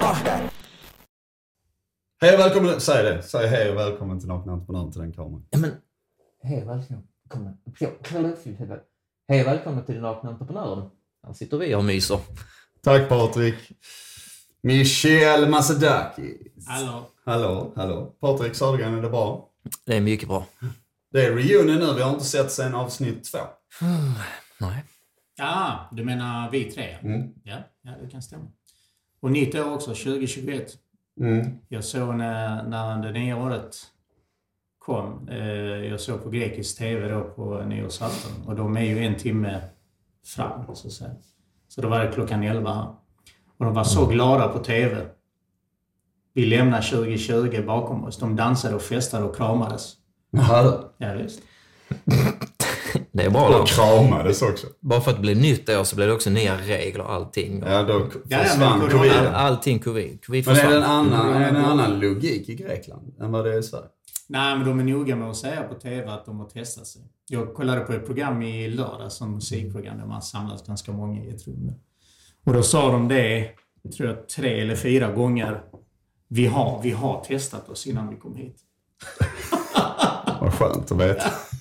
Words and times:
Hej 0.00 0.50
och 2.34 2.40
välkommen, 2.40 2.80
säg 2.80 3.04
det. 3.04 3.22
Säg 3.22 3.46
hej 3.46 3.70
och 3.70 3.76
välkommen 3.76 4.18
till 4.20 4.28
Nakna 4.28 4.52
Entreprenören 4.52 4.92
till 4.92 5.00
den 5.00 5.12
kameran. 5.12 5.46
Ja, 5.50 5.58
men, 5.58 5.70
hej 6.42 6.62
och 6.62 6.68
välkommen. 6.68 7.58
Hej 9.28 9.40
och 9.40 9.46
välkommen 9.46 9.84
till 9.84 9.94
den 9.94 10.02
nakna 10.02 10.30
entreprenören. 10.30 10.90
Här 11.26 11.32
sitter 11.32 11.58
vi 11.58 11.74
och 11.74 11.84
myser. 11.84 12.20
Tack 12.82 13.08
Patrik. 13.08 13.54
Michel 14.60 15.48
Masedakis. 15.48 16.66
Hallå. 16.66 17.10
Hallå, 17.24 17.72
hallå. 17.76 18.16
Patrik 18.20 18.54
Södergren, 18.54 18.94
är 18.94 19.02
det 19.02 19.10
bra? 19.10 19.50
Det 19.86 19.96
är 19.96 20.00
mycket 20.00 20.28
bra. 20.28 20.46
Det 21.12 21.26
är 21.26 21.32
reunion 21.32 21.78
nu, 21.78 21.94
vi 21.94 22.02
har 22.02 22.10
inte 22.10 22.24
sett 22.24 22.52
sen 22.52 22.74
avsnitt 22.74 23.32
två. 23.32 23.38
Nej. 24.58 24.84
Ja, 25.36 25.88
du 25.92 26.04
menar 26.04 26.50
vi 26.50 26.64
tre? 26.64 26.96
Mm. 27.02 27.28
Ja, 27.44 27.56
ja, 27.82 27.90
det 28.02 28.10
kan 28.10 28.22
stämma. 28.22 28.44
Och 29.26 29.32
nytt 29.32 29.54
år 29.54 29.74
också, 29.74 29.86
2021. 29.86 30.72
Mm. 31.20 31.46
Jag 31.68 31.84
såg 31.84 32.14
när, 32.14 32.62
när 32.62 33.02
det 33.02 33.12
nya 33.12 33.36
året 33.36 33.76
kom. 34.78 35.28
Eh, 35.28 35.38
jag 35.84 36.00
såg 36.00 36.22
på 36.22 36.30
grekisk 36.30 36.78
TV 36.78 37.08
då 37.08 37.24
på 37.24 37.62
nyårsafton. 37.62 38.46
Och 38.46 38.56
de 38.56 38.76
är 38.76 38.80
ju 38.80 39.04
en 39.04 39.16
timme 39.16 39.60
fram, 40.26 40.74
så 40.74 40.86
att 40.86 40.92
säga. 40.92 41.10
Så 41.68 41.80
då 41.80 41.88
var 41.88 42.04
det 42.04 42.12
klockan 42.12 42.42
11 42.42 42.74
här. 42.74 42.86
Och 43.56 43.64
de 43.64 43.74
var 43.74 43.84
så 43.84 44.06
glada 44.06 44.48
på 44.48 44.58
TV. 44.58 45.06
Vi 46.32 46.46
lämnar 46.46 46.82
2020 46.82 47.62
bakom 47.66 48.04
oss. 48.04 48.18
De 48.18 48.36
dansade 48.36 48.74
och 48.74 48.82
festade 48.82 49.24
och 49.24 49.36
kramades. 49.36 49.94
Jaha, 50.30 50.84
Ja, 50.98 51.14
visst. 51.14 51.42
Det 53.16 53.22
är 53.22 53.30
bra 53.30 53.48
då. 53.50 53.58
och 53.58 53.66
kramades 53.68 54.42
också. 54.42 54.66
Bara 54.80 55.00
för 55.00 55.10
att 55.10 55.16
det 55.16 55.20
blev 55.22 55.36
nytt 55.36 55.68
år 55.68 55.84
så 55.84 55.96
blev 55.96 56.08
det 56.08 56.14
också 56.14 56.30
nya 56.30 56.56
regler 56.56 57.04
och 57.04 57.12
allting. 57.12 57.62
Ja, 57.66 57.82
då 57.82 58.06
ja, 58.28 58.38
försvann 58.38 58.78
men- 58.78 58.90
covid. 58.90 59.12
All, 59.12 59.26
allting 59.26 59.78
covid. 59.78 60.24
covid 60.26 60.46
Men 60.46 60.56
är 60.56 60.70
det 60.70 60.76
en 60.76 60.82
annan, 60.82 61.32
är 61.34 61.40
det 61.40 61.46
en 61.46 61.64
annan 61.64 62.00
logik 62.00 62.48
i 62.48 62.54
Grekland 62.54 63.14
än 63.20 63.32
vad 63.32 63.44
det 63.44 63.54
är 63.54 63.58
i 63.58 63.62
Sverige? 63.62 63.86
Nej, 64.28 64.58
men 64.58 64.66
de 64.66 64.80
är 64.80 64.84
noga 64.84 65.16
med 65.16 65.30
att 65.30 65.36
säga 65.36 65.62
på 65.62 65.74
TV 65.74 66.10
att 66.10 66.26
de 66.26 66.38
har 66.38 66.46
testat 66.46 66.86
sig. 66.86 67.02
Jag 67.28 67.54
kollade 67.54 67.80
på 67.80 67.92
ett 67.92 68.06
program 68.06 68.42
i 68.42 68.68
lördag 68.68 69.12
som 69.12 69.34
musikprogram 69.34 69.98
där 69.98 70.06
man 70.06 70.22
samlas 70.22 70.66
ganska 70.66 70.92
många 70.92 71.24
i 71.24 71.30
ett 71.30 71.46
rum. 71.46 71.72
Och 72.46 72.52
då 72.52 72.62
sa 72.62 72.92
de 72.92 73.08
det, 73.08 73.48
tror 73.96 74.08
jag, 74.08 74.28
tre 74.28 74.60
eller 74.60 74.76
fyra 74.76 75.12
gånger. 75.12 75.62
Vi 76.28 76.46
har, 76.46 76.80
vi 76.82 76.90
har 76.90 77.24
testat 77.24 77.68
oss 77.68 77.86
innan 77.86 78.08
vi 78.10 78.16
kom 78.16 78.36
hit. 78.36 78.56
Vad 80.40 80.54
skönt 80.54 80.92
att 80.92 81.00
veta. 81.00 81.24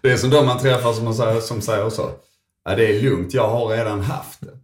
det 0.00 0.10
är 0.10 0.16
som 0.16 0.30
de 0.30 0.46
man 0.46 0.58
träffar 0.58 0.92
som, 0.92 1.14
säger, 1.14 1.40
som 1.40 1.60
säger 1.60 1.90
så. 1.90 2.10
Ja, 2.64 2.76
det 2.76 2.96
är 2.98 3.02
lugnt, 3.02 3.34
jag 3.34 3.48
har 3.48 3.68
redan 3.68 4.00
haft 4.00 4.40
det. 4.40 4.58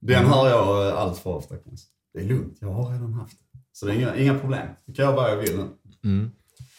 Den 0.00 0.26
hör 0.26 0.48
jag 0.48 0.88
eh, 0.88 0.98
allt 0.98 1.18
för 1.18 1.30
ofta. 1.30 1.56
kanske. 1.56 1.86
Det 2.14 2.20
är 2.20 2.24
lugnt, 2.24 2.58
jag 2.60 2.68
har 2.68 2.90
redan 2.92 3.12
haft 3.12 3.38
det. 3.38 3.58
Så 3.72 3.86
det 3.86 3.92
är 3.92 3.96
inga, 3.96 4.16
inga 4.16 4.38
problem. 4.38 4.66
Det 4.86 4.92
kan 4.92 5.04
jag 5.04 5.12
vad 5.12 5.30
jag 5.30 5.36
vill 5.36 5.56
nu. 5.56 5.68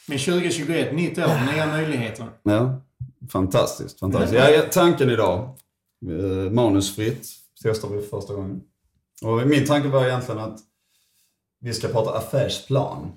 Men 0.08 0.20
2021, 0.20 0.96
nytt 0.96 1.18
år, 1.18 1.54
nya 1.54 1.68
möjligheter. 1.68 2.30
Ja, 2.44 2.82
fantastiskt. 3.32 4.00
fantastiskt. 4.00 4.34
Ja, 4.34 4.50
ja, 4.50 4.62
tanken 4.72 5.10
idag, 5.10 5.58
eh, 6.06 6.52
manusfritt, 6.52 7.28
testar 7.64 7.90
vi 7.90 8.02
för 8.02 8.10
första 8.10 8.34
gången. 8.34 8.62
Och 9.22 9.48
min 9.48 9.66
tanke 9.66 9.88
var 9.88 10.06
egentligen 10.06 10.40
att 10.42 10.60
vi 11.60 11.74
ska 11.74 11.88
prata 11.88 12.18
affärsplan. 12.18 13.12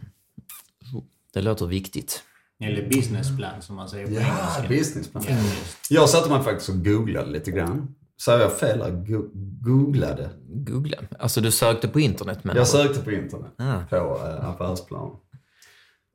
Det 1.33 1.41
låter 1.41 1.67
viktigt. 1.67 2.23
Eller 2.63 2.89
businessplan 2.89 3.63
som 3.63 3.77
man 3.77 3.89
säger 3.89 4.07
på 4.07 4.13
Ja, 4.13 4.21
engelska. 4.21 4.69
businessplan. 4.69 5.25
Ja, 5.29 5.35
just. 5.37 5.91
Jag 5.91 6.09
satte 6.09 6.31
mig 6.31 6.43
faktiskt 6.43 6.69
och 6.69 6.85
googlade 6.85 7.31
lite 7.31 7.51
grann. 7.51 7.95
Säger 8.25 8.39
jag 8.41 8.53
fel? 8.53 8.79
Go- 8.91 9.31
googlade? 9.61 10.31
Googla. 10.49 10.97
Alltså 11.19 11.41
du 11.41 11.51
sökte 11.51 11.89
på 11.89 12.01
internet 12.01 12.45
menar 12.45 12.61
Jag 12.61 12.69
sökte 12.69 13.01
på 13.01 13.13
internet 13.13 13.53
Ah. 13.59 13.81
på 13.91 13.97
äh, 13.97 14.49
affärsplan. 14.49 15.11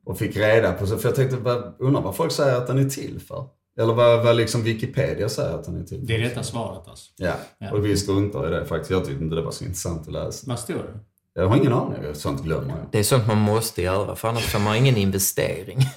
Och 0.06 0.18
fick 0.18 0.36
reda 0.36 0.72
på, 0.72 0.86
för 0.86 1.08
jag 1.08 1.14
tänkte, 1.14 1.36
vad- 1.36 1.74
undrar 1.78 2.02
vad 2.02 2.16
folk 2.16 2.32
säger 2.32 2.56
att 2.56 2.66
den 2.66 2.78
är 2.78 2.88
till 2.88 3.20
för? 3.28 3.46
Eller 3.80 3.94
vad, 3.94 4.24
vad 4.24 4.36
liksom 4.36 4.62
Wikipedia 4.62 5.28
säger 5.28 5.54
att 5.54 5.64
den 5.64 5.80
är 5.80 5.84
till 5.84 6.00
för? 6.00 6.06
Det 6.06 6.14
är 6.16 6.20
detta 6.20 6.42
svaret 6.42 6.88
alltså. 6.88 7.10
Ja, 7.16 7.32
Ja. 7.58 7.70
och 7.72 7.84
vi 7.84 7.96
struntar 7.96 8.46
i 8.48 8.50
det 8.50 8.64
faktiskt. 8.66 8.90
Jag 8.90 9.04
tyckte 9.04 9.24
inte 9.24 9.36
det 9.36 9.42
var 9.42 9.50
så 9.50 9.64
intressant 9.64 10.06
att 10.06 10.12
läsa. 10.12 10.44
Vad 10.48 10.58
står 10.58 10.74
det? 10.74 10.98
Jag 11.34 11.48
har 11.48 11.56
ingen 11.56 11.72
aning, 11.72 12.14
sånt 12.14 12.42
glömmer 12.42 12.68
jag. 12.68 12.78
Det 12.92 12.98
är 12.98 13.02
sånt 13.02 13.26
man 13.26 13.38
måste 13.38 13.82
göra, 13.82 14.16
för 14.16 14.28
annars 14.28 14.44
får 14.46 14.58
man 14.58 14.76
ingen 14.76 14.96
investering. 14.96 15.78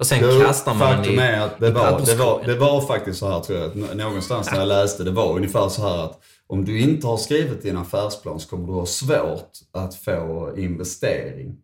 Och 0.00 0.06
sen 0.06 0.18
Jo, 0.22 0.40
kastar 0.46 0.74
man 0.74 0.88
den 0.88 0.96
Faktum 0.96 1.14
i... 1.14 1.18
är 1.22 1.40
att 1.40 1.60
det 1.60 1.68
i 1.68 1.70
var, 1.70 2.00
det, 2.06 2.14
var, 2.14 2.42
det 2.46 2.54
var 2.54 2.80
faktiskt 2.80 3.18
så 3.18 3.28
här 3.28 3.40
tror 3.40 3.58
jag, 3.58 3.68
att 3.68 3.74
nå- 3.74 3.94
någonstans 3.94 4.50
när 4.52 4.58
jag 4.58 4.68
läste, 4.68 5.04
det 5.04 5.10
var 5.10 5.36
ungefär 5.36 5.68
så 5.68 5.82
här 5.82 6.04
att 6.04 6.20
om 6.46 6.64
du 6.64 6.80
inte 6.80 7.06
har 7.06 7.16
skrivit 7.16 7.62
din 7.62 7.76
affärsplan 7.76 8.40
så 8.40 8.48
kommer 8.48 8.66
du 8.66 8.72
ha 8.72 8.86
svårt 8.86 9.50
att 9.72 9.94
få 9.94 10.54
investering. 10.56 11.56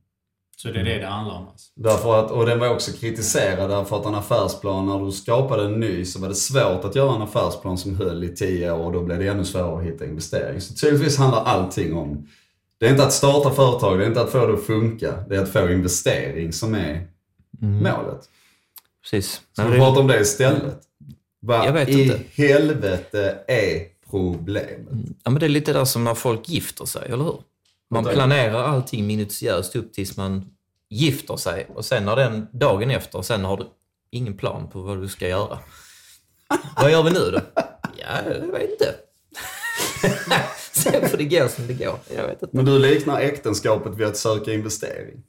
Så 0.57 0.69
det 0.69 0.81
är 0.81 0.85
det 0.85 0.99
det 0.99 1.07
handlar 1.07 1.35
om 1.35 1.49
alltså. 1.49 1.67
Därför 1.77 2.25
att, 2.25 2.31
och 2.31 2.47
den 2.47 2.59
var 2.59 2.69
också 2.69 2.93
kritiserad 2.93 3.71
därför 3.71 3.97
att 3.97 4.07
en 4.07 4.15
affärsplan, 4.15 4.87
när 4.87 5.05
du 5.07 5.13
skapade 5.13 5.65
en 5.65 5.81
ny 5.81 6.05
så 6.05 6.21
var 6.21 6.29
det 6.29 6.35
svårt 6.35 6.85
att 6.85 6.97
göra 6.97 7.15
en 7.15 7.23
affärsplan 7.23 7.79
som 7.79 7.97
höll 7.97 8.25
i 8.25 8.37
tio 8.37 8.73
år 8.73 8.85
och 8.85 8.93
då 8.93 9.01
blev 9.03 9.19
det 9.19 9.27
ännu 9.27 9.45
svårare 9.45 9.79
att 9.79 9.85
hitta 9.85 10.05
investering. 10.05 10.61
Så 10.61 10.75
tydligtvis 10.75 11.19
handlar 11.19 11.45
allting 11.45 11.97
om, 11.97 12.29
det 12.81 12.87
är 12.87 12.91
inte 12.91 13.05
att 13.05 13.13
starta 13.13 13.51
företag, 13.51 13.99
det 13.99 14.05
är 14.05 14.09
inte 14.09 14.21
att 14.21 14.31
få 14.31 14.47
det 14.47 14.55
att 14.55 14.65
funka, 14.67 15.15
det 15.29 15.37
är 15.37 15.43
att 15.43 15.53
få 15.53 15.71
investering 15.71 16.53
som 16.53 16.75
är 16.75 17.07
målet. 17.61 18.29
Precis. 19.03 19.41
Ska 19.53 19.69
vi 19.69 19.79
prata 19.79 20.01
om 20.01 20.07
det 20.07 20.21
istället? 20.21 20.79
Vad 21.41 21.67
Jag 21.67 21.73
vet 21.73 21.89
i 21.89 22.03
inte. 22.03 22.21
helvete 22.35 23.39
är 23.47 23.83
problemet? 24.11 24.89
Ja, 25.25 25.31
men 25.31 25.41
det 25.41 25.47
är 25.47 25.51
lite 25.51 25.73
där 25.73 25.85
som 25.85 26.05
när 26.05 26.15
folk 26.15 26.49
gifter 26.49 26.85
sig, 26.85 27.03
eller 27.13 27.25
hur? 27.25 27.39
Man 27.91 28.05
planerar 28.05 28.63
allting 28.63 29.07
minutiöst 29.07 29.77
upp 29.77 29.93
tills 29.93 30.17
man 30.17 30.51
gifter 30.91 31.37
sig 31.37 31.67
och 31.75 31.85
sen 31.85 32.05
när 32.05 32.17
den 32.17 32.47
dagen 32.53 32.91
efter, 32.91 33.23
sen 33.23 33.45
har 33.45 33.57
du 33.57 33.67
ingen 34.11 34.37
plan 34.37 34.69
på 34.69 34.81
vad 34.83 35.01
du 35.03 35.09
ska 35.09 35.29
göra. 35.29 35.59
vad 36.77 36.91
gör 36.91 37.03
vi 37.03 37.11
nu 37.11 37.31
då? 37.31 37.41
Ja, 37.97 38.31
jag 38.31 38.53
vet 38.53 38.71
inte. 38.71 38.95
Sen 40.73 41.09
får 41.09 41.19
det 41.19 41.25
gå 41.25 41.49
som 41.49 41.67
det 41.67 41.75
går. 41.75 41.99
Jag 42.17 42.27
vet 42.27 42.43
inte. 42.43 42.57
Men 42.57 42.65
du 42.65 42.79
liknar 42.79 43.21
äktenskapet 43.21 43.95
vid 43.95 44.07
att 44.07 44.17
söka 44.17 44.53
investering. 44.53 45.23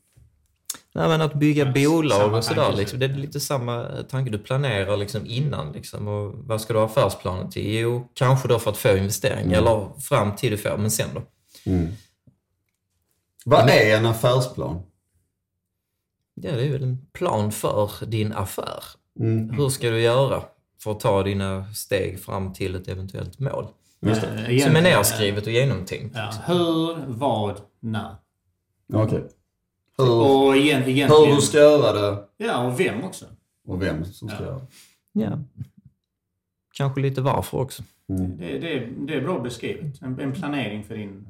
Nej, 0.97 1.07
men 1.07 1.21
att 1.21 1.33
bygga 1.33 1.65
Ja, 1.65 1.71
bolag 1.71 2.33
och 2.33 2.43
sådär, 2.43 2.73
liksom, 2.75 2.99
det 2.99 3.05
är 3.05 3.09
lite 3.09 3.39
samma 3.39 3.85
tanke. 4.09 4.31
Du 4.31 4.37
planerar 4.39 4.97
liksom 4.97 5.25
innan. 5.25 5.71
Liksom, 5.71 6.07
och 6.07 6.33
vad 6.35 6.61
ska 6.61 6.73
du 6.73 6.79
ha 6.79 6.85
affärsplanen 6.85 7.49
till? 7.49 7.79
Jo, 7.79 8.07
kanske 8.13 8.47
då 8.47 8.59
för 8.59 8.71
att 8.71 8.77
få 8.77 8.97
investering, 8.97 9.51
eller 9.51 9.99
fram 9.99 10.35
till 10.35 10.51
du 10.51 10.57
får, 10.57 10.77
men 10.77 10.91
sen 10.91 11.09
då? 11.13 11.21
Vad 13.45 13.69
är 13.69 13.97
en 13.97 14.05
affärsplan? 14.05 14.81
Ja, 16.35 16.51
det 16.51 16.65
är 16.65 16.71
väl 16.71 16.83
en 16.83 17.07
plan 17.13 17.51
för 17.51 18.05
din 18.05 18.33
affär. 18.33 18.83
Mm. 19.19 19.49
Hur 19.49 19.69
ska 19.69 19.89
du 19.89 20.01
göra 20.01 20.43
för 20.83 20.91
att 20.91 20.99
ta 20.99 21.23
dina 21.23 21.73
steg 21.73 22.19
fram 22.19 22.53
till 22.53 22.75
ett 22.75 22.87
eventuellt 22.87 23.39
mål? 23.39 23.67
Just 24.01 24.21
Som 24.63 24.75
är 24.75 24.81
nedskrivet 24.81 25.45
och 25.45 25.51
genomtänkt. 25.51 26.15
Ja, 26.15 26.33
hur, 26.45 26.97
vad, 27.07 27.61
när. 27.79 28.15
Okej. 28.93 29.23
Hur, 29.97 30.09
Och 30.11 30.57
igen, 30.57 30.81
hur 30.81 30.91
egentligen... 30.91 31.35
du 31.35 31.41
ska 31.41 31.57
göra 31.57 31.93
det 32.01 32.23
Ja, 32.37 32.67
och 32.67 32.79
vem 32.79 33.03
också. 33.03 33.25
och 33.67 33.81
vem 33.81 34.05
som 34.05 34.29
ska 34.29 34.37
Ja. 34.39 34.45
göra 34.45 34.55
det. 34.55 34.65
Ja. 35.13 35.39
Kanske 36.73 37.01
lite 37.01 37.21
varför 37.21 37.57
också. 37.57 37.83
Det, 38.07 38.57
det, 38.59 38.79
det 39.07 39.13
är 39.13 39.21
bra 39.21 39.39
beskrivet. 39.39 40.01
En, 40.01 40.19
en 40.19 40.31
planering 40.33 40.83
för 40.83 40.95
din... 40.97 41.27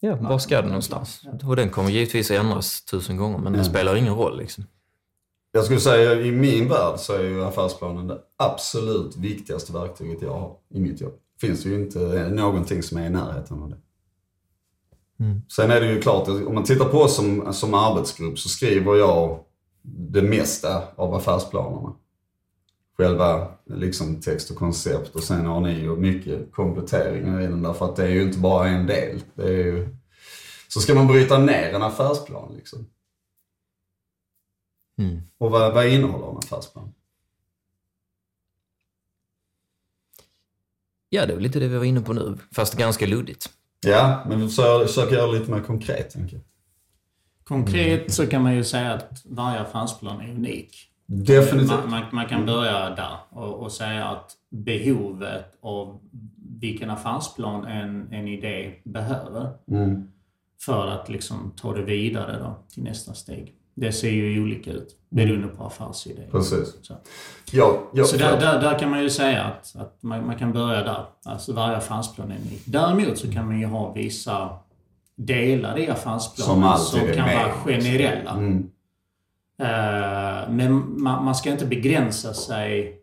Ja, 0.00 0.16
var 0.16 0.38
ska 0.38 0.62
du 0.62 0.66
någonstans? 0.68 1.22
Och 1.44 1.56
den 1.56 1.68
kommer 1.70 1.90
givetvis 1.90 2.30
ändras 2.30 2.84
tusen 2.84 3.16
gånger, 3.16 3.38
men 3.38 3.52
det 3.52 3.64
spelar 3.64 3.96
ingen 3.96 4.14
roll. 4.14 4.38
Liksom. 4.38 4.64
Jag 5.52 5.64
skulle 5.64 5.80
säga 5.80 6.20
i 6.20 6.32
min 6.32 6.68
värld 6.68 6.98
så 6.98 7.12
är 7.14 7.22
ju 7.22 7.44
affärsplanen 7.44 8.06
det 8.06 8.18
absolut 8.36 9.16
viktigaste 9.16 9.72
verktyget 9.72 10.22
jag 10.22 10.32
har 10.32 10.56
i 10.74 10.80
mitt 10.80 11.00
jobb. 11.00 11.12
Finns 11.40 11.62
det 11.62 11.68
ju 11.68 11.74
inte 11.84 12.28
någonting 12.28 12.82
som 12.82 12.98
är 12.98 13.06
i 13.06 13.10
närheten 13.10 13.62
av 13.62 13.70
det. 13.70 13.76
Sen 15.48 15.70
är 15.70 15.80
det 15.80 15.92
ju 15.92 16.00
klart, 16.00 16.28
att 16.28 16.46
om 16.46 16.54
man 16.54 16.64
tittar 16.64 16.84
på 16.84 16.98
oss 16.98 17.16
som, 17.16 17.52
som 17.52 17.74
arbetsgrupp 17.74 18.38
så 18.38 18.48
skriver 18.48 18.94
jag 18.94 19.44
det 19.82 20.22
mesta 20.22 20.82
av 20.96 21.14
affärsplanerna. 21.14 21.94
Själva 22.96 23.48
liksom 23.64 24.20
text 24.20 24.50
och 24.50 24.56
koncept 24.56 25.14
och 25.14 25.22
sen 25.22 25.46
har 25.46 25.60
ni 25.60 25.72
ju 25.72 25.96
mycket 25.96 26.52
kompletteringar 26.52 27.40
i 27.40 27.46
den 27.46 27.62
därför 27.62 27.84
att 27.84 27.96
det 27.96 28.04
är 28.04 28.10
ju 28.10 28.22
inte 28.22 28.38
bara 28.38 28.68
en 28.68 28.86
del. 28.86 29.22
Det 29.34 29.42
är 29.42 29.64
ju... 29.64 29.96
Så 30.68 30.80
ska 30.80 30.94
man 30.94 31.06
bryta 31.06 31.38
ner 31.38 31.74
en 31.74 31.82
affärsplan 31.82 32.54
liksom. 32.56 32.86
Mm. 34.98 35.22
Och 35.38 35.50
vad, 35.50 35.74
vad 35.74 35.86
innehåller 35.86 36.30
en 36.30 36.38
affärsplan? 36.38 36.92
Ja, 41.08 41.26
det 41.26 41.32
är 41.32 41.34
väl 41.34 41.42
lite 41.42 41.58
det 41.58 41.68
vi 41.68 41.76
var 41.78 41.84
inne 41.84 42.00
på 42.00 42.12
nu, 42.12 42.38
fast 42.52 42.76
ganska 42.76 43.06
luddigt. 43.06 43.59
Ja, 43.86 44.24
men 44.28 44.40
vi 44.40 44.48
försöker, 44.48 44.86
försöker 44.86 45.14
göra 45.16 45.32
det 45.32 45.38
lite 45.38 45.50
mer 45.50 45.60
konkret 45.60 46.10
tänker. 46.10 46.40
Konkret 47.44 48.12
så 48.12 48.26
kan 48.26 48.42
man 48.42 48.54
ju 48.54 48.64
säga 48.64 48.92
att 48.92 49.22
varje 49.24 49.60
affärsplan 49.60 50.20
är 50.20 50.30
unik. 50.30 50.86
Definitivt. 51.06 51.68
Man, 51.70 51.90
man, 51.90 52.02
man 52.12 52.26
kan 52.28 52.46
börja 52.46 52.90
där 52.90 53.16
och, 53.30 53.54
och 53.54 53.72
säga 53.72 54.04
att 54.04 54.32
behovet 54.50 55.44
av 55.60 56.00
vilken 56.60 56.90
affärsplan 56.90 57.64
en, 57.64 58.12
en 58.12 58.28
idé 58.28 58.74
behöver 58.84 59.48
Mm. 59.70 60.08
för 60.60 60.86
att 60.86 61.08
liksom 61.08 61.52
ta 61.56 61.74
det 61.74 61.82
vidare 61.82 62.38
då, 62.38 62.56
till 62.68 62.82
nästa 62.82 63.14
steg. 63.14 63.54
Det 63.74 63.92
ser 63.92 64.10
ju 64.10 64.42
olika 64.42 64.72
ut 64.72 64.96
beroende 65.10 65.48
på 65.48 65.64
affärsidé. 65.64 66.22
Precis. 66.30 66.74
Så, 66.82 66.94
Ja, 67.52 67.82
ja, 67.92 68.04
så 68.04 68.16
där, 68.16 68.40
där, 68.40 68.60
där 68.60 68.78
kan 68.78 68.90
man 68.90 69.02
ju 69.02 69.10
säga 69.10 69.44
att, 69.44 69.76
att 69.76 70.02
man, 70.02 70.26
man 70.26 70.36
kan 70.38 70.52
börja 70.52 70.82
där. 70.82 71.04
Alltså 71.24 71.52
varje 71.52 71.76
affärsplan 71.76 72.30
är 72.30 72.36
unik. 72.36 72.62
Däremot 72.66 73.18
så 73.18 73.32
kan 73.32 73.46
man 73.46 73.60
ju 73.60 73.66
ha 73.66 73.92
vissa 73.92 74.50
delar 75.16 75.78
i 75.78 75.84
Som 75.86 75.92
affärsplanen 75.92 76.78
som 76.78 77.00
är 77.00 77.14
kan 77.14 77.26
med. 77.26 77.36
vara 77.36 77.52
generella. 77.64 78.30
Mm. 78.30 78.70
Eh, 79.58 80.50
Men 80.50 81.02
man, 81.02 81.24
man 81.24 81.34
ska 81.34 81.50
inte 81.50 81.66
begränsa 81.66 82.34
sig 82.34 82.96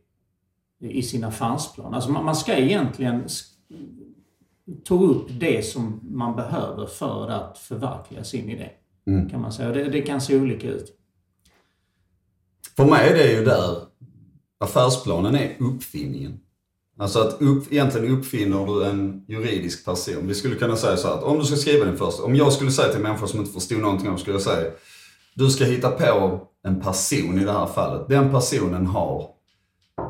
i 0.79 1.01
sin 1.01 1.23
affärsplan. 1.23 1.93
Alltså 1.93 2.11
man, 2.11 2.25
man 2.25 2.35
ska 2.35 2.55
egentligen 2.55 3.23
ta 4.85 4.95
upp 4.95 5.27
det 5.39 5.65
som 5.65 5.99
man 6.03 6.35
behöver 6.35 6.85
för 6.85 7.29
att 7.29 7.57
förverkliga 7.57 8.23
sin 8.23 8.49
idé. 8.49 8.69
Mm. 9.07 9.29
Kan 9.29 9.41
man 9.41 9.51
säga. 9.51 9.69
Det, 9.71 9.83
det 9.83 10.01
kan 10.01 10.21
se 10.21 10.39
olika 10.39 10.67
ut. 10.67 10.96
För 12.77 12.85
mig 12.85 13.09
är 13.09 13.13
det 13.13 13.31
ju 13.31 13.45
där 13.45 13.77
affärsplanen 14.59 15.35
är 15.35 15.55
uppfinningen. 15.59 16.39
Alltså 16.99 17.19
att 17.19 17.41
upp, 17.41 17.73
egentligen 17.73 18.17
uppfinner 18.17 18.65
du 18.65 18.85
en 18.85 19.25
juridisk 19.27 19.85
person. 19.85 20.27
Vi 20.27 20.35
skulle 20.35 20.55
kunna 20.55 20.75
säga 20.75 20.97
så 20.97 21.07
här 21.07 21.15
att 21.15 21.23
om 21.23 21.39
du 21.39 21.45
ska 21.45 21.55
skriva 21.55 21.85
din 21.85 21.97
första... 21.97 22.23
Om 22.23 22.35
jag 22.35 22.53
skulle 22.53 22.71
säga 22.71 22.93
till 22.93 23.01
människor 23.01 23.27
som 23.27 23.39
inte 23.39 23.51
förstod 23.51 23.79
någonting 23.79 24.09
om 24.09 24.17
skulle 24.17 24.35
jag 24.35 24.41
säga 24.41 24.71
du 25.35 25.49
ska 25.49 25.65
hitta 25.65 25.89
på 25.89 26.41
en 26.63 26.81
person 26.81 27.39
i 27.39 27.45
det 27.45 27.51
här 27.51 27.65
fallet. 27.65 28.07
Den 28.09 28.31
personen 28.31 28.85
har 28.85 29.29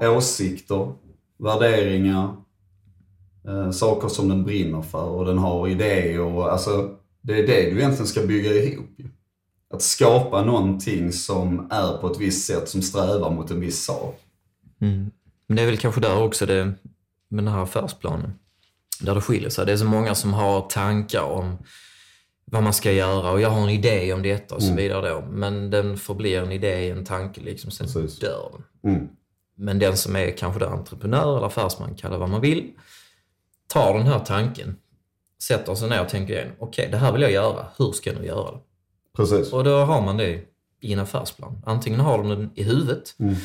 åsikter, 0.01 0.93
värderingar, 1.39 2.35
eh, 3.47 3.71
saker 3.71 4.07
som 4.07 4.29
den 4.29 4.43
brinner 4.43 4.81
för 4.81 5.09
och 5.09 5.25
den 5.25 5.37
har 5.37 5.67
idéer. 5.67 6.19
Och, 6.19 6.51
alltså, 6.51 6.89
det 7.21 7.33
är 7.33 7.47
det 7.47 7.69
du 7.69 7.77
egentligen 7.77 8.07
ska 8.07 8.21
bygga 8.21 8.53
ihop. 8.53 8.85
Att 9.73 9.81
skapa 9.81 10.41
någonting 10.41 11.11
som 11.11 11.67
är 11.71 11.97
på 11.97 12.11
ett 12.11 12.19
visst 12.19 12.47
sätt, 12.47 12.69
som 12.69 12.81
strävar 12.81 13.29
mot 13.29 13.51
en 13.51 13.59
viss 13.59 13.85
sak. 13.85 14.21
Mm. 14.81 15.11
Men 15.47 15.55
det 15.55 15.61
är 15.61 15.65
väl 15.65 15.77
kanske 15.77 16.01
där 16.01 16.23
också 16.23 16.45
det 16.45 16.73
med 17.29 17.43
den 17.43 17.53
här 17.53 17.63
affärsplanen. 17.63 18.33
Där 19.01 19.15
det 19.15 19.21
skiljer 19.21 19.49
sig. 19.49 19.65
Det 19.65 19.71
är 19.71 19.77
så 19.77 19.85
många 19.85 20.15
som 20.15 20.33
har 20.33 20.61
tankar 20.61 21.21
om 21.21 21.57
vad 22.51 22.63
man 22.63 22.73
ska 22.73 22.91
göra 22.91 23.31
och 23.31 23.41
jag 23.41 23.49
har 23.49 23.63
en 23.63 23.69
idé 23.69 24.13
om 24.13 24.21
detta 24.23 24.55
och 24.55 24.63
så 24.63 24.73
vidare 24.73 25.09
då. 25.09 25.23
Men 25.29 25.69
den 25.69 25.97
förblir 25.97 26.41
en 26.41 26.51
idé, 26.51 26.89
en 26.89 27.05
tanke 27.05 27.41
liksom, 27.41 27.71
sen 27.71 27.87
Precis. 27.87 28.19
dör 28.19 28.51
den. 28.51 28.93
Mm. 28.93 29.07
Men 29.55 29.79
den 29.79 29.97
som 29.97 30.15
är 30.15 30.37
kanske 30.37 30.59
där 30.59 30.67
entreprenör 30.67 31.37
eller 31.37 31.47
affärsman, 31.47 31.95
kalla 31.95 32.17
vad 32.17 32.29
man 32.29 32.41
vill, 32.41 32.71
tar 33.67 33.93
den 33.93 34.07
här 34.07 34.19
tanken, 34.19 34.75
sätter 35.43 35.75
sig 35.75 35.89
ner 35.89 36.01
och 36.01 36.09
tänker 36.09 36.33
igen, 36.33 36.51
okej 36.59 36.87
det 36.91 36.97
här 36.97 37.11
vill 37.11 37.21
jag 37.21 37.31
göra, 37.31 37.65
hur 37.77 37.91
ska 37.91 38.09
jag 38.09 38.19
nu 38.19 38.27
göra 38.27 38.51
det? 38.51 38.59
Precis. 39.17 39.53
Och 39.53 39.63
då 39.63 39.77
har 39.77 40.01
man 40.01 40.17
det 40.17 40.41
i 40.81 40.93
en 40.93 40.99
affärsplan. 40.99 41.61
Antingen 41.65 41.99
har 41.99 42.23
du 42.23 42.29
den 42.29 42.51
i 42.55 42.63
huvudet, 42.63 43.15
Mm. 43.19 43.35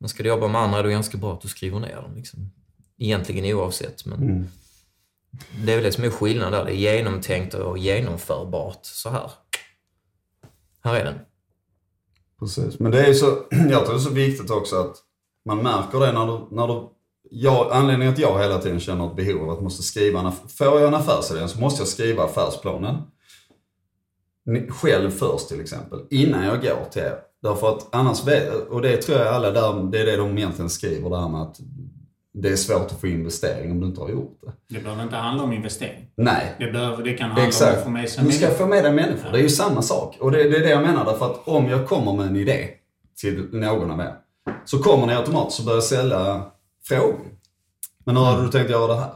men 0.00 0.08
ska 0.08 0.22
du 0.22 0.28
jobba 0.28 0.48
med 0.48 0.60
andra 0.60 0.78
är 0.78 0.82
det 0.82 0.90
ganska 0.90 1.18
bra 1.18 1.32
att 1.32 1.40
du 1.40 1.48
skriver 1.48 1.78
ner 1.80 1.96
dem. 1.96 2.14
Liksom. 2.16 2.50
Egentligen 2.98 3.56
oavsett, 3.56 4.06
men 4.06 4.22
Mm. 4.22 4.46
det 5.64 5.72
är 5.72 5.76
väl 5.76 5.84
det 5.84 5.92
som 5.92 6.04
är 6.04 6.10
skillnaden 6.10 6.52
där. 6.52 6.64
Det 6.64 6.72
är 6.76 6.94
genomtänkt 6.96 7.54
och 7.54 7.78
genomförbart 7.78 8.78
så 8.82 9.10
här. 9.10 9.30
Här 10.84 10.94
är 10.94 11.04
den. 11.04 11.18
Precis. 12.38 12.78
Men 12.78 12.92
det 12.92 13.06
är 13.06 13.12
så, 13.14 13.26
jag 13.50 13.84
tror 13.84 13.94
det 13.94 14.00
är 14.00 14.04
så 14.04 14.10
viktigt 14.10 14.50
också 14.50 14.76
att 14.76 14.96
man 15.44 15.58
märker 15.62 16.00
det 16.00 16.12
när 16.12 16.26
du, 16.26 16.56
när 16.56 16.66
du 16.66 16.88
jag, 17.30 17.72
anledningen 17.72 18.12
att 18.12 18.18
jag 18.18 18.42
hela 18.42 18.58
tiden 18.58 18.80
känner 18.80 19.06
ett 19.06 19.16
behov 19.16 19.42
av 19.42 19.50
att 19.56 19.62
måste 19.62 19.82
skriva 19.82 20.20
en, 20.20 20.32
får 20.32 20.66
jag 20.66 20.88
en 20.88 20.94
affärsidé 20.94 21.48
så 21.48 21.58
måste 21.60 21.80
jag 21.80 21.88
skriva 21.88 22.24
affärsplanen 22.24 22.96
själv 24.68 25.10
först 25.10 25.48
till 25.48 25.60
exempel, 25.60 25.98
innan 26.10 26.44
jag 26.44 26.62
går 26.62 26.84
till 26.90 27.02
er. 27.02 27.14
Därför 27.42 27.68
att 27.68 27.94
annars, 27.94 28.22
och 28.70 28.82
det 28.82 28.96
tror 28.96 29.18
jag 29.18 29.26
alla 29.28 29.50
där, 29.50 29.90
det 29.92 29.98
är 30.00 30.06
det 30.06 30.16
de 30.16 30.38
egentligen 30.38 30.70
skriver, 30.70 31.10
det 31.10 31.20
här 31.20 31.28
med 31.28 31.40
att 31.42 31.60
det 32.32 32.48
är 32.48 32.56
svårt 32.56 32.82
att 32.92 33.00
få 33.00 33.06
investering 33.06 33.70
om 33.70 33.80
du 33.80 33.86
inte 33.86 34.00
har 34.00 34.08
gjort 34.08 34.40
det. 34.42 34.74
Det 34.74 34.82
behöver 34.82 35.02
inte 35.02 35.16
handla 35.16 35.42
om 35.44 35.52
investering. 35.52 36.06
Nej, 36.16 36.54
Det, 36.58 36.72
behöver, 36.72 37.04
det 37.04 37.12
kan 37.14 37.26
handla 37.26 37.42
om 37.42 37.48
Exakt. 37.48 37.78
att 37.78 37.84
få 37.84 37.90
med 37.90 38.08
sig 38.10 38.24
Du 38.24 38.32
ska 38.32 38.46
människor. 38.46 38.64
få 38.64 38.70
med 38.70 38.84
dig 38.84 38.92
människor. 38.92 39.32
Det 39.32 39.38
är 39.38 39.42
ju 39.42 39.48
samma 39.48 39.82
sak. 39.82 40.16
Och 40.20 40.32
det, 40.32 40.42
det 40.48 40.56
är 40.56 40.60
det 40.60 40.70
jag 40.70 40.82
menar. 40.82 41.04
Därför 41.04 41.26
att 41.26 41.48
om 41.48 41.68
jag 41.68 41.88
kommer 41.88 42.12
med 42.12 42.26
en 42.26 42.36
idé 42.36 42.68
till 43.20 43.48
någon 43.52 43.90
av 43.90 44.00
er, 44.00 44.14
så 44.64 44.78
kommer 44.78 45.06
ni 45.06 45.14
automatiskt 45.14 45.60
att 45.60 45.66
börja 45.66 45.80
ställa 45.80 46.50
frågor. 46.84 47.20
Men 48.04 48.16
hur 48.16 48.24
hade 48.24 48.42
du 48.42 48.48
tänkt 48.48 48.70
göra 48.70 48.86
det 48.86 49.00
här? 49.00 49.10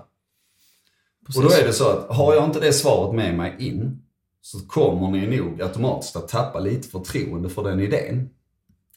Och 1.37 1.43
då 1.43 1.49
är 1.51 1.67
det 1.67 1.73
så 1.73 1.89
att 1.89 2.17
har 2.17 2.35
jag 2.35 2.45
inte 2.45 2.61
det 2.61 2.73
svaret 2.73 3.15
med 3.15 3.35
mig 3.35 3.55
in, 3.59 4.03
så 4.45 4.59
kommer 4.67 5.09
ni 5.11 5.37
nog 5.41 5.63
automatiskt 5.63 6.17
att 6.17 6.29
tappa 6.29 6.59
lite 6.61 6.89
förtroende 6.89 7.49
för 7.49 7.65
den 7.65 7.81
idén. 7.81 8.31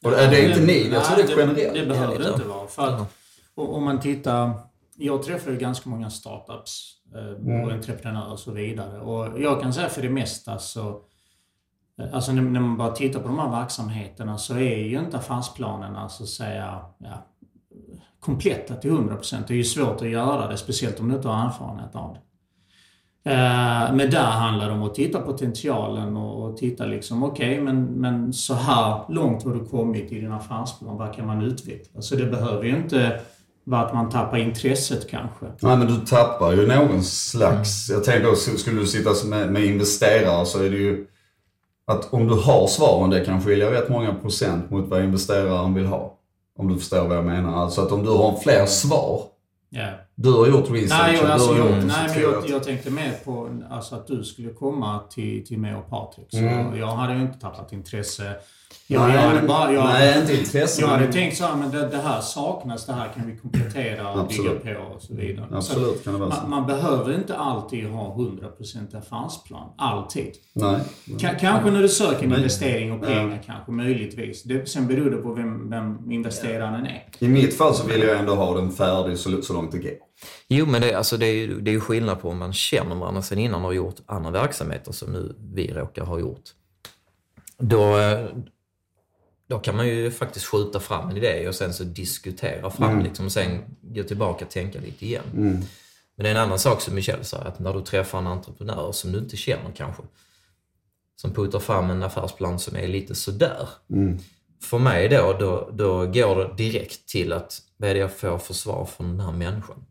Och 0.04 0.12
det, 0.12 0.18
det 0.18 0.46
är 0.46 0.50
inte 0.50 0.62
ni, 0.62 0.90
jag 0.94 1.06
tror 1.06 1.18
det 1.18 1.24
är 1.34 1.38
generellt. 1.38 1.74
Det, 1.74 1.80
det 1.80 1.86
behöver 1.86 2.20
det 2.20 2.30
inte 2.30 2.48
vara. 2.48 2.68
För 2.68 2.88
att, 2.88 3.08
om 3.56 3.84
man 3.84 4.00
tittar... 4.00 4.52
Jag 5.00 5.24
träffar 5.24 5.52
ju 5.52 5.58
ganska 5.58 5.90
många 5.90 6.10
startups 6.10 6.94
eh, 7.16 7.64
och 7.66 7.72
entreprenörer 7.72 8.32
och 8.32 8.40
så 8.40 8.52
vidare. 8.52 9.00
Och 9.00 9.42
jag 9.42 9.62
kan 9.62 9.74
säga 9.74 9.90
för 9.90 10.02
det 10.02 10.10
mesta 10.10 10.58
så... 10.60 10.90
eh, 12.02 12.14
Alltså 12.14 12.32
när, 12.32 12.42
när 12.42 12.60
man 12.60 12.78
bara 12.78 12.92
tittar 12.92 13.20
på 13.20 13.28
de 13.28 13.40
här 13.40 13.50
verksamheterna 13.62 14.38
så 14.38 14.54
är 14.54 14.78
ju 14.78 15.00
inte 15.00 15.18
affärsplanerna 15.18 16.10
så 16.10 16.24
att 16.24 16.30
säga 16.30 16.80
ja, 16.98 17.26
kompletta 18.20 18.76
till 18.76 18.92
100%. 18.92 19.38
Det 19.48 19.54
är 19.54 19.58
ju 19.58 19.64
svårt 19.64 20.02
att 20.02 20.10
göra 20.10 20.48
det, 20.48 20.58
speciellt 20.58 21.00
om 21.00 21.10
du 21.10 21.16
inte 21.16 21.28
har 21.28 21.48
erfarenhet 21.48 21.96
av 21.96 22.14
det. 22.14 22.20
Eh, 23.28 23.94
men 23.94 24.10
där 24.10 24.24
handlar 24.24 24.68
det 24.68 24.74
om 24.74 24.84
att 24.84 24.96
titta 24.96 25.22
potentialen 25.22 26.18
och, 26.18 26.58
titta 26.58 26.86
liksom, 26.86 27.24
okej, 27.24 27.62
men, 27.62 27.84
men 27.84 28.34
så 28.34 28.54
här 28.54 29.02
långt 29.10 29.44
har 29.44 29.54
du 29.54 29.66
kommit 29.66 30.12
i 30.12 30.20
din 30.20 30.32
affärsplan, 30.32 30.98
vad 30.98 31.16
kan 31.16 31.28
man 31.28 31.42
utveckla? 31.42 32.02
Så 32.02 32.16
det 32.16 32.26
behöver 32.26 32.64
ju 32.64 32.76
inte 32.76 33.20
vara 33.64 33.82
att 33.82 33.94
man 33.94 34.10
tappar 34.10 34.38
intresset 34.38 35.10
kanske. 35.10 35.46
Nej 35.60 35.78
men 35.78 35.88
du 35.88 36.06
tappar 36.06 36.52
ju 36.52 36.68
någon 36.68 37.04
slags, 37.04 37.90
jag 37.90 38.04
tänker 38.04 38.58
skulle 38.58 38.80
du 38.80 38.88
sitta 38.88 39.10
med, 39.28 39.52
med 39.52 39.66
investerare 39.66 40.46
så 40.46 40.64
är 40.64 40.70
det 40.70 40.78
ju 40.78 41.08
att 41.88 42.14
om 42.14 42.28
du 42.28 42.34
har 42.34 42.68
svaren 42.68 43.10
det 43.10 43.26
kan 43.26 43.42
skilja 43.42 43.72
rätt 43.72 43.90
många 43.90 44.14
procent 44.14 44.72
mot 44.72 44.90
vad 44.90 45.04
investeraren 45.04 45.74
vill 45.74 45.86
ha. 45.86 46.14
Om 46.60 46.68
du 46.68 46.80
förstår 46.80 47.08
vad 47.08 47.18
jag 47.18 47.26
menar. 47.26 47.64
Alltså 47.64 47.82
att 47.82 47.92
om 47.92 48.04
du 48.04 48.10
har 48.10 48.40
fler 48.44 48.66
svar, 48.66 49.22
Ja. 49.70 49.88
du 50.16 50.32
har 50.32 50.48
gjort 50.48 50.70
research, 50.70 51.02
Nej, 51.02 51.16
jag, 51.16 51.26
alltså, 51.26 51.58
jag, 51.58 51.86
nej, 51.86 52.10
men 52.10 52.22
jag, 52.22 52.50
jag 52.50 52.64
tänkte 52.64 52.90
mer 52.92 53.12
på 53.26 53.50
alltså, 53.70 53.96
att 53.96 54.08
du 54.08 54.24
skulle 54.24 54.50
komma 54.54 55.00
till, 55.10 55.48
till 55.48 55.60
mig 55.60 55.76
och 55.76 55.90
Patrik. 55.90 56.28
Så 56.30 56.38
Mm. 56.38 56.78
jag 56.80 56.88
hade 56.88 57.14
ju 57.16 57.22
inte 57.22 57.40
tappat 57.40 57.74
intresse. 57.74 58.36
Jag, 58.90 59.08
Nej, 59.08 59.16
jag 59.16 59.22
hade 59.22 59.48
bara, 59.48 59.74
jag, 59.74 59.84
nej, 59.86 60.20
inte 60.22 60.38
intresse. 60.38 60.82
Jag 60.82 60.88
hade 60.88 61.04
men- 61.04 61.12
tänkt 61.14 61.38
så 61.38 61.44
här, 61.46 61.56
men 61.56 61.72
det, 61.72 61.88
det 61.88 61.98
här 61.98 62.22
saknas, 62.22 62.86
det 62.86 62.94
här 62.94 63.10
kan 63.16 63.28
vi 63.28 63.38
komplettera 63.38 64.12
och 64.14 64.28
bygga 64.28 64.50
på 64.76 64.96
och 64.96 65.02
så 65.02 65.16
vidare. 65.16 65.48
Så 65.50 65.56
Absolut 65.58 66.04
kan 66.04 66.14
det 66.14 66.20
vara 66.20 66.32
så. 66.32 66.42
man, 66.42 66.50
man 66.50 66.68
behöver 66.68 67.16
inte 67.16 67.36
alltid 67.38 67.88
ha 67.90 68.16
100% 68.16 68.98
affärsplan. 68.98 69.70
Alltid. 69.78 70.32
Nej. 70.54 70.80
Ka- 71.06 71.40
kanske 71.40 71.72
när 71.72 71.82
du 71.82 71.90
söker 71.90 72.24
en 72.26 72.34
investering 72.36 72.92
och 72.92 73.02
pengar, 73.02 73.44
kanske 73.46 73.72
möjligtvis. 73.72 74.44
Det, 74.44 74.70
sen 74.70 74.88
beror 74.88 75.10
det 75.12 75.18
på 75.18 75.34
vem, 75.34 75.70
vem 75.70 76.12
investeraren 76.12 76.86
är. 76.86 77.04
I 77.20 77.28
mitt 77.28 77.58
fall 77.58 77.74
så 77.76 77.88
vill 77.88 78.02
jag 78.02 78.20
ändå 78.20 78.36
ha 78.36 78.56
den 78.56 78.72
färdig 78.72 79.18
så, 79.18 79.42
så 79.42 79.54
långt 79.54 79.72
det 79.72 79.78
går. 79.80 79.92
Jo, 80.48 80.66
men 80.66 80.82
det, 80.82 80.94
alltså, 80.96 81.18
det, 81.18 81.26
är, 81.26 81.36
ju- 81.36 81.62
det 81.62 81.72
är 81.72 81.74
ju 81.74 81.80
skillnad 81.80 82.22
på 82.22 82.30
om 82.30 82.38
man 82.38 82.54
känner 82.54 82.96
varandra 82.96 83.22
sen 83.22 83.38
innan 83.38 83.62
och 83.62 83.68
har 83.68 83.74
gjort 83.74 83.96
andra 84.06 84.32
verksamheter 84.32 84.92
som 84.92 85.12
nu 85.14 85.36
vi 85.54 85.74
råkar 85.74 86.06
ha 86.06 86.20
gjort. 86.20 86.44
Då, 87.60 87.98
eh, 87.98 88.26
då 89.48 89.60
kan 89.60 89.76
man 89.76 89.88
ju 89.88 90.12
faktiskt 90.12 90.46
skjuta 90.46 90.80
fram 90.80 91.10
en 91.10 91.18
idé 91.18 91.48
och 91.48 91.56
sen 91.56 91.74
så 91.74 91.84
diskutera 91.84 92.70
fram 92.70 93.00
liksom, 93.04 93.26
och 93.26 93.32
sen 93.32 93.64
gå 93.82 94.04
tillbaka 94.04 94.46
och 94.46 94.52
tänka 94.52 94.80
lite 94.80 95.06
igen. 95.06 95.24
Men 96.16 96.24
det 96.24 96.30
är 96.30 96.36
en 96.36 96.42
annan 96.42 96.60
sak 96.60 96.82
som 96.82 96.96
Michel 96.96 97.26
sa, 97.26 97.38
att 97.38 97.60
när 97.60 97.74
du 97.74 97.82
träffar 97.82 98.18
en 98.20 98.28
entreprenör 98.28 98.92
som 98.92 99.12
du 99.12 99.20
inte 99.20 99.38
känner 99.38 99.72
kanske, 99.76 100.04
som 101.16 101.34
puttar 101.34 101.60
fram 101.60 101.90
en 101.90 102.04
affärsplan 102.04 102.60
som 102.60 102.76
är 102.78 102.88
lite 102.88 103.16
sådär. 103.16 103.68
För 104.62 104.80
mig 104.80 105.10
då, 105.10 105.36
då, 105.40 105.70
då 105.74 106.06
går 106.06 106.36
det 106.36 106.64
direkt 106.64 107.08
till 107.08 107.34
att 107.34 107.62
vad 107.78 107.90
är 107.90 107.94
det 107.94 108.00
jag 108.00 108.14
får 108.14 108.38
för 108.38 108.54
svar 108.54 108.86
från 108.86 109.08
den 109.10 109.20
här 109.20 109.32
människan? 109.32 109.86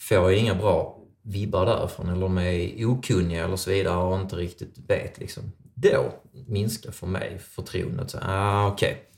Får 0.00 0.16
jag 0.16 0.34
inga 0.34 0.54
bra 0.54 0.98
vibbar 1.22 1.66
därifrån 1.66 2.08
eller 2.08 2.20
de 2.20 2.38
är 2.38 2.84
okunniga 2.86 3.44
eller 3.44 3.56
så 3.56 3.70
vidare 3.70 3.96
och 3.96 4.20
inte 4.20 4.36
riktigt 4.36 4.78
vet 4.88 5.18
liksom. 5.18 5.52
Då 5.74 6.14
minskar 6.46 6.90
för 6.90 7.06
mig 7.06 7.38
förtroendet. 7.38 8.10
Så, 8.10 8.18
ah, 8.22 8.68
okej. 8.68 9.08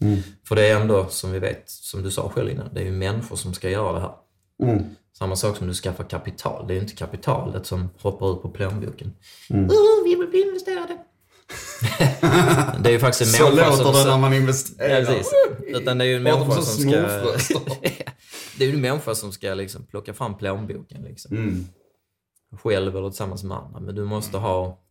För 0.49 0.57
det 0.57 0.67
är 0.67 0.81
ändå, 0.81 1.07
som 1.09 1.33
vi 1.33 1.39
vet, 1.39 1.63
som 1.67 2.03
du 2.03 2.11
sa 2.11 2.29
själv 2.29 2.51
innan, 2.51 2.75
det 2.75 2.81
är 2.81 2.85
ju 2.85 2.93
människor 2.93 3.37
som 3.37 3.55
ska 3.55 3.71
göra 3.71 3.93
det 3.93 4.01
här. 4.01 4.15
Mm. 4.63 4.85
Samma 5.19 5.37
sak 5.37 5.57
som 5.57 5.67
du 5.67 5.75
skaffar 5.75 6.05
kapital. 6.05 6.67
Det 6.67 6.73
är 6.73 6.75
ju 6.75 6.81
inte 6.81 6.95
kapitalet 6.95 7.67
som 7.67 7.91
hoppar 8.01 8.33
ut 8.33 8.43
på 8.43 8.49
plånboken. 8.49 9.13
Oh, 9.51 10.05
vi 10.05 10.15
vill 10.15 10.29
bli 10.29 10.43
investerade. 10.43 10.99
det 12.83 12.89
är 12.89 12.93
ju 12.93 12.99
faktiskt 12.99 13.21
en 13.21 13.47
Så 13.47 13.55
människa 13.55 13.71
låter 13.71 13.85
som... 13.85 13.93
det 13.93 14.05
när 14.05 14.19
man 14.19 14.35
investerar. 14.35 15.01
Ja, 15.01 15.07
precis. 15.07 15.33
Utan 15.63 15.99
det 15.99 16.05
är 16.05 16.09
ju 16.09 16.17
en 16.17 16.23
människa 16.23 16.63
som 16.63 16.81
ska... 16.81 16.91
det 18.59 18.65
är 18.65 18.69
ju 18.69 18.75
en 18.75 18.81
människa 18.81 19.15
som 19.15 19.33
ska 19.33 19.55
liksom 19.55 19.87
plocka 19.87 20.15
fram 20.15 20.37
plånboken 20.37 21.03
liksom. 21.03 21.37
Mm. 21.37 21.67
Själv 22.63 22.97
eller 22.97 23.11
tillsammans 23.11 23.45
med 23.45 23.57
andra. 23.57 23.81
Men 23.81 23.95
du 23.95 24.05
måste 24.05 24.39
ha... 24.39 24.84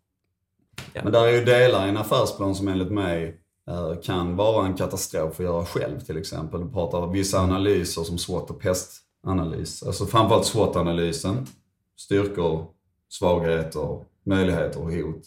Ja. 0.93 1.01
Men 1.03 1.13
där 1.13 1.27
är 1.27 1.31
ju 1.31 1.45
delar 1.45 1.85
i 1.85 1.89
en 1.89 1.97
affärsplan 1.97 2.55
som 2.55 2.67
enligt 2.67 2.91
mig 2.91 3.37
eh, 3.69 4.01
kan 4.03 4.35
vara 4.35 4.65
en 4.65 4.73
katastrof 4.73 5.39
att 5.39 5.45
göra 5.45 5.65
själv 5.65 5.99
till 5.99 6.17
exempel. 6.17 6.61
Du 6.61 6.69
pratar 6.69 6.97
om 6.97 7.11
vissa 7.11 7.39
analyser 7.39 8.03
som 8.03 8.17
SWOT 8.17 8.49
och 8.49 8.61
pestanalys. 8.61 9.83
Alltså 9.83 10.05
framförallt 10.05 10.45
SWOT-analysen. 10.45 11.47
Styrkor, 11.97 12.65
svagheter, 13.09 14.05
möjligheter 14.25 14.81
och 14.81 14.93
hot. 14.93 15.23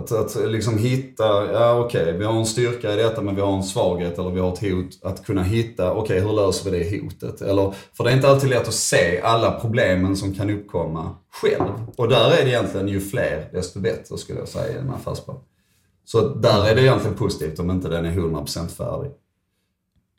Att, 0.00 0.12
att 0.12 0.50
liksom 0.50 0.78
hitta, 0.78 1.52
ja 1.52 1.80
okej, 1.84 2.18
vi 2.18 2.24
har 2.24 2.32
en 2.32 2.46
styrka 2.46 2.92
i 2.92 2.96
detta 2.96 3.22
men 3.22 3.34
vi 3.34 3.40
har 3.40 3.56
en 3.56 3.62
svaghet 3.62 4.18
eller 4.18 4.30
vi 4.30 4.40
har 4.40 4.52
ett 4.52 4.60
hot. 4.60 4.98
Att 5.02 5.24
kunna 5.26 5.42
hitta, 5.42 5.92
okej 5.92 6.20
hur 6.20 6.32
löser 6.32 6.70
vi 6.70 6.78
det 6.78 7.00
hotet? 7.00 7.42
Eller, 7.42 7.74
för 7.96 8.04
det 8.04 8.10
är 8.10 8.14
inte 8.14 8.28
alltid 8.28 8.50
lätt 8.50 8.68
att 8.68 8.74
se 8.74 9.20
alla 9.20 9.60
problemen 9.60 10.16
som 10.16 10.34
kan 10.34 10.50
uppkomma 10.50 11.14
själv. 11.32 11.72
Och 11.96 12.08
där 12.08 12.30
är 12.30 12.44
det 12.44 12.50
egentligen 12.50 12.88
ju 12.88 13.00
fler 13.00 13.48
desto 13.52 13.80
bättre 13.80 14.18
skulle 14.18 14.38
jag 14.38 14.48
säga 14.48 14.76
i 14.76 14.78
en 14.78 14.90
affärsplan. 14.90 15.36
Så 16.04 16.28
där 16.34 16.64
är 16.68 16.74
det 16.74 16.82
egentligen 16.82 17.16
positivt 17.16 17.58
om 17.58 17.70
inte 17.70 17.88
den 17.88 18.04
är 18.06 18.12
100% 18.12 18.68
färdig. 18.68 19.10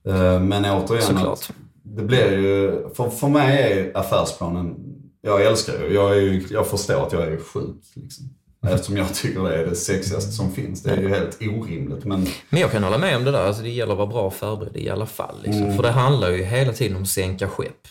Eh, 0.07 0.39
Men 0.41 0.65
återigen, 0.65 1.03
Såklart. 1.03 1.33
att 1.33 1.51
det 1.83 2.03
blir 2.03 2.31
ju, 2.31 2.89
för, 2.93 3.09
för 3.09 3.27
mig 3.27 3.61
är 3.71 3.97
affärsplanen, 3.97 4.75
jag 5.21 5.45
älskar 5.45 5.73
ju, 5.73 5.93
jag, 5.93 6.11
är 6.17 6.21
ju, 6.21 6.47
jag 6.49 6.67
förstår 6.67 7.05
att 7.05 7.13
jag 7.13 7.21
är 7.21 7.37
sjuk. 7.37 7.83
Liksom. 7.95 8.25
Eftersom 8.67 8.97
jag 8.97 9.13
tycker 9.15 9.43
det 9.43 9.55
är 9.55 9.65
det 9.65 9.75
sexigaste 9.75 10.31
som 10.31 10.51
finns. 10.53 10.83
Det 10.83 10.91
är 10.91 10.97
ju 11.01 11.09
helt 11.09 11.37
orimligt. 11.41 12.05
Men 12.05 12.27
Men 12.49 12.61
jag 12.61 12.71
kan 12.71 12.83
hålla 12.83 12.97
med 12.97 13.17
om 13.17 13.23
det 13.23 13.31
där. 13.31 13.43
Alltså, 13.47 13.63
det 13.63 13.69
gäller 13.69 13.91
att 13.93 13.97
vara 13.97 14.07
bra 14.07 14.31
förberedd 14.31 14.77
i 14.77 14.89
alla 14.89 15.05
fall. 15.05 15.35
Liksom. 15.43 15.63
Mm. 15.63 15.75
För 15.75 15.83
det 15.83 15.91
handlar 15.91 16.29
ju 16.29 16.43
hela 16.43 16.73
tiden 16.73 16.95
om 16.97 17.03
att 17.03 17.09
sänka 17.09 17.47
skepp. 17.47 17.87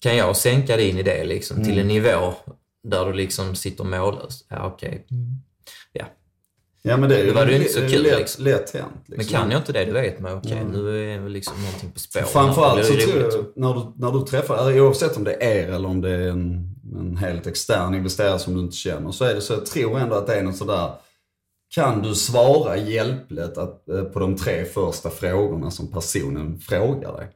Kan 0.00 0.16
jag 0.16 0.36
sänka 0.36 0.76
din 0.76 0.98
idé 0.98 1.24
liksom, 1.24 1.64
till 1.64 1.78
en 1.78 1.88
nivå 1.88 2.34
där 2.82 3.06
du 3.06 3.12
liksom 3.12 3.54
sitter 3.54 3.84
mållös? 3.84 4.44
Ja, 4.48 4.66
okej. 4.66 5.06
Ja. 5.92 6.04
Ja 6.82 6.96
men 6.96 7.08
det 7.08 7.16
är 7.16 7.20
ju 7.20 7.26
Det 7.26 7.32
var 7.32 7.46
ju 7.46 7.56
inte 7.56 7.68
så 7.68 7.80
kul, 7.80 8.02
lätt, 8.02 8.18
liksom. 8.18 8.44
lätt 8.44 8.70
hänt. 8.74 8.86
Men 9.06 9.18
Liksom. 9.18 9.38
kan 9.38 9.50
jag 9.50 9.60
inte 9.60 9.72
det, 9.72 9.84
då 9.84 9.92
vet 9.92 10.20
man 10.20 10.36
okej, 10.38 10.52
Mm. 10.52 10.72
nu 10.72 11.14
är 11.14 11.28
liksom 11.28 11.62
någonting 11.62 11.90
på 11.90 11.98
spår. 12.00 12.20
Framförallt 12.20 12.86
så 12.86 12.92
tror 12.94 13.20
jag, 13.22 13.44
när 13.56 13.74
du, 13.74 13.92
när 13.96 14.12
du 14.12 14.26
träffar, 14.26 14.80
oavsett 14.80 15.16
om 15.16 15.24
det 15.24 15.32
är 15.34 15.56
er 15.68 15.68
eller 15.72 15.88
om 15.88 16.00
det 16.00 16.10
är 16.10 16.28
en, 16.28 16.69
en 16.98 17.16
helt 17.16 17.46
extern 17.46 17.94
investerare 17.94 18.38
som 18.38 18.54
du 18.54 18.60
inte 18.60 18.76
känner, 18.76 19.10
så 19.10 19.24
är 19.24 19.34
det 19.34 19.40
så, 19.40 19.52
jag 19.52 19.66
tror 19.66 19.98
ändå 19.98 20.14
att 20.16 20.26
det 20.26 20.34
är 20.34 20.42
något 20.42 20.56
sådär, 20.56 20.92
kan 21.74 22.02
du 22.02 22.14
svara 22.14 22.76
hjälpligt 22.76 23.58
att, 23.58 23.88
eh, 23.88 24.02
på 24.04 24.18
de 24.18 24.36
tre 24.36 24.64
första 24.64 25.10
frågorna 25.10 25.70
som 25.70 25.86
personen 25.92 26.58
frågar 26.58 27.12
dig? 27.12 27.28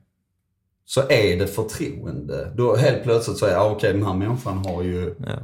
Så 0.87 1.01
är 1.09 1.39
det 1.39 1.47
förtroende. 1.47 2.53
Då 2.57 2.77
helt 2.77 3.03
plötsligt 3.03 3.37
så 3.39 3.47
är 3.47 3.57
ah, 3.57 3.71
okej 3.71 3.93
den 3.93 4.03
här 4.03 4.15
människan 4.15 4.59
har 4.59 4.83
ju 4.83 5.15
Ja. 5.19 5.39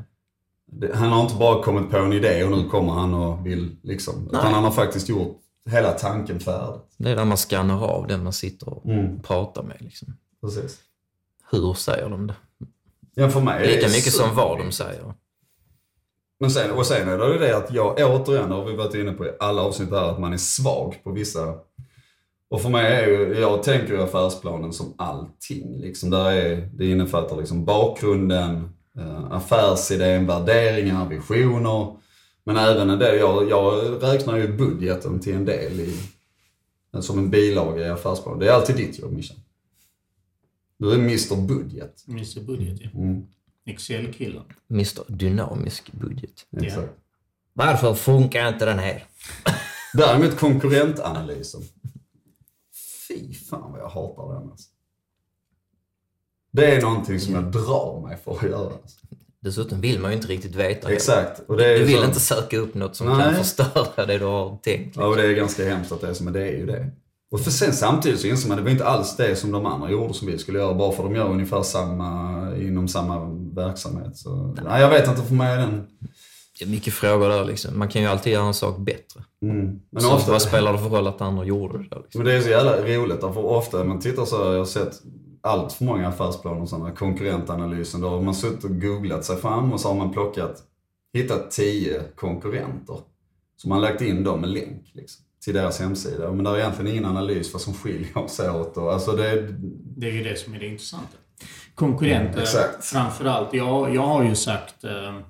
det- 0.66 0.94
Han 0.96 1.10
har 1.12 1.22
inte 1.22 1.34
bara 1.36 1.62
kommit 1.62 1.90
på 1.90 1.96
en 1.96 2.12
idé 2.12 2.44
och 2.44 2.50
nu 2.50 2.68
kommer 2.68 2.92
han 2.92 3.14
och 3.14 3.46
vill 3.46 3.76
liksom. 3.82 4.26
Utan 4.28 4.52
han 4.54 4.64
har 4.64 4.70
faktiskt 4.70 5.08
gjort 5.08 5.36
hela 5.70 5.92
tanken 5.92 6.40
färdig. 6.40 6.80
Det 6.96 7.10
är 7.10 7.16
där 7.16 7.24
man 7.24 7.36
skannar 7.36 7.84
av 7.84 8.06
den 8.06 8.22
man 8.24 8.32
sitter 8.32 8.68
och 8.68 8.86
Mm. 8.86 9.20
pratar 9.22 9.62
med. 9.62 9.76
Liksom. 9.80 10.16
Precis. 10.40 10.78
Hur 11.50 11.74
säger 11.74 12.08
de 12.10 12.26
det? 12.26 12.34
Ja, 13.14 13.28
för 13.28 13.40
mig 13.40 13.66
Lika 13.66 13.88
mycket 13.88 14.12
som 14.12 14.34
vad 14.34 14.58
de 14.58 14.72
säger. 14.72 15.14
Men 16.40 16.50
sen, 16.50 16.70
och 16.70 16.86
sen 16.86 17.08
är 17.08 17.18
det 17.18 17.32
ju 17.32 17.38
det 17.38 17.56
att 17.56 17.72
jag, 17.72 17.96
återigen 17.98 18.50
har 18.50 18.64
vi 18.64 18.76
varit 18.76 18.94
inne 18.94 19.12
på 19.12 19.26
i 19.26 19.30
alla 19.40 19.62
avsnitt 19.62 19.90
här, 19.90 20.10
att 20.10 20.20
man 20.20 20.32
är 20.32 20.36
svag 20.36 21.00
på 21.04 21.10
vissa. 21.10 21.54
Och 22.50 22.62
för 22.62 22.68
mig 22.68 22.92
är 22.92 23.06
ju, 23.06 23.40
jag 23.40 23.62
tänker 23.62 23.92
ju 23.92 24.02
affärsplanen 24.02 24.72
som 24.72 24.94
allting. 24.98 25.80
Liksom 25.80 26.10
där 26.10 26.32
är, 26.32 26.68
det 26.72 26.90
innefattar 26.90 27.36
liksom 27.36 27.64
bakgrunden, 27.64 28.68
eh, 28.98 29.32
affärsidén, 29.32 30.26
värderingar, 30.26 31.08
visioner. 31.08 31.96
Men 32.44 32.56
även 32.56 32.90
en 32.90 32.98
del, 32.98 33.18
jag, 33.18 33.50
jag 33.50 34.02
räknar 34.02 34.36
ju 34.36 34.56
budgeten 34.56 35.20
till 35.20 35.34
en 35.34 35.44
del 35.44 35.80
i, 35.80 35.96
som 37.00 37.18
en 37.18 37.30
bilaga 37.30 37.86
i 37.86 37.90
affärsplanen. 37.90 38.40
Det 38.40 38.48
är 38.48 38.52
alltid 38.52 38.76
ditt 38.76 38.98
jobb, 38.98 39.12
Mischa. 39.12 39.34
Du 40.80 40.92
är 40.92 40.98
Mr 40.98 41.36
Budget. 41.46 42.04
Mr 42.08 42.40
Budget, 42.40 42.80
ja. 42.80 42.90
Mm, 43.00 43.26
Excel-killen. 43.66 44.42
Mr 44.70 45.02
Dynamisk 45.08 45.92
budget. 45.92 46.46
exakt. 46.62 46.92
Varför 47.52 47.94
funkar 47.94 48.48
inte 48.48 48.64
den 48.64 48.78
här? 48.78 49.04
Däremot 49.94 50.38
konkurrentanalysen. 50.38 51.62
Fy 53.08 53.34
fan 53.34 53.72
vad 53.72 53.80
jag 53.80 53.88
hatar 53.88 54.34
den 54.34 54.50
alltså. 54.50 54.68
Det 56.52 56.66
är 56.76 56.82
någonting 56.82 57.20
som 57.20 57.34
jag 57.34 57.44
drar 57.52 58.06
mig 58.08 58.16
för 58.24 58.36
att 58.36 58.42
göra. 58.42 58.72
Alltså. 58.82 59.06
Dessutom 59.40 59.80
vill 59.80 60.00
man 60.00 60.10
ju 60.10 60.16
inte 60.16 60.28
riktigt 60.28 60.54
veta. 60.54 60.92
Exakt. 60.92 61.40
Och 61.48 61.56
det 61.56 61.66
är 61.74 61.78
Du 61.78 61.84
vill 61.84 61.96
så- 61.98 62.04
inte 62.04 62.20
söka 62.20 62.56
upp 62.58 62.74
något 62.74 62.96
som 62.96 63.06
Nej. 63.06 63.18
kan 63.20 63.34
förstöra 63.34 64.06
det 64.06 64.18
du 64.18 64.24
har 64.24 64.56
tänkt. 64.62 64.96
Ja, 64.96 65.06
och 65.06 65.16
det 65.16 65.22
är 65.26 65.32
ganska 65.34 65.64
hemskt 65.68 65.92
att 65.92 66.00
det 66.00 66.08
är 66.08 66.14
så, 66.14 66.24
men 66.24 66.32
det 66.32 66.40
är 66.48 66.56
ju 66.56 66.66
det. 66.66 66.90
Och 67.30 67.40
för 67.40 67.50
sen 67.50 67.72
samtidigt 67.72 68.20
så 68.20 68.26
inser 68.26 68.48
man 68.48 68.58
att 68.58 68.64
det 68.64 68.64
var 68.64 68.70
inte 68.70 68.86
alls 68.86 69.16
det 69.16 69.36
som 69.36 69.52
de 69.52 69.66
andra 69.66 69.90
gjorde 69.90 70.14
som 70.14 70.28
vi 70.28 70.38
skulle 70.38 70.58
göra, 70.58 70.74
bara 70.74 70.92
för 70.92 71.04
att 71.04 71.10
de 71.10 71.16
gör 71.16 71.28
ungefär 71.28 71.62
samma, 71.62 72.56
inom 72.56 72.88
samma 72.88 73.24
verksamhet. 73.54 74.16
Så, 74.16 74.56
nej, 74.64 74.80
jag 74.80 74.90
vet 74.90 75.08
inte, 75.08 75.22
för 75.22 75.34
mig 75.34 75.52
är 75.52 75.58
den... 75.58 75.86
Det 76.58 76.64
är 76.64 76.68
mycket 76.68 76.92
frågor 76.92 77.28
där 77.28 77.44
liksom. 77.44 77.78
Man 77.78 77.88
kan 77.88 78.02
ju 78.02 78.08
alltid 78.08 78.32
göra 78.32 78.46
en 78.46 78.54
sak 78.54 78.78
bättre. 78.78 79.24
Mm. 79.42 79.80
Men 79.90 80.02
så 80.02 80.14
ofta, 80.14 80.32
vad 80.32 80.42
spelar 80.42 80.72
det 80.72 80.78
för 80.78 80.88
roll 80.88 81.06
att 81.06 81.20
andra 81.20 81.44
gjorde 81.44 81.78
det? 81.78 81.82
Liksom? 81.82 82.18
Men 82.18 82.24
det 82.24 82.32
är 82.32 82.40
så 82.40 82.48
jävla 82.48 82.76
roligt, 82.76 83.20
för 83.20 83.44
ofta 83.44 83.78
när 83.78 83.84
man 83.84 84.00
tittar 84.00 84.24
så 84.24 84.44
har 84.44 84.52
jag 84.52 84.68
sett 84.68 85.02
allt 85.40 85.72
för 85.72 85.84
många 85.84 86.08
affärsplaner 86.08 86.62
och 86.62 86.68
sådana 86.68 86.90
konkurrentanalysen. 86.90 88.00
Då 88.00 88.08
har 88.08 88.22
man 88.22 88.34
suttit 88.34 88.64
och 88.64 88.80
googlat 88.80 89.24
sig 89.24 89.36
fram 89.36 89.72
och 89.72 89.80
så 89.80 89.88
har 89.88 89.94
man 89.94 90.12
plockat, 90.12 90.62
hittat 91.12 91.50
tio 91.50 92.02
konkurrenter. 92.16 92.96
Så 93.56 93.68
man 93.68 93.82
har 93.82 93.90
lagt 93.90 94.02
in 94.02 94.24
dem 94.24 94.40
med 94.40 94.50
länk 94.50 94.90
liksom, 94.92 95.24
till 95.44 95.54
deras 95.54 95.80
hemsida. 95.80 96.32
Men 96.32 96.44
det 96.44 96.50
är 96.50 96.58
egentligen 96.58 96.90
ingen 96.92 97.04
analys 97.04 97.52
vad 97.52 97.62
som 97.62 97.74
skiljer 97.74 98.18
oss 98.18 98.40
åt. 98.40 98.76
Och, 98.76 98.92
alltså 98.92 99.12
det, 99.12 99.48
Det 99.96 100.06
är 100.06 100.12
ju 100.12 100.24
det 100.24 100.38
som 100.38 100.54
är 100.54 100.58
det 100.58 100.66
intressanta. 100.66 101.16
Konkurrenter, 101.74 102.40
Exakt. 102.40 102.84
framförallt. 102.84 103.54
Jag, 103.54 103.94
jag 103.94 104.02
har 104.06 104.24
ju 104.24 104.34
sagt, 104.34 104.84
eh, 104.84 105.20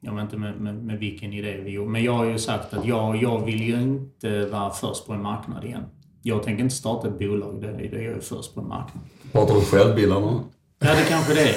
jag 0.00 0.14
vet 0.14 0.22
inte 0.22 0.36
med, 0.36 0.60
med, 0.60 0.74
med 0.74 0.98
vilken 0.98 1.32
idé 1.32 1.60
vi 1.64 1.70
gjorde, 1.70 1.90
men 1.90 2.04
jag 2.04 2.12
har 2.12 2.24
ju 2.24 2.38
sagt 2.38 2.74
att 2.74 2.86
jag, 2.86 3.22
jag 3.22 3.44
vill 3.44 3.62
ju 3.62 3.82
inte 3.82 4.46
vara 4.46 4.70
först 4.70 5.06
på 5.06 5.12
en 5.12 5.22
marknad 5.22 5.64
igen. 5.64 5.84
Jag 6.22 6.42
tänker 6.42 6.62
inte 6.64 6.74
starta 6.74 7.08
ett 7.08 7.18
bolag 7.18 7.62
där 7.62 7.80
jag 7.92 8.16
är 8.16 8.20
först 8.20 8.54
på 8.54 8.60
en 8.60 8.68
marknad. 8.68 9.04
pratar 9.32 9.54
du 9.54 9.60
självbildande 9.60 10.30
nu? 10.30 10.38
Ja, 10.78 10.94
det 10.94 11.04
kanske 11.08 11.34
det 11.34 11.48
är. 11.48 11.56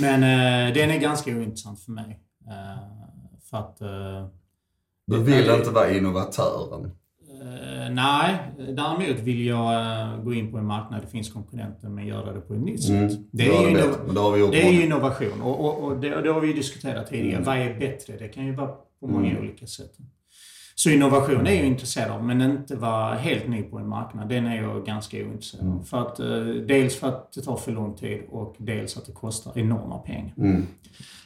Men 0.00 0.22
eh, 0.22 0.74
den 0.74 0.90
är 0.90 0.98
ganska 0.98 1.30
ointressant 1.30 1.80
för 1.80 1.92
mig. 1.92 2.20
Eh, 2.48 2.78
för 3.50 3.56
att... 3.56 3.80
Eh, 3.80 4.26
Du 5.06 5.22
vill 5.22 5.50
inte 5.50 5.70
vara 5.70 5.90
innovatören. 5.90 6.90
Eh, 7.30 7.90
nej, 7.90 8.36
däremot 8.56 9.20
vill 9.20 9.46
jag 9.46 9.74
eh, 9.74 10.22
gå 10.24 10.34
in 10.34 10.50
på 10.52 10.58
en 10.58 10.66
marknad 10.66 11.00
där 11.00 11.04
det 11.06 11.10
finns 11.10 11.32
konkurrenter 11.32 11.88
men 11.88 12.06
göra 12.06 12.32
det 12.32 12.40
på 12.40 12.54
ett 12.54 12.60
nytt 12.60 12.82
sätt. 12.82 12.90
Mm, 12.90 13.24
Det, 13.30 13.42
är 13.48 13.68
ju 13.68 13.74
det 13.76 13.82
det 13.82 14.50
det 14.50 14.68
är 14.68 14.72
ju 14.72 14.84
innovation 14.84 15.42
och, 15.42 15.60
och, 15.64 15.84
och 15.84 15.96
det, 16.00 16.22
det 16.22 16.32
har 16.32 16.40
vi 16.40 16.46
ju 16.46 16.52
diskuterat 16.52 17.06
tidigare. 17.10 17.32
Mm. 17.32 17.44
Vad 17.44 17.56
är 17.56 17.78
bättre? 17.80 18.16
Det 18.18 18.28
kan 18.28 18.46
ju 18.46 18.54
vara 18.54 18.70
på 19.00 19.06
många 19.06 19.38
olika 19.38 19.66
sätt. 19.66 19.92
Så 20.76 20.90
innovation 20.90 21.46
är 21.46 21.54
jag 21.54 21.64
intresserad 21.66 22.10
av, 22.10 22.24
men 22.24 22.40
inte 22.42 22.76
vara 22.76 23.14
helt 23.14 23.48
ny 23.48 23.62
på 23.62 23.78
en 23.78 23.88
marknad. 23.88 24.28
Den 24.28 24.46
är 24.46 24.62
jag 24.62 24.86
ganska 24.86 25.16
ointresserad 25.16 25.64
av. 25.66 25.70
Mm. 25.72 25.84
För 25.84 25.98
att, 26.00 26.20
eh, 26.20 26.26
dels 26.68 26.96
för 26.96 27.08
att 27.08 27.32
det 27.32 27.40
tar 27.40 27.56
för 27.56 27.72
lång 27.72 27.94
tid 27.96 28.20
och 28.30 28.54
dels 28.58 28.96
att 28.96 29.06
det 29.06 29.12
kostar 29.12 29.58
enorma 29.58 29.98
pengar. 29.98 30.34
Mm. 30.38 30.66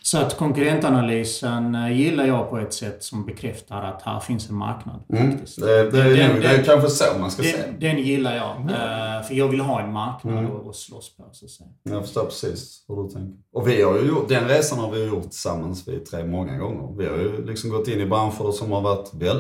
Så 0.03 0.19
att 0.19 0.37
konkurrentanalysen 0.37 1.75
eh, 1.75 1.93
gillar 2.01 2.27
jag 2.27 2.51
på 2.51 2.59
ett 2.59 2.73
sätt 2.75 3.03
som 3.03 3.27
bekräftar 3.27 3.83
att 3.83 4.03
här 4.03 4.21
finns 4.21 4.51
en 4.51 4.57
marknad. 4.57 5.01
Mm. 5.13 5.31
faktiskt. 5.33 5.61
Det, 5.61 5.91
det, 5.91 6.01
är 6.03 6.17
Den- 6.17 6.31
nog- 6.33 6.43
det 6.43 6.49
är 6.49 6.63
kanske 6.63 6.89
så 6.91 7.19
man 7.21 7.31
ska 7.31 7.43
Den, 7.43 7.81
den 7.81 7.99
gillar 7.99 8.37
jag. 8.37 8.51
eh, 8.61 9.23
för 9.27 9.35
jag 9.35 9.49
vill 9.49 9.61
ha 9.61 9.81
en 9.81 9.93
marknad 9.93 10.39
Mm. 10.39 10.69
att 10.69 10.77
slåss 10.77 11.17
på, 11.17 11.25
så 11.33 11.45
att 11.45 11.51
säga. 11.51 11.69
Jag 11.83 12.03
förstår 12.03 12.25
precis 12.25 12.85
hur 12.89 13.03
du 13.03 13.09
tänker. 13.09 13.35
Och 13.53 13.69
vi 13.69 13.83
har 13.83 13.99
ju 13.99 14.07
gjort, 14.09 14.29
den 14.29 14.49
resan 14.49 14.79
har 14.79 14.91
vi 14.91 15.05
gjort 15.07 15.23
tillsammans 15.23 15.89
vi 15.89 15.99
tre 15.99 16.25
många 16.25 16.59
gånger. 16.59 16.97
Vi 16.99 17.07
har 17.09 17.17
ju 17.17 17.47
liksom 17.47 17.71
gått 17.71 17.89
in 17.89 18.01
i 18.01 18.07
branscher 18.07 18.53
som 18.53 18.73
har 18.73 18.81
varit 18.81 19.15
väldigt 19.15 19.38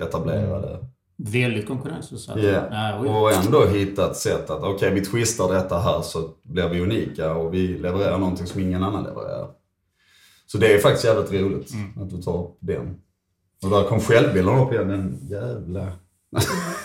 etablerade. 0.00 0.78
Väldigt 1.16 1.66
konkurrensutsatt. 1.66 2.42
Ja. 2.42 2.62
Ja. 2.70 2.96
Och 2.98 3.32
ändå 3.32 3.66
hittat 3.66 4.16
sätt 4.16 4.50
att, 4.50 4.62
okej 4.62 4.94
vi 4.94 5.04
twistar 5.04 5.54
detta 5.54 5.78
här 5.78 6.02
så 6.02 6.30
blir 6.42 6.68
vi 6.68 6.80
unika 6.80 7.34
och 7.34 7.54
vi 7.54 7.68
levererar 7.68 8.18
någonting 8.18 8.46
som 8.46 8.60
ingen 8.60 8.82
annan 8.82 9.04
levererar. 9.04 9.48
Så 10.46 10.58
det 10.58 10.74
är 10.74 10.78
faktiskt 10.78 11.04
jävligt 11.04 11.32
roligt 11.32 11.72
att 12.00 12.10
du 12.10 12.22
tar 12.22 12.44
upp 12.44 12.56
den. 12.60 13.00
Och 13.62 13.70
där 13.70 13.84
kom 13.84 14.00
självbilden 14.00 14.58
upp 14.58 14.72
igen, 14.72 14.88
den 14.88 15.18
jävla... 15.30 15.92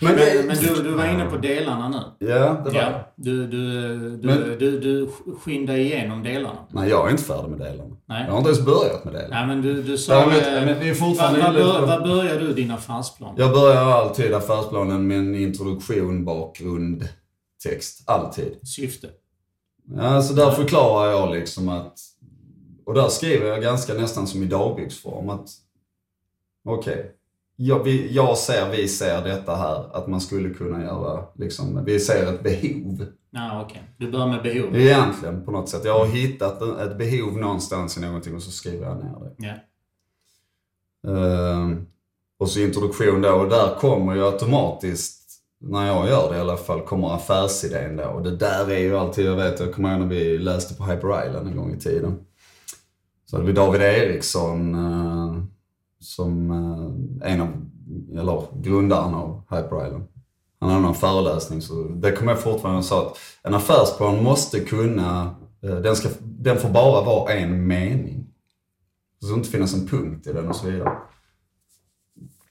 men, 0.00 0.16
det, 0.16 0.46
men 0.46 0.56
du, 0.56 0.82
du 0.82 0.90
var 0.90 1.06
inne 1.06 1.24
på 1.24 1.36
delarna 1.36 1.88
nu. 1.88 2.26
Ja, 2.28 2.62
det 2.64 2.70
var 2.70 2.80
ja, 2.80 3.12
du, 3.16 3.46
du, 3.46 3.98
du, 4.16 4.26
men, 4.26 4.58
du, 4.58 4.80
du 4.80 5.08
skyndar 5.40 5.74
igenom 5.74 6.22
delarna. 6.22 6.66
Nej, 6.70 6.88
jag 6.88 7.06
är 7.06 7.10
inte 7.10 7.22
färdig 7.22 7.50
med 7.50 7.58
delarna. 7.58 7.96
Nej. 8.06 8.24
Jag 8.24 8.32
har 8.32 8.38
inte 8.38 8.50
ens 8.50 8.64
börjat 8.64 9.04
med 9.04 9.14
delarna. 9.14 9.34
Nej, 9.34 9.46
men 9.46 9.62
du, 9.62 9.82
du 9.82 9.98
sa... 9.98 10.26
Men 10.26 10.38
är 10.68 10.94
fortfarande 10.94 11.64
vad, 11.64 11.88
vad 11.88 12.02
börjar 12.02 12.40
du 12.40 12.52
din 12.52 12.70
affärsplan? 12.70 13.34
Jag 13.38 13.52
börjar 13.52 13.84
alltid 13.84 14.34
affärsplanen 14.34 15.06
med 15.06 15.18
en 15.18 15.34
introduktion, 15.34 16.24
bakgrund, 16.24 17.08
text. 17.62 18.02
Alltid. 18.06 18.68
Syfte? 18.68 19.08
Ja, 19.96 20.22
så 20.22 20.34
där 20.34 20.50
förklarar 20.50 21.10
jag 21.10 21.30
liksom 21.30 21.68
att... 21.68 21.98
Och 22.86 22.94
där 22.94 23.08
skriver 23.08 23.46
jag 23.46 23.62
ganska 23.62 23.94
nästan 23.94 24.26
som 24.26 24.42
i 24.42 24.46
dagboksform 24.46 25.28
att... 25.28 25.48
Okej. 26.64 26.92
Okay, 26.92 27.04
jag, 27.62 27.88
jag 27.88 28.38
ser, 28.38 28.70
vi 28.70 28.88
ser 28.88 29.24
detta 29.24 29.56
här, 29.56 29.96
att 29.96 30.06
man 30.06 30.20
skulle 30.20 30.50
kunna 30.50 30.82
göra, 30.82 31.24
liksom, 31.34 31.84
vi 31.84 32.00
ser 32.00 32.34
ett 32.34 32.42
behov. 32.42 33.06
Ja, 33.30 33.62
okej. 33.62 33.82
Okay. 33.82 34.06
Du 34.06 34.12
börjar 34.12 34.26
med 34.26 34.42
behov? 34.42 34.76
Egentligen, 34.76 35.44
på 35.44 35.50
något 35.50 35.68
sätt. 35.68 35.84
Jag 35.84 35.98
har 35.98 36.06
hittat 36.06 36.62
ett 36.62 36.98
behov 36.98 37.38
någonstans 37.38 37.96
i 37.96 38.00
någonting 38.00 38.34
och 38.34 38.42
så 38.42 38.50
skriver 38.50 38.86
jag 38.86 38.96
ner 38.96 39.16
det. 39.20 39.34
Ja. 39.46 39.54
Uh, 41.10 41.76
och 42.38 42.48
så 42.48 42.60
introduktion 42.60 43.22
då, 43.22 43.30
och 43.30 43.48
där 43.48 43.74
kommer 43.74 44.14
ju 44.14 44.24
automatiskt, 44.24 45.20
när 45.60 45.86
jag 45.86 46.08
gör 46.08 46.30
det 46.30 46.36
i 46.36 46.40
alla 46.40 46.56
fall, 46.56 46.80
kommer 46.80 47.14
affärsidén 47.14 47.96
då. 47.96 48.04
Och 48.04 48.22
det 48.22 48.36
där 48.36 48.70
är 48.70 48.78
ju 48.78 48.96
alltid, 48.96 49.26
jag 49.26 49.36
vet, 49.36 49.60
jag 49.60 49.74
kommer 49.74 49.90
ihåg 49.90 50.00
när 50.00 50.06
vi 50.06 50.38
läste 50.38 50.74
på 50.74 50.84
Hyper 50.84 51.26
Island 51.26 51.48
en 51.48 51.56
gång 51.56 51.74
i 51.74 51.80
tiden. 51.80 52.18
Så 53.26 53.36
hade 53.36 53.46
vi 53.46 53.52
David 53.52 53.80
Eriksson, 53.80 54.74
uh, 54.74 55.44
som 56.00 56.50
eh, 56.50 57.32
en 57.32 57.40
av, 57.40 57.48
eller 58.18 58.62
grundaren 58.62 59.14
av 59.14 59.42
Hyper 59.50 59.86
Island. 59.86 60.04
Han 60.60 60.70
hade 60.70 60.82
någon 60.82 60.94
föreläsning, 60.94 61.62
så 61.62 61.82
det 61.82 62.12
kommer 62.12 62.32
jag 62.32 62.42
fortfarande 62.42 62.82
sa 62.82 63.06
att 63.06 63.18
en 63.42 63.54
affärsplan 63.54 64.24
måste 64.24 64.60
kunna, 64.60 65.34
eh, 65.62 65.76
den, 65.76 65.96
ska, 65.96 66.08
den 66.20 66.58
får 66.58 66.68
bara 66.68 67.04
vara 67.04 67.32
en 67.32 67.66
mening. 67.66 68.26
Det 69.20 69.26
ska 69.26 69.34
inte 69.34 69.48
finnas 69.48 69.74
en 69.74 69.86
punkt 69.86 70.26
i 70.26 70.32
den 70.32 70.48
och 70.48 70.56
så 70.56 70.66
vidare. 70.66 70.98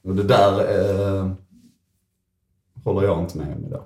Och 0.04 0.16
det 0.16 0.24
där 0.24 0.60
eh, 0.60 1.32
håller 2.84 3.08
jag 3.08 3.20
inte 3.20 3.38
med 3.38 3.58
om 3.58 3.66
idag. 3.66 3.84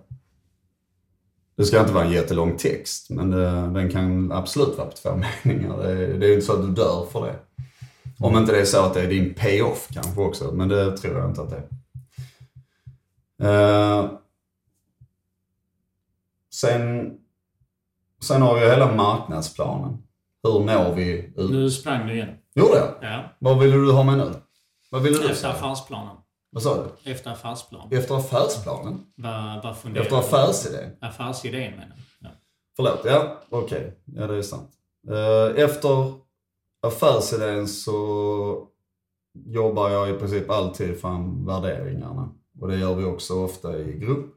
Det 1.55 1.65
ska 1.65 1.79
inte 1.79 1.93
vara 1.93 2.05
en 2.05 2.11
jättelång 2.11 2.57
text, 2.57 3.09
men 3.09 3.31
det, 3.31 3.49
den 3.73 3.89
kan 3.89 4.31
absolut 4.31 4.77
vara 4.77 4.87
på 4.87 4.95
två 4.95 5.09
meningar. 5.43 5.77
Det, 5.77 6.17
det 6.17 6.25
är 6.25 6.29
ju 6.29 6.33
inte 6.33 6.45
så 6.45 6.53
att 6.53 6.61
du 6.61 6.71
dör 6.71 7.05
för 7.11 7.25
det. 7.25 7.35
Om 8.19 8.37
inte 8.37 8.51
det 8.51 8.61
är 8.61 8.65
så 8.65 8.85
att 8.85 8.93
det 8.93 9.01
är 9.01 9.07
din 9.07 9.33
payoff 9.33 9.87
kanske 9.91 10.21
också, 10.21 10.51
men 10.51 10.69
det 10.69 10.97
tror 10.97 11.17
jag 11.17 11.29
inte 11.29 11.41
att 11.41 11.49
det 11.49 11.57
är. 11.57 11.69
Uh, 13.43 14.11
sen, 16.53 17.11
sen 18.21 18.41
har 18.41 18.59
vi 18.59 18.59
hela 18.59 18.95
marknadsplanen. 18.95 19.97
Hur 20.43 20.59
når 20.59 20.93
vi 20.95 21.33
ut? 21.35 21.51
Nu 21.51 21.71
sprang 21.71 22.07
du 22.07 22.13
igen. 22.13 22.29
Gjorde 22.55 22.77
jag? 22.77 22.93
Ja. 23.01 23.23
Vad 23.39 23.59
vill 23.59 23.71
du 23.71 23.91
ha 23.91 24.03
med 24.03 24.17
nu? 24.17 24.33
Vad 24.89 25.01
vill 25.01 25.13
du 25.13 25.29
Efter 25.29 25.49
affärsplanen. 25.49 26.15
Vad 26.49 26.63
sa 26.63 26.83
du? 26.83 27.11
Efter 27.11 27.31
affärsplanen. 27.31 27.97
Efter 27.97 28.15
affärsplanen? 28.15 29.05
Vad, 29.15 29.63
vad 29.63 29.77
funderar 29.77 30.03
Efter 30.03 30.17
affärsidén? 30.17 30.89
Affärsidén 31.01 31.71
menar 31.71 31.95
jag. 31.95 32.29
Ja. 32.29 32.29
Förlåt, 32.75 33.01
ja 33.05 33.41
okej. 33.49 33.77
Okay. 33.77 33.91
Ja 34.21 34.27
det 34.27 34.37
är 34.37 34.41
sant. 34.41 34.69
Uh, 35.09 35.63
efter 35.63 36.13
affärsidén 36.83 37.67
så 37.67 38.67
jobbar 39.33 39.89
jag 39.89 40.09
i 40.09 40.13
princip 40.13 40.49
alltid 40.49 41.01
fram 41.01 41.45
värderingarna. 41.45 42.33
Och 42.59 42.67
det 42.67 42.77
gör 42.77 42.95
vi 42.95 43.03
också 43.03 43.43
ofta 43.43 43.79
i 43.79 43.99
grupp. 43.99 44.35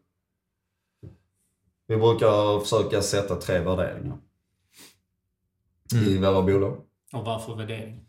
Vi 1.86 1.96
brukar 1.96 2.60
försöka 2.60 3.02
sätta 3.02 3.36
tre 3.36 3.58
värderingar 3.58 4.18
mm. 5.92 6.08
i 6.08 6.18
våra 6.18 6.42
bolag. 6.42 6.76
Och 7.12 7.24
varför 7.24 7.54
värderingar? 7.54 8.02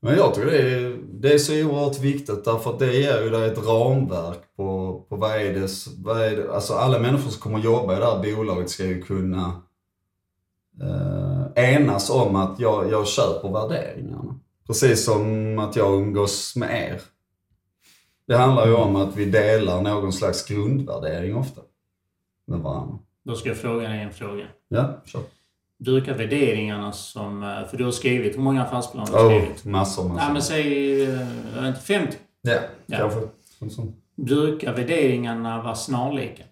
Men 0.00 0.16
jag 0.16 0.34
tycker 0.34 0.50
det 0.50 0.58
är, 0.58 0.98
det 1.12 1.32
är 1.32 1.38
så 1.38 1.52
oerhört 1.52 2.00
viktigt 2.00 2.44
därför 2.44 2.70
att 2.70 2.78
det 2.78 2.96
ger 2.96 3.22
ju 3.22 3.30
dig 3.30 3.48
ett 3.48 3.66
ramverk 3.66 4.56
på, 4.56 5.00
på 5.08 5.16
vad 5.16 5.30
är 5.30 5.54
det, 5.54 5.68
vad 5.96 6.22
är 6.22 6.36
det, 6.36 6.54
alltså 6.54 6.74
alla 6.74 6.98
människor 6.98 7.30
som 7.30 7.40
kommer 7.40 7.58
jobba 7.58 7.96
i 7.96 7.98
det 7.98 8.06
här 8.06 8.36
bolaget 8.36 8.70
ska 8.70 8.84
ju 8.84 9.02
kunna 9.02 9.62
eh, 10.82 11.31
enas 11.56 12.10
om 12.10 12.36
att 12.36 12.60
jag, 12.60 12.90
jag 12.90 13.08
köper 13.08 13.48
värderingarna. 13.48 14.40
Precis 14.66 15.04
som 15.04 15.58
att 15.58 15.76
jag 15.76 15.94
umgås 15.94 16.56
med 16.56 16.92
er. 16.92 17.00
Det 18.26 18.36
handlar 18.36 18.66
ju 18.66 18.74
om 18.74 18.96
att 18.96 19.16
vi 19.16 19.24
delar 19.24 19.82
någon 19.82 20.12
slags 20.12 20.46
grundvärdering 20.46 21.36
ofta 21.36 21.60
med 22.46 22.58
varandra. 22.58 22.98
Då 23.24 23.34
ska 23.34 23.48
jag 23.48 23.58
fråga 23.58 23.88
dig 23.88 24.00
en 24.00 24.12
fråga. 24.12 24.46
Ja, 24.68 25.02
kör. 25.04 25.22
Brukar 25.78 26.14
värderingarna 26.14 26.92
som... 26.92 27.42
Eh, 27.42 27.68
för 27.68 27.76
du 27.76 27.84
har 27.84 27.92
skrivit, 27.92 28.36
hur 28.36 28.42
många 28.42 28.62
affärsplaner 28.64 29.12
har 29.12 29.30
du 29.30 29.40
skrivit? 29.40 29.66
Oh, 29.66 29.70
massor, 29.70 30.08
massor. 30.08 30.22
Ja, 30.22 30.32
men 30.32 30.42
säg, 30.42 31.02
eh, 31.02 31.68
inte, 31.68 31.80
50? 31.80 32.16
Ja, 32.42 32.58
ja. 32.86 33.10
kanske. 33.58 33.82
Brukar 34.16 34.74
värderingarna 34.74 35.62
vara 35.62 35.74
snarlika? 35.74 36.42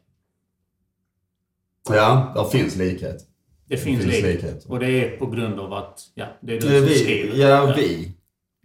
Ja, 1.88 2.32
där 2.34 2.44
finns 2.44 2.76
likhet. 2.76 3.29
Det 3.70 3.76
finns, 3.76 4.02
finns 4.02 4.14
likhet. 4.14 4.34
likhet. 4.34 4.64
Och 4.64 4.78
det 4.78 4.86
är 4.86 5.16
på 5.16 5.26
grund 5.26 5.60
av 5.60 5.72
att, 5.72 6.00
ja, 6.14 6.26
det 6.40 6.56
är 6.56 6.60
du 6.60 6.66
som 6.66 6.86
vi, 6.86 6.94
skriver. 6.94 7.36
Ja, 7.36 7.74
vi. 7.76 8.12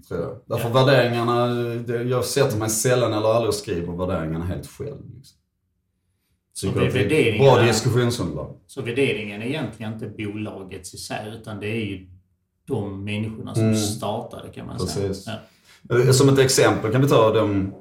Tror 0.07 0.21
jag. 0.21 0.41
Därför 0.45 0.69
ja. 0.69 0.85
värderingarna, 0.85 2.03
jag 2.09 2.25
sätter 2.25 2.57
mig 2.57 2.69
sällan 2.69 3.13
eller 3.13 3.29
aldrig 3.29 3.47
och 3.47 3.55
skriver 3.55 3.93
värderingarna 3.93 4.45
helt 4.45 4.67
själv. 4.67 5.15
Liksom. 5.15 5.37
Så 6.53 6.67
det 6.67 6.85
är 6.85 6.91
värderingarna, 6.91 7.55
bra 7.55 7.65
diskussionsunderlag. 7.65 8.55
Så 8.67 8.81
värderingen 8.81 9.41
är 9.41 9.45
egentligen 9.45 9.93
inte 9.93 10.07
bolagets 10.07 10.93
i 10.93 10.97
sig, 10.97 11.33
utan 11.41 11.59
det 11.59 11.67
är 11.67 11.85
ju 11.85 12.07
de 12.67 13.03
människorna 13.03 13.55
som 13.55 13.63
mm. 13.63 13.75
startade 13.75 14.49
kan 14.49 14.67
man 14.67 14.77
Precis. 14.77 15.23
säga. 15.23 15.37
Ja. 15.89 16.13
Som 16.13 16.29
ett 16.29 16.39
exempel 16.39 16.91
kan 16.91 17.01
vi 17.01 17.07
ta 17.07 17.33
de 17.33 17.73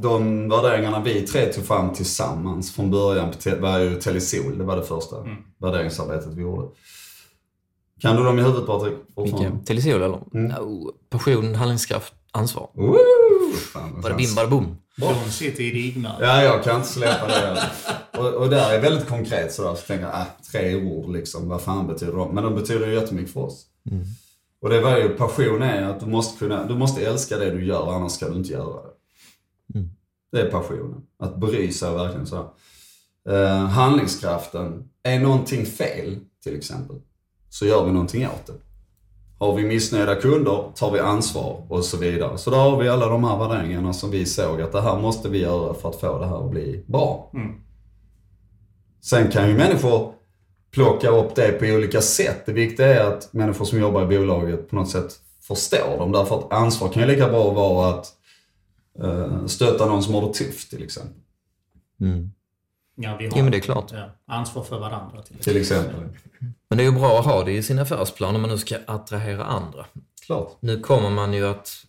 de 0.00 0.48
värderingarna 0.48 1.02
vi 1.02 1.26
tre 1.26 1.52
tog 1.52 1.64
fram 1.64 1.92
tillsammans 1.92 2.72
från 2.72 2.90
början 2.90 3.32
var 3.60 3.78
ju 3.78 4.00
Telesol. 4.00 4.58
Det 4.58 4.64
var 4.64 4.76
det 4.76 4.82
första 4.82 5.16
mm. 5.16 5.36
värderingsarbetet 5.58 6.34
vi 6.34 6.42
gjorde. 6.42 6.68
Kan 8.00 8.16
du 8.16 8.24
dem 8.24 8.38
i 8.38 8.42
huvudet 8.42 8.66
Patrik? 8.66 8.94
Vilka? 9.16 9.58
Telesol 9.66 10.02
eller? 10.02 10.18
Mm. 10.34 10.52
No, 10.52 10.92
passion, 11.10 11.54
handlingskraft, 11.54 12.14
ansvar. 12.32 12.70
Woo! 12.74 12.96
Bada 14.02 14.14
bim, 14.14 14.34
bada 14.34 14.48
boom. 14.48 14.76
De 14.96 15.30
sitter 15.30 15.62
i 15.62 15.70
ryggmärgen. 15.70 16.20
Ja, 16.20 16.42
jag 16.42 16.64
kan 16.64 16.76
inte 16.76 16.88
släppa 16.88 17.26
det. 17.26 17.70
och, 18.18 18.34
och 18.34 18.50
där 18.50 18.72
är 18.72 18.80
väldigt 18.80 19.08
konkret 19.08 19.52
sådär. 19.52 19.74
Så 19.74 19.86
tänker 19.86 20.04
jag, 20.04 20.14
äh, 20.14 20.26
tre 20.52 20.84
ord 20.84 21.12
liksom. 21.12 21.48
Vad 21.48 21.60
fan 21.60 21.86
betyder 21.86 22.12
de? 22.12 22.34
Men 22.34 22.44
de 22.44 22.54
betyder 22.54 22.86
ju 22.86 22.94
jättemycket 22.94 23.32
för 23.32 23.40
oss. 23.40 23.66
Mm. 23.90 24.04
Och 24.62 24.68
det 24.68 24.80
var 24.80 24.98
ju, 24.98 25.08
passion 25.08 25.62
är 25.62 25.82
att 25.82 26.00
du 26.00 26.06
måste 26.06 26.38
kunna, 26.38 26.64
du 26.64 26.74
måste 26.74 27.06
älska 27.06 27.38
det 27.38 27.50
du 27.50 27.64
gör, 27.64 27.92
annars 27.92 28.12
ska 28.12 28.28
du 28.28 28.36
inte 28.36 28.52
göra 28.52 28.82
det. 28.82 28.89
Det 30.32 30.40
är 30.40 30.50
passionen. 30.50 31.02
Att 31.18 31.36
bry 31.36 31.72
sig 31.72 31.94
verkligen 31.94 32.26
så. 32.26 32.50
Eh, 33.28 33.64
handlingskraften. 33.66 34.84
Är 35.02 35.20
någonting 35.20 35.66
fel, 35.66 36.18
till 36.42 36.56
exempel, 36.56 36.96
så 37.48 37.66
gör 37.66 37.84
vi 37.84 37.92
någonting 37.92 38.26
åt 38.26 38.46
det. 38.46 38.52
Har 39.38 39.54
vi 39.54 39.64
missnöjda 39.64 40.14
kunder 40.14 40.64
tar 40.74 40.90
vi 40.90 40.98
ansvar 40.98 41.66
och 41.68 41.84
så 41.84 41.96
vidare. 41.96 42.38
Så 42.38 42.50
då 42.50 42.56
har 42.56 42.82
vi 42.82 42.88
alla 42.88 43.08
de 43.08 43.24
här 43.24 43.38
värderingarna 43.38 43.92
som 43.92 44.10
vi 44.10 44.26
såg 44.26 44.60
att 44.60 44.72
det 44.72 44.80
här 44.80 44.98
måste 44.98 45.28
vi 45.28 45.38
göra 45.38 45.74
för 45.74 45.88
att 45.88 46.00
få 46.00 46.18
det 46.18 46.26
här 46.26 46.44
att 46.44 46.50
bli 46.50 46.84
bra. 46.86 47.30
Mm. 47.34 47.54
Sen 49.00 49.30
kan 49.30 49.48
ju 49.48 49.56
människor 49.56 50.12
plocka 50.70 51.10
upp 51.10 51.34
det 51.34 51.52
på 51.52 51.64
olika 51.64 52.00
sätt. 52.00 52.46
Det 52.46 52.52
viktiga 52.52 52.86
är 52.86 53.04
att 53.04 53.32
människor 53.32 53.64
som 53.64 53.80
jobbar 53.80 54.02
i 54.02 54.18
bolaget 54.18 54.70
på 54.70 54.76
något 54.76 54.90
sätt 54.90 55.12
förstår 55.40 55.98
dem. 55.98 56.12
Därför 56.12 56.38
att 56.38 56.52
ansvar 56.52 56.88
kan 56.88 57.02
ju 57.02 57.08
lika 57.08 57.28
bra 57.28 57.50
vara 57.50 57.88
att 57.88 58.12
stötta 59.46 59.86
någon 59.86 60.02
som 60.02 60.14
har 60.14 60.28
det 60.28 60.34
tufft 60.34 60.70
till 60.70 60.82
exempel. 60.82 61.20
Mm. 62.00 62.30
Ja, 62.94 63.16
vi 63.16 63.26
har 63.26 63.36
jo, 63.36 63.42
men 63.42 63.52
det 63.52 63.58
är 63.58 63.60
klart. 63.60 63.92
Ja, 63.92 64.10
ansvar 64.26 64.62
för 64.62 64.78
varandra 64.78 65.22
till, 65.22 65.36
till 65.36 65.56
exempel. 65.56 66.08
Men 66.68 66.78
det 66.78 66.84
är 66.84 66.90
ju 66.90 66.98
bra 66.98 67.18
att 67.18 67.24
ha 67.24 67.44
det 67.44 67.52
i 67.52 67.62
sin 67.62 67.78
affärsplan 67.78 68.34
om 68.34 68.40
man 68.40 68.50
nu 68.50 68.58
ska 68.58 68.76
attrahera 68.86 69.44
andra. 69.44 69.86
Klart. 70.26 70.56
Nu 70.60 70.80
kommer 70.80 71.10
man 71.10 71.32
ju 71.32 71.46
att 71.46 71.84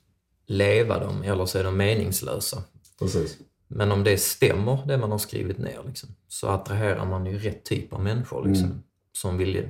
leva 0.45 0.99
dem, 0.99 1.23
eller 1.23 1.45
så 1.45 1.57
är 1.57 1.63
de 1.63 1.77
meningslösa. 1.77 2.63
Precis. 2.99 3.37
Men 3.67 3.91
om 3.91 4.03
det 4.03 4.17
stämmer, 4.17 4.85
det 4.87 4.97
man 4.97 5.11
har 5.11 5.17
skrivit 5.17 5.57
ner, 5.57 5.79
liksom, 5.87 6.09
så 6.27 6.47
attraherar 6.47 7.05
man 7.05 7.25
ju 7.25 7.37
rätt 7.37 7.63
typ 7.63 7.93
av 7.93 8.03
människor 8.03 8.47
liksom, 8.47 8.65
mm. 8.65 8.83
som, 9.11 9.37
vill, 9.37 9.67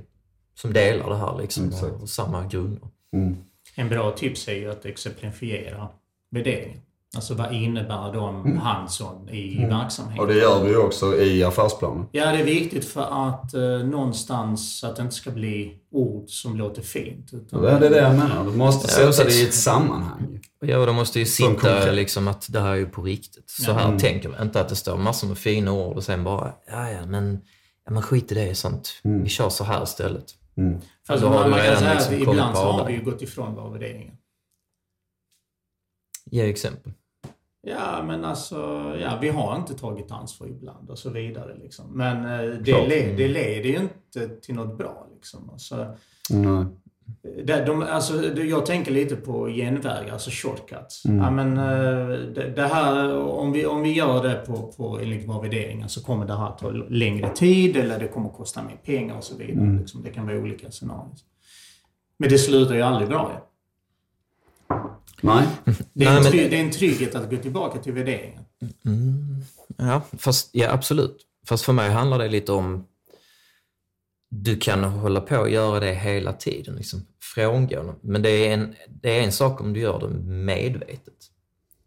som 0.54 0.74
delar 0.74 1.10
det 1.10 1.18
här 1.18 1.38
liksom, 1.42 1.74
och, 1.74 2.02
och, 2.02 2.10
samma 2.10 2.48
grunder. 2.48 2.88
Mm. 3.14 3.38
En 3.76 3.90
bra 3.90 4.12
tips 4.12 4.48
är 4.48 4.56
ju 4.56 4.72
att 4.72 4.86
exemplifiera 4.86 5.88
värderingen. 6.30 6.82
Alltså 7.16 7.34
vad 7.34 7.54
innebär 7.54 8.14
de 8.14 8.46
mm. 8.46 8.58
hands-on 8.58 9.30
i 9.30 9.58
mm. 9.58 9.70
verksamheten? 9.70 10.20
Och 10.20 10.28
det 10.28 10.38
gör 10.38 10.64
vi 10.64 10.70
ju 10.70 10.78
också 10.78 11.18
i 11.18 11.44
affärsplanen. 11.44 12.06
Ja, 12.12 12.32
det 12.32 12.40
är 12.40 12.44
viktigt 12.44 12.86
för 12.86 13.30
att 13.30 13.54
eh, 13.54 13.62
någonstans, 13.62 14.84
att 14.84 14.96
det 14.96 15.02
inte 15.02 15.16
ska 15.16 15.32
bli 15.32 15.76
ord 15.92 16.30
som 16.30 16.58
låter 16.58 16.82
fint. 16.82 17.34
Utan, 17.34 17.64
ja, 17.64 17.80
det 17.80 17.86
är 17.86 17.90
det 17.90 17.98
jag 17.98 18.16
menar. 18.16 18.46
Du 18.46 18.58
måste 18.58 18.88
sätta 18.88 19.24
det 19.24 19.34
i 19.34 19.44
ett 19.44 19.54
sammanhang. 19.54 20.40
Ja, 20.60 20.86
de 20.86 20.96
måste 20.96 21.20
ju 21.20 21.26
sitta 21.26 21.92
liksom 21.92 22.28
att 22.28 22.54
det 22.54 22.60
här 22.60 22.72
är 22.72 22.76
ju 22.76 22.86
på 22.86 23.02
riktigt. 23.02 23.50
Så 23.50 23.72
här 23.72 24.00
tänker 24.00 24.30
vi. 24.30 24.36
Inte 24.42 24.62
att 24.62 24.70
det 24.70 24.76
står 24.76 24.98
massor 24.98 25.28
med 25.28 25.38
fina 25.38 25.72
ord 25.72 25.98
och 25.98 26.04
sen 26.04 26.24
bara, 26.24 26.54
ja 26.68 26.90
ja 26.90 27.06
men, 27.06 27.42
ja, 27.86 27.92
men 27.92 28.02
skit 28.04 28.32
i 28.32 28.36
det, 28.36 28.56
sånt. 28.56 29.02
Mm. 29.04 29.24
Vi 29.24 29.30
kör 29.30 29.50
så 29.50 29.64
här 29.64 29.84
istället. 29.84 30.26
Fast 31.08 31.24
Då 31.24 31.28
har 31.30 31.40
man, 31.40 31.50
man 31.50 31.60
kan 31.60 31.78
säga 31.78 31.94
liksom 31.94 32.16
att 32.16 32.22
ibland 32.22 32.58
så 32.58 32.64
har 32.64 32.88
vi 32.88 32.94
ju 32.94 33.04
gått 33.04 33.22
ifrån 33.22 33.56
våra 33.56 33.70
värderingar. 33.70 34.16
Ge 36.26 36.50
exempel. 36.50 36.94
Ja, 37.64 38.04
men 38.08 38.26
alltså, 38.26 38.56
ja, 39.02 39.18
vi 39.22 39.30
har 39.30 39.56
inte 39.56 39.74
tagit 39.74 40.12
ansvar 40.12 40.48
ibland 40.48 40.90
och 40.90 41.00
så 41.00 41.10
vidare. 41.10 41.58
Liksom. 41.64 41.86
Men 41.98 42.26
eh, 42.26 42.56
det, 42.58 42.72
Klart. 42.72 42.88
le, 42.90 43.16
det 43.18 43.28
leder 43.28 43.70
ju 43.70 43.78
inte 43.78 44.36
till 44.42 44.56
något 44.56 44.78
bra. 44.78 45.08
Liksom. 45.16 45.50
Alltså, 45.50 45.96
Nej. 46.30 46.66
det, 47.46 47.66
de, 47.66 47.82
alltså, 47.82 48.24
jag 48.38 48.66
tänker 48.66 48.92
lite 48.92 49.16
på 49.16 49.48
genvägar, 49.48 50.14
alltså 50.14 50.30
shortcuts. 50.34 51.04
Ja, 51.06 51.32
men, 51.32 51.58
eh, 51.58 52.08
det, 52.08 52.54
det 52.56 52.68
här, 52.68 53.18
om, 53.18 53.52
vi, 53.52 53.66
om 53.66 53.82
vi 53.82 53.94
gör 53.94 54.24
det 54.24 54.36
på, 54.36 54.74
på, 54.78 55.00
enligt 55.00 55.28
våra 55.28 55.42
värderingar 55.42 55.88
så 55.88 56.04
kommer 56.04 56.26
det 56.26 56.36
här 56.36 56.52
ta 56.52 56.70
längre 56.90 57.30
tid 57.30 57.78
eller 57.78 58.00
det 58.00 58.08
kommer 58.08 58.30
kosta 58.30 58.64
mer 58.64 58.78
pengar 58.86 59.18
och 59.18 59.24
så 59.24 59.38
vidare. 59.38 59.78
Liksom. 59.80 60.04
Det 60.04 60.10
kan 60.10 60.26
vara 60.26 60.38
olika 60.38 60.72
scenarier. 60.72 61.16
Men 62.18 62.30
det 62.30 62.38
slutar 62.38 62.76
ju 62.76 62.82
aldrig 62.82 63.10
bra. 63.10 63.48
Nej. 65.22 65.48
Det, 65.94 66.06
är 66.06 66.10
Nej, 66.10 66.18
en 66.18 66.24
men- 66.24 66.32
det 66.32 66.56
är 66.58 66.64
en 66.64 66.72
trygghet 66.72 67.16
att 67.16 67.30
gå 67.30 67.38
tillbaka 67.38 67.80
till 67.80 67.94
värderingen. 67.94 68.44
Ja, 69.78 70.02
fast, 70.18 70.50
ja, 70.54 70.72
absolut. 70.72 71.18
Fast 71.48 71.64
för 71.66 71.74
mig 71.74 71.90
handlar 71.90 72.20
det 72.20 72.28
lite 72.28 72.52
om... 72.52 72.88
Du 74.30 74.58
kan 74.58 74.84
hålla 74.84 75.22
på 75.22 75.38
och 75.38 75.50
göra 75.50 75.80
det 75.80 75.94
hela 75.94 76.34
tiden, 76.34 76.76
liksom 76.76 77.06
frångå. 77.36 77.96
Men 78.02 78.22
det 78.22 78.30
är, 78.30 78.54
en, 78.54 78.76
det 78.90 79.20
är 79.20 79.24
en 79.24 79.32
sak 79.32 79.62
om 79.62 79.74
du 79.74 79.80
gör 79.80 80.00
det 80.00 80.10
medvetet. 80.30 81.14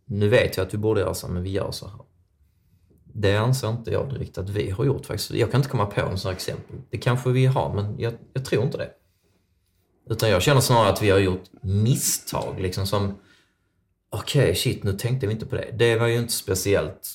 Nu 0.06 0.28
vet 0.28 0.56
jag 0.56 0.66
att 0.66 0.74
vi 0.74 0.78
borde 0.78 1.00
göra 1.00 1.14
så 1.14 1.28
men 1.28 1.42
vi 1.42 1.50
gör 1.50 1.70
så 1.70 1.86
här. 1.88 1.98
Det 3.16 3.36
anser 3.36 3.70
inte 3.70 3.90
jag 3.90 4.08
direkt 4.10 4.38
att 4.38 4.50
vi 4.50 4.70
har 4.70 4.84
gjort 4.84 5.06
faktiskt. 5.06 5.30
Jag 5.30 5.50
kan 5.50 5.58
inte 5.60 5.70
komma 5.70 5.86
på 5.86 6.00
en 6.00 6.18
sån 6.18 6.28
här 6.28 6.36
exempel. 6.36 6.76
Det 6.90 6.98
kanske 6.98 7.30
vi 7.30 7.46
har, 7.46 7.74
men 7.74 7.98
jag, 7.98 8.14
jag 8.32 8.44
tror 8.44 8.64
inte 8.64 8.78
det. 8.78 8.90
Utan 10.10 10.30
jag 10.30 10.42
känner 10.42 10.60
snarare 10.60 10.88
att 10.92 11.02
vi 11.02 11.10
har 11.10 11.18
gjort 11.18 11.44
misstag, 11.62 12.54
liksom 12.60 12.86
som 12.86 13.14
okej, 14.10 14.54
shit, 14.54 14.82
nu 14.84 14.92
tänkte 14.92 15.26
vi 15.26 15.32
inte 15.32 15.46
på 15.46 15.56
det. 15.56 15.70
Det 15.78 15.96
var 15.96 16.06
ju 16.06 16.16
inte 16.18 16.32
speciellt 16.32 17.08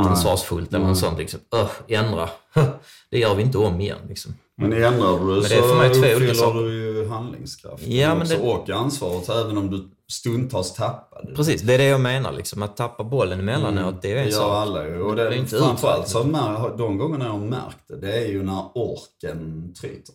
ansvarsfullt 0.00 0.74
eller 0.74 0.86
något 0.86 0.98
sånt. 0.98 1.18
Liksom. 1.18 1.40
Öh, 1.54 1.70
ändra. 1.88 2.28
det 3.10 3.18
gör 3.18 3.34
vi 3.34 3.42
inte 3.42 3.58
om 3.58 3.80
igen. 3.80 3.98
Liksom. 4.08 4.34
Men 4.56 4.72
ändrar 4.72 5.18
du 5.18 5.24
Men 5.24 5.42
så 5.42 5.48
det 5.48 5.54
är 5.54 5.62
för 5.62 5.74
mig 5.76 5.90
olika 5.90 6.14
uppfyller 6.14 6.54
du 6.54 6.74
ju 6.74 7.08
handlingskraft 7.08 7.82
Ja, 7.86 8.14
men 8.14 8.28
det- 8.28 8.38
och 8.38 8.70
ansvaret 8.70 9.28
även 9.28 9.58
om 9.58 9.70
du 9.70 9.90
stundtals 10.12 10.72
tappar 10.74 11.24
det. 11.28 11.34
Precis, 11.34 11.62
det 11.62 11.74
är 11.74 11.78
det 11.78 11.84
jag 11.84 12.00
menar. 12.00 12.32
Liksom. 12.32 12.62
Att 12.62 12.76
tappa 12.76 13.04
bollen 13.04 13.40
emellanåt, 13.40 14.02
det 14.02 14.12
är 14.12 14.16
en 14.16 14.24
Det 14.24 14.30
gör 14.30 14.38
sak. 14.40 14.50
alla 14.52 14.86
ju. 14.86 15.02
Och 15.02 15.16
det, 15.16 15.22
Det 15.24 15.34
är 15.34 15.38
inte 15.38 15.58
framförallt 15.58 16.08
så 16.08 16.22
de 16.78 16.98
gångerna 16.98 17.24
jag 17.24 17.32
har 17.32 17.38
märkt 17.38 17.88
det, 17.88 17.96
det 17.96 18.12
är 18.18 18.26
ju 18.28 18.42
när 18.42 18.64
orken 18.74 19.72
tryter. 19.80 20.14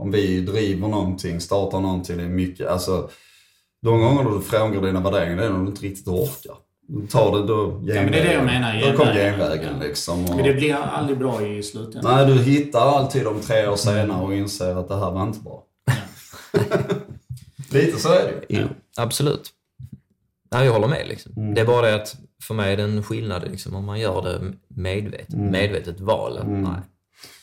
Om 0.00 0.10
vi 0.10 0.40
driver 0.40 0.88
någonting, 0.88 1.40
startar 1.40 1.80
någonting, 1.80 2.16
det 2.16 2.22
är 2.22 2.28
mycket, 2.28 2.68
alltså 2.68 3.10
de 3.82 4.00
gånger 4.00 4.30
du 4.30 4.40
frångår 4.40 4.82
dina 4.86 5.00
värderingar, 5.00 5.36
det 5.36 5.44
är 5.44 5.50
när 5.50 5.58
du 5.60 5.66
inte 5.66 5.82
riktigt 5.82 6.08
orkar. 6.08 6.54
Du 6.88 7.06
tar 7.06 7.38
det 7.38 7.46
då, 7.46 7.66
men 7.70 7.86
det 7.86 7.98
är 7.98 8.10
det 8.10 8.32
jag 8.32 8.44
menar, 8.44 8.80
Då 8.90 8.96
kom 8.96 9.06
genvägen. 9.06 9.38
genvägen 9.38 9.74
Ja. 9.80 9.86
liksom. 9.86 10.24
Och, 10.24 10.36
Men 10.36 10.44
det 10.44 10.52
blir 10.54 10.74
aldrig 10.74 11.18
bra 11.18 11.46
i 11.46 11.62
slutändan. 11.62 12.16
Nej, 12.16 12.26
du 12.36 12.42
hittar 12.42 12.80
alltid 12.80 13.24
de 13.24 13.40
tre 13.40 13.68
år 13.68 13.76
senare 13.76 14.22
och 14.22 14.34
inser 14.34 14.76
att 14.76 14.88
det 14.88 14.94
här 14.98 15.10
var 15.10 15.22
inte 15.22 15.40
bra. 15.40 15.64
Lite 17.72 17.98
så 17.98 18.08
är 18.08 18.24
det 18.24 18.54
ju. 18.54 18.60
Jo, 18.60 18.66
absolut. 18.96 19.50
Nej, 20.52 20.66
jag 20.66 20.72
håller 20.72 20.88
med. 20.88 21.08
Liksom. 21.08 21.32
Mm. 21.36 21.54
Det 21.54 21.60
är 21.60 21.64
bara 21.66 21.86
det 21.86 21.94
att 21.94 22.16
för 22.42 22.54
mig 22.54 22.72
är 22.72 22.76
det 22.76 22.82
en 22.82 23.02
skillnad 23.02 23.50
liksom, 23.50 23.74
om 23.74 23.84
man 23.84 24.00
gör 24.00 24.22
det 24.22 24.52
medvetet. 24.68 25.32
Mm. 25.34 25.50
Medvetet 25.50 26.00
val. 26.00 26.38
Att, 26.38 26.46
nej. 26.48 26.80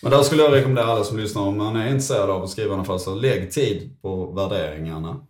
Men 0.02 0.12
där 0.12 0.24
skulle 0.24 0.44
jag 0.44 0.54
rekommendera 0.54 0.86
alla 0.86 1.04
som 1.04 1.18
lyssnar, 1.18 1.42
om 1.42 1.58
man 1.58 1.76
är 1.76 1.88
intresserad 1.88 2.30
av 2.30 2.44
att 2.44 2.50
skriva 2.50 2.74
en 2.74 2.80
affär, 2.80 2.98
så 2.98 3.16
lägg 3.16 3.52
tid 3.52 4.02
på 4.02 4.32
värderingarna. 4.32 5.28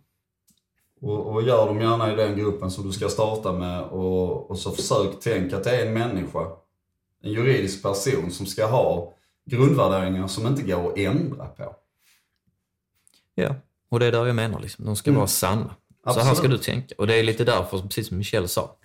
Och, 1.00 1.26
och 1.26 1.42
gör 1.42 1.66
dem 1.66 1.80
gärna 1.80 2.12
i 2.12 2.16
den 2.16 2.38
gruppen 2.38 2.70
som 2.70 2.86
du 2.86 2.92
ska 2.92 3.08
starta 3.08 3.52
med 3.52 3.82
och, 3.82 4.50
och 4.50 4.58
så 4.58 4.70
försök 4.70 5.20
tänka 5.20 5.56
att 5.56 5.64
det 5.64 5.76
är 5.76 5.86
en 5.86 5.92
människa, 5.92 6.46
en 7.22 7.32
juridisk 7.32 7.82
person 7.82 8.30
som 8.30 8.46
ska 8.46 8.66
ha 8.66 9.14
grundvärderingar 9.50 10.26
som 10.26 10.46
inte 10.46 10.62
går 10.62 10.92
att 10.92 10.98
ändra 10.98 11.46
på. 11.46 11.74
Ja, 13.34 13.54
och 13.88 14.00
det 14.00 14.06
är 14.06 14.12
där 14.12 14.26
jag 14.26 14.36
menar. 14.36 14.60
Liksom. 14.60 14.84
De 14.84 14.96
ska 14.96 15.12
vara 15.12 15.26
sanna. 15.26 15.74
Så 16.04 16.12
här 16.12 16.20
ska 16.20 16.30
Absolut. 16.30 16.50
du 16.50 16.64
tänka. 16.64 16.94
Och 16.98 17.06
det 17.06 17.14
är 17.14 17.22
lite 17.22 17.44
därför, 17.44 17.78
precis 17.78 18.08
som 18.08 18.18
Michel 18.18 18.48
sa, 18.48 18.76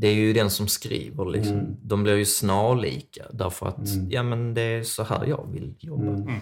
det 0.00 0.08
är 0.08 0.14
ju 0.14 0.32
den 0.32 0.50
som 0.50 0.68
skriver. 0.68 1.24
Liksom. 1.24 1.76
De 1.82 2.02
blir 2.02 2.16
ju 2.16 2.24
snarlika 2.24 3.26
därför 3.32 3.66
att 3.66 3.88
ja, 4.08 4.22
men 4.22 4.54
det 4.54 4.62
är 4.62 4.82
så 4.82 5.02
här 5.02 5.26
jag 5.26 5.48
vill 5.52 5.74
jobba. 5.78 6.32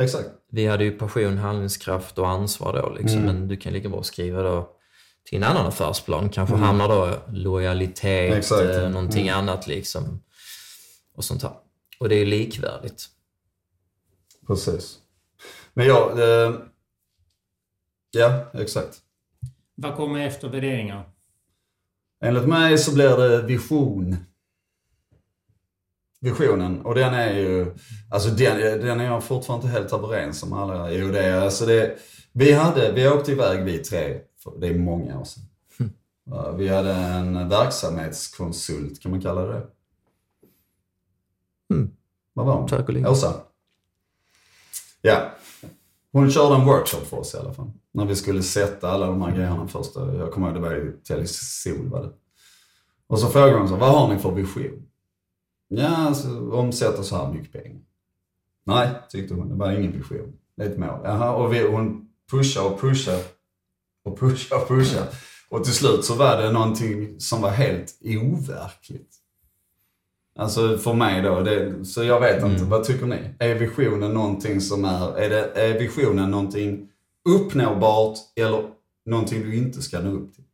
Exakt. 0.00 0.28
Vi 0.50 0.66
hade 0.66 0.84
ju 0.84 0.90
passion, 0.90 1.38
handlingskraft 1.38 2.18
och 2.18 2.28
ansvar 2.28 2.82
då. 2.82 2.94
Liksom. 2.94 3.20
Men 3.20 3.48
du 3.48 3.56
kan 3.56 3.72
lika 3.72 3.88
bra 3.88 4.02
skriva 4.02 4.42
då 4.42 4.70
till 5.24 5.36
en 5.36 5.44
annan 5.44 5.66
affärsplan. 5.66 6.28
Kanske 6.28 6.56
hamnar 6.56 6.88
då 6.88 7.14
lojalitet, 7.32 8.34
Exakt, 8.34 8.70
eh, 8.70 8.88
någonting 8.90 9.28
annat 9.28 9.66
liksom. 9.66 10.22
Och 11.14 11.24
sånt 11.24 11.42
här. 11.42 11.52
Och 11.98 12.08
det 12.08 12.14
är 12.14 12.18
ju 12.18 12.26
likvärdigt. 12.26 13.08
Precis. 14.46 14.98
Men 15.74 15.86
ja, 15.86 16.22
eh, 16.22 16.54
ja 18.10 18.50
exakt. 18.54 19.00
Vad 19.74 19.96
kommer 19.96 20.26
efter 20.26 20.48
värderingar? 20.48 21.10
Enligt 22.20 22.48
mig 22.48 22.78
så 22.78 22.94
blir 22.94 23.16
det 23.16 23.42
vision. 23.42 24.16
Visionen. 26.20 26.80
Och 26.80 26.94
den 26.94 27.14
är 27.14 27.34
ju, 27.34 27.74
alltså 28.10 28.30
den, 28.30 28.80
den 28.80 29.00
är 29.00 29.04
jag 29.04 29.24
fortfarande 29.24 29.66
inte 29.66 29.78
helt 29.78 29.92
överens 29.92 30.42
om 30.42 30.52
alla. 30.52 30.92
Jo 30.92 31.08
det 31.08 31.24
är, 31.24 31.40
alltså 31.40 31.66
det, 31.66 31.98
vi 32.32 32.52
hade, 32.52 32.92
vi 32.92 33.08
åkte 33.08 33.32
iväg 33.32 33.64
vi 33.64 33.78
tre, 33.78 34.20
det 34.58 34.66
är 34.66 34.74
många 34.74 35.18
år 35.20 35.24
sedan. 35.24 35.44
Ja, 36.24 36.50
Vi 36.50 36.68
hade 36.68 36.92
en 36.94 37.48
verksamhetskonsult, 37.48 39.02
kan 39.02 39.10
man 39.10 39.20
kalla 39.20 39.42
det 39.42 39.66
Mm. 41.72 41.90
Vad 42.32 42.46
var 42.46 42.54
hon? 42.54 42.68
Åsa. 43.06 43.34
Ja. 45.02 45.30
Hon 46.12 46.30
körde 46.30 46.54
en 46.54 46.66
workshop 46.66 47.00
för 47.00 47.18
oss 47.18 47.34
i 47.34 47.38
alla 47.38 47.52
fall. 47.52 47.70
När 47.92 48.04
vi 48.04 48.16
skulle 48.16 48.42
sätta 48.42 48.90
alla 48.90 49.06
de 49.06 49.22
här 49.22 49.36
grejerna 49.36 49.68
först. 49.68 49.96
Jag 49.96 50.32
kommer 50.32 50.46
ihåg 50.46 50.56
det 50.56 50.60
var 50.60 50.74
i 50.74 50.92
Telesol 51.04 51.88
var 51.88 52.02
det. 52.02 52.12
Och 53.06 53.18
så 53.18 53.28
frågade 53.28 53.58
hon 53.58 53.68
så, 53.68 53.76
vad 53.76 53.90
har 53.90 54.14
ni 54.14 54.18
för 54.18 54.30
vision? 54.30 54.82
Ja, 55.68 55.96
alltså, 55.96 56.50
omsätta 56.50 57.02
så 57.02 57.16
här 57.16 57.32
mycket 57.32 57.52
pengar. 57.52 57.80
Nej, 58.66 58.88
tyckte 59.08 59.34
hon. 59.34 59.48
Det 59.48 59.54
var 59.54 59.72
ingen 59.72 59.92
vision. 59.92 60.32
Det 60.56 60.62
är 60.62 60.70
ett 60.70 60.78
mål. 60.78 61.00
Jaha, 61.04 61.32
och 61.34 61.54
vi, 61.54 61.66
hon 61.66 62.08
pushade 62.30 62.68
och 62.68 62.80
pushade 62.80 63.24
och 64.04 64.18
pushade 64.18 64.62
och 64.62 64.68
pushade. 64.68 65.08
Och 65.50 65.64
till 65.64 65.74
slut 65.74 66.04
så 66.04 66.14
var 66.14 66.42
det 66.42 66.52
någonting 66.52 67.20
som 67.20 67.42
var 67.42 67.50
helt 67.50 67.98
overkligt. 68.04 69.16
Alltså 70.38 70.78
för 70.78 70.94
mig 70.94 71.22
då, 71.22 71.40
det, 71.40 71.84
så 71.84 72.04
jag 72.04 72.20
vet 72.20 72.44
inte, 72.44 72.64
vad 72.64 72.84
tycker 72.84 73.06
ni? 73.06 73.18
Är 73.38 73.54
visionen 73.54 74.14
någonting 74.14 74.60
som 74.60 74.84
är, 74.84 75.18
är, 75.18 75.30
det, 75.30 75.50
är 75.54 75.78
visionen 75.78 76.30
någonting 76.30 76.88
uppnåbart 77.28 78.18
eller 78.36 78.62
någonting 79.06 79.42
du 79.42 79.56
inte 79.56 79.82
ska 79.82 80.00
nå 80.00 80.10
upp 80.10 80.34
till? 80.34 80.44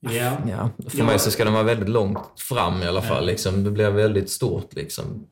Ja. 0.00 0.32
Ja, 0.48 0.70
för 0.88 0.98
Ja. 0.98 1.04
mig 1.04 1.18
så 1.18 1.30
ska 1.30 1.44
den 1.44 1.52
vara 1.52 1.62
väldigt 1.62 1.88
långt 1.88 2.40
fram 2.40 2.82
i 2.82 2.86
alla 2.86 3.02
fall. 3.02 3.26
Liksom. 3.26 3.64
Det 3.64 3.70
blir 3.70 3.90
väldigt 3.90 4.30
stort. 4.30 4.74
Liksom. 4.74 5.26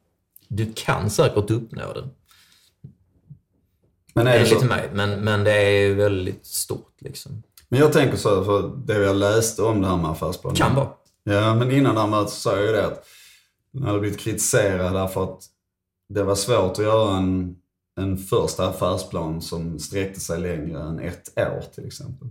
Du 0.48 0.72
kan 0.76 1.10
säkert 1.10 1.50
uppnå 1.50 1.92
den, 1.92 2.10
Men 4.14 4.26
är 4.26 4.38
det 4.38 4.46
så? 4.46 4.54
enligt 4.54 4.68
mig. 4.68 4.90
Men, 4.92 5.10
men 5.20 5.44
det 5.44 5.52
är 5.52 5.94
väldigt 5.94 6.46
stort. 6.46 6.94
Liksom. 6.98 7.42
Men 7.68 7.80
jag 7.80 7.92
tänker 7.92 8.16
så 8.16 8.36
här, 8.36 8.44
för 8.44 8.76
det 8.86 9.02
jag 9.04 9.16
läste 9.16 9.62
om 9.62 9.80
det 9.80 9.88
här 9.88 9.96
med 9.96 10.10
affärsplanen. 10.10 10.56
Kan 10.56 10.74
vara. 10.74 10.88
Ja, 11.24 11.54
men 11.54 11.70
innan 11.70 11.94
det 11.94 12.00
här 12.00 12.08
mötet 12.08 12.32
så 12.32 12.40
sa 12.40 12.56
jag 12.56 12.66
ju 12.66 12.72
det 12.72 12.86
att 12.86 13.04
den 13.72 13.82
hade 13.82 14.00
blivit 14.00 14.20
kritiserad 14.20 14.94
därför 14.94 15.24
att 15.24 15.44
det 16.08 16.22
var 16.22 16.34
svårt 16.34 16.70
att 16.70 16.78
göra 16.78 17.16
en, 17.16 17.56
en 17.96 18.18
första 18.18 18.68
affärsplan 18.68 19.42
som 19.42 19.78
sträckte 19.78 20.20
sig 20.20 20.40
längre 20.40 20.82
än 20.82 20.98
ett 20.98 21.38
år 21.38 21.64
till 21.74 21.86
exempel. 21.86 22.28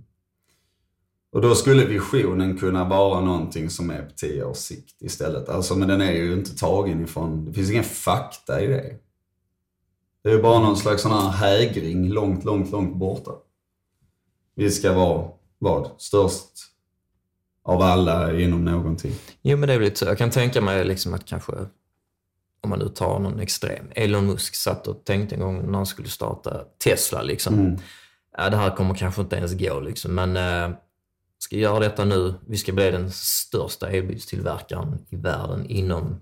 Och 1.31 1.41
då 1.41 1.55
skulle 1.55 1.85
visionen 1.85 2.57
kunna 2.57 2.89
vara 2.89 3.21
någonting 3.21 3.69
som 3.69 3.89
är 3.89 4.01
på 4.01 4.11
tio 4.15 4.43
års 4.43 4.57
sikt 4.57 5.01
istället. 5.01 5.49
Alltså, 5.49 5.75
men 5.75 5.87
den 5.87 6.01
är 6.01 6.11
ju 6.11 6.33
inte 6.33 6.57
tagen 6.57 7.03
ifrån, 7.03 7.45
det 7.45 7.53
finns 7.53 7.71
ingen 7.71 7.83
fakta 7.83 8.61
i 8.61 8.67
det. 8.67 8.95
Det 10.23 10.29
är 10.29 10.33
ju 10.33 10.41
bara 10.41 10.59
någon 10.59 10.77
slags 10.77 11.01
sån 11.01 11.11
här 11.11 11.29
hägring 11.29 12.09
långt, 12.09 12.43
långt, 12.43 12.71
långt 12.71 12.95
borta. 12.95 13.31
Vi 14.55 14.71
ska 14.71 14.93
vara, 14.93 15.27
vad? 15.59 15.91
Störst 15.97 16.70
av 17.63 17.81
alla 17.81 18.39
inom 18.39 18.65
någonting. 18.65 19.13
Jo, 19.41 19.57
men 19.57 19.67
det 19.67 19.73
är 19.73 19.77
väl 19.77 19.85
lite 19.85 19.99
så. 19.99 20.05
Jag 20.05 20.17
kan 20.17 20.29
tänka 20.29 20.61
mig 20.61 20.85
liksom 20.85 21.13
att 21.13 21.25
kanske 21.25 21.51
om 22.61 22.69
man 22.69 22.79
nu 22.79 22.89
tar 22.89 23.19
någon 23.19 23.39
extrem. 23.39 23.85
Elon 23.95 24.25
Musk 24.25 24.55
satt 24.55 24.87
och 24.87 25.03
tänkte 25.05 25.35
en 25.35 25.41
gång 25.41 25.65
när 25.65 25.77
han 25.77 25.85
skulle 25.85 26.09
starta 26.09 26.63
Tesla 26.83 27.21
liksom. 27.21 27.53
Mm. 27.59 27.77
Ja, 28.37 28.49
det 28.49 28.57
här 28.57 28.75
kommer 28.75 28.95
kanske 28.95 29.21
inte 29.21 29.35
ens 29.35 29.53
gå 29.53 29.79
liksom, 29.79 30.15
men 30.15 30.37
eh, 30.37 30.77
ska 31.37 31.55
göra 31.55 31.79
detta 31.79 32.05
nu. 32.05 32.33
Vi 32.47 32.57
ska 32.57 32.71
bli 32.71 32.91
den 32.91 33.11
största 33.11 33.89
elbilstillverkaren 33.89 34.99
i 35.09 35.15
världen 35.15 35.65
inom 35.65 36.21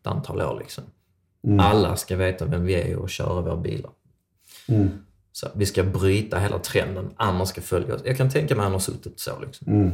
ett 0.00 0.06
antal 0.06 0.40
år 0.40 0.58
liksom. 0.58 0.84
Mm. 1.44 1.60
Alla 1.60 1.96
ska 1.96 2.16
veta 2.16 2.44
vem 2.44 2.64
vi 2.64 2.74
är 2.74 2.96
och 2.96 3.10
köra 3.10 3.40
våra 3.40 3.56
bilar. 3.56 3.90
Mm. 4.68 4.88
Så 5.32 5.48
vi 5.54 5.66
ska 5.66 5.82
bryta 5.82 6.38
hela 6.38 6.58
trenden. 6.58 7.10
Andra 7.16 7.46
ska 7.46 7.60
följa 7.60 7.94
oss. 7.94 8.02
Jag 8.04 8.16
kan 8.16 8.30
tänka 8.30 8.54
mig 8.54 8.60
att 8.60 8.64
han 8.64 8.72
har 8.72 8.80
suttit 8.80 9.20
så. 9.20 9.40
Liksom. 9.40 9.72
Mm. 9.72 9.90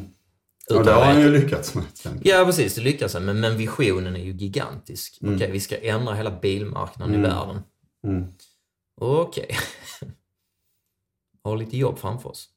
Ja, 0.69 0.83
det 0.83 0.93
har 0.93 1.05
han 1.05 1.21
ju 1.21 1.31
lyckats 1.31 1.75
med. 1.75 1.85
Ja, 2.23 2.43
precis. 2.47 2.75
Det 2.75 2.81
lyckas 2.81 3.15
han 3.15 3.25
men, 3.25 3.41
men 3.41 3.57
visionen 3.57 4.17
är 4.17 4.21
ju 4.21 4.33
gigantisk. 4.33 5.23
Mm. 5.23 5.35
Okej, 5.35 5.51
vi 5.51 5.61
ska 5.61 5.77
ändra 5.77 6.15
hela 6.15 6.41
bilmarknaden 6.41 7.15
mm. 7.15 7.25
i 7.25 7.29
världen. 7.29 7.61
Mm. 8.05 8.33
Okej. 9.01 9.45
Okay. 9.45 9.57
har 11.43 11.57
lite 11.57 11.77
jobb 11.77 11.99
framför 11.99 12.29
oss. 12.29 12.51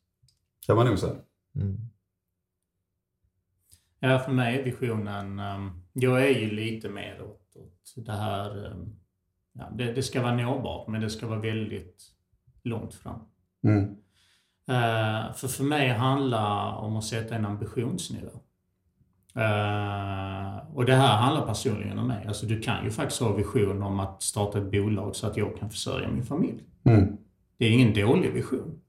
Kan 0.65 0.75
man 0.75 0.85
nog 0.85 0.99
säga. 0.99 1.15
Mm. 1.55 1.77
Ja, 3.99 4.19
för 4.19 4.31
mig 4.31 4.59
är 4.59 4.63
visionen... 4.63 5.39
Um, 5.39 5.85
jag 5.93 6.23
är 6.23 6.39
ju 6.39 6.51
lite 6.51 6.89
mer 6.89 7.21
åt, 7.21 7.55
åt 7.55 8.05
det 8.05 8.11
här... 8.11 8.71
Um, 8.71 8.99
ja, 9.53 9.69
det, 9.75 9.93
det, 9.93 10.03
ska 10.03 10.21
vara 10.21 10.35
nåbart, 10.35 10.87
men 10.87 11.01
det 11.01 11.09
ska 11.09 11.27
vara 11.27 11.39
väldigt 11.39 12.03
långt 12.63 12.93
fram. 12.93 13.19
Mm. 13.63 13.95
Uh, 14.69 15.33
för 15.33 15.47
för 15.47 15.63
mig 15.63 15.89
handlar 15.89 16.75
om 16.75 16.97
att 16.97 17.03
sätta 17.03 17.35
en 17.35 17.45
ambitionsnivå. 17.45 18.31
Uh, 19.37 20.75
och 20.77 20.85
det 20.85 20.95
här 20.95 21.17
handlar 21.17 21.45
personligen 21.47 21.99
om 21.99 22.07
mig. 22.07 22.25
Alltså 22.27 22.45
du 22.45 22.59
kan 22.59 22.83
ju 22.83 22.91
faktiskt 22.91 23.21
ha 23.21 23.33
vision 23.33 23.83
om 23.83 23.99
att 23.99 24.23
starta 24.23 24.57
ett 24.57 24.71
bolag 24.71 25.15
så 25.15 25.27
att 25.27 25.37
jag 25.37 25.57
kan 25.59 25.69
försörja 25.69 26.09
min 26.09 26.25
familj. 26.25 26.63
Mm. 26.83 27.17
Det 27.57 27.65
är 27.65 27.71
ingen 27.71 27.93
dålig 27.93 28.33
vision. 28.33 28.79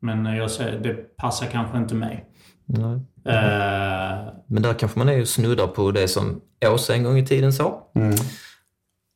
Men 0.00 0.24
jag 0.24 0.50
säger, 0.50 0.80
det 0.80 1.16
passar 1.16 1.46
kanske 1.46 1.78
inte 1.78 1.94
mig. 1.94 2.24
Nej. 2.64 2.94
Uh, 2.94 4.32
Men 4.46 4.62
där 4.62 4.74
kanske 4.74 4.98
man 4.98 5.08
är 5.08 5.24
snuddar 5.24 5.66
på 5.66 5.90
det 5.90 6.08
som 6.08 6.40
Åsa 6.64 6.94
en 6.94 7.02
gång 7.02 7.18
i 7.18 7.26
tiden 7.26 7.52
sa. 7.52 7.90
Mm. 7.94 8.14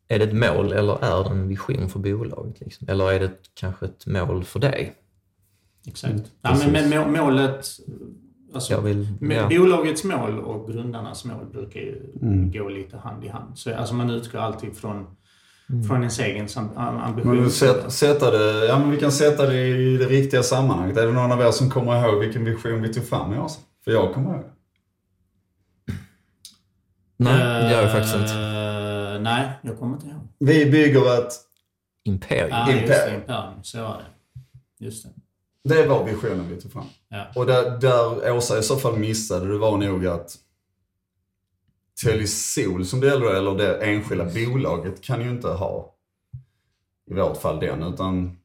Är 0.08 0.18
det 0.18 0.24
ett 0.24 0.32
mål 0.32 0.72
eller 0.72 1.04
är 1.04 1.24
det 1.24 1.30
en 1.30 1.48
vision 1.48 1.88
för 1.88 1.98
bolaget? 1.98 2.60
Liksom? 2.60 2.88
Eller 2.88 3.12
är 3.12 3.20
det 3.20 3.30
kanske 3.54 3.86
ett 3.86 4.06
mål 4.06 4.44
för 4.44 4.60
dig? 4.60 4.94
Exakt. 5.86 6.12
Mm, 6.12 6.24
ja, 6.42 6.56
men, 6.72 6.88
men 6.88 7.12
målet... 7.12 7.66
Alltså, 8.54 8.80
vill, 8.80 9.08
ja. 9.20 9.48
Bolagets 9.48 10.04
mål 10.04 10.40
och 10.40 10.72
grundarnas 10.72 11.24
mål 11.24 11.46
brukar 11.52 11.80
ju 11.80 12.12
mm. 12.22 12.52
gå 12.52 12.68
lite 12.68 12.96
hand 12.96 13.24
i 13.24 13.28
hand. 13.28 13.58
Så, 13.58 13.74
alltså 13.74 13.94
man 13.94 14.10
utgår 14.10 14.38
alltid 14.38 14.76
från, 14.76 15.06
mm. 15.68 15.84
från 15.84 15.96
ens 15.96 16.18
egen 16.18 16.48
ambition. 16.76 17.36
Men 17.36 17.50
sätt, 17.50 17.92
sätta 17.92 18.30
det, 18.30 18.66
ja, 18.66 18.78
men 18.78 18.90
vi 18.90 18.96
kan 18.96 19.12
sätta 19.12 19.46
det 19.46 19.68
i 19.68 19.96
det 19.96 20.06
riktiga 20.06 20.42
sammanhanget. 20.42 20.96
Är 20.96 21.06
det 21.06 21.12
någon 21.12 21.32
av 21.32 21.40
er 21.40 21.50
som 21.50 21.70
kommer 21.70 22.08
ihåg 22.08 22.20
vilken 22.20 22.44
vision 22.44 22.82
vi 22.82 22.92
tog 22.92 23.04
fram 23.04 23.34
i 23.34 23.38
oss? 23.38 23.58
För 23.84 23.90
jag 23.90 24.14
kommer 24.14 24.34
ihåg. 24.34 24.44
Nej, 27.16 27.62
det 27.62 27.70
gör 27.70 27.82
jag 27.82 27.92
faktiskt 27.92 28.14
inte. 28.14 28.32
Uh, 28.32 29.22
nej, 29.22 29.48
jag 29.62 29.78
kommer 29.78 29.94
inte 29.94 30.06
ihåg. 30.06 30.28
Vi 30.38 30.70
bygger 30.70 31.18
ett... 31.18 31.32
Imperium. 32.04 32.68
Just 32.68 32.86
det. 32.86 33.14
Imperium. 33.14 33.62
Så 33.62 33.82
var 33.82 33.96
det. 33.98 34.84
Just 34.84 35.04
det. 35.04 35.10
Det 35.64 35.86
var 35.86 36.04
visionen 36.04 36.48
vi 36.48 36.60
tog 36.60 36.72
fram. 36.72 36.86
Ja. 37.08 37.26
Och 37.34 37.46
där, 37.46 37.78
där 37.78 38.32
Åsa 38.32 38.58
i 38.58 38.62
så 38.62 38.76
fall 38.76 38.98
missade, 38.98 39.52
det 39.52 39.58
var 39.58 39.76
nog 39.76 40.06
att 40.06 40.36
Telisol 42.04 42.86
som 42.86 43.00
det 43.00 43.06
gäller, 43.06 43.34
eller 43.34 43.54
det 43.54 43.76
enskilda 43.76 44.24
bolaget, 44.24 45.02
kan 45.02 45.20
ju 45.20 45.30
inte 45.30 45.48
ha, 45.48 45.94
i 47.10 47.14
vårt 47.14 47.36
fall 47.36 47.60
den, 47.60 47.82
utan 47.82 48.36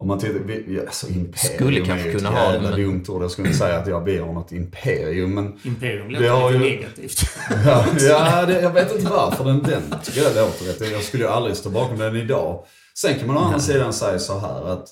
om 0.00 0.08
man 0.08 0.18
tittar, 0.18 0.38
vi, 0.38 0.80
alltså 0.80 1.08
imperium 1.08 1.56
skulle 1.56 1.80
kanske 1.80 2.12
kunna 2.12 2.30
ha 2.30 2.52
det. 2.52 2.60
Men... 2.60 2.72
dumt 2.72 3.04
ord. 3.08 3.22
Jag 3.22 3.30
skulle 3.30 3.48
inte 3.48 3.58
säga 3.58 3.78
att 3.78 3.86
jag 3.86 4.04
ber 4.04 4.22
om 4.22 4.34
något 4.34 4.52
imperium. 4.52 5.34
Men 5.34 5.58
imperium 5.62 6.10
låter 6.10 6.52
lite 6.52 6.64
ju... 6.64 6.74
negativt. 6.74 7.22
ja, 7.66 7.86
ja 8.00 8.46
det, 8.46 8.60
jag 8.60 8.70
vet 8.70 8.94
inte 8.94 9.10
varför 9.10 9.44
den, 9.44 9.62
den 9.62 9.82
tycker 10.02 10.20
jag 10.20 10.36
låter 10.36 10.64
rätt. 10.64 10.92
Jag 10.92 11.02
skulle 11.02 11.24
ju 11.24 11.30
aldrig 11.30 11.56
stå 11.56 11.70
bakom 11.70 11.98
den 11.98 12.16
idag. 12.16 12.64
Sen 12.94 13.18
kan 13.18 13.26
man 13.26 13.36
å 13.36 13.40
andra 13.40 13.60
sidan 13.60 13.92
säga 13.92 14.18
så 14.18 14.38
här 14.38 14.72
att 14.72 14.88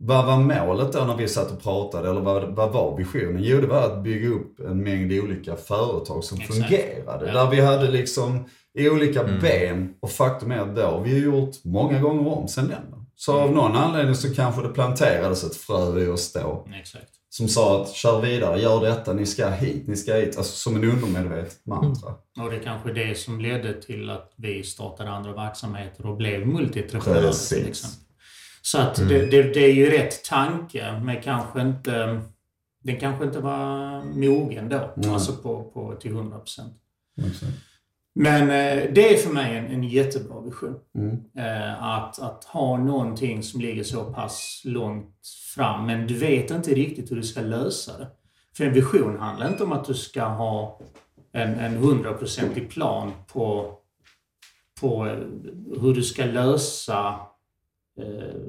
vad 0.00 0.26
var 0.26 0.38
målet 0.38 0.92
då 0.92 1.04
när 1.04 1.16
vi 1.16 1.28
satt 1.28 1.50
och 1.50 1.62
pratade? 1.62 2.10
Eller 2.10 2.20
vad, 2.20 2.42
vad 2.42 2.72
var 2.72 2.96
visionen? 2.96 3.42
Jo, 3.42 3.60
det 3.60 3.66
var 3.66 3.82
att 3.82 4.02
bygga 4.02 4.28
upp 4.28 4.60
en 4.60 4.82
mängd 4.82 5.12
olika 5.12 5.56
företag 5.56 6.24
som 6.24 6.40
Exakt. 6.40 6.54
fungerade. 6.54 7.26
Ja. 7.26 7.32
Där 7.32 7.50
vi 7.50 7.60
hade 7.60 7.90
liksom 7.90 8.44
olika 8.78 9.20
mm. 9.20 9.40
ben. 9.40 9.94
Och 10.00 10.10
faktum 10.10 10.52
är 10.52 10.58
att 10.58 10.76
då 10.76 11.02
vi 11.04 11.12
har 11.12 11.20
gjort 11.20 11.64
många 11.64 11.98
gånger 12.00 12.28
om 12.28 12.48
sen 12.48 12.68
den. 12.68 13.06
Så 13.16 13.40
av 13.40 13.52
någon 13.52 13.76
anledning 13.76 14.14
så 14.14 14.34
kanske 14.34 14.62
det 14.62 14.68
planterades 14.68 15.44
ett 15.44 15.56
frö 15.56 16.00
i 16.00 16.08
oss 16.08 16.32
då. 16.32 16.66
Exakt. 16.80 17.08
Som 17.28 17.48
sa 17.48 17.82
att 17.82 17.92
kör 17.92 18.20
vidare, 18.20 18.60
gör 18.60 18.80
detta, 18.80 19.12
ni 19.12 19.26
ska 19.26 19.48
hit, 19.48 19.86
ni 19.86 19.96
ska 19.96 20.14
hit. 20.14 20.36
Alltså 20.36 20.52
som 20.56 20.76
en 20.76 20.84
undermedvetet 20.84 21.66
mantra. 21.66 22.08
Mm. 22.08 22.46
Och 22.46 22.52
det 22.52 22.56
är 22.56 22.62
kanske 22.62 22.92
det 22.92 23.18
som 23.18 23.40
ledde 23.40 23.82
till 23.82 24.10
att 24.10 24.32
vi 24.36 24.62
startade 24.62 25.10
andra 25.10 25.32
verksamheter 25.32 26.06
och 26.06 26.16
blev 26.16 26.46
multiprenörer. 26.46 27.64
Liksom. 27.64 27.90
Så 28.66 28.78
att 28.78 28.98
mm. 28.98 29.08
det, 29.08 29.26
det, 29.26 29.42
det, 29.42 29.60
är 29.60 29.72
ju 29.72 29.90
rätt 29.90 30.24
tanke, 30.24 31.00
men 31.02 31.22
kanske 31.22 31.60
inte... 31.60 32.20
Den 32.82 33.00
kanske 33.00 33.24
inte 33.24 33.40
var 33.40 34.02
mogen 34.04 34.68
då, 34.68 34.92
mm. 34.96 35.12
alltså 35.12 35.32
på, 35.32 35.70
på, 35.70 35.94
till 35.94 36.10
100 36.10 36.38
procent. 36.38 36.74
Men 38.14 38.42
eh, 38.42 38.92
det 38.92 39.14
är 39.14 39.16
för 39.16 39.32
mig 39.32 39.56
en, 39.56 39.66
en 39.66 39.84
jättebra 39.84 40.40
vision. 40.40 40.74
Mm. 40.94 41.20
Eh, 41.36 41.82
att, 41.82 42.18
att 42.18 42.44
ha 42.44 42.76
någonting 42.76 43.42
som 43.42 43.60
ligger 43.60 43.84
så 43.84 44.04
pass 44.04 44.62
långt 44.64 45.16
fram, 45.54 45.86
men 45.86 46.06
du 46.06 46.14
vet 46.14 46.50
inte 46.50 46.74
riktigt 46.74 47.10
hur 47.10 47.16
du 47.16 47.22
ska 47.22 47.40
lösa 47.40 47.98
det. 47.98 48.06
För 48.56 48.64
en 48.64 48.72
vision 48.72 49.18
handlar 49.18 49.48
inte 49.48 49.64
om 49.64 49.72
att 49.72 49.84
du 49.84 49.94
ska 49.94 50.24
ha 50.24 50.80
en, 51.32 51.54
en 51.54 51.76
hundraprocentig 51.76 52.70
plan 52.70 53.12
på, 53.32 53.74
på 54.80 55.06
eh, 55.06 55.18
hur 55.80 55.94
du 55.94 56.02
ska 56.02 56.24
lösa 56.24 57.20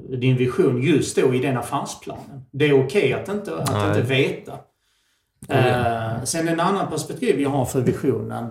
din 0.08 0.36
vision 0.36 0.82
just 0.82 1.16
då 1.16 1.34
i 1.34 1.38
den 1.38 1.56
affärsplanen. 1.56 2.46
Det 2.50 2.64
är 2.64 2.72
okej 2.72 2.84
okay 2.84 3.12
att, 3.12 3.28
inte, 3.28 3.56
att 3.56 3.96
inte 3.96 4.08
veta. 4.08 4.58
Eh, 5.48 6.24
sen 6.24 6.48
en 6.48 6.60
annan 6.60 6.88
perspektiv 6.90 7.40
jag 7.40 7.50
har 7.50 7.64
för 7.64 7.80
visionen 7.80 8.46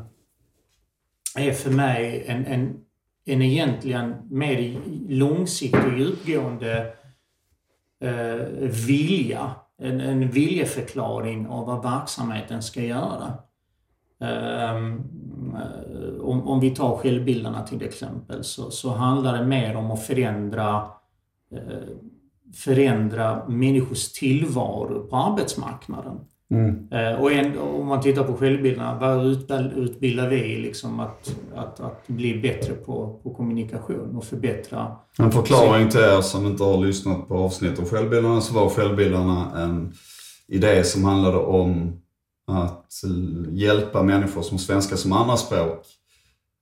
är 1.35 1.51
för 1.51 1.71
mig 1.71 2.23
en, 2.27 2.45
en, 2.45 2.79
en 3.25 3.41
egentligen 3.41 4.15
mer 4.29 4.79
långsiktig 5.09 5.85
och 5.85 5.99
djupgående 5.99 6.93
eh, 8.01 8.35
vilja. 8.87 9.51
En, 9.81 10.01
en 10.01 10.29
viljeförklaring 10.29 11.47
av 11.47 11.65
vad 11.65 11.83
verksamheten 11.83 12.61
ska 12.61 12.81
göra. 12.81 13.33
Um, 14.19 15.03
om, 16.21 16.47
om, 16.47 16.59
vi 16.59 16.69
tar 16.69 16.97
självbildarna 16.97 17.67
till 17.67 17.83
exempel 17.83 18.43
så, 18.43 18.71
så 18.71 18.89
handlar 18.89 19.37
det 19.37 19.45
mer 19.45 19.75
om 19.75 19.91
att 19.91 20.03
förändra, 20.03 20.81
uh, 21.53 21.59
förändra 22.55 23.47
människors 23.47 24.11
tillvaro 24.11 25.07
på 25.07 25.15
arbetsmarknaden. 25.15 26.19
Mm. 26.51 26.87
Eh, 26.91 27.21
och 27.21 27.31
en, 27.31 27.59
om 27.59 27.87
man 27.87 28.01
tittar 28.01 28.23
på 28.23 28.33
självbilderna, 28.33 28.97
vad 28.99 29.25
utbildar 29.77 30.29
vi 30.29 30.57
liksom 30.57 30.99
att, 30.99 31.35
att, 31.55 31.79
att 31.79 32.07
bli 32.07 32.39
bättre 32.39 32.73
på, 32.73 33.19
på 33.23 33.33
kommunikation 33.33 34.15
och 34.15 34.23
förbättra... 34.23 34.91
En 35.19 35.31
förklaring 35.31 35.89
till 35.89 35.99
er 35.99 36.21
som 36.21 36.45
inte 36.45 36.63
har 36.63 36.77
lyssnat 36.77 37.27
på 37.27 37.37
avsnittet 37.37 37.79
om 37.79 37.85
självbildarna 37.85 38.41
så 38.41 38.53
var 38.53 38.69
självbildarna 38.69 39.61
en 39.63 39.93
idé 40.47 40.83
som 40.83 41.03
handlade 41.03 41.37
om 41.37 42.01
att 42.47 43.01
hjälpa 43.51 44.03
människor 44.03 44.41
som 44.41 44.59
svenska 44.59 44.97
som 44.97 45.11
andraspråk 45.13 45.85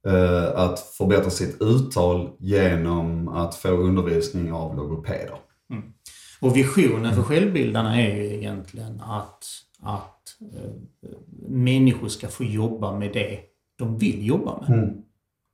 eh, 0.07 0.59
att 0.59 0.79
förbättra 0.79 1.29
sitt 1.29 1.61
uttal 1.61 2.29
genom 2.39 3.27
att 3.27 3.55
få 3.55 3.69
undervisning 3.69 4.53
av 4.53 4.75
logopeder. 4.75 5.37
Mm. 5.69 5.83
Och 6.39 6.55
visionen 6.55 7.15
för 7.15 7.23
självbildarna 7.23 8.01
är 8.01 8.15
ju 8.15 8.35
egentligen 8.35 9.01
att 9.01 9.45
att 9.85 10.35
eh, 10.53 10.71
människor 11.47 12.07
ska 12.07 12.27
få 12.27 12.43
jobba 12.43 12.99
med 12.99 13.13
det 13.13 13.39
de 13.75 13.97
vill 13.97 14.27
jobba 14.27 14.61
med. 14.61 14.77
Mm. 14.77 14.95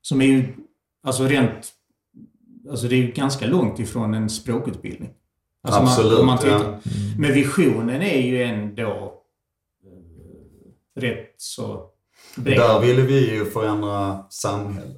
Som 0.02 0.22
är 0.22 0.26
ju, 0.26 0.54
alltså 1.04 1.24
rent, 1.24 1.72
alltså 2.70 2.88
det 2.88 2.96
är 2.96 2.98
ju 2.98 3.12
ganska 3.12 3.48
långt 3.48 3.80
ifrån 3.80 4.14
en 4.14 4.30
språkutbildning. 4.30 5.10
Alltså 5.64 5.82
Absolut, 5.82 6.26
man, 6.26 6.26
man. 6.26 6.38
Ja. 6.46 6.80
Men 7.18 7.34
visionen 7.34 8.02
är 8.02 8.22
ju 8.22 8.44
ändå 8.44 8.88
eh, 8.88 9.12
rätt 11.00 11.34
så 11.38 11.86
bred. 12.36 12.58
Där 12.60 12.80
ville 12.80 13.02
vi 13.02 13.32
ju 13.34 13.46
förändra 13.46 14.26
samhället. 14.30 14.98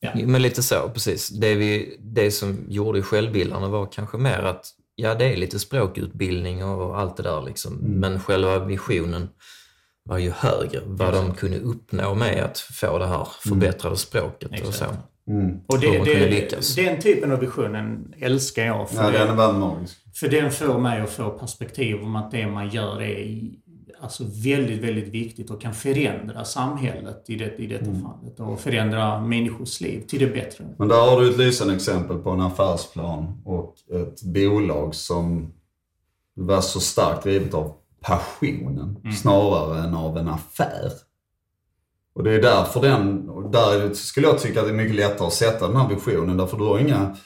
Ja. 0.00 0.10
Men 0.14 0.42
lite 0.42 0.62
så, 0.62 0.90
precis. 0.94 1.28
Det, 1.28 1.54
vi, 1.54 1.96
det 2.00 2.30
som 2.30 2.56
gjorde 2.68 3.02
självbildarna 3.02 3.68
var 3.68 3.86
kanske 3.86 4.18
mer 4.18 4.38
att 4.38 4.66
ja, 4.94 5.14
det 5.14 5.24
är 5.24 5.36
lite 5.36 5.58
språkutbildning 5.58 6.64
och 6.64 7.00
allt 7.00 7.16
det 7.16 7.22
där 7.22 7.42
liksom. 7.42 7.72
Mm. 7.78 7.92
Men 8.00 8.20
själva 8.20 8.58
visionen 8.64 9.28
var 10.04 10.18
ju 10.18 10.30
högre. 10.30 10.80
Vad 10.84 11.14
de 11.14 11.34
kunde 11.34 11.58
uppnå 11.58 12.14
med 12.14 12.44
att 12.44 12.58
få 12.58 12.98
det 12.98 13.06
här 13.06 13.28
förbättrade 13.48 13.96
språket 13.96 14.50
och 14.50 14.58
så. 14.58 14.68
Exakt. 14.84 14.98
Mm. 15.28 15.56
Och 15.66 15.80
det, 15.80 15.98
det, 15.98 16.76
den 16.76 17.00
typen 17.00 17.32
av 17.32 17.38
visionen 17.40 18.14
älskar 18.18 18.66
jag. 18.66 18.90
För, 18.90 19.12
Ja, 19.12 19.24
den 19.24 19.36
magisk. 19.36 19.96
för 20.14 20.28
den 20.28 20.50
får 20.50 20.78
mig 20.78 21.00
att 21.00 21.10
få 21.10 21.30
perspektiv 21.30 21.96
om 22.02 22.16
att 22.16 22.30
det 22.30 22.46
man 22.46 22.68
gör 22.68 23.02
är 23.02 23.18
i- 23.18 23.58
alltså 24.00 24.24
väldigt, 24.44 24.82
väldigt 24.82 25.08
viktigt 25.08 25.50
och 25.50 25.60
kan 25.60 25.74
förändra 25.74 26.44
samhället 26.44 27.24
i, 27.30 27.36
det, 27.36 27.56
i 27.56 27.66
detta 27.66 27.84
Mm. 27.84 28.02
fallet. 28.02 28.40
Och 28.40 28.60
förändra 28.60 29.20
människors 29.20 29.80
liv 29.80 30.04
till 30.08 30.18
det 30.20 30.26
bättre. 30.26 30.64
Men 30.78 30.88
där 30.88 31.10
har 31.10 31.20
du 31.20 31.30
ett 31.30 31.38
lysande 31.38 31.74
exempel 31.74 32.18
på 32.18 32.30
en 32.30 32.40
affärsplan 32.40 33.42
och 33.44 33.74
ett 33.92 34.22
bolag 34.22 34.94
som 34.94 35.52
var 36.34 36.60
så 36.60 36.80
starkt 36.80 37.22
drivet 37.22 37.54
av 37.54 37.72
passionen 38.00 38.96
snarare 39.16 39.78
än 39.84 39.94
av 39.94 40.18
en 40.18 40.28
affär. 40.28 40.92
Och 42.14 42.24
det 42.24 42.32
är 42.34 42.42
därför 42.42 42.80
den, 42.80 43.26
där 43.50 43.94
skulle 43.94 44.26
jag 44.26 44.38
tycka 44.38 44.60
att 44.60 44.66
det 44.66 44.72
är 44.72 44.76
mycket 44.76 44.96
lättare 44.96 45.26
att 45.26 45.32
sätta 45.32 45.66
den 45.68 45.76
här 45.76 45.88
visionen 45.88 46.36
därför 46.36 46.56
du 46.56 46.64
har 46.64 46.78
inga, 46.78 47.16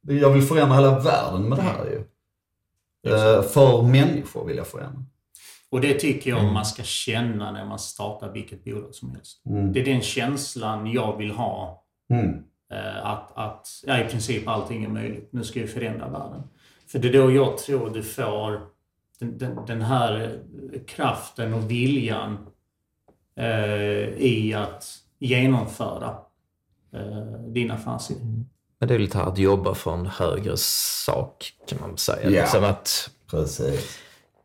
jag 0.00 0.30
vill 0.30 0.42
förändra 0.42 0.76
hela 0.76 0.98
världen 0.98 1.42
med 1.48 1.58
det 1.58 1.62
här 1.62 1.84
ju. 1.84 2.04
Eh, 3.12 3.42
För 3.42 3.82
människor 3.82 4.44
vill 4.46 4.56
jag 4.56 4.66
förändra. 4.66 5.02
Och 5.72 5.80
det 5.80 5.94
tycker 5.94 6.30
jag 6.30 6.40
Mm. 6.40 6.54
man 6.54 6.64
ska 6.66 6.82
känna 6.82 7.52
när 7.52 7.64
man 7.64 7.78
startar 7.78 8.32
vilket 8.32 8.64
bolag 8.64 8.94
som 8.94 9.10
helst. 9.10 9.42
Mm. 9.46 9.72
Det 9.72 9.80
är 9.80 9.84
den 9.84 10.00
känslan 10.00 10.92
jag 10.92 11.16
vill 11.16 11.30
ha. 11.30 11.84
Mm. 12.10 12.28
eh, 12.72 13.06
Att, 13.06 13.32
att 13.38 13.66
ja, 13.86 14.00
i 14.00 14.04
princip 14.04 14.48
allting 14.48 14.84
är 14.84 14.88
möjligt. 14.88 15.28
Nu 15.32 15.44
ska 15.44 15.60
vi 15.60 15.66
förändra 15.66 16.08
världen. 16.08 16.42
För 16.86 16.98
det 16.98 17.08
är 17.08 17.12
då 17.12 17.32
jag 17.32 17.58
tror 17.58 17.90
du 17.90 18.02
får 18.02 18.60
den, 19.20 19.38
den, 19.38 19.58
den 19.66 19.82
här 19.82 20.38
kraften 20.86 21.54
och 21.54 21.70
viljan 21.70 22.46
eh, 23.36 24.08
i 24.18 24.54
att 24.54 24.84
genomföra 25.18 26.16
eh, 26.94 27.40
din 27.48 27.70
affärsidé. 27.70 28.20
Men 28.78 28.88
det 28.88 28.94
är 28.94 28.98
lite 28.98 29.18
här 29.18 29.26
att 29.26 29.38
jobba 29.38 29.74
för 29.74 29.94
en 29.94 30.06
högre 30.06 30.56
sak, 30.56 31.52
kan 31.68 31.80
man 31.80 31.96
säga. 31.98 32.30
Ja. 32.30 32.42
Liksom 32.42 32.64
att 32.64 33.10
Precis. 33.30 33.98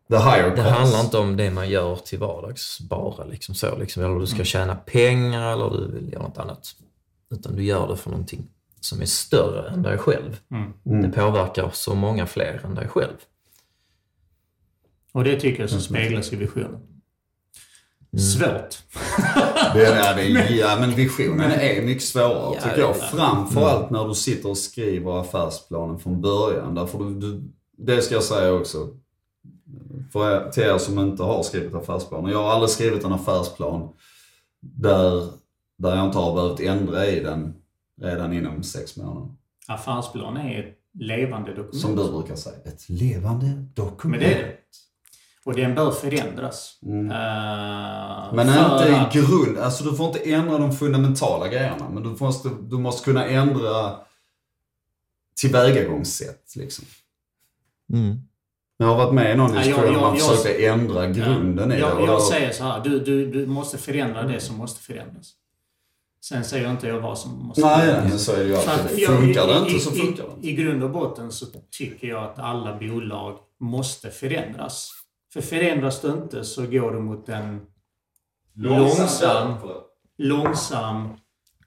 The 0.09 0.17
higher 0.17 0.49
det 0.49 0.55
cost. 0.55 0.69
handlar 0.69 0.99
inte 1.01 1.17
om 1.17 1.37
det 1.37 1.51
man 1.51 1.69
gör 1.69 1.95
till 1.95 2.19
vardags 2.19 2.79
bara. 2.79 3.25
Liksom 3.25 3.55
så, 3.55 3.77
liksom, 3.77 4.03
eller 4.03 4.19
du 4.19 4.27
ska 4.27 4.43
tjäna 4.43 4.75
pengar 4.75 5.53
eller 5.53 5.69
du 5.69 5.91
vill 5.91 6.13
göra 6.13 6.23
något 6.23 6.37
annat. 6.37 6.75
Utan 7.31 7.55
du 7.55 7.63
gör 7.63 7.87
det 7.87 7.97
för 7.97 8.09
någonting 8.09 8.47
som 8.79 9.01
är 9.01 9.05
större 9.05 9.69
än 9.69 9.81
dig 9.83 9.97
själv. 9.97 10.39
Mm. 10.51 11.01
Det 11.01 11.09
påverkar 11.09 11.69
så 11.73 11.95
många 11.95 12.25
fler 12.25 12.61
än 12.65 12.75
dig 12.75 12.87
själv. 12.87 13.15
Och 15.11 15.23
det 15.23 15.39
tycker 15.39 15.61
jag 15.63 15.69
som 15.69 15.81
speglas 15.81 16.33
i 16.33 16.35
visionen. 16.35 16.79
Svårt. 18.17 18.77
Det 19.73 19.85
är, 19.85 20.15
det 20.15 20.49
ja, 20.55 20.77
men 20.79 20.91
visionen 20.91 21.51
är 21.51 21.81
mycket 21.81 22.03
svårare 22.03 22.55
Ja, 22.55 22.61
tycker 22.61 22.79
jag. 22.79 22.89
ja. 22.89 22.93
Framförallt 22.93 23.89
när 23.89 24.07
du 24.07 24.15
sitter 24.15 24.49
och 24.49 24.57
skriver 24.57 25.21
affärsplanen 25.21 25.99
från 25.99 26.21
början. 26.21 26.75
Därför 26.75 26.99
du, 26.99 27.19
du, 27.19 27.43
det 27.77 28.01
ska 28.01 28.15
jag 28.15 28.23
säga 28.23 28.53
också. 28.53 28.87
För 30.11 30.31
er, 30.31 30.51
till 30.51 30.63
er 30.63 30.77
som 30.77 30.99
inte 30.99 31.23
har 31.23 31.43
skrivit 31.43 31.73
affärsplaner. 31.75 32.31
Jag 32.31 32.43
har 32.43 32.51
aldrig 32.51 32.69
skrivit 32.69 33.03
en 33.03 33.13
affärsplan 33.13 33.89
där, 34.61 35.27
där 35.77 35.95
jag 35.95 36.05
inte 36.05 36.17
har 36.17 36.35
behövt 36.35 36.59
ändra 36.59 37.05
i 37.05 37.19
den 37.19 37.53
redan 38.01 38.33
inom 38.33 38.63
sex 38.63 38.97
månader. 38.97 39.35
Affärsplan 39.67 40.37
är 40.37 40.59
ett 40.63 40.77
levande 40.99 41.49
dokument. 41.53 41.75
Som 41.81 41.95
du 41.95 42.11
brukar 42.11 42.35
säga, 42.35 42.55
ett 42.65 42.89
levande 42.89 43.47
dokument. 43.73 44.21
Men 44.21 44.29
det 44.29 44.35
är 44.35 44.43
det. 44.43 44.53
Och 45.45 45.55
den 45.55 45.75
bör 45.75 45.91
förändras. 45.91 46.79
Mm. 46.85 47.05
Eh, 47.11 48.33
Men 48.33 48.47
för 48.47 48.63
inte 48.63 49.01
att- 49.01 49.15
i 49.15 49.19
grund, 49.19 49.57
alltså 49.57 49.83
du 49.83 49.95
får 49.97 50.07
inte 50.07 50.19
ändra 50.19 50.57
de 50.57 50.71
fundamentala 50.71 51.47
grejerna. 51.47 51.89
Men 51.89 52.03
du 52.03 52.15
måste, 52.19 52.49
du 52.61 52.77
måste 52.77 53.05
kunna 53.05 53.25
ändra 53.25 53.95
tillvägagångssätt 55.41 56.55
liksom. 56.55 56.85
Jag 58.77 58.87
har 58.87 58.95
varit 58.95 59.13
med 59.13 59.33
i 59.33 59.35
någon 59.37 59.49
Ja, 59.53 59.55
jag- 59.55 59.63
diskussion 59.65 59.85
där 59.85 59.91
jag- 59.93 60.01
man 60.01 60.17
jag- 60.17 60.27
försökte 60.37 60.65
ändra 60.65 61.07
grunden 61.07 61.71
i 61.71 61.75
det. 61.75 61.79
jag, 61.81 62.01
jag 62.07 62.21
säger 62.21 62.51
så 62.51 62.63
här, 62.63 62.79
du, 62.83 62.99
du, 62.99 63.31
du 63.31 63.45
måste 63.47 63.77
förändra 63.77 64.23
det 64.23 64.39
som 64.39 64.55
måste 64.57 64.81
förändras. 64.83 65.33
Sen 66.21 66.43
säger 66.43 66.71
inte 66.71 66.87
jag 66.87 66.99
vad 66.99 67.17
som 67.19 67.31
måste 67.47 67.61
Nej, 67.61 67.79
förändras. 67.79 68.09
men 68.09 68.19
så 68.19 68.31
är 68.33 68.37
det 68.37 68.43
ju 68.43 68.55
att 68.55 68.67
alltid. 68.67 68.99
jag- 68.99 69.19
Funkar 69.19 69.47
det 69.47 69.53
i- 69.53 69.57
inte 69.59 69.71
i- 69.75 69.79
så 69.79 69.91
i- 69.95 69.99
funkar 69.99 70.23
det 70.23 70.29
inte. 70.35 70.47
I 70.47 70.53
grund 70.53 70.83
och 70.83 70.89
botten 70.89 71.31
så 71.31 71.45
tycker 71.77 72.07
jag 72.07 72.23
att 72.23 72.39
alla 72.39 72.75
bolag 72.79 73.37
måste 73.59 74.09
förändras. 74.09 74.91
För 75.33 75.41
förändras 75.41 76.01
det 76.01 76.07
inte 76.07 76.43
så 76.43 76.61
går 76.61 76.91
du 76.91 76.99
mot 76.99 77.29
en 77.29 77.61
långsam, 78.55 79.53
långsam 80.17 81.09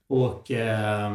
och, 0.09 0.51
eh, 0.51 1.12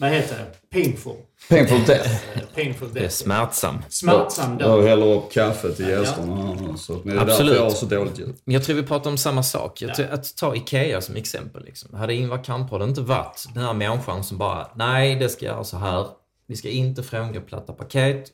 vad 0.00 0.10
heter 0.10 0.36
det, 0.38 0.70
painful. 0.70 1.12
Painful 1.48 1.84
death. 1.86 2.10
Eh, 2.36 2.42
Painful 2.54 2.88
Det 2.92 2.98
är 2.98 3.02
death. 3.02 3.14
smärtsam. 3.14 3.78
Smärtsam 3.88 4.56
Jag 4.60 4.78
död. 4.78 4.88
häller 4.88 5.06
upp 5.06 5.32
kaffe 5.32 5.72
till 5.72 5.88
gästerna. 5.88 6.76
Så 6.76 6.92
det 6.92 7.10
är 7.10 7.14
därför 7.14 7.30
Absolut. 7.30 7.54
jag 7.56 7.62
har 7.62 7.70
så 7.70 7.86
dåligt 7.86 8.18
ljud. 8.18 8.34
Men 8.44 8.54
jag 8.54 8.64
tror 8.64 8.76
vi 8.76 8.82
pratar 8.82 9.10
om 9.10 9.16
samma 9.18 9.42
sak. 9.42 9.82
Jag 9.82 9.94
tror, 9.94 10.06
att 10.06 10.36
ta 10.36 10.54
IKEA 10.56 11.00
som 11.00 11.16
exempel. 11.16 11.64
Liksom. 11.64 11.94
Hade 11.94 12.14
Ingvar 12.14 12.44
Kamprad 12.44 12.82
inte 12.82 13.00
varit 13.00 13.44
den 13.54 13.64
här 13.64 13.74
människan 13.74 14.24
som 14.24 14.38
bara, 14.38 14.68
nej 14.76 15.16
det 15.16 15.28
ska 15.28 15.44
göra 15.46 15.64
så 15.64 15.76
här. 15.76 16.06
Vi 16.46 16.56
ska 16.56 16.68
inte 16.68 17.02
frångå 17.02 17.40
platta 17.40 17.72
paket. 17.72 18.24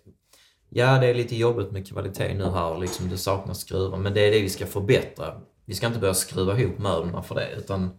Ja, 0.69 0.99
det 0.99 1.07
är 1.07 1.15
lite 1.15 1.37
jobbigt 1.37 1.71
med 1.73 1.89
kvalitet 1.89 2.35
nu 2.35 2.45
här, 2.51 2.79
liksom, 2.79 3.11
det 3.11 3.19
saknas 3.19 3.61
skruvar, 3.61 3.99
men 3.99 4.15
det 4.15 4.21
är 4.21 4.31
det 4.31 4.41
vi 4.41 4.49
ska 4.51 4.67
förbättra. 4.67 5.35
Vi 5.67 5.75
ska 5.75 5.87
inte 5.87 5.99
börja 5.99 6.15
skruva 6.15 6.59
ihop 6.59 6.79
möblerna 6.79 7.23
för 7.23 7.35
det, 7.35 7.49
utan 7.59 7.91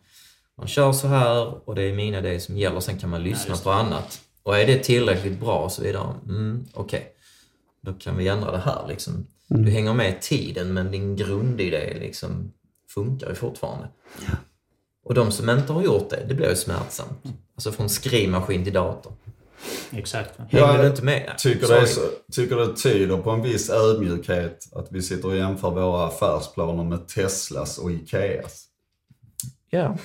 man 0.57 0.67
kör 0.67 0.91
så 0.91 1.07
här 1.07 1.67
och 1.69 1.75
det 1.75 1.83
är 1.83 1.93
mina 1.93 2.17
idéer 2.19 2.39
som 2.39 2.57
gäller, 2.57 2.79
sen 2.79 2.97
kan 2.99 3.09
man 3.09 3.23
lyssna 3.23 3.49
just 3.49 3.63
på 3.63 3.71
annat. 3.71 4.19
Och 4.43 4.57
är 4.57 4.67
det 4.67 4.83
tillräckligt 4.83 5.39
bra 5.39 5.59
och 5.59 5.71
så 5.71 5.83
vidare, 5.83 6.13
mm, 6.29 6.65
okej. 6.73 7.07
Då 7.81 7.93
kan 7.93 8.17
vi 8.17 8.27
ändra 8.27 8.51
det 8.51 8.57
här 8.57 8.85
liksom. 8.87 9.27
Du 9.47 9.71
hänger 9.71 9.93
med 9.93 10.09
i 10.09 10.17
tiden 10.21 10.73
men 10.73 10.91
din 10.91 11.15
grundidé 11.15 11.97
liksom 11.99 12.51
funkar 12.89 13.29
ju 13.29 13.35
fortfarande. 13.35 13.87
Och 15.03 15.13
de 15.13 15.31
som 15.31 15.49
inte 15.49 15.73
har 15.73 15.83
gjort 15.83 16.09
det, 16.09 16.25
det 16.27 16.33
blir 16.33 16.49
ju 16.49 16.55
smärtsamt. 16.55 17.23
Alltså 17.55 17.71
från 17.71 17.89
skrivmaskin 17.89 18.63
till 18.63 18.73
dator. 18.73 19.13
Exakt. 19.91 20.37
Hänger 20.37 20.75
Ja, 20.75 20.81
du 20.81 20.87
inte 20.87 21.03
med? 21.03 21.33
Tycker 21.37 21.67
det, 21.67 21.87
så, 21.87 22.01
tycker 22.31 22.55
det 22.55 22.75
tyder 22.75 23.17
på 23.17 23.29
en 23.29 23.41
viss 23.41 23.69
ödmjukhet 23.69 24.69
att 24.75 24.87
vi 24.91 25.01
sitter 25.01 25.27
och 25.27 25.35
jämför 25.35 25.71
våra 25.71 26.07
affärsplaner 26.07 26.83
med 26.83 27.07
Teslas 27.07 27.77
och 27.77 27.91
Ikeas. 27.91 28.65
Ja. 29.73 29.95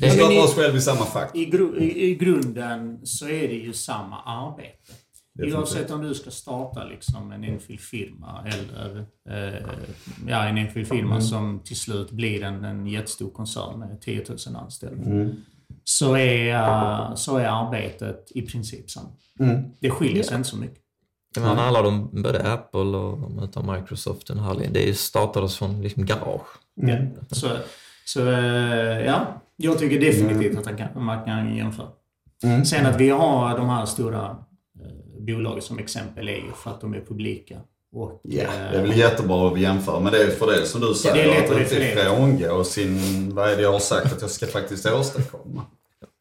Vi 0.00 0.10
stoppar 0.10 0.32
i- 0.32 0.38
oss 0.38 0.54
själv 0.54 0.76
i 0.76 0.80
samma 0.80 1.04
fack. 1.04 1.36
I, 1.36 1.44
gru, 1.44 1.78
i, 1.80 2.04
I 2.10 2.14
grunden 2.14 3.00
så 3.06 3.28
är 3.28 3.48
det 3.48 3.54
ju 3.54 3.72
samma 3.72 4.22
arbete. 4.22 4.92
Oavsett 5.56 5.90
om 5.90 6.02
du 6.02 6.14
ska 6.14 6.30
starta 6.30 6.84
liksom 6.84 7.32
en 7.32 7.44
enskild 7.44 7.80
firma 7.80 8.44
eller 8.46 8.98
eh, 9.30 9.62
ja, 10.28 10.44
en 10.44 10.58
enskild 10.58 10.88
firma 10.88 11.10
Mm. 11.10 11.22
som 11.22 11.60
till 11.64 11.76
slut 11.76 12.10
blir 12.10 12.42
en, 12.42 12.64
en 12.64 12.86
jättestor 12.86 13.30
koncern 13.30 13.78
med 13.78 14.00
10 14.00 14.24
000 14.28 14.56
anställda. 14.56 15.04
Mm. 15.04 15.34
Så, 15.84 16.16
är, 16.16 16.54
eh, 16.54 17.14
så 17.14 17.36
är 17.36 17.46
arbetet 17.46 18.32
i 18.34 18.42
princip 18.42 18.90
samma. 18.90 19.08
Mm. 19.40 19.62
Det 19.80 19.90
skiljer 19.90 20.22
sig 20.22 20.36
inte 20.36 20.48
så 20.48 20.56
mycket. 20.56 20.78
Menar, 21.38 21.56
alla 21.56 21.82
de, 21.82 22.22
både 22.22 22.52
Apple 22.52 22.80
och 22.80 23.48
de 23.52 23.72
Microsoft, 23.72 24.26
den 24.26 24.38
här, 24.38 24.68
det 24.70 24.98
startades 24.98 25.56
från 25.56 25.82
liksom 25.82 26.06
garage. 26.06 26.46
Ja. 26.76 26.96
Så, 27.30 27.48
så 28.04 28.28
eh, 28.28 29.04
ja, 29.06 29.42
jag 29.56 29.78
tycker 29.78 30.00
definitivt 30.00 30.58
att 30.58 30.64
man 30.64 30.76
kan, 30.76 31.04
man 31.04 31.24
kan 31.24 31.56
jämföra. 31.56 31.88
Mm. 32.42 32.64
Sen 32.64 32.86
att 32.86 33.00
vi 33.00 33.08
har 33.08 33.58
de 33.58 33.68
här 33.68 33.86
stora 33.86 34.24
eh, 34.24 35.22
bolagen 35.26 35.62
som 35.62 35.78
exempel 35.78 36.28
är 36.28 36.36
ju 36.36 36.52
för 36.62 36.70
att 36.70 36.80
de 36.80 36.94
är 36.94 37.00
publika. 37.00 37.60
Och, 37.92 38.20
Ja, 38.22 38.42
eh, 38.42 38.48
det 38.72 38.78
är 38.78 38.82
väl 38.82 38.98
jättebra 38.98 39.48
att 39.52 39.60
jämföra. 39.60 40.00
Men 40.00 40.12
det 40.12 40.22
är 40.22 40.30
för 40.30 40.46
det 40.46 40.66
som 40.66 40.80
du 40.80 40.94
säger, 40.94 41.14
det 41.14 41.22
är 41.22 41.40
lätt 41.40 41.50
att 41.50 41.56
att 41.56 41.72
inte 41.72 42.04
frångå 42.04 42.64
sin, 42.64 43.34
vad 43.34 43.50
är 43.50 43.56
det 43.56 43.62
jag 43.62 43.72
har 43.72 43.78
sagt 43.78 44.12
att 44.12 44.20
jag 44.20 44.30
ska 44.30 44.46
faktiskt 44.46 44.86
åstadkomma. 44.86 45.62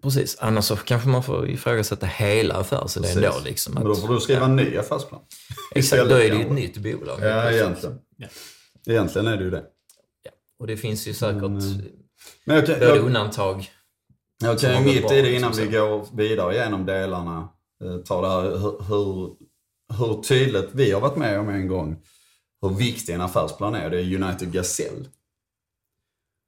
Precis, 0.03 0.37
annars 0.39 0.65
så 0.65 0.75
kanske 0.75 1.09
man 1.09 1.23
får 1.23 1.49
ifrågasätta 1.49 2.05
hela 2.05 2.55
affärsidén 2.55 3.21
då. 3.21 3.33
Liksom, 3.45 3.73
Men 3.73 3.83
då 3.83 3.95
får 3.95 4.13
du 4.13 4.19
skriva 4.19 4.45
en 4.45 4.55
ny 4.55 4.77
affärsplan. 4.77 5.21
Exakt, 5.75 6.09
då 6.09 6.15
är 6.15 6.29
det 6.29 6.35
ju 6.35 6.41
ett 6.41 6.51
nytt 6.51 6.77
bolag. 6.77 7.19
Ja, 7.21 7.51
egentligen. 7.51 7.99
Ja. 8.17 8.27
Egentligen 8.87 9.27
är 9.27 9.37
det 9.37 9.43
ju 9.43 9.49
det. 9.49 9.63
Och 10.65 10.69
det 10.69 10.77
finns 10.77 11.07
ju 11.07 11.13
säkert 11.13 11.41
Men, 11.41 11.91
Men 12.45 12.55
jag 12.55 12.65
kan, 12.65 12.79
både 12.79 12.85
jag, 12.85 13.05
undantag. 13.05 13.69
jag 14.41 14.59
kan 14.59 14.73
ju 14.73 14.93
mitt 14.93 15.11
i 15.11 15.21
det 15.21 15.35
innan 15.35 15.51
liksom 15.51 15.71
vi 15.71 15.77
går 15.77 16.07
vidare 16.17 16.55
genom 16.55 16.85
delarna 16.85 17.49
eh, 17.83 17.97
ta 17.97 18.21
det 18.21 18.27
här 18.27 18.41
hur, 18.89 19.35
hur, 19.97 20.21
tydligt 20.21 20.69
vi 20.71 20.91
har 20.91 21.01
varit 21.01 21.17
med 21.17 21.39
om 21.39 21.49
en 21.49 21.67
gång 21.67 22.01
hur 22.61 22.69
viktig 22.69 23.13
en 23.13 23.21
affärsplan 23.21 23.75
är. 23.75 23.89
Det 23.89 23.97
är 23.97 24.23
United 24.23 24.51
Gazelle. 24.51 25.05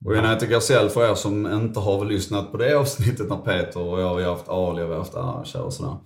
Och 0.06 0.12
United 0.12 0.50
Gazelle, 0.50 0.90
för 0.90 1.12
er 1.12 1.16
som 1.16 1.54
inte 1.54 1.80
har 1.80 2.06
lyssnat 2.06 2.52
på 2.52 2.58
det 2.58 2.80
avsnittet 2.80 3.30
när 3.30 3.38
Peter 3.38 3.80
och 3.80 4.02
jag, 4.02 4.16
vi 4.16 4.24
har 4.24 4.32
haft 4.32 4.50
Ali 4.50 4.82
och 4.84 4.88
vi 4.88 4.94
har 4.94 5.00
haft 5.00 5.16
Arantxa 5.16 5.64
och 5.64 5.74
sådär. 5.74 5.98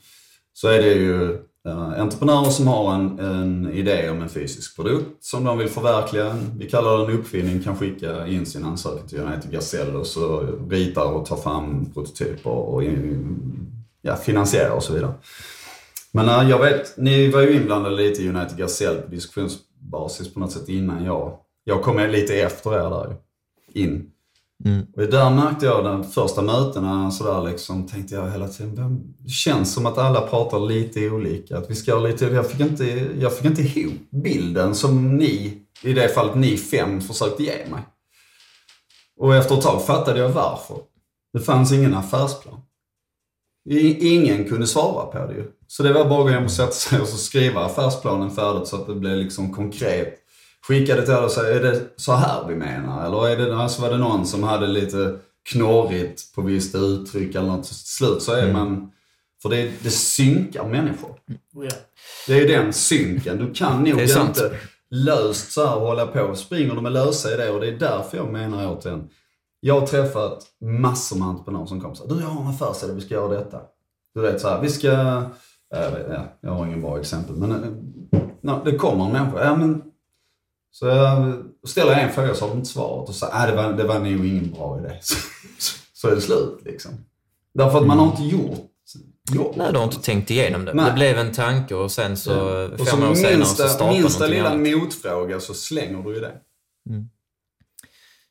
Så 0.53 0.67
är 0.67 0.81
det 0.81 0.93
ju 0.93 1.43
Uh, 1.67 1.99
entreprenörer 2.01 2.49
som 2.49 2.67
har 2.67 2.93
en, 2.93 3.19
en 3.19 3.71
idé 3.73 4.09
om 4.09 4.21
en 4.21 4.29
fysisk 4.29 4.75
produkt 4.75 5.23
som 5.23 5.43
de 5.43 5.57
vill 5.57 5.69
förverkliga. 5.69 6.37
Vi 6.57 6.69
kallar 6.69 6.97
det 6.97 7.13
en 7.13 7.19
uppfinning, 7.19 7.63
kan 7.63 7.77
skicka 7.77 8.27
in 8.27 8.45
sin 8.45 8.65
ansökan 8.65 9.07
till 9.07 9.19
United 9.19 9.51
Gasell 9.51 9.95
och 9.95 10.07
så 10.07 10.41
ritar 10.69 11.11
och 11.11 11.25
tar 11.25 11.35
fram 11.35 11.91
prototyper 11.93 12.49
och 12.49 12.83
in, 12.83 13.37
ja, 14.01 14.15
finansierar 14.15 14.71
och 14.71 14.83
så 14.83 14.93
vidare. 14.93 15.13
Men 16.11 16.25
uh, 16.25 16.49
jag 16.49 16.59
vet, 16.59 16.97
ni 16.97 17.31
var 17.31 17.41
ju 17.41 17.55
inblandade 17.55 17.95
lite 17.95 18.21
i 18.21 18.29
United 18.29 18.57
Gasell 18.57 18.95
på 18.95 19.11
diskussionsbasis 19.11 20.33
på 20.33 20.39
något 20.39 20.51
sätt 20.51 20.69
innan 20.69 21.05
jag. 21.05 21.37
Jag 21.63 21.83
kom 21.83 21.97
lite 21.97 22.35
efter 22.35 22.73
er 22.73 22.89
där 22.89 23.15
in. 23.73 24.11
Mm. 24.65 24.85
Och 24.95 25.01
där 25.01 25.29
märkte 25.29 25.65
jag 25.65 25.83
de 25.83 26.03
första 26.03 26.41
mötena 26.41 27.11
sådär 27.11 27.51
liksom, 27.51 27.87
tänkte 27.87 28.15
jag 28.15 28.31
hela 28.31 28.47
tiden, 28.47 29.13
det 29.19 29.29
känns 29.29 29.73
som 29.73 29.85
att 29.85 29.97
alla 29.97 30.21
pratar 30.21 30.59
lite 30.59 31.09
olika. 31.09 31.57
Att 31.57 31.69
vi 31.69 31.75
ska 31.75 31.99
lite, 31.99 32.25
jag, 32.25 32.51
fick 32.51 32.59
inte, 32.59 32.85
jag 33.19 33.37
fick 33.37 33.45
inte 33.45 33.61
ihop 33.61 33.93
bilden 34.23 34.75
som 34.75 35.17
ni, 35.17 35.57
i 35.83 35.93
det 35.93 36.09
fallet 36.09 36.35
ni 36.35 36.57
fem, 36.57 37.01
försökte 37.01 37.43
ge 37.43 37.65
mig. 37.71 37.81
Och 39.17 39.35
efter 39.35 39.55
ett 39.55 39.61
tag 39.61 39.85
fattade 39.85 40.19
jag 40.19 40.29
varför. 40.29 40.77
Det 41.33 41.39
fanns 41.39 41.71
ingen 41.71 41.93
affärsplan. 41.93 42.59
Ingen 43.99 44.49
kunde 44.49 44.67
svara 44.67 45.05
på 45.05 45.31
det 45.31 45.33
ju. 45.33 45.51
Så 45.67 45.83
det 45.83 45.93
var 45.93 46.05
bara 46.05 46.19
att 46.19 46.25
gå 46.25 46.31
hem 46.31 46.43
och 46.43 46.51
sätta 46.51 46.71
sig 46.71 46.99
och 46.99 47.07
skriva 47.07 47.65
affärsplanen 47.65 48.31
färdigt 48.31 48.67
så 48.67 48.75
att 48.75 48.87
det 48.87 48.95
blev 48.95 49.17
liksom 49.17 49.53
konkret 49.53 50.20
skickade 50.67 51.05
till 51.05 51.15
och 51.15 51.31
sa, 51.31 51.45
är 51.45 51.59
det 51.59 51.81
så 51.95 52.13
här 52.13 52.47
vi 52.47 52.55
menar? 52.55 53.05
Eller 53.05 53.27
är 53.27 53.37
det, 53.37 53.57
alltså 53.57 53.81
var 53.81 53.89
det 53.89 53.97
någon 53.97 54.25
som 54.25 54.43
hade 54.43 54.67
lite 54.67 55.17
knorrigt 55.49 56.35
på 56.35 56.41
visst 56.41 56.75
uttryck 56.75 57.35
eller 57.35 57.47
något. 57.47 57.63
Till 57.63 57.75
slut 57.75 58.21
så 58.21 58.33
är 58.33 58.43
mm. 58.43 58.53
man, 58.53 58.91
för 59.41 59.49
det, 59.49 59.71
det 59.83 59.89
synkar 59.89 60.67
människor. 60.67 61.19
Ja. 61.53 61.69
Det 62.27 62.39
är 62.39 62.47
den 62.47 62.73
synken. 62.73 63.37
Du 63.37 63.53
kan 63.53 63.83
nog 63.83 64.01
inte 64.01 64.51
löst 64.89 65.51
så 65.51 65.65
här 65.65 65.79
hålla 65.79 66.07
på. 66.07 66.35
Springer 66.35 66.75
du 66.75 66.81
med 66.81 66.91
lösa 66.91 67.33
idéer 67.33 67.53
och 67.53 67.61
det 67.61 67.67
är 67.67 67.79
därför 67.79 68.17
jag 68.17 68.31
menar 68.31 68.75
återigen. 68.75 69.09
Jag 69.59 69.79
har 69.79 69.87
träffat 69.87 70.43
massor 70.61 71.17
med 71.17 71.27
entreprenörer 71.27 71.65
som 71.65 71.81
kommer 71.81 71.95
säger, 71.95 72.13
du 72.15 72.21
jag 72.21 72.27
har 72.27 72.41
en 72.41 72.47
affärsidé, 72.47 72.93
vi 72.93 73.01
ska 73.01 73.13
göra 73.13 73.27
detta. 73.27 73.61
Du 74.13 74.21
vet 74.21 74.41
så 74.41 74.49
här, 74.49 74.61
vi 74.61 74.69
ska, 74.69 74.87
jag, 75.69 75.91
vet, 75.91 76.05
ja, 76.09 76.23
jag 76.41 76.51
har 76.51 76.65
ingen 76.65 76.81
bra 76.81 76.99
exempel, 76.99 77.35
men 77.35 77.49
no, 78.41 78.61
det 78.65 78.77
kommer 78.77 79.05
en 79.05 79.11
människa, 79.11 79.43
ja 79.45 79.55
men 79.55 79.90
så 80.71 80.87
jag 80.87 81.43
ställer 81.69 81.93
en 81.93 82.13
fråga 82.13 82.35
så 82.35 82.45
har 82.45 82.49
de 82.49 82.57
inte 82.57 82.69
svarat 82.69 83.09
och 83.09 83.15
att 83.27 83.49
äh, 83.49 83.55
det, 83.55 83.63
var, 83.63 83.73
det 83.73 83.83
var 83.83 83.99
nog 83.99 84.25
ingen 84.25 84.51
bra 84.51 84.79
idé. 84.79 84.97
Så, 85.01 85.15
så 85.93 86.07
är 86.07 86.15
det 86.15 86.21
slut 86.21 86.59
liksom. 86.65 86.91
Därför 87.53 87.77
att 87.77 87.87
man 87.87 87.99
har 87.99 88.05
inte 88.05 88.23
gjort 88.23 88.71
jobbet. 89.31 89.57
Nej, 89.57 89.71
du 89.71 89.77
har 89.77 89.85
inte 89.85 90.01
tänkt 90.01 90.31
igenom 90.31 90.65
det. 90.65 90.73
Nej. 90.73 90.85
Det 90.85 90.91
blev 90.91 91.17
en 91.17 91.31
tanke 91.31 91.75
och 91.75 91.91
sen 91.91 92.17
så 92.17 92.31
ja. 92.31 92.69
fem 92.69 92.79
och 92.79 92.87
så 92.87 93.11
år 93.11 93.15
senare 93.15 93.37
minsta, 93.37 93.63
så 93.63 93.69
startar 93.69 93.93
Minsta 93.93 94.27
lilla 94.27 94.49
annat. 94.49 94.73
motfråga 94.73 95.39
så 95.39 95.53
slänger 95.53 96.03
du 96.03 96.13
ju 96.13 96.19
det. 96.19 96.33
Mm. 96.89 97.09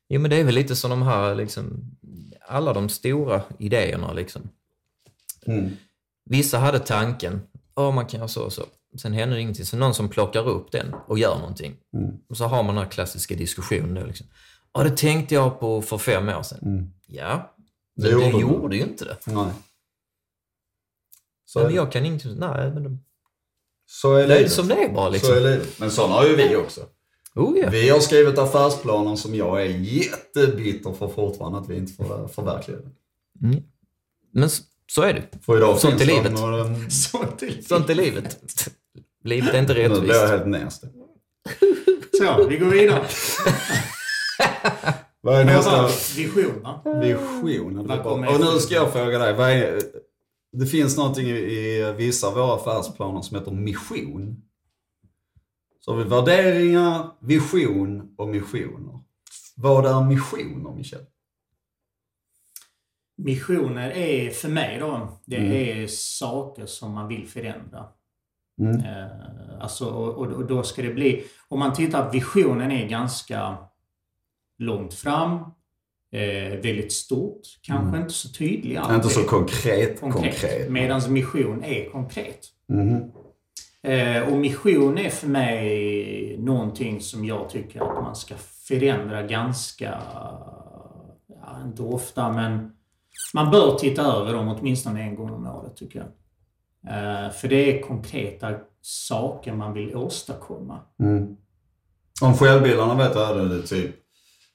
Jo, 0.08 0.20
men 0.20 0.30
det 0.30 0.36
är 0.36 0.44
väl 0.44 0.54
lite 0.54 0.76
som 0.76 0.90
de 0.90 1.02
här, 1.02 1.34
liksom, 1.34 1.96
alla 2.46 2.72
de 2.72 2.88
stora 2.88 3.42
idéerna. 3.58 4.12
Liksom. 4.12 4.42
Mm. 5.46 5.70
Vissa 6.24 6.58
hade 6.58 6.78
tanken, 6.78 7.40
ja 7.76 7.90
man 7.90 8.06
kan 8.06 8.18
göra 8.18 8.28
så 8.28 8.44
och 8.44 8.52
så. 8.52 8.62
Sen 8.98 9.12
händer 9.12 9.36
det 9.36 9.42
ingenting. 9.42 9.64
Så 9.64 9.76
någon 9.76 9.94
som 9.94 10.08
plockar 10.08 10.48
upp 10.48 10.72
den 10.72 10.94
och 11.06 11.18
gör 11.18 11.38
någonting. 11.38 11.76
Mm. 11.94 12.10
Och 12.28 12.36
så 12.36 12.44
har 12.44 12.62
man 12.62 12.74
den 12.74 12.84
här 12.84 12.90
klassiska 12.90 13.34
diskussionen 13.34 13.94
då. 13.94 14.06
Liksom. 14.06 14.26
Ja, 14.72 14.82
det 14.82 14.96
tänkte 14.96 15.34
jag 15.34 15.60
på 15.60 15.82
för 15.82 15.98
fem 15.98 16.28
år 16.28 16.42
sedan. 16.42 16.58
Mm. 16.62 16.90
Ja, 17.06 17.54
men 17.96 18.10
det 18.10 18.30
du 18.30 18.40
gjorde 18.40 18.76
ju 18.76 18.82
inte 18.82 19.04
det. 19.04 19.16
Nej. 19.26 19.52
Så 21.44 21.62
men 21.62 21.74
jag 21.74 21.92
kan 21.92 22.06
inte... 22.06 22.28
Nej, 22.28 22.70
men... 22.70 22.82
De... 22.82 23.04
Så 23.86 24.14
är 24.14 24.28
det 24.28 24.38
är 24.38 24.48
som 24.48 24.68
det 24.68 24.84
är 24.84 24.88
bara 24.88 25.08
liksom. 25.08 25.28
Så 25.28 25.34
är 25.34 25.40
livet. 25.40 25.78
Men 25.78 25.90
sådana 25.90 26.14
har 26.14 26.26
ju 26.26 26.36
vi 26.36 26.56
också. 26.56 26.80
Oh, 27.34 27.58
ja. 27.58 27.70
Vi 27.70 27.88
har 27.88 28.00
skrivit 28.00 28.38
affärsplaner 28.38 29.16
som 29.16 29.34
jag 29.34 29.62
är 29.62 29.68
jättebitter 29.68 30.92
för 30.92 31.08
fortfarande 31.08 31.58
att 31.58 31.68
vi 31.68 31.76
inte 31.76 31.92
får 31.92 32.28
förverkligade. 32.28 32.90
Mm. 33.42 33.62
Men 34.32 34.50
så 34.94 35.02
är 35.02 35.14
det. 35.14 35.44
För 35.44 35.56
idag 35.56 35.78
Sånt 35.78 36.00
är 36.00 36.06
livet. 36.06 36.32
Några... 36.32 36.64
Sånt, 36.90 37.42
är 37.42 37.62
Sånt 37.62 37.90
är 37.90 37.94
livet. 37.94 38.38
Livet 39.24 39.54
är 39.54 39.58
inte 39.58 39.74
rättvist. 39.74 40.00
Nu 40.00 40.06
blir 40.06 40.16
jag 40.16 40.28
helt 40.28 40.46
näst. 40.46 40.84
Så, 42.18 42.46
vi 42.48 42.56
går 42.56 42.66
vidare. 42.66 43.04
Vad 45.20 45.40
är 45.40 45.44
nästa? 45.44 45.88
Visioner. 46.16 47.00
Visioner. 47.00 48.06
Och 48.06 48.40
nu 48.40 48.58
ska 48.58 48.74
jag 48.74 48.92
fråga 48.92 49.18
dig. 49.18 49.34
Vad 49.34 49.50
är... 49.50 49.80
Det 50.52 50.66
finns 50.66 50.96
någonting 50.96 51.26
i 51.26 51.94
vissa 51.96 52.26
av 52.26 52.34
våra 52.34 52.54
affärsplaner 52.54 53.22
som 53.22 53.38
heter 53.38 53.52
mission. 53.52 54.42
Så 55.80 55.92
har 55.92 55.98
vi 55.98 56.04
värderingar, 56.04 57.10
vision 57.20 58.14
och 58.16 58.28
missioner. 58.28 59.00
Vad 59.56 59.86
är 59.86 60.04
missioner, 60.04 60.74
Michel? 60.74 61.00
Missioner 63.24 63.90
är 63.90 64.30
för 64.30 64.48
mig 64.48 64.78
då, 64.80 65.20
det 65.26 65.36
mm. 65.36 65.52
är 65.52 65.86
saker 65.86 66.66
som 66.66 66.94
man 66.94 67.08
vill 67.08 67.26
förändra. 67.26 67.86
Mm. 68.60 68.76
Eh, 68.76 69.60
alltså, 69.60 69.86
och, 69.86 70.26
och, 70.26 70.46
då 70.46 70.62
ska 70.62 70.82
det 70.82 70.94
bli... 70.94 71.24
Om 71.48 71.58
man 71.58 71.72
tittar, 71.72 72.12
visionen 72.12 72.70
är 72.70 72.88
ganska 72.88 73.56
långt 74.58 74.94
fram. 74.94 75.32
Eh, 76.12 76.60
väldigt 76.62 76.92
stort. 76.92 77.40
Kanske 77.62 77.88
mm. 77.88 78.00
inte 78.00 78.14
så 78.14 78.28
tydlig 78.28 78.76
alltid. 78.76 78.96
Inte 78.96 79.08
så 79.08 79.22
konkret. 79.22 80.00
konkret. 80.00 80.40
konkret. 80.40 80.70
Medan 80.70 81.12
mission 81.12 81.64
är 81.64 81.90
konkret. 81.90 82.46
Mm. 82.68 83.02
Eh, 83.82 84.32
och 84.32 84.38
mission 84.38 84.98
är 84.98 85.10
för 85.10 85.28
mig 85.28 86.36
någonting 86.38 87.00
som 87.00 87.24
jag 87.24 87.50
tycker 87.50 87.80
att 87.80 88.04
man 88.04 88.16
ska 88.16 88.34
förändra 88.68 89.22
ganska, 89.22 89.98
ja, 91.28 91.62
inte 91.64 91.82
ofta 91.82 92.32
men 92.32 92.72
man 93.34 93.50
bör 93.50 93.78
titta 93.78 94.02
över 94.02 94.34
dem 94.34 94.48
åtminstone 94.48 95.02
en 95.02 95.14
gång 95.14 95.30
om 95.30 95.46
året 95.46 95.76
tycker 95.76 95.98
jag. 95.98 96.08
Uh, 96.86 97.32
för 97.32 97.48
det 97.48 97.78
är 97.78 97.82
konkreta 97.82 98.54
saker 98.82 99.52
man 99.52 99.72
vill 99.72 99.96
åstadkomma. 99.96 100.78
Mm. 101.00 101.36
Om 102.22 102.34
självbildarna 102.34 102.94
vet 102.94 103.14
jag 103.14 103.40
är 103.40 103.44
det 103.44 103.62
typ 103.62 103.96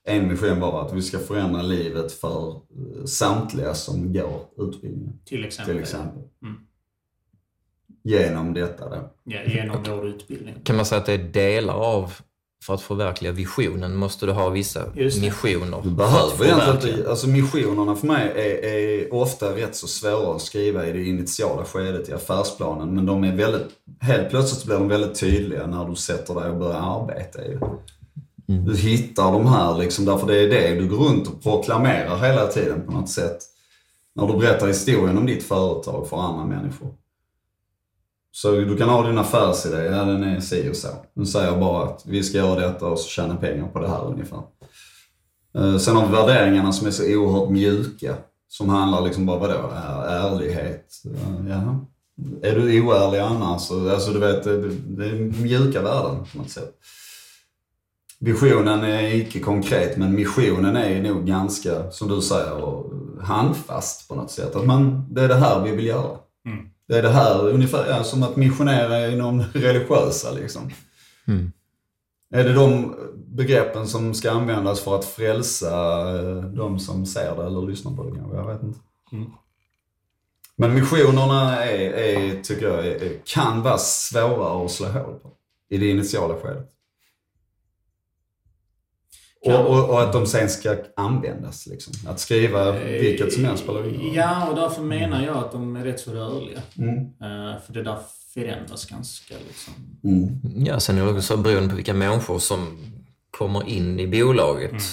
en 0.07 0.27
mission 0.27 0.59
bara 0.59 0.81
att 0.81 0.93
vi 0.93 1.01
ska 1.01 1.19
förändra 1.19 1.61
livet 1.61 2.11
för 2.11 2.49
eh, 2.49 3.05
samtliga 3.05 3.73
som 3.73 4.13
går 4.13 4.41
utbildningen. 4.57 5.19
Till 5.25 5.45
exempel. 5.45 5.73
Till 5.73 5.81
exempel. 5.81 6.23
Mm. 6.41 6.57
Genom 8.03 8.53
detta 8.53 8.89
då. 8.89 9.13
Ja, 9.23 9.43
genom 9.43 9.83
vår 9.83 10.07
utbildning. 10.07 10.55
Kan 10.63 10.75
man 10.75 10.85
säga 10.85 10.99
att 10.99 11.05
det 11.05 11.13
är 11.13 11.17
delar 11.17 11.73
av 11.73 12.13
för 12.65 12.73
att 12.73 12.81
förverkliga 12.81 13.31
visionen 13.31 13.95
måste 13.95 14.25
du 14.25 14.31
ha 14.31 14.49
vissa 14.49 14.83
missioner. 14.95 15.81
Du 15.83 15.89
behöver 15.89 16.45
egentligen 16.45 16.97
inte, 16.97 17.09
alltså 17.09 17.27
missionerna 17.27 17.95
för 17.95 18.07
mig 18.07 18.31
är, 18.35 18.65
är, 18.65 19.13
ofta 19.13 19.55
rätt 19.55 19.75
så 19.75 19.87
svåra 19.87 20.35
att 20.35 20.41
skriva 20.41 20.87
i 20.87 20.91
det 20.91 21.03
initiala 21.03 21.65
skedet 21.65 22.09
i 22.09 22.13
affärsplanen. 22.13 22.95
Men 22.95 23.05
de 23.05 23.23
är 23.23 23.35
väldigt, 23.35 23.67
helt 23.99 24.29
plötsligt 24.29 24.65
blir 24.65 24.75
de 24.75 24.87
väldigt 24.87 25.19
tydliga 25.19 25.67
när 25.67 25.85
du 25.85 25.95
sätter 25.95 26.35
dig 26.35 26.49
och 26.49 26.57
börjar 26.57 27.01
arbeta 27.01 27.45
i 27.45 27.49
det. 27.49 27.59
Mm. 28.53 28.65
Du 28.65 28.77
hittar 28.77 29.31
de 29.31 29.47
här 29.47 29.77
liksom, 29.77 30.05
därför 30.05 30.27
det 30.27 30.37
är 30.37 30.49
det 30.49 30.79
du 30.79 30.87
går 30.87 30.97
runt 30.97 31.27
och 31.27 31.43
proklamerar 31.43 32.17
hela 32.17 32.47
tiden 32.47 32.85
på 32.85 32.91
något 32.91 33.09
sätt. 33.09 33.37
När 34.15 34.27
du 34.27 34.37
berättar 34.37 34.67
historien 34.67 35.17
om 35.17 35.25
ditt 35.25 35.43
företag 35.43 36.07
för 36.09 36.17
andra 36.17 36.45
människor. 36.45 36.93
Så 38.35 38.51
du 38.51 38.77
kan 38.77 38.89
ha 38.89 39.07
din 39.07 39.17
affärsidé, 39.17 39.85
ja 39.85 40.05
den 40.05 40.23
är 40.23 40.39
si 40.39 40.69
och 40.71 40.75
så. 40.75 40.87
Nu 41.13 41.25
säger 41.25 41.47
jag 41.47 41.59
bara 41.59 41.83
att 41.83 42.03
vi 42.05 42.23
ska 42.23 42.37
göra 42.37 42.59
detta 42.67 42.87
och 42.87 42.99
så 42.99 43.09
tjäna 43.09 43.35
pengar 43.35 43.67
på 43.67 43.79
det 43.79 43.87
här 43.87 44.05
ungefär. 44.05 44.41
Eh, 45.57 45.77
sen 45.77 45.95
har 45.95 46.07
vi 46.07 46.11
värderingarna 46.11 46.71
som 46.73 46.87
är 46.87 46.91
så 46.91 47.03
oerhört 47.03 47.49
mjuka. 47.49 48.15
Som 48.47 48.69
handlar 48.69 49.01
liksom 49.01 49.25
bara 49.25 49.39
vadå, 49.39 49.71
ärlighet. 50.07 51.01
Eh, 51.05 51.49
ja. 51.49 51.85
Är 52.41 52.55
du 52.55 52.81
oärlig 52.81 53.19
annars? 53.19 53.71
Alltså 53.71 54.11
du 54.11 54.19
vet, 54.19 54.43
det 54.97 55.05
är 55.05 55.41
mjuka 55.41 55.81
värden 55.81 56.25
på 56.31 56.37
något 56.37 56.49
sätt. 56.49 56.73
Visionen 58.19 58.83
är 58.83 59.15
icke 59.15 59.39
konkret, 59.39 59.97
men 59.97 60.15
missionen 60.15 60.75
är 60.75 61.01
nog 61.01 61.25
ganska, 61.25 61.91
som 61.91 62.07
du 62.07 62.21
säger, 62.21 62.83
handfast 63.21 64.07
på 64.07 64.15
något 64.15 64.31
sätt. 64.31 64.55
Att 64.55 64.65
man, 64.65 65.13
det 65.13 65.21
är 65.21 65.27
det 65.27 65.35
här 65.35 65.63
vi 65.63 65.71
vill 65.71 65.85
göra. 65.85 66.17
Mm. 66.45 66.74
Det 66.87 66.97
är 66.97 67.01
det 67.01 67.09
här, 67.09 67.49
ungefär 67.49 67.89
ja, 67.89 68.03
som 68.03 68.23
att 68.23 68.35
missionera 68.35 69.07
inom 69.07 69.41
religiösa 69.53 70.31
liksom. 70.31 70.71
Mm. 71.27 71.51
Är 72.33 72.43
det 72.43 72.53
de 72.53 72.95
begreppen 73.15 73.87
som 73.87 74.13
ska 74.13 74.31
användas 74.31 74.79
för 74.79 74.95
att 74.95 75.05
frälsa 75.05 75.99
eh, 76.15 76.43
de 76.43 76.79
som 76.79 77.05
ser 77.05 77.35
det 77.35 77.45
eller 77.45 77.61
lyssnar 77.61 77.95
på 77.95 78.03
det 78.03 78.15
kanske? 78.15 78.37
Jag 78.37 78.53
vet 78.53 78.63
inte. 78.63 78.79
Mm. 79.11 79.31
Men 80.55 80.73
missionerna 80.73 81.65
är, 81.65 81.91
är, 81.93 82.41
tycker 82.43 82.67
jag, 82.67 82.87
är, 82.87 83.19
kan 83.25 83.61
vara 83.61 83.77
svåra 83.77 84.65
att 84.65 84.71
slå 84.71 84.87
hål 84.87 85.19
på 85.23 85.31
i 85.69 85.77
det 85.77 85.89
initiala 85.89 86.35
skedet. 86.35 86.74
Och, 89.45 89.69
och, 89.69 89.89
och, 89.89 90.01
att 90.01 90.13
de 90.13 90.25
sen 90.25 90.49
ska 90.49 90.75
användas. 90.95 91.67
Liksom. 91.67 91.93
Att 92.07 92.19
skriva 92.19 92.71
vilket 92.71 93.33
som 93.33 93.45
helst 93.45 93.63
spelar 93.63 93.87
ingen 93.87 94.13
Ja, 94.13 94.47
och 94.49 94.55
därför 94.55 94.81
menar 94.81 95.25
jag 95.25 95.37
att 95.37 95.51
de 95.51 95.75
är 95.75 95.83
rätt 95.83 95.99
så 95.99 96.11
rörliga. 96.11 96.61
Mm. 96.77 96.97
Uh, 96.99 97.61
för 97.65 97.73
det 97.73 97.83
där 97.83 97.97
förändras 98.33 98.85
ganska 98.85 99.35
liksom. 99.47 99.73
Mm. 100.03 100.65
Ja, 100.65 100.79
sen 100.79 100.97
är 100.97 101.05
det 101.05 101.11
också 101.11 101.37
beroende 101.37 101.69
på 101.69 101.75
vilka 101.75 101.93
människor 101.93 102.39
som 102.39 102.77
kommer 103.31 103.69
in 103.69 103.99
i 103.99 104.07
bolaget. 104.07 104.83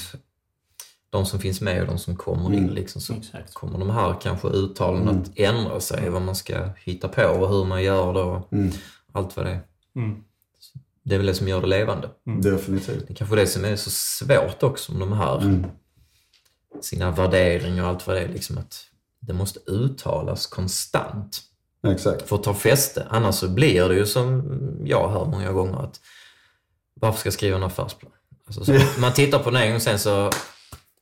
De 1.11 1.26
som 1.26 1.40
finns 1.40 1.61
med 1.61 1.80
och 1.80 1.86
de 1.86 1.98
som 1.98 2.16
kommer 2.16 2.53
in. 2.53 2.66
Liksom, 2.66 3.00
så 3.00 3.14
Exakt. 3.14 3.55
kommer 3.55 3.78
de 3.78 3.90
här 3.90 4.14
kanske 4.22 4.48
uttalen 4.48 5.09
att 5.09 5.38
ändra 5.38 5.80
sig, 5.80 6.11
vad 6.11 6.22
man 6.22 6.34
ska 6.34 6.68
hitta 6.84 7.09
på 7.09 7.22
och 7.22 7.48
hur 7.48 7.64
man 7.64 7.82
gör 7.82 8.14
det 8.14 8.20
och 8.20 8.48
allt 9.12 9.36
vad 9.36 9.46
det 9.46 9.50
är. 9.50 9.61
Mm. 11.05 11.09
Det 11.11 11.14
är 11.14 11.18
väl 11.18 11.26
det 11.26 11.34
som 11.34 11.48
gör 11.48 11.61
det 11.61 11.66
levande. 11.66 12.09
Definitivt. 12.42 13.07
Det 13.07 13.12
är 13.12 13.14
kanske 13.14 13.36
det 13.36 13.46
som 13.46 13.64
är 13.64 13.76
så 13.76 13.90
svårt 13.90 14.62
också 14.62 14.92
med 14.92 15.00
de 15.00 15.12
här 15.12 15.64
sina 16.80 17.11
värderingar 17.11 17.82
och 17.82 17.88
allt 17.88 18.07
vad 18.07 18.16
det 18.16 18.20
är. 18.20 18.28
Liksom 18.28 18.59
att 18.59 18.86
det 19.20 19.32
måste 19.32 19.61
uttalas 19.70 20.46
konstant 20.46 21.40
Exakt. 21.86 22.28
för 22.28 22.36
att 22.36 22.42
ta 22.42 22.55
fäste. 22.55 23.07
Annars 23.11 23.34
så 23.34 23.48
blir 23.48 23.88
det 23.88 23.94
ju 23.94 24.07
som 24.07 24.42
jag 24.84 25.09
hör 25.09 25.24
många 25.24 25.53
gånger 25.53 25.82
att 25.82 26.00
varför 26.94 27.18
ska 27.18 27.26
jag 27.26 27.34
skriva 27.34 27.57
en 27.57 27.62
affärsplan? 27.62 28.12
Alltså, 28.46 28.64
så, 28.64 29.00
man 29.00 29.12
tittar 29.12 29.38
på 29.38 29.50
den 29.50 29.62
en 29.62 29.70
gång 29.70 29.80
sen 29.80 29.98
så, 29.98 30.30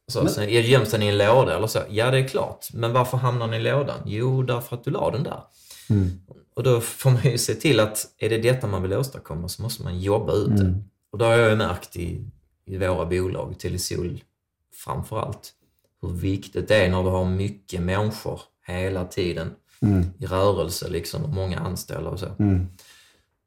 så 0.09 0.29
sen, 0.29 0.45
är 0.45 0.61
göms 0.61 0.91
den 0.91 1.03
i 1.03 1.07
en 1.07 1.19
låda 1.19 1.57
eller 1.57 1.67
så. 1.67 1.79
Ja, 1.91 2.11
det 2.11 2.19
är 2.19 2.29
klart. 2.29 2.67
Men 2.73 2.93
varför 2.93 3.17
hamnar 3.17 3.47
den 3.49 3.61
i 3.61 3.63
lådan? 3.63 4.01
Jo, 4.07 4.43
därför 4.43 4.77
att 4.77 4.85
du 4.85 4.91
la 4.91 5.11
den 5.11 5.23
där. 5.23 5.41
Och 6.61 6.65
då 6.65 6.81
får 6.81 7.11
man 7.11 7.23
ju 7.23 7.39
se 7.39 7.55
till 7.55 7.81
att 7.81 8.07
är 8.19 8.29
det 8.29 8.39
detta 8.39 8.67
man 8.67 8.83
vill 8.83 8.93
åstadkomma 8.93 9.49
så 9.49 9.63
måste 9.63 9.83
man 9.83 10.01
jobba 10.01 10.33
ut 10.33 10.49
det. 10.57 10.83
Och 11.13 11.19
då 11.19 11.25
har 11.25 11.33
jag 11.33 11.51
ju 11.51 11.57
märkt 11.57 11.97
i, 11.97 12.25
i 12.67 12.79
våra 12.79 13.07
bolag, 13.07 13.59
Telesol 13.59 14.25
framför 14.85 15.21
allt, 15.21 15.53
hur 16.03 16.09
viktigt 16.09 16.69
det 16.69 16.77
är 16.77 16.91
när 16.91 17.03
du 17.03 17.09
har 17.09 17.25
mycket 17.25 17.83
människor 17.83 18.41
hela 18.67 19.05
tiden 19.05 19.51
i 20.19 20.27
rörelse 20.27 20.89
liksom, 20.89 21.25
och 21.25 21.31
många 21.31 21.59
anställda 21.59 22.11
och 22.11 22.19
så. 22.19 22.27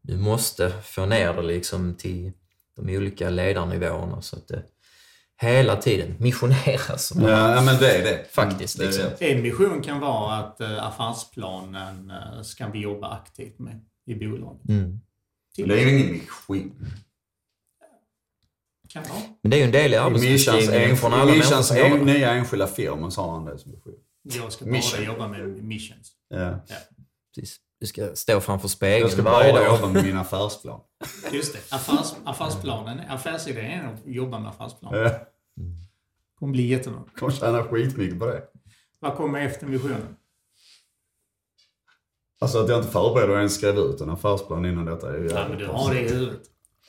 Du 0.02 0.18
måste 0.18 0.72
få 0.84 1.06
ner 1.06 1.34
det 1.34 1.42
liksom 1.42 1.94
till 1.94 2.32
de 2.76 2.98
olika 2.98 3.30
ledarnivåerna 3.30 4.22
så 4.22 4.36
att 4.36 4.48
det 4.48 4.64
hela 5.44 5.76
tiden 5.76 6.16
missioneras. 6.20 7.06
som 7.08 7.22
Ja, 7.22 7.62
men 7.62 7.80
det 7.80 7.92
är 7.98 8.04
det. 8.04 8.26
Faktiskt, 8.32 8.78
Det 8.78 8.84
är 8.84 8.88
liksom. 8.88 9.06
det. 9.20 9.32
En 9.32 9.42
mission 9.42 9.82
kan 9.82 10.00
vara 10.00 10.36
att 10.36 10.62
eh, 10.62 10.88
affärsplanen 10.88 12.12
eh, 12.12 12.42
ska 12.42 12.68
vi 12.68 12.80
jobba 12.80 13.08
aktivt 13.10 13.60
med 13.60 13.86
i 14.06 14.16
bolaget. 14.16 14.70
Mm. 14.70 15.00
Till- 15.56 15.68
Det 15.68 15.80
är 15.82 15.86
ju 15.86 16.00
ingen 16.00 16.12
mission. 16.14 16.86
Kan 18.90 19.04
vara. 19.04 19.20
Men 19.42 19.50
det 19.52 19.58
är 19.58 19.60
ju 19.60 19.64
en 19.66 19.72
del 19.72 19.94
i 19.94 19.98
arbetsbeskrivningen 19.98 20.98
från 20.98 21.14
alla 21.14 21.34
en, 21.78 22.06
nya 22.06 22.32
enskilda 22.32 22.68
firma 22.68 23.12
så 23.12 23.22
har 23.22 23.32
han 23.32 23.46
det 23.46 23.58
som 23.58 23.72
mission. 23.72 23.94
Jag 24.24 24.52
ska 24.52 24.66
bara 24.66 24.72
Mission. 24.72 25.06
jobba 25.06 25.28
med 25.28 25.48
missions. 25.64 26.12
Ja. 26.30 26.60
Precis. 27.36 27.58
Du 27.80 27.88
ska 27.88 28.16
stå 28.16 28.42
framför 28.42 28.64
Jag 28.66 28.72
spegeln 28.72 29.10
ska 29.12 29.22
varje 29.22 29.54
bara 29.54 29.64
dag. 29.64 29.76
jobba 29.76 29.88
med 29.94 30.04
min 30.04 30.18
affärsplan. 30.18 30.80
Just 31.32 31.54
det. 31.54 31.76
Affärs, 31.76 32.14
affärsplanen, 32.26 33.00
affärsidén 33.10 33.66
är 33.66 33.94
att 33.94 34.00
jobba 34.06 34.40
med 34.40 34.50
affärsplanen. 34.50 35.00
Ja. 35.04 35.10
Kommer 36.40 36.54
bli 36.54 36.68
jättebra. 36.68 37.00
Kommer 37.20 37.34
tjäna 37.34 37.64
skitmycket 37.64 38.20
på 38.20 38.26
det. 38.26 38.44
Vad 39.00 39.16
kommer 39.16 39.42
efter 39.42 39.68
missionen? 39.68 40.16
Alltså 42.42 42.60
att 42.60 42.70
jag 42.70 42.80
inte 42.80 42.92
förbereder 42.92 43.30
och 43.34 43.38
ens 43.38 43.56
skrev 43.56 43.78
ut 43.78 44.02
en 44.02 44.10
affärsplan 44.10 44.66
innan 44.66 44.86
detta 44.86 45.14
är 45.14 45.18
ju 45.18 45.28
Ja, 45.30 45.46
men 45.50 45.58
du 45.58 45.66
har 45.68 45.94
det 45.94 46.00
i 46.00 46.10
huvudet. 46.10 46.42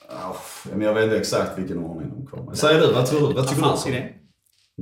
Ja, 0.09 0.37
men 0.71 0.81
jag 0.81 0.95
vet 0.95 1.05
inte 1.05 1.19
exakt 1.19 1.59
vilken 1.59 1.79
ordning 1.79 2.11
de 2.11 2.27
kommer. 2.27 2.55
Säg 2.55 2.75
du, 2.81 2.93
vad 2.93 3.07
tror 3.07 3.29
du? 3.29 3.35
Vad 3.35 3.49
tycker 3.49 3.93
du? 3.93 4.15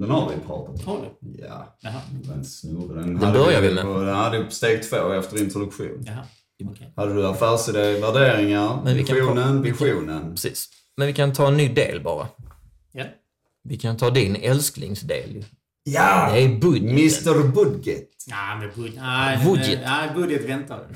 Den 0.00 0.10
har 0.10 0.30
vi 0.30 0.36
pratat 0.46 0.68
om. 0.68 0.86
Har 0.86 1.00
du? 1.20 1.42
Ja, 1.42 1.76
Jaha. 1.80 2.00
den 2.10 2.44
snurrar. 2.44 2.94
Den, 2.94 3.06
Den 3.06 3.16
hade 3.16 3.38
börjar 3.38 3.60
vi 3.60 3.74
med. 3.74 3.84
På, 3.84 3.94
den 4.00 4.14
hade 4.14 4.44
på 4.44 4.50
steg 4.50 4.90
två 4.90 5.12
efter 5.12 5.42
introduktion. 5.42 6.02
Jaha. 6.06 6.24
Okej. 6.64 6.92
Hade 6.96 7.14
du 7.14 7.26
affärsidé, 7.26 8.00
värderingar, 8.00 8.80
Men 8.84 8.96
vi 8.96 9.04
kan 9.04 9.16
visionen, 9.16 9.62
vi 9.62 9.68
kan- 9.70 9.86
visionen. 9.86 10.30
Precis. 10.30 10.68
Men 10.96 11.06
vi 11.06 11.12
kan 11.12 11.32
ta 11.32 11.48
en 11.48 11.56
ny 11.56 11.68
del 11.74 12.02
bara. 12.02 12.28
Ja. 13.62 13.70
Vi 13.70 13.76
kan 13.76 13.96
ta 13.96 14.10
din 14.10 14.36
älsklingsdel. 14.36 15.44
Ja! 15.84 16.30
Det 16.34 16.40
är 16.42 16.48
budgeten. 16.60 16.88
Mr 16.90 17.52
Budget. 17.52 18.08
Nej, 18.28 18.58
men 18.58 18.70
budget... 18.82 19.00
Nej, 19.02 19.38
Budget. 19.44 19.78
Nej, 19.84 20.10
budget 20.14 20.48
väntar. 20.48 20.86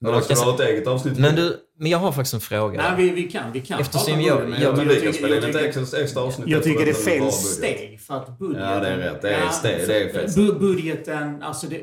Men 0.00 0.12
då 0.12 0.20
ska 0.20 0.34
du 0.34 0.40
ha 0.40 0.54
ett 0.54 0.60
eget 0.60 0.86
avsnitt. 0.86 1.18
Men 1.18 1.34
du, 1.34 1.56
men 1.78 1.90
jag 1.90 1.98
har 1.98 2.12
faktiskt 2.12 2.34
en 2.34 2.40
fråga. 2.40 2.82
Nej, 2.82 3.04
vi, 3.04 3.10
vi 3.22 3.30
kan. 3.30 3.52
Vi 3.52 3.60
kan 3.60 3.80
Eftersom 3.80 4.20
jag- 4.20 4.40
budget, 4.46 4.60
jag- 4.62 4.78
jag 4.78 4.88
tycker- 4.94 5.12
spela 5.12 5.28
in 5.28 5.34
jag 5.34 5.50
ett 5.50 5.56
tycker- 5.56 5.80
extra, 5.80 6.00
extra 6.00 6.22
avsnitt. 6.22 6.48
Jag 6.48 6.62
tycker 6.62 6.84
det 6.84 6.90
är 6.90 6.94
fel 6.94 7.32
steg 7.32 8.00
för 8.00 8.14
att 8.14 8.38
budgeten... 8.38 8.68
Ja, 8.72 8.80
det 8.80 8.88
är 8.88 8.96
rätt. 8.96 9.22
Det 9.22 9.34
är 9.34 9.48
steg- 9.48 9.86
det 9.86 10.02
är 10.02 10.12
fel 10.12 10.26
bu- 10.44 10.58
Budgeten, 10.58 11.42
alltså 11.42 11.66
det, 11.66 11.80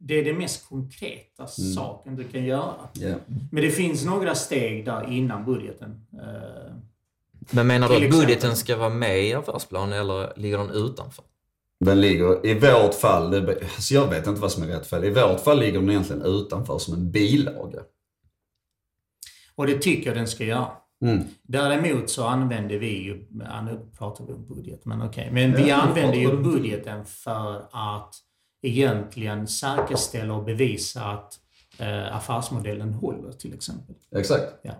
det 0.00 0.18
är 0.20 0.24
det 0.24 0.32
mest 0.34 0.68
konkreta 0.68 1.46
saken 1.74 2.16
du 2.16 2.24
kan 2.24 2.44
göra. 2.44 2.74
Ja. 2.92 3.14
Men 3.52 3.62
det 3.62 3.70
finns 3.70 4.04
några 4.04 4.34
steg 4.34 4.84
där 4.84 5.12
innan 5.12 5.44
budgeten. 5.44 5.90
Eh, 6.12 6.71
Men 7.50 7.66
menar 7.66 7.88
du 7.88 8.04
att 8.06 8.10
budgeten 8.10 8.56
ska 8.56 8.76
vara 8.76 8.88
med 8.90 9.24
i 9.24 9.34
affärsplanen 9.34 9.98
eller 10.00 10.32
ligger 10.36 10.58
den 10.58 10.70
utanför? 10.70 11.24
Den 11.84 12.00
ligger, 12.00 12.46
i 12.46 12.54
vårt 12.54 12.94
fall, 12.94 13.30
det, 13.30 13.62
alltså 13.62 13.94
jag 13.94 14.06
vet 14.10 14.26
inte 14.26 14.40
vad 14.40 14.52
som 14.52 14.62
är 14.62 14.66
rätt 14.66 14.86
fel. 14.86 15.04
I 15.04 15.10
vårt 15.10 15.40
fall 15.40 15.60
ligger 15.60 15.80
den 15.80 15.90
egentligen 15.90 16.22
utanför 16.22 16.78
som 16.78 16.94
en 16.94 17.10
bilaga. 17.10 17.80
och 19.54 19.66
det 19.66 19.78
tycker 19.78 20.06
jag 20.06 20.16
den 20.16 20.28
ska 20.28 20.44
göra. 20.44 20.70
Mm. 21.04 21.24
Däremot 21.42 22.10
så 22.10 22.24
använder 22.24 22.78
vi 22.78 23.02
ju, 23.02 23.26
nu 23.64 23.90
pratar 23.98 24.24
vi 24.24 24.32
om 24.32 24.46
budget, 24.48 24.84
men 24.84 25.02
okej. 25.02 25.28
Men 25.32 25.54
vi 25.56 25.68
Ja, 25.68 25.76
använder 25.76 26.18
ju 26.18 26.36
budgeten 26.36 27.04
för 27.04 27.68
att 27.72 28.14
egentligen 28.62 29.48
säkerställa 29.48 30.34
och 30.34 30.44
bevisa 30.44 31.02
att 31.04 31.34
eh, 31.78 32.16
affärsmodellen 32.16 32.92
håller 32.94 33.32
till 33.32 33.54
exempel. 33.54 33.94
Exakt. 34.16 34.44
Ja. 34.62 34.72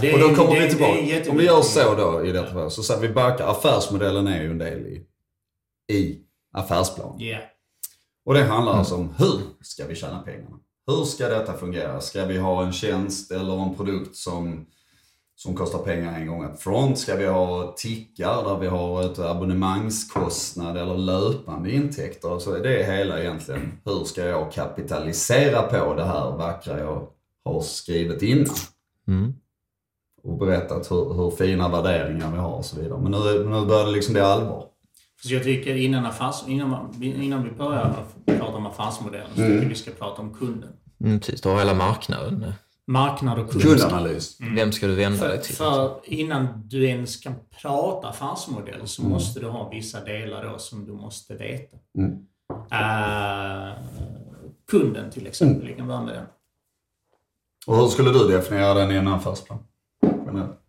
Det 0.00 0.12
Och 0.14 0.18
då 0.20 0.34
kommer 0.34 0.50
det- 0.50 0.54
vi 0.54 0.58
det 0.60 0.66
är 0.66 0.70
tillbaka. 0.70 1.30
Om 1.30 1.36
vi 1.36 1.44
gör 1.44 1.62
så 1.62 1.94
då 1.94 2.24
i 2.24 2.32
detta 2.32 2.52
fall, 2.52 2.70
så 2.70 2.82
säger 2.82 3.00
vi 3.00 3.08
backar. 3.08 3.46
Affärsmodellen 3.46 4.26
är 4.26 4.42
ju 4.42 4.50
en 4.50 4.58
del 4.58 4.78
i, 4.86 5.02
i 5.94 6.18
affärsplanen. 6.52 7.20
Ja. 7.20 7.38
Och 8.24 8.34
det 8.34 8.44
handlar 8.44 8.72
alltså 8.72 8.94
om 8.94 9.14
hur 9.18 9.40
ska 9.60 9.86
vi 9.86 9.94
tjäna 9.94 10.18
pengarna? 10.18 10.56
Hur 10.86 11.04
ska 11.04 11.28
detta 11.28 11.52
fungera? 11.52 12.00
Ska 12.00 12.24
vi 12.24 12.38
ha 12.38 12.62
en 12.64 12.72
tjänst 12.72 13.30
eller 13.32 13.62
en 13.62 13.74
produkt 13.74 14.16
som, 14.16 14.66
som 15.36 15.54
kostar 15.54 15.78
pengar 15.78 16.20
en 16.20 16.26
gång 16.26 16.44
up 16.44 16.62
front? 16.62 16.98
Ska 16.98 17.16
vi 17.16 17.26
ha 17.26 17.74
tickar 17.76 18.44
där 18.44 18.58
vi 18.58 18.66
har 18.66 19.02
ett 19.02 19.18
abonnemangskostnad 19.18 20.76
eller 20.76 20.96
löpande 20.98 21.70
intäkter? 21.72 22.38
Så 22.38 22.58
det 22.58 22.82
är 22.82 22.96
hela 22.96 23.20
egentligen, 23.20 23.72
hur 23.84 24.04
ska 24.04 24.24
jag 24.24 24.52
kapitalisera 24.52 25.62
på 25.62 25.94
det 25.94 26.04
här 26.04 26.30
vackra 26.36 26.78
jag 26.78 27.08
har 27.44 27.60
skrivit 27.60 28.22
innan? 28.22 28.54
Mm. 29.08 29.34
Och 30.22 30.38
berättat 30.38 30.90
hur, 30.90 31.14
hur 31.14 31.30
fina 31.30 31.68
värderingar 31.68 32.32
vi 32.32 32.38
har 32.38 32.52
och 32.52 32.64
så 32.64 32.80
vidare. 32.80 33.00
Men 33.00 33.12
nu, 33.12 33.44
nu 33.44 33.66
börjar 33.66 33.84
det 33.84 33.92
liksom 33.92 34.12
bli 34.12 34.22
allvar. 34.22 34.64
Så 35.22 35.34
jag 35.34 35.42
tycker 35.42 35.74
innan, 35.76 36.06
affärs, 36.06 36.34
innan, 36.46 37.02
innan 37.02 37.44
vi 37.44 37.50
börjar 37.50 38.04
prata 38.26 38.56
om 38.56 38.66
affärsmodellen 38.66 39.28
så 39.30 39.36
tycker 39.36 39.62
jag 39.62 39.68
vi 39.68 39.74
ska 39.74 39.90
prata 39.90 40.22
om 40.22 40.34
kunden. 40.34 40.70
Mm, 41.04 41.20
precis, 41.20 41.40
du 41.40 41.48
har 41.48 41.58
hela 41.58 41.74
marknaden. 41.74 42.52
Marknad 42.86 43.38
och 43.38 43.50
kund. 43.50 43.62
Kundanalys. 43.62 44.38
Vem 44.56 44.72
ska 44.72 44.86
du 44.86 44.94
vända 44.94 45.18
För, 45.18 45.28
dig 45.28 45.42
till? 45.42 45.54
för 45.54 46.00
innan 46.04 46.46
du 46.64 46.84
ens 46.88 47.16
kan 47.16 47.34
prata 47.62 48.08
affärsmodell 48.08 48.88
så 48.88 49.02
måste 49.02 49.40
du 49.40 49.46
ha 49.48 49.68
vissa 49.68 50.04
delar 50.04 50.44
då 50.52 50.58
som 50.58 50.84
du 50.84 50.92
måste 50.92 51.34
veta. 51.34 51.76
Mm. 51.98 52.12
Eh, 52.70 53.78
kunden 54.70 55.10
till 55.10 55.26
exempel, 55.26 55.68
vi 55.68 55.74
kan 55.74 55.86
börja 55.86 56.02
med 56.02 56.14
den. 56.14 56.26
Och 57.66 57.76
hur 57.76 57.86
skulle 57.88 58.10
du 58.10 58.28
definiera 58.28 58.74
den 58.74 58.90
i 58.90 58.94
en 58.94 59.08
affärsplan? 59.08 59.58
Generellt. 60.32 60.60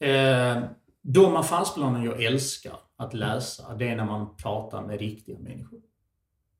Eh, 0.00 0.70
de 1.02 1.36
affärsplaner 1.36 2.04
jag 2.04 2.22
älskar 2.22 2.76
att 2.96 3.14
läsa, 3.14 3.74
det 3.74 3.88
är 3.88 3.96
när 3.96 4.04
man 4.04 4.36
pratar 4.36 4.86
med 4.86 5.00
riktiga 5.00 5.38
människor. 5.38 5.80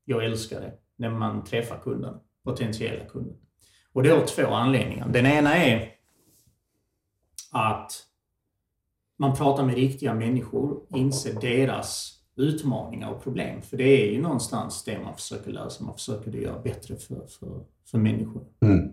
Jag 0.05 0.25
älskar 0.25 0.61
det, 0.61 0.73
när 0.95 1.09
man 1.09 1.43
träffar 1.43 1.79
kunden, 1.79 2.15
potentiella 2.43 3.05
kunder. 3.05 3.35
Och 3.93 4.03
det 4.03 4.09
har 4.09 4.25
två 4.25 4.47
anledningar. 4.47 5.07
Den 5.07 5.25
ena 5.25 5.55
är 5.55 5.91
att 7.51 7.91
man 9.17 9.35
pratar 9.35 9.65
med 9.65 9.75
riktiga 9.75 10.13
människor, 10.13 10.85
inser 10.89 11.41
deras 11.41 12.19
utmaningar 12.35 13.11
och 13.11 13.23
problem. 13.23 13.61
För 13.61 13.77
det 13.77 13.83
är 13.83 14.11
ju 14.11 14.21
någonstans 14.21 14.83
det 14.83 14.99
man 14.99 15.15
försöker 15.15 15.51
lösa. 15.51 15.83
Man 15.83 15.93
försöker 15.93 16.31
göra 16.31 16.59
bättre 16.59 16.95
för, 16.95 17.27
för, 17.27 17.65
för 17.85 17.97
människor. 17.97 18.43
Mm. 18.61 18.91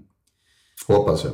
Hoppas 0.89 1.25
jag. 1.25 1.33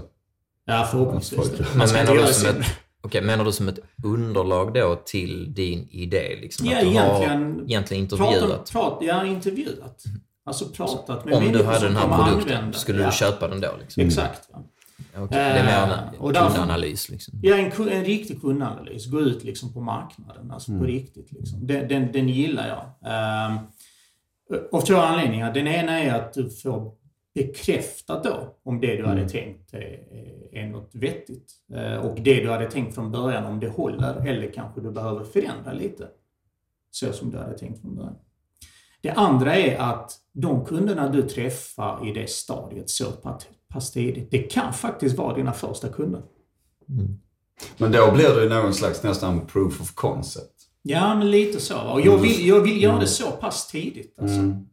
Ja, 0.69 0.89
förhoppningsvis. 0.91 1.51
Men 1.75 1.93
menar 1.93 2.15
du, 2.27 2.33
som 2.33 2.49
ett, 2.61 2.67
okej, 3.03 3.23
menar 3.23 3.45
du 3.45 3.53
som 3.53 3.69
ett 3.69 3.79
underlag 4.05 4.75
då 4.75 4.97
till 5.05 5.55
din 5.55 5.89
idé? 5.91 6.39
Liksom, 6.41 6.67
Ja, 6.67 6.77
att 6.77 6.81
du 6.83 6.89
egentligen- 6.91 7.53
har 7.55 7.63
egentligen 7.65 8.03
intervjuat? 8.03 8.71
prat, 8.73 8.99
ja, 9.01 9.25
intervjuat. 9.27 10.05
Alltså 10.47 10.69
pratat 10.69 11.25
med 11.25 11.35
Om 11.35 11.53
du 11.53 11.65
hade 11.65 11.87
den 11.87 11.97
här 11.97 12.25
produkten, 12.25 12.57
använda- 12.57 12.79
skulle 12.79 13.01
ja, 13.03 13.07
du 13.11 13.13
köpa 13.17 13.49
den 13.49 13.61
då? 13.61 13.69
Liksom? 13.81 14.03
Exakt. 14.03 14.49
Okej, 15.17 15.27
det 15.31 15.39
är 15.39 15.65
mer 15.65 15.73
Eh, 15.73 15.83
en 16.27 16.33
därför- 16.33 16.49
kundanalys. 16.49 17.09
Liksom. 17.09 17.35
Ja, 17.43 17.57
en, 17.57 17.89
en 17.89 18.05
riktig 18.05 18.41
kundanalys. 18.41 19.07
Gå 19.07 19.21
ut 19.21 19.45
liksom 19.45 19.73
på 19.73 19.81
marknaden, 19.81 20.51
alltså 20.51 20.71
Mm. 20.71 20.81
på 20.81 20.87
riktigt. 20.87 21.33
Liksom. 21.33 21.67
Den, 21.67 21.89
den, 21.89 22.13
den 22.13 22.29
gillar 22.29 22.69
jag. 22.69 23.51
Um, 23.51 23.59
av 24.73 24.81
två 24.81 24.97
anledningar. 24.97 25.55
Den 25.55 25.67
ena 25.67 26.01
är 26.01 26.15
att 26.15 26.33
du 26.33 26.51
får 26.51 26.93
bekräftat 27.47 28.25
då 28.25 28.57
om 28.63 28.81
det 28.81 28.97
du 28.97 29.03
hade 29.07 29.17
Mm. 29.21 29.29
tänkt 29.29 29.75
är, 29.75 29.99
är 30.53 30.67
något 30.67 30.91
vettigt. 30.95 31.53
Eh, 31.75 31.97
Och 31.97 32.21
det 32.21 32.35
du 32.41 32.51
hade 32.51 32.71
tänkt 32.71 32.95
från 32.95 33.11
början, 33.13 33.45
om 33.47 33.61
det 33.61 33.69
håller 33.69 34.27
eller 34.27 34.53
kanske 34.53 34.81
du 34.81 34.91
behöver 34.91 35.25
förändra 35.25 35.73
lite. 35.73 36.09
Så 36.91 37.13
som 37.13 37.31
du 37.31 37.39
hade 37.39 37.59
tänkt 37.59 37.81
från 37.81 37.97
början. 37.97 38.17
Det 39.03 39.11
andra 39.11 39.55
är 39.57 39.79
att 39.79 40.13
de 40.33 40.65
kunderna 40.65 41.09
du 41.09 41.23
träffar 41.23 42.09
i 42.09 42.13
det 42.13 42.31
stadiet 42.31 42.91
så 42.91 43.05
pa- 43.13 43.39
pass 43.69 43.91
tidigt, 43.93 44.31
det 44.31 44.39
kan 44.39 44.73
faktiskt 44.73 45.19
vara 45.19 45.35
dina 45.37 45.53
första 45.53 45.89
kunder. 45.89 46.23
Men 47.79 47.93
då 47.93 48.13
blir 48.15 48.35
det 48.35 48.43
ju 48.43 48.49
någon 48.49 48.75
slags 48.75 49.03
nästan 49.03 49.47
proof 49.47 49.81
of 49.81 49.95
concept. 49.95 50.55
Ja, 50.83 51.15
men 51.15 51.31
lite 51.31 51.61
så. 51.61 51.79
Och 51.93 52.01
jag 52.01 52.19
vill, 52.19 52.47
jag 52.49 52.61
vill 52.61 52.83
göra 52.83 52.99
det 53.01 53.07
så 53.07 53.31
pass 53.31 53.67
tidigt. 53.69 54.19
Alltså. 54.19 54.37
Mm. 54.39 54.67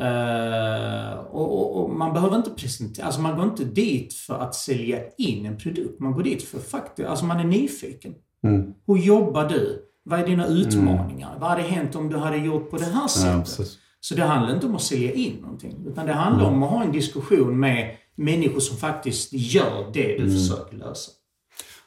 Eh, 0.00 1.18
och, 1.18 1.58
och, 1.58 1.82
och 1.84 1.90
man 1.90 2.12
behöver 2.12 2.36
inte 2.36 2.50
presentera, 2.50 3.06
alltså 3.06 3.20
man 3.20 3.36
går 3.36 3.44
inte 3.44 3.64
dit 3.64 4.14
för 4.14 4.34
att 4.38 4.54
sälja 4.54 4.98
in 5.18 5.46
en 5.46 5.56
produkt. 5.58 6.00
Man 6.00 6.12
går 6.12 6.22
dit 6.22 6.42
för 6.42 6.58
faktiskt, 6.58 7.08
alltså 7.08 7.24
man 7.24 7.40
är 7.40 7.44
nyfiken. 7.44 8.14
Mm. 8.44 8.74
Hur 8.86 8.96
jobbar 8.96 9.48
du? 9.48 9.82
Vad 10.02 10.20
är 10.20 10.26
dina 10.26 10.46
utmaningar? 10.46 11.36
Vad 11.40 11.50
hade 11.50 11.62
hänt 11.62 11.94
om 11.96 12.08
du 12.08 12.16
hade 12.16 12.36
gjort 12.36 12.70
på 12.70 12.76
det 12.76 12.84
här 12.84 13.00
Ja, 13.02 13.08
sättet? 13.08 13.44
precis. 13.44 13.78
Så 14.00 14.14
det 14.14 14.22
handlar 14.24 14.54
inte 14.54 14.66
om 14.66 14.74
att 14.74 14.82
sälja 14.82 15.12
in 15.12 15.34
någonting. 15.36 15.86
Utan 15.86 16.06
det 16.06 16.12
handlar 16.12 16.44
om 16.46 16.62
att 16.62 16.70
ha 16.70 16.82
en 16.84 16.92
diskussion 16.92 17.60
med 17.60 17.96
människor 18.14 18.60
som 18.60 18.76
faktiskt 18.76 19.32
gör 19.32 19.90
det 19.92 20.16
du 20.18 20.30
försöker 20.30 20.76
lösa. 20.76 21.10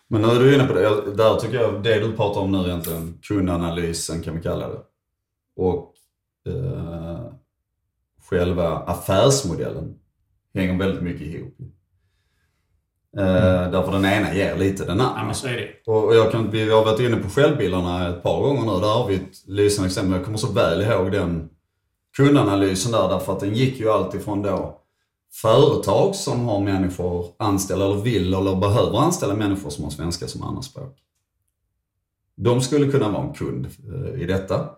Men 0.08 0.22
nu 0.22 0.28
är 0.28 0.40
du 0.40 0.56
inne 0.56 0.66
på 0.68 0.74
det. 0.74 1.16
Där 1.16 1.36
tycker 1.36 1.56
jag 1.62 1.84
det 1.84 2.00
du 2.00 2.12
pratar 2.16 2.42
om 2.42 2.52
nu 2.52 2.58
egentligen, 2.58 3.18
kundanalysen 3.22 4.22
kan 4.22 4.36
vi 4.36 4.42
kalla 4.42 4.68
det. 4.68 4.80
Och 5.56 5.94
eh, 6.48 7.29
själva 8.30 8.78
affärsmodellen 8.78 9.96
hänger 10.54 10.80
väldigt 10.80 11.04
mycket 11.04 11.22
ihop. 11.28 11.56
Eh, 13.18 13.72
Därför 13.72 13.92
den 13.92 14.06
ena 14.06 14.34
ger 14.36 14.58
lite 14.58 14.86
den 14.86 14.98
Ja, 15.00 15.06
andra. 15.06 15.24
men 15.26 15.36
så 15.36 15.48
är 15.48 15.54
det. 15.54 15.92
Och 15.92 16.16
jag 16.16 16.32
kan, 16.32 16.52
vi 16.52 16.70
har 16.72 16.86
varit 16.86 17.00
inne 17.00 17.16
på 17.18 17.30
självbilderna 17.30 18.10
ett 18.10 18.24
par 18.24 18.42
gånger 18.42 18.62
nu. 18.62 18.80
Där 18.82 18.94
har 18.94 19.08
vi 19.08 19.16
ett 19.16 19.48
lysande 19.48 19.88
exempel. 19.88 20.12
Jag 20.14 20.26
kommer 20.26 20.38
så 20.38 20.52
väl 20.52 20.82
ihåg 20.82 21.12
den 21.12 21.50
kundanalysen 22.18 22.92
där. 22.92 23.10
Därför 23.10 23.34
att 23.34 23.40
den 23.40 23.56
gick 23.56 23.80
ju 23.80 23.90
alltid 23.90 24.22
från 24.22 24.42
då 24.42 24.76
företag 25.42 26.16
som 26.16 26.46
har 26.48 26.60
människor 26.60 27.26
anställda 27.40 27.86
eller 27.86 27.96
vill 28.02 28.34
eller 28.34 28.56
behöver 28.56 28.98
anställa 28.98 29.34
människor 29.36 29.70
som 29.70 29.84
har 29.84 29.92
svenska 29.92 30.28
som 30.28 30.44
andraspråk. 30.44 30.98
De 32.36 32.62
skulle 32.62 32.92
kunna 32.92 33.10
vara 33.10 33.24
en 33.28 33.34
kund 33.34 33.68
eh, 33.94 34.22
i 34.22 34.26
detta. 34.26 34.70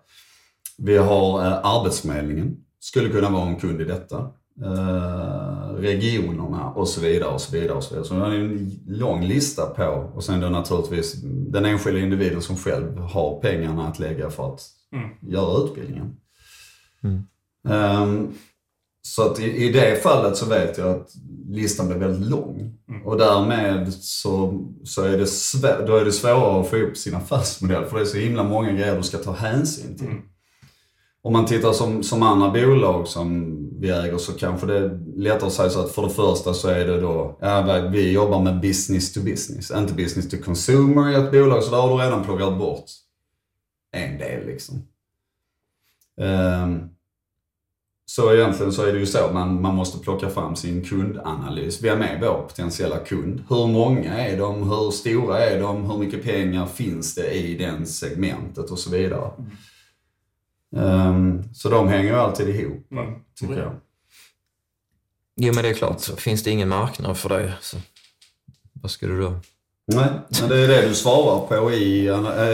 Vi 0.77 0.97
har 0.97 1.45
eh, 1.45 1.65
Arbetsförmedlingen, 1.65 2.57
skulle 2.81 3.09
kunna 3.09 3.29
vara 3.29 3.47
en 3.47 3.55
kund 3.59 3.81
i 3.81 3.85
detta. 3.85 4.17
Eh, 4.65 5.73
regionerna 5.77 6.69
och 6.75 6.87
så 6.87 7.01
vidare 7.01 7.29
och 7.29 7.41
så 7.41 7.51
vidare. 7.57 7.73
Och 7.77 7.83
så 7.83 7.89
vidare. 7.93 8.07
Så 8.07 8.13
det 8.13 8.25
är 8.25 8.39
en 8.39 8.71
lång 8.87 9.23
lista 9.23 9.65
på 9.65 10.11
och 10.15 10.23
sen 10.23 10.39
då 10.39 10.49
naturligtvis 10.49 11.15
den 11.23 11.65
enskilda 11.65 11.99
individen 11.99 12.41
som 12.41 12.57
själv 12.57 12.97
har 12.97 13.39
pengarna 13.41 13.87
att 13.87 13.99
lägga 13.99 14.29
för 14.29 14.53
att 14.53 14.61
Mm. 14.95 15.09
göra 15.21 15.63
utbildningen. 15.63 16.15
Mm. 17.03 17.23
Ehm, 17.69 18.33
så 19.01 19.21
att 19.31 19.39
i, 19.39 19.43
i 19.65 19.71
det 19.71 20.03
fallet 20.03 20.37
så 20.37 20.45
vet 20.45 20.77
jag 20.77 20.89
att 20.89 21.09
listan 21.49 21.87
blir 21.87 21.97
väldigt 21.97 22.29
lång. 22.29 22.59
Mm. 22.89 23.05
Och 23.07 23.17
därmed 23.17 23.93
så, 23.93 24.59
så 24.83 25.03
är, 25.03 25.17
det 25.17 25.23
svä- 25.25 25.85
då 25.87 25.95
är 25.95 26.05
det 26.05 26.11
svårare 26.11 26.61
att 26.61 26.67
få 26.67 26.77
ihop 26.77 26.97
sin 26.97 27.15
affärsmodell 27.15 27.85
för 27.85 27.95
det 27.97 28.03
är 28.03 28.05
så 28.05 28.17
himla 28.17 28.43
många 28.43 28.71
grejer 28.71 28.97
du 28.97 29.03
ska 29.03 29.17
ta 29.17 29.31
hänsyn 29.31 29.97
till. 29.97 30.07
Mm. 30.07 30.21
Om 31.23 31.33
man 31.33 31.45
tittar 31.45 31.73
som, 31.73 32.03
som 32.03 32.23
andra 32.23 32.49
bolag 32.49 33.07
som 33.07 33.57
vi 33.79 33.89
äger 33.89 34.17
så 34.17 34.33
kanske 34.33 34.67
det 34.67 34.77
är 34.77 34.99
lättare 35.17 35.47
att 35.47 35.53
säga 35.53 35.69
så 35.69 35.79
att 35.79 35.91
för 35.91 36.01
det 36.01 36.09
första 36.09 36.53
så 36.53 36.67
är 36.67 36.87
det 36.87 37.01
då, 37.01 37.37
ja, 37.41 37.89
vi 37.91 38.11
jobbar 38.11 38.41
med 38.41 38.61
business 38.61 39.13
to 39.13 39.19
business, 39.19 39.71
inte 39.71 39.93
business 39.93 40.29
to 40.29 40.37
consumer 40.45 41.11
i 41.11 41.15
ett 41.15 41.31
bolag. 41.31 41.63
Så 41.63 41.71
där 41.71 41.77
har 41.77 41.97
du 41.97 42.03
redan 42.03 42.23
plockat 42.23 42.57
bort 42.57 42.85
en 43.91 44.17
del 44.17 44.45
liksom. 44.45 44.75
Um, 46.17 46.89
så 48.05 48.33
egentligen 48.33 48.71
så 48.71 48.85
är 48.85 48.93
det 48.93 48.99
ju 48.99 49.05
så 49.05 49.29
man, 49.33 49.61
man 49.61 49.75
måste 49.75 49.99
plocka 49.99 50.29
fram 50.29 50.55
sin 50.55 50.83
kundanalys. 50.83 51.83
Vem 51.83 52.01
är 52.01 52.19
vår 52.21 52.47
potentiella 52.47 52.97
kund? 52.97 53.43
Hur 53.49 53.67
många 53.67 54.27
är 54.27 54.37
de? 54.37 54.69
Hur 54.69 54.91
stora 54.91 55.39
är 55.39 55.61
de? 55.61 55.91
Hur 55.91 55.97
mycket 55.97 56.23
pengar 56.23 56.65
finns 56.65 57.15
det 57.15 57.31
i 57.31 57.57
den 57.57 57.85
segmentet 57.85 58.71
och 58.71 58.79
så 58.79 58.89
vidare. 58.89 59.31
Mm. 59.37 59.51
Ehm, 60.77 61.53
så 61.53 61.69
de 61.69 61.87
hänger 61.87 62.09
ju 62.09 62.15
alltid 62.15 62.49
ihop, 62.49 62.91
Mm. 62.91 63.13
tycker 63.35 63.57
jag. 63.57 63.73
Jo, 65.35 65.53
men 65.53 65.63
det 65.63 65.69
är 65.69 65.73
klart. 65.73 65.99
Så 65.99 66.15
finns 66.15 66.43
det 66.43 66.51
ingen 66.51 66.69
marknad 66.69 67.17
för 67.17 67.29
det, 67.29 67.53
så 67.61 67.77
vad 68.73 68.91
ska 68.91 69.07
du 69.07 69.21
då? 69.21 69.39
Nej, 69.87 70.09
men 70.39 70.49
det 70.49 70.63
är 70.63 70.67
det 70.67 70.87
du 70.87 70.95
svarar 70.95 71.47
på 71.47 71.71
i, 71.71 71.99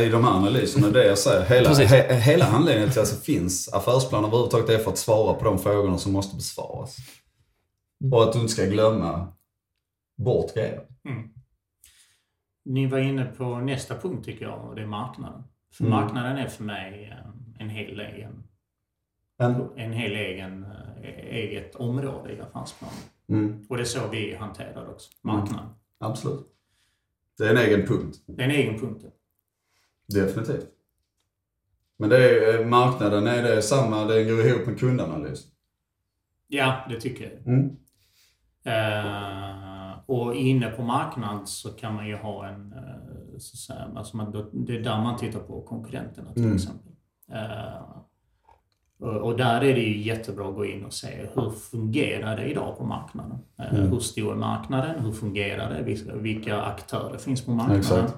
i 0.06 0.10
de 0.10 0.24
här 0.24 0.32
analyserna. 0.32 0.90
Det 0.90 1.06
jag 1.08 1.18
säger. 1.18 1.46
Hela, 1.46 1.74
he, 1.74 2.14
hela 2.14 2.46
anledningen 2.46 2.92
till 2.92 3.02
att 3.02 3.10
det 3.10 3.26
finns 3.26 3.70
affärsplan 3.74 4.26
överhuvudtaget 4.26 4.70
är 4.70 4.78
för 4.78 4.92
att 4.92 4.98
svara 4.98 5.34
på 5.34 5.46
de 5.46 5.60
frågorna 5.60 5.98
som 5.98 6.12
måste 6.12 6.36
besvaras. 6.36 6.98
Och 8.12 8.24
att 8.24 8.34
du 8.34 8.40
inte 8.40 8.54
ska 8.54 8.66
glömma 8.66 9.28
bort 10.18 10.54
grejer. 10.54 10.82
Mm. 11.10 11.30
Ni 12.66 12.88
var 12.88 13.00
inne 13.00 13.26
på 13.26 13.56
nästa 13.60 13.96
punkt 13.98 14.26
tycker 14.26 14.46
jag 14.46 14.66
och 14.70 14.76
det 14.76 14.82
är 14.82 14.86
marknaden. 14.88 15.44
För 15.74 15.84
Mm. 15.86 16.00
marknaden 16.00 16.38
är 16.38 16.48
för 16.48 16.64
mig 16.64 17.10
eh, 17.12 17.30
en 17.60 17.70
hel 17.70 18.00
egen, 18.00 18.44
Men, 19.40 19.70
en 19.76 19.94
hel 19.94 20.12
egen 20.12 20.64
eh, 21.02 21.36
eget 21.36 21.76
område 21.76 22.34
i 22.34 22.40
affärsplanen. 22.42 22.98
mm, 23.30 23.66
Och 23.70 23.78
det 23.78 23.84
är 23.84 23.86
så 23.86 24.08
vi 24.08 24.36
hanterar 24.36 24.90
också, 24.90 25.10
marknaden. 25.22 25.70
absolut. 26.00 26.48
Det 27.38 27.44
är 27.46 27.50
en 27.52 27.58
egen 27.58 27.88
punkt. 27.88 28.18
Det 28.26 28.42
är 28.44 28.46
en 28.50 28.56
egen 28.56 28.80
punkt. 28.80 29.06
Definitivt. 30.08 30.68
Men 31.98 32.10
det 32.10 32.18
är, 32.30 32.60
eh, 32.60 32.68
marknaden, 32.68 33.28
är 33.28 33.44
det 33.44 33.62
samma, 33.62 34.06
det 34.06 34.24
går 34.24 34.46
ihop 34.46 34.68
med 34.68 34.80
kundanalys? 34.80 35.46
Ja, 36.48 36.86
det 36.90 37.00
tycker 37.02 37.24
jag. 37.32 37.48
Mm. 37.54 37.78
Eh, 38.64 40.00
och 40.06 40.36
inne 40.36 40.70
på 40.70 40.84
marknaden 40.84 41.48
så 41.48 41.70
kan 41.70 41.96
man 41.96 42.08
ju 42.08 42.16
ha 42.16 42.48
en... 42.48 42.74
så 43.40 43.54
att 43.56 43.60
säga, 43.60 43.92
alltså 43.96 44.18
man, 44.18 44.32
det 44.54 44.76
är 44.78 44.82
där 44.84 45.02
man 45.02 45.18
tittar 45.18 45.40
på 45.40 45.62
konkurrenterna 45.62 46.34
till 46.34 46.44
Mm. 46.44 46.56
exempel. 46.56 46.87
Eh, 47.34 47.98
och, 49.00 49.38
där 49.38 49.64
är 49.64 49.74
det 49.74 49.82
ju 49.82 50.02
jättebra 50.02 50.50
att 50.50 50.56
gå 50.56 50.66
in 50.66 50.86
och 50.86 50.94
se 50.94 51.08
hur 51.34 51.50
fungerar 51.50 52.38
det 52.38 52.46
idag 52.46 52.78
på 52.78 52.84
marknaden? 52.86 53.40
Eh, 53.60 53.74
Mm. 53.74 53.92
Hur 53.92 54.00
stor 54.00 54.32
är 54.32 54.36
marknaden? 54.36 55.00
Hur 55.06 55.12
fungerar 55.12 55.70
det? 55.74 56.14
Vilka, 56.14 56.62
aktörer 56.62 57.18
finns 57.18 57.46
på 57.46 57.52
marknaden? 57.52 57.80
Exakt. 57.80 58.14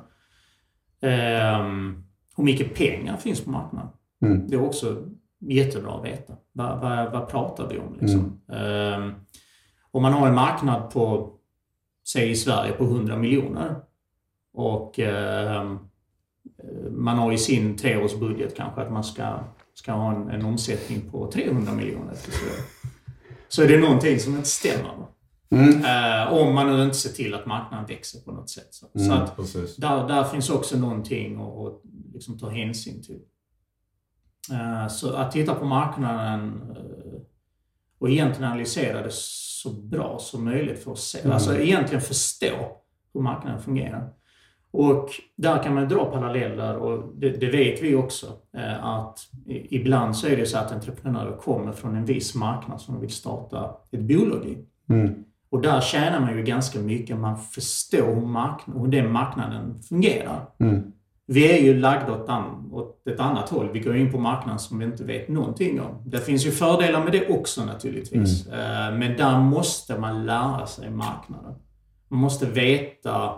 Ehm, 1.01 2.03
hur 2.37 2.43
mycket 2.43 2.75
pengar 2.75 3.17
finns 3.17 3.43
på 3.43 3.49
marknaden? 3.51 3.89
Mm. 4.21 4.47
Det 4.47 4.55
är 4.55 4.65
också 4.65 5.03
jättebra 5.39 5.91
att 5.93 6.05
veta. 6.05 6.33
Vad, 6.51 6.79
vad, 6.79 7.11
vad 7.11 7.29
pratar 7.29 7.67
vi 7.69 7.79
om? 7.79 7.97
Liksom? 8.01 8.41
Ehm, 8.51 9.13
om 9.91 10.01
man 10.01 10.13
har 10.13 10.27
en 10.27 10.35
marknad 10.35 10.89
på, 10.89 11.33
säg 12.07 12.29
i 12.29 12.35
Sverige, 12.35 12.71
på 12.71 12.83
100 12.83 13.17
miljoner 13.17 13.75
och 14.53 14.99
ehm, 14.99 15.79
man 16.91 17.17
har 17.17 17.31
i 17.31 17.37
sin 17.37 17.77
treårsbudget 17.77 18.55
kanske 18.57 18.81
att 18.81 18.91
man 18.91 19.03
ska, 19.03 19.39
ska 19.73 19.91
ha 19.91 20.11
en, 20.15 20.29
en 20.29 20.45
omsättning 20.45 21.09
på 21.11 21.31
300 21.31 21.73
miljoner. 21.73 22.13
så. 22.15 22.31
Så 23.47 23.63
är 23.63 23.67
det 23.67 23.77
någonting 23.79 24.19
som 24.19 24.35
inte 24.35 24.47
stämmer. 24.49 25.05
Mm. 25.51 25.85
Eh, 25.85 26.33
om 26.33 26.55
man 26.55 26.67
nu 26.77 26.83
inte 26.83 26.95
ser 26.97 27.09
till 27.09 27.33
att 27.33 27.45
marknaden 27.45 27.85
växer 27.85 28.19
på 28.19 28.31
något 28.31 28.49
sätt. 28.49 28.67
Så, 28.73 28.85
så 28.93 28.99
Mm, 29.05 29.17
att 29.17 29.35
precis. 29.35 29.75
där, 29.75 30.07
där 30.07 30.23
finns 30.23 30.49
också 30.49 30.77
någonting 30.77 31.35
att, 31.41 31.57
att 31.67 31.81
liksom 32.13 32.39
ta 32.39 32.49
hänsyn 32.49 33.01
till. 33.03 33.19
Eh, 34.51 34.87
Så 34.87 35.13
att 35.13 35.31
titta 35.31 35.55
på 35.55 35.65
marknaden 35.65 36.61
eh, 36.75 37.21
och 37.99 38.09
egentligen 38.09 38.51
analysera 38.51 39.01
det 39.01 39.11
så 39.13 39.69
bra 39.73 40.17
som 40.19 40.45
möjligt 40.45 40.83
för 40.83 40.91
att 40.91 40.99
se, 40.99 41.19
Mm. 41.19 41.31
alltså 41.31 41.57
egentligen 41.57 42.01
förstå 42.01 42.77
hur 43.13 43.21
marknaden 43.21 43.61
fungerar. 43.61 44.13
Och 44.71 45.09
där 45.35 45.63
kan 45.63 45.73
man 45.75 45.87
dra 45.87 46.05
paralleller 46.05 46.75
och 46.77 47.13
det, 47.15 47.29
det 47.29 47.47
vet 47.49 47.83
vi 47.83 47.95
också 47.95 48.25
eh, 48.57 48.85
att 48.85 49.19
ibland 49.69 50.15
så 50.15 50.27
är 50.27 50.37
det 50.37 50.45
så 50.45 50.57
att 50.57 50.71
entreprenörer 50.71 51.37
kommer 51.37 51.71
från 51.71 51.95
en 51.95 52.05
viss 52.05 52.35
marknad 52.35 52.81
som 52.81 52.93
de 52.93 53.01
vill 53.01 53.09
starta 53.09 53.71
ett 53.91 54.01
bolag 54.01 54.45
i. 54.45 54.57
Mm. 54.93 55.23
Och 55.51 55.61
där 55.61 55.81
tjänar 55.81 56.19
man 56.19 56.37
ju 56.37 56.43
ganska 56.43 56.79
mycket 56.79 57.17
man 57.17 57.37
förstår 57.37 58.15
hur, 58.15 58.21
markn- 58.25 58.79
hur 58.81 58.87
den 58.87 59.11
marknaden 59.11 59.81
fungerar. 59.81 60.45
Mm. 60.59 60.91
Vi 61.25 61.51
är 61.57 61.63
ju 61.63 61.79
lagda 61.79 62.13
åt, 62.13 62.29
åt 62.71 63.07
ett 63.07 63.19
annat 63.19 63.49
håll. 63.49 63.69
Vi 63.73 63.79
går 63.79 63.95
in 63.95 64.11
på 64.11 64.17
marknaden 64.19 64.59
som 64.59 64.79
vi 64.79 64.85
inte 64.85 65.03
vet 65.03 65.27
någonting 65.29 65.81
om. 65.81 66.03
Det 66.05 66.17
finns 66.17 66.45
ju 66.47 66.51
fördelar 66.51 67.03
med 67.03 67.11
det 67.11 67.29
också 67.29 67.65
naturligtvis. 67.65 68.47
Eh, 68.47 68.97
Men 68.97 69.17
där 69.17 69.39
måste 69.39 69.99
man 69.99 70.25
lära 70.25 70.65
sig 70.65 70.89
marknaden. 70.89 71.53
Man 72.07 72.19
måste 72.19 72.45
veta 72.45 73.31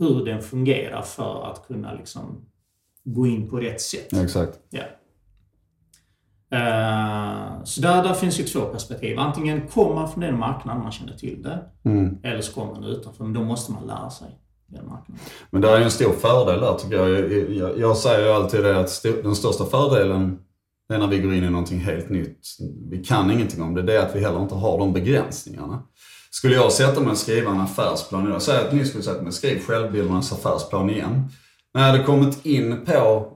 hur 0.00 0.24
den 0.24 0.42
fungerar 0.42 1.02
för 1.02 1.50
att 1.50 1.66
kunna 1.66 1.94
liksom 1.94 2.44
gå 3.04 3.26
in 3.26 3.50
på 3.50 3.56
rätt 3.56 3.80
sätt. 3.80 4.12
Exakt. 4.12 4.58
Ja. 4.70 4.82
Eh, 6.52 7.64
så 7.64 7.80
där, 7.80 8.02
där 8.02 8.14
finns 8.14 8.40
ju 8.40 8.44
två 8.44 8.60
perspektiv. 8.60 9.18
Antingen 9.18 9.68
kommer 9.68 9.94
man 9.94 10.10
från 10.12 10.20
den 10.20 10.38
marknaden 10.38 10.82
man 10.82 10.92
känner 10.92 11.16
till 11.16 11.42
det. 11.42 11.58
Mm. 11.84 12.18
Eller 12.22 12.40
så 12.40 12.52
kommer 12.52 12.72
man 12.72 12.84
utanför. 12.84 13.24
Men 13.24 13.32
då 13.32 13.42
måste 13.42 13.72
man 13.72 13.86
lära 13.86 14.10
sig 14.10 14.28
den 14.66 14.86
marknaden. 14.86 15.24
Men 15.50 15.62
det 15.62 15.68
är 15.70 15.78
ju 15.78 15.84
en 15.84 15.90
stor 15.90 16.12
fördel 16.12 16.60
där 16.60 16.74
tycker 16.74 16.96
jag. 16.96 17.10
Jag, 17.10 17.50
jag, 17.50 17.78
jag 17.78 17.96
säger 17.96 18.26
ju 18.26 18.32
alltid 18.32 18.64
det 18.64 18.80
att 18.80 18.86
st- 18.86 19.22
den 19.22 19.34
största 19.36 19.64
fördelen 19.64 20.38
är 20.92 20.98
när 20.98 21.06
vi 21.06 21.18
går 21.18 21.34
in 21.34 21.44
i 21.44 21.50
någonting 21.50 21.78
helt 21.80 22.10
nytt. 22.10 22.40
Vi 22.90 23.04
kan 23.04 23.30
ingenting 23.30 23.62
om 23.62 23.74
det. 23.74 23.82
Det 23.82 23.96
är 23.96 24.06
att 24.06 24.16
vi 24.16 24.20
heller 24.20 24.42
inte 24.42 24.54
har 24.54 24.78
de 24.78 24.92
begränsningarna. 24.92 25.82
Skulle 26.30 26.54
jag 26.54 26.72
sätta 26.72 27.00
mig 27.00 27.10
och 27.10 27.18
skriva 27.18 27.50
en 27.50 27.60
affärsplan 27.60 28.26
idag, 28.26 28.42
säg 28.42 28.58
att 28.58 28.72
ni 28.72 28.84
skulle 28.84 29.04
sätta 29.04 29.18
mig 29.18 29.28
och 29.28 29.34
skriva 29.34 29.60
självbildernas 29.60 30.32
affärsplan 30.32 30.90
igen. 30.90 31.28
När 31.74 31.80
jag 31.80 31.92
hade 31.92 32.04
kommit 32.04 32.46
in 32.46 32.84
på, 32.86 33.32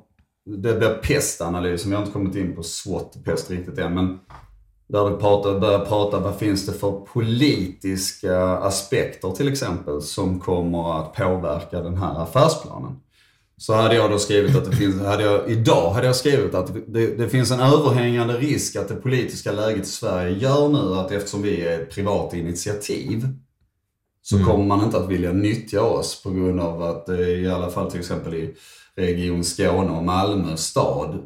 det 0.46 0.74
blir 0.74 0.94
pestanalysen, 0.94 1.90
vi 1.90 1.96
har 1.96 2.02
inte 2.02 2.12
kommit 2.12 2.36
in 2.36 2.56
på 2.56 2.62
SWOT-pest 2.62 3.50
riktigt 3.50 3.78
än, 3.78 3.94
men 3.94 4.18
där 4.88 5.10
du 5.10 5.16
pratar, 5.16 5.60
börjar 5.60 5.84
prata, 5.84 6.20
vad 6.20 6.36
finns 6.36 6.66
det 6.66 6.72
för 6.72 6.92
politiska 6.92 8.40
aspekter 8.42 9.30
till 9.30 9.48
exempel 9.48 10.02
som 10.02 10.40
kommer 10.40 11.00
att 11.00 11.14
påverka 11.14 11.80
den 11.80 11.96
här 11.96 12.22
affärsplanen. 12.22 13.00
Så 13.56 13.74
hade 13.74 13.94
jag 13.94 14.10
då 14.10 14.18
skrivit 14.18 14.56
att 14.56 14.70
det 14.70 14.76
finns, 14.76 15.02
hade 15.02 15.22
jag, 15.22 15.50
idag 15.50 15.90
hade 15.90 16.06
jag 16.06 16.16
skrivit 16.16 16.54
att 16.54 16.72
det, 16.86 17.06
det 17.06 17.28
finns 17.28 17.50
en 17.50 17.60
överhängande 17.60 18.34
risk 18.34 18.76
att 18.76 18.88
det 18.88 18.94
politiska 18.94 19.52
läget 19.52 19.82
i 19.82 19.88
Sverige 19.88 20.38
gör 20.38 20.68
nu 20.68 20.94
att 20.94 21.12
eftersom 21.12 21.42
vi 21.42 21.60
är 21.60 21.80
ett 21.80 21.90
privat 21.90 22.34
initiativ 22.34 23.28
så 24.22 24.44
kommer 24.44 24.64
man 24.64 24.84
inte 24.84 24.96
att 24.96 25.08
vilja 25.08 25.32
nyttja 25.32 25.82
oss 25.82 26.22
på 26.22 26.30
grund 26.30 26.60
av 26.60 26.82
att 26.82 27.08
eh, 27.08 27.18
i 27.18 27.50
alla 27.50 27.70
fall 27.70 27.90
till 27.90 28.00
exempel 28.00 28.34
i 28.34 28.54
Region 28.96 29.44
Skåne 29.44 29.90
och 29.90 30.04
Malmö 30.04 30.56
stad 30.56 31.14
eh, 31.14 31.20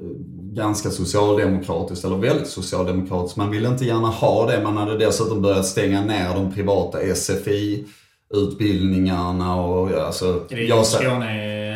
ganska 0.55 0.91
socialdemokratiskt 0.91 2.05
eller 2.05 2.17
väldigt 2.17 2.49
socialdemokratiskt. 2.49 3.37
Man 3.37 3.51
ville 3.51 3.69
inte 3.69 3.85
gärna 3.85 4.09
ha 4.09 4.47
det. 4.47 4.63
Man 4.63 4.77
hade 4.77 4.99
dessutom 4.99 5.43
börjat 5.43 5.67
stänga 5.67 6.05
ner 6.05 6.35
de 6.35 6.53
privata 6.53 6.99
SFI-utbildningarna 7.15 9.55
och 9.55 9.91
alltså... 9.91 10.45
Region 10.49 10.85
Skåne 10.85 11.68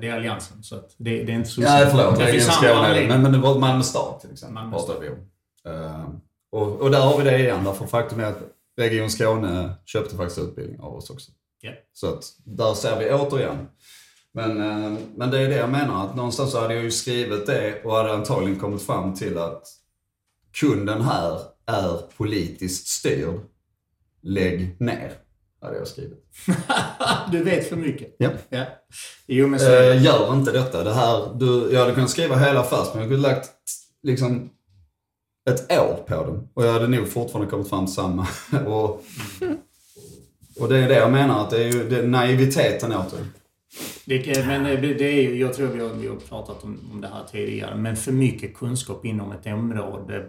det 0.00 0.08
är 0.08 0.16
Alliansen. 0.16 0.62
Så 0.62 0.74
det, 0.96 1.24
det 1.24 1.32
är 1.32 1.36
inte 1.36 1.50
så 1.50 1.60
Nej, 1.60 1.86
förlåt. 1.90 2.18
Det 2.18 2.26
finns 2.26 2.46
Skåne. 2.46 3.06
Men, 3.08 3.22
men 3.22 3.32
det 3.32 3.38
var 3.38 3.58
Malmö 3.58 3.82
stad 3.82 4.20
till 4.20 4.32
exempel. 4.32 4.54
Malmö 4.54 4.70
pratade 4.70 5.00
vi 5.00 5.08
om. 5.08 5.30
Eh, 5.72 6.08
och, 6.52 6.80
och 6.80 6.90
där 6.90 7.00
har 7.00 7.18
vi 7.18 7.24
det 7.24 7.38
igen. 7.38 7.64
Därför 7.64 7.86
faktum 7.86 8.20
är 8.20 8.24
att 8.24 8.38
Region 8.76 9.10
Skåne 9.10 9.74
köpte 9.84 10.16
faktiskt 10.16 10.38
utbildning 10.38 10.80
av 10.80 10.96
oss 10.96 11.10
också. 11.10 11.30
Ja. 11.60 11.72
Så 11.92 12.08
att 12.08 12.24
där 12.44 12.74
ser 12.74 12.98
vi 12.98 13.12
återigen. 13.12 13.68
Men, 14.32 14.60
eh, 14.60 14.98
men 15.16 15.30
det 15.30 15.38
är 15.38 15.48
det 15.48 15.56
jag 15.56 15.70
menar, 15.70 16.06
att 16.06 16.16
någonstans 16.16 16.52
så 16.52 16.60
hade 16.60 16.74
jag 16.74 16.82
ju 16.82 16.90
skrivit 16.90 17.46
det 17.46 17.82
och 17.84 17.96
hade 17.96 18.12
antagligen 18.12 18.60
kommit 18.60 18.82
fram 18.82 19.14
till 19.14 19.38
att 19.38 19.62
kunden 20.52 21.02
här 21.02 21.40
är 21.66 21.98
politiskt 22.16 22.86
styrd. 22.86 23.40
Lägg 24.22 24.80
ner, 24.80 25.12
hade 25.64 25.78
jag 25.78 25.88
skrivit. 25.88 26.24
du 27.30 27.42
vet 27.42 27.68
för 27.68 27.76
mycket. 27.76 28.16
Ja. 28.18 28.30
ja. 28.48 28.64
Jo, 29.26 29.46
men 29.46 29.60
så. 29.60 29.74
Eh, 29.74 30.02
gör 30.02 30.34
inte 30.34 30.52
detta. 30.52 30.84
Det 30.84 30.94
här, 30.94 31.34
du, 31.34 31.72
jag 31.72 31.80
hade 31.80 31.94
kunnat 31.94 32.10
skriva 32.10 32.36
hela 32.36 32.60
affärsplanen. 32.60 33.02
Jag 33.02 33.08
kunde 33.08 33.28
lagt 33.28 33.50
liksom 34.02 34.50
ett 35.50 35.72
år 35.72 36.04
på 36.06 36.24
den. 36.24 36.48
Och 36.54 36.64
jag 36.64 36.72
hade 36.72 36.88
nog 36.88 37.08
fortfarande 37.08 37.50
kommit 37.50 37.68
fram 37.68 37.86
till 37.86 37.94
samma. 37.94 38.26
och, 38.66 39.04
och 40.60 40.68
det 40.68 40.78
är 40.78 40.88
det 40.88 40.96
jag 40.96 41.12
menar, 41.12 41.40
att 41.40 41.50
det 41.50 41.64
är 41.64 41.72
ju 41.72 41.88
det 41.88 41.98
är 41.98 42.06
naiviteten 42.06 42.92
återigen. 42.92 43.32
Det, 44.04 44.46
men 44.46 44.64
det, 44.64 44.76
det 44.94 45.04
är 45.04 45.22
ju, 45.22 45.40
jag 45.40 45.54
tror 45.54 45.68
vi 45.68 45.80
har, 45.80 45.88
vi 45.88 46.08
har 46.08 46.16
pratat 46.16 46.64
om, 46.64 46.80
om 46.92 47.00
det 47.00 47.08
här 47.08 47.24
tidigare, 47.32 47.76
men 47.76 47.96
för 47.96 48.12
mycket 48.12 48.56
kunskap 48.56 49.04
inom 49.04 49.32
ett 49.32 49.46
område 49.46 50.24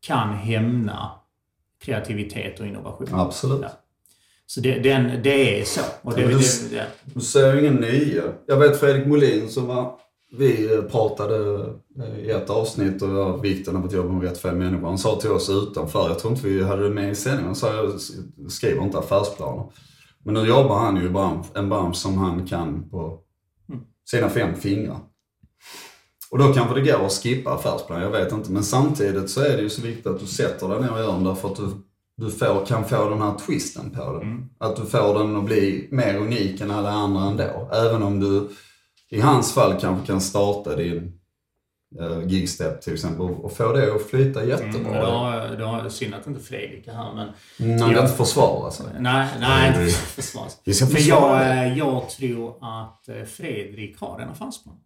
kan 0.00 0.34
hämna 0.34 1.10
kreativitet 1.80 2.60
och 2.60 2.66
innovation. 2.66 3.08
Absolut. 3.12 3.60
Ja. 3.62 3.81
Så 4.54 4.60
det, 4.60 4.78
den, 4.78 5.22
det 5.22 5.60
är 5.60 5.64
så. 5.64 5.80
Och 6.02 6.14
det, 6.14 6.20
men 6.26 6.30
det, 6.30 6.38
du- 6.38 6.68
det, 6.76 6.86
Nu 7.14 7.20
ser 7.20 7.40
jag 7.46 7.58
ingen 7.58 7.74
nya. 7.74 8.22
Jag 8.46 8.56
vet 8.56 8.80
Fredrik 8.80 9.06
Molin 9.06 9.48
som 9.48 9.66
var, 9.66 9.94
vi 10.38 10.74
eh, 10.74 10.82
pratade 10.82 11.64
eh, 11.98 12.18
i 12.26 12.30
ett 12.30 12.50
avsnitt 12.50 13.02
och 13.02 13.44
vikten 13.44 13.76
av 13.76 13.84
att 13.84 13.92
jobba 13.92 14.12
med 14.12 14.22
rätt 14.22 14.38
fel 14.38 14.54
människor. 14.54 14.86
Han 14.86 14.98
sa 14.98 15.20
till 15.20 15.30
oss 15.30 15.50
utanför, 15.50 16.08
jag 16.08 16.18
tror 16.18 16.32
inte 16.32 16.46
vi 16.48 16.62
hade 16.62 16.82
det 16.82 16.90
med 16.94 17.10
i 17.10 17.14
sändningen, 17.14 17.46
han 17.46 17.56
sa 17.56 17.74
jag 17.74 18.00
skriver 18.50 18.82
inte 18.84 18.98
affärsplaner. 18.98 19.64
Men 20.24 20.34
nu 20.34 20.40
jobbar 20.40 20.78
han 20.78 20.96
ju 20.96 21.06
i 21.06 21.10
bransch, 21.10 21.46
en 21.54 21.68
bransch 21.68 21.96
som 21.96 22.18
han 22.18 22.46
kan 22.46 22.90
på 22.90 23.18
sina 24.10 24.28
fem 24.28 24.54
fingrar. 24.54 24.98
Och 26.30 26.38
då 26.38 26.52
kanske 26.52 26.74
det 26.80 26.92
går 26.92 27.06
att 27.06 27.12
skippa 27.12 27.50
affärsplan, 27.54 28.02
jag 28.02 28.10
vet 28.10 28.32
inte. 28.32 28.50
Men 28.52 28.62
samtidigt 28.64 29.30
så 29.30 29.40
är 29.40 29.56
det 29.56 29.62
ju 29.62 29.70
så 29.70 29.82
viktigt 29.82 30.06
att 30.06 30.20
du 30.20 30.26
sätter 30.26 30.68
dig 30.68 30.80
ner 30.80 30.92
och 30.92 30.98
gör 30.98 31.12
den 31.12 31.24
därför 31.24 31.48
att 31.48 31.56
du, 31.56 31.68
du 32.16 32.30
får, 32.30 32.66
kan 32.66 32.84
få 32.84 33.08
den 33.08 33.22
här 33.22 33.38
twisten 33.38 33.90
på 33.90 34.18
den. 34.18 34.50
Att 34.58 34.76
du 34.76 34.86
får 34.86 35.18
den 35.18 35.36
att 35.36 35.44
bli 35.44 35.88
mer 35.90 36.16
unik 36.16 36.60
än 36.60 36.70
alla 36.70 36.90
andra 36.90 37.22
ändå. 37.22 37.70
Även 37.72 38.02
om 38.02 38.20
du 38.20 38.48
i 39.10 39.20
hans 39.20 39.54
fall 39.54 39.80
kanske 39.80 40.06
kan 40.06 40.20
starta 40.20 40.76
din 40.76 41.18
uh, 42.00 42.26
gigstep 42.26 42.82
till 42.82 42.92
exempel 42.94 43.20
och 43.20 43.52
få 43.56 43.72
det 43.72 43.94
att 43.94 44.02
flyta 44.02 44.42
mm, 44.42 44.50
jättebra. 44.50 45.00
då, 45.00 45.10
har- 45.10 45.56
då 45.56 45.64
har 45.64 45.88
synd 45.88 46.14
att 46.14 46.26
inte 46.26 46.40
Fredrik 46.40 46.86
är 46.88 46.92
här, 46.92 47.14
men... 47.14 47.28
Mm, 47.70 47.80
han 47.82 47.94
kan 47.94 48.04
inte 48.04 48.16
försvara 48.16 48.70
sig. 48.70 48.86
Nej, 49.00 49.28
nej, 49.40 49.68
Mm. 49.68 49.82
inte 49.82 49.94
försvaras. 49.94 50.60
Vi 50.64 50.74
ska 50.74 50.84
Men 50.84 50.94
försvara 50.94 51.46
jag, 51.48 51.56
det. 51.56 51.62
eh, 51.72 51.78
jag 51.78 52.08
tror 52.10 52.56
att 52.60 53.08
eh, 53.08 53.24
Fredrik 53.24 54.00
har 54.00 54.20
en 54.20 54.28
affärsplan. 54.28 54.76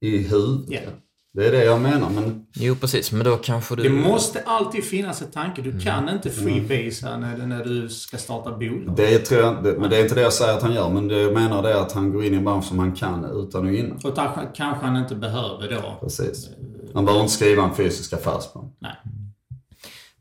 I 0.00 0.18
huvudet. 0.18 0.66
Ja. 0.84 0.90
Det 1.36 1.46
är 1.46 1.52
det 1.52 1.64
jag 1.64 1.80
menar. 1.80 2.10
Men 2.10 2.46
Jo, 2.52 2.74
precis. 2.74 3.12
Men 3.12 3.24
då 3.24 3.36
kanske 3.36 3.76
du... 3.76 3.82
Det 3.82 3.88
måste 3.88 4.42
alltid 4.46 4.84
finnas 4.84 5.22
en 5.22 5.30
tanke. 5.30 5.60
Mm. 5.60 5.78
Du 5.78 5.84
kan 5.84 6.08
inte 6.08 6.30
freebasea 6.30 7.18
när, 7.18 7.46
när 7.46 7.64
du 7.64 7.88
ska 7.88 8.16
starta 8.18 8.50
bolag. 8.50 8.96
det 8.96 9.18
tror 9.18 9.40
jag 9.40 9.58
inte, 9.58 9.74
men 9.78 9.90
det 9.90 9.96
är 9.96 10.02
inte 10.02 10.14
det 10.14 10.20
jag 10.20 10.32
säger 10.32 10.56
att 10.56 10.62
han 10.62 10.74
gör. 10.74 10.88
Men 10.90 11.08
det 11.08 11.20
jag 11.20 11.32
menar 11.32 11.62
det 11.62 11.70
är 11.72 11.76
att 11.76 11.92
han 11.92 12.12
går 12.12 12.24
in 12.24 12.34
i 12.34 12.36
en 12.36 12.44
bransch 12.44 12.64
som 12.64 12.78
han 12.78 12.92
kan 12.92 13.24
utan 13.24 13.66
och 13.66 13.72
innan. 13.72 13.98
Och 14.04 14.14
kanske, 14.14 14.40
kanske 14.54 14.86
han 14.86 14.96
inte 14.96 15.14
behöver 15.14 15.70
då. 15.70 15.96
Precis. 16.00 16.48
Han 16.94 17.04
behöver 17.04 17.22
inte 17.22 17.34
skriva 17.34 17.62
en 17.62 17.74
fysisk 17.74 18.12
affärsplan. 18.12 18.72
Nej. 18.78 18.96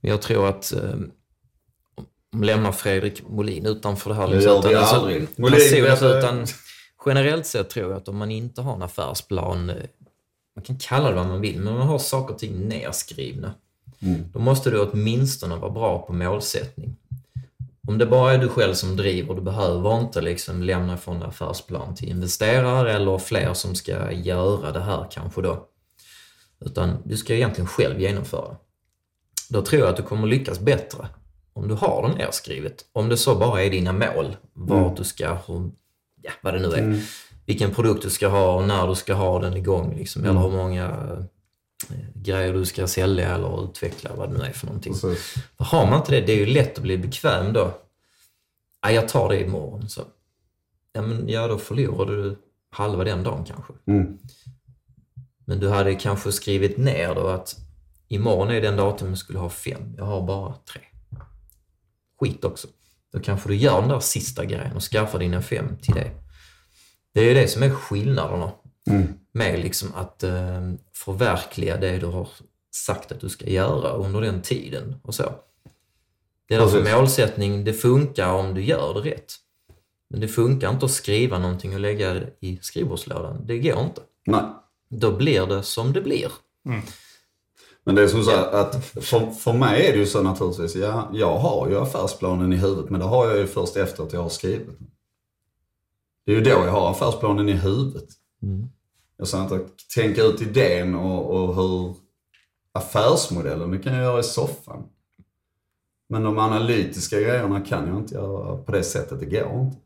Jag 0.01 0.21
tror 0.21 0.47
att 0.49 0.73
eh, 0.73 0.79
om 2.33 2.43
lämnar 2.43 2.71
Fredrik 2.71 3.23
Molin 3.29 3.65
utanför 3.65 4.09
det 4.09 4.15
här. 4.15 4.27
Det 4.27 4.43
gör 4.43 4.61
vi 4.61 4.75
alltså, 4.75 4.95
aldrig. 4.95 5.27
Molin, 5.35 5.85
utan 5.85 6.45
generellt 7.05 7.45
sett 7.45 7.69
tror 7.69 7.91
jag 7.91 7.97
att 7.97 8.07
om 8.07 8.17
man 8.17 8.31
inte 8.31 8.61
har 8.61 8.75
en 8.75 8.81
affärsplan, 8.81 9.69
eh, 9.69 9.75
man 10.55 10.63
kan 10.65 10.77
kalla 10.77 11.09
det 11.09 11.15
vad 11.15 11.27
man 11.27 11.41
vill, 11.41 11.59
men 11.59 11.73
man 11.73 11.87
har 11.87 11.99
saker 11.99 12.33
och 12.33 12.39
ting 12.39 12.67
nerskrivna. 12.67 13.53
Då 14.33 14.39
måste 14.39 14.69
du 14.69 14.79
åtminstone 14.79 15.55
vara 15.55 15.71
bra 15.71 16.05
på 16.07 16.13
målsättning. 16.13 16.95
Om 17.87 17.97
det 17.97 18.05
bara 18.05 18.33
är 18.33 18.37
du 18.37 18.49
själv 18.49 18.73
som 18.73 18.97
driver, 18.97 19.33
du 19.33 19.41
behöver 19.41 19.99
inte 19.99 20.21
liksom 20.21 20.63
lämna 20.63 20.93
ifrån 20.93 21.19
dig 21.19 21.29
affärsplan 21.29 21.95
till 21.95 22.09
investerare 22.09 22.93
eller 22.93 23.17
fler 23.17 23.53
som 23.53 23.75
ska 23.75 24.11
göra 24.11 24.71
det 24.71 24.79
här 24.79 25.07
kanske 25.11 25.41
då. 25.41 25.67
Utan 26.59 26.97
du 27.03 27.17
ska 27.17 27.35
egentligen 27.35 27.67
själv 27.67 28.01
genomföra. 28.01 28.55
Då 29.49 29.61
tror 29.61 29.81
jag 29.81 29.89
att 29.89 29.97
du 29.97 30.03
kommer 30.03 30.27
lyckas 30.27 30.59
bättre 30.59 31.07
om 31.53 31.67
du 31.67 31.73
har 31.73 32.07
det 32.07 32.15
nerskrivet. 32.25 32.85
Om 32.93 33.09
det 33.09 33.17
så 33.17 33.35
bara 33.35 33.63
är 33.63 33.69
dina 33.69 33.93
mål, 33.93 34.35
vart 34.53 34.97
du 34.97 35.03
ska, 35.03 35.37
hur, 35.47 35.71
ja, 36.21 36.31
vad 36.41 36.53
det 36.53 36.59
nu 36.59 36.67
är. 36.67 37.01
Vilken 37.45 37.73
produkt 37.73 38.03
du 38.03 38.09
ska 38.09 38.27
ha 38.27 38.55
och 38.55 38.67
när 38.67 38.87
du 38.87 38.95
ska 38.95 39.13
ha 39.13 39.39
den 39.39 39.57
igång. 39.57 39.95
Liksom, 39.95 40.23
Eller 40.23 40.39
hur 40.39 40.51
många 40.51 40.85
eh, 41.89 41.95
grejer 42.13 42.53
du 42.53 42.65
ska 42.65 42.87
sälja 42.87 43.35
eller 43.35 43.63
utveckla, 43.63 44.15
vad 44.15 44.31
det 44.31 44.37
nu 44.37 44.43
är 44.43 44.51
för 44.51 44.65
någonting. 44.65 44.93
Precis. 44.93 45.35
Har 45.57 45.85
man 45.85 45.99
inte 45.99 46.11
det, 46.11 46.21
det 46.21 46.33
är 46.33 46.37
ju 46.37 46.45
lätt 46.45 46.77
att 46.77 46.83
bli 46.83 46.97
bekväm 46.97 47.53
då. 47.53 47.77
Ja, 48.81 48.91
jag 48.91 49.09
tar 49.09 49.29
det 49.29 49.41
imorgon. 49.41 49.89
Så. 49.89 50.01
Ja, 50.93 51.01
men 51.01 51.29
ja, 51.29 51.47
då 51.47 51.57
förlorar 51.57 52.05
du 52.05 52.37
halva 52.69 53.03
den 53.03 53.23
dagen 53.23 53.45
kanske. 53.45 53.73
Mm. 53.87 54.17
Men 55.45 55.59
du 55.59 55.69
hade 55.69 55.95
kanske 55.95 56.31
skrivit 56.31 56.77
ner 56.77 57.15
då 57.15 57.27
att 57.27 57.55
imorgon 58.07 58.49
är 58.49 58.61
den 58.61 58.75
datum 58.75 59.09
jag 59.09 59.17
skulle 59.17 59.39
ha 59.39 59.49
fem. 59.49 59.95
Jag 59.97 60.05
har 60.05 60.21
bara 60.21 60.53
tre. 60.53 60.81
Skit 62.19 62.43
också. 62.43 62.67
Då 63.13 63.19
kanske 63.19 63.49
du 63.49 63.55
gör 63.55 63.81
den 63.81 63.89
där 63.89 63.99
sista 63.99 64.45
grejen 64.45 64.75
och 64.75 64.83
skaffar 64.83 65.19
dina 65.19 65.41
fem 65.41 65.77
till 65.81 65.93
det. 65.93 66.11
Det 67.15 67.21
är 67.21 67.25
ju 67.25 67.33
det 67.33 67.47
som 67.47 67.63
är 67.63 67.69
skillnaderna 67.69 68.51
med 69.31 69.59
liksom 69.59 69.89
att 69.95 70.23
eh, 70.23 70.71
förverkliga 70.93 71.77
det 71.77 71.97
du 71.97 72.05
har 72.05 72.27
sagt 72.75 73.11
att 73.11 73.19
du 73.19 73.29
ska 73.29 73.49
göra 73.49 73.89
under 73.89 74.21
den 74.21 74.41
tiden 74.41 74.95
och 75.03 75.15
så. 75.15 75.23
Det 76.47 76.55
är 76.55 76.59
därför 76.59 76.77
Precis. 76.77 76.95
målsättning, 76.95 77.63
det 77.63 77.73
funkar 77.73 78.33
om 78.33 78.53
du 78.53 78.63
gör 78.63 78.93
det 78.93 79.09
rätt. 79.09 79.33
Men 80.09 80.19
det 80.19 80.27
funkar 80.27 80.69
inte 80.69 80.85
att 80.85 80.91
skriva 80.91 81.39
någonting 81.39 81.73
och 81.73 81.79
lägga 81.79 82.13
det 82.13 82.29
i 82.39 82.59
skrivbordslådan. 82.61 83.41
Det 83.45 83.59
går 83.59 83.79
inte. 83.79 84.01
Nej. 84.25 84.43
Då 84.89 85.11
blir 85.11 85.45
det 85.45 85.63
som 85.63 85.93
det 85.93 86.01
blir. 86.01 86.31
Men 87.83 87.95
det 87.95 88.03
är 88.03 88.07
som 88.07 88.23
så 88.23 88.31
här 88.31 88.51
att 88.51 88.85
för, 88.85 89.31
för 89.31 89.53
mig 89.53 89.87
är 89.87 89.91
det 89.91 89.99
ju 89.99 90.05
så 90.05 90.21
naturligtvis, 90.21 90.75
ja, 90.75 91.09
jag 91.13 91.37
har 91.37 91.69
ju 91.69 91.79
affärsplanen 91.79 92.53
i 92.53 92.57
huvudet 92.57 92.89
men 92.89 92.99
det 92.99 93.05
har 93.05 93.27
jag 93.27 93.37
ju 93.37 93.47
först 93.47 93.75
efter 93.75 94.03
att 94.03 94.13
jag 94.13 94.21
har 94.21 94.29
skrivit 94.29 94.67
den. 94.67 94.87
Det 96.25 96.31
är 96.31 96.35
ju 96.35 96.41
då 96.41 96.49
jag 96.49 96.71
har 96.71 96.91
affärsplanen 96.91 97.49
i 97.49 97.53
huvudet. 97.53 98.09
Jag 99.17 99.27
säger 99.27 99.43
inte 99.43 99.55
att 99.55 99.89
tänka 99.95 100.21
ut 100.21 100.41
idén 100.41 100.95
och, 100.95 101.31
och 101.31 101.55
hur 101.55 101.95
affärsmodellen, 102.71 103.71
det 103.71 103.79
kan 103.79 103.93
jag 103.93 104.03
göra 104.03 104.19
i 104.19 104.23
soffan. 104.23 104.83
Men 106.09 106.23
de 106.23 106.37
analytiska 106.37 107.21
grejerna 107.21 107.61
kan 107.61 107.87
jag 107.87 107.97
inte 107.97 108.15
göra 108.15 108.57
på 108.57 108.71
det 108.71 108.83
sättet, 108.83 109.19
det 109.19 109.25
går 109.25 109.61
inte. 109.61 109.77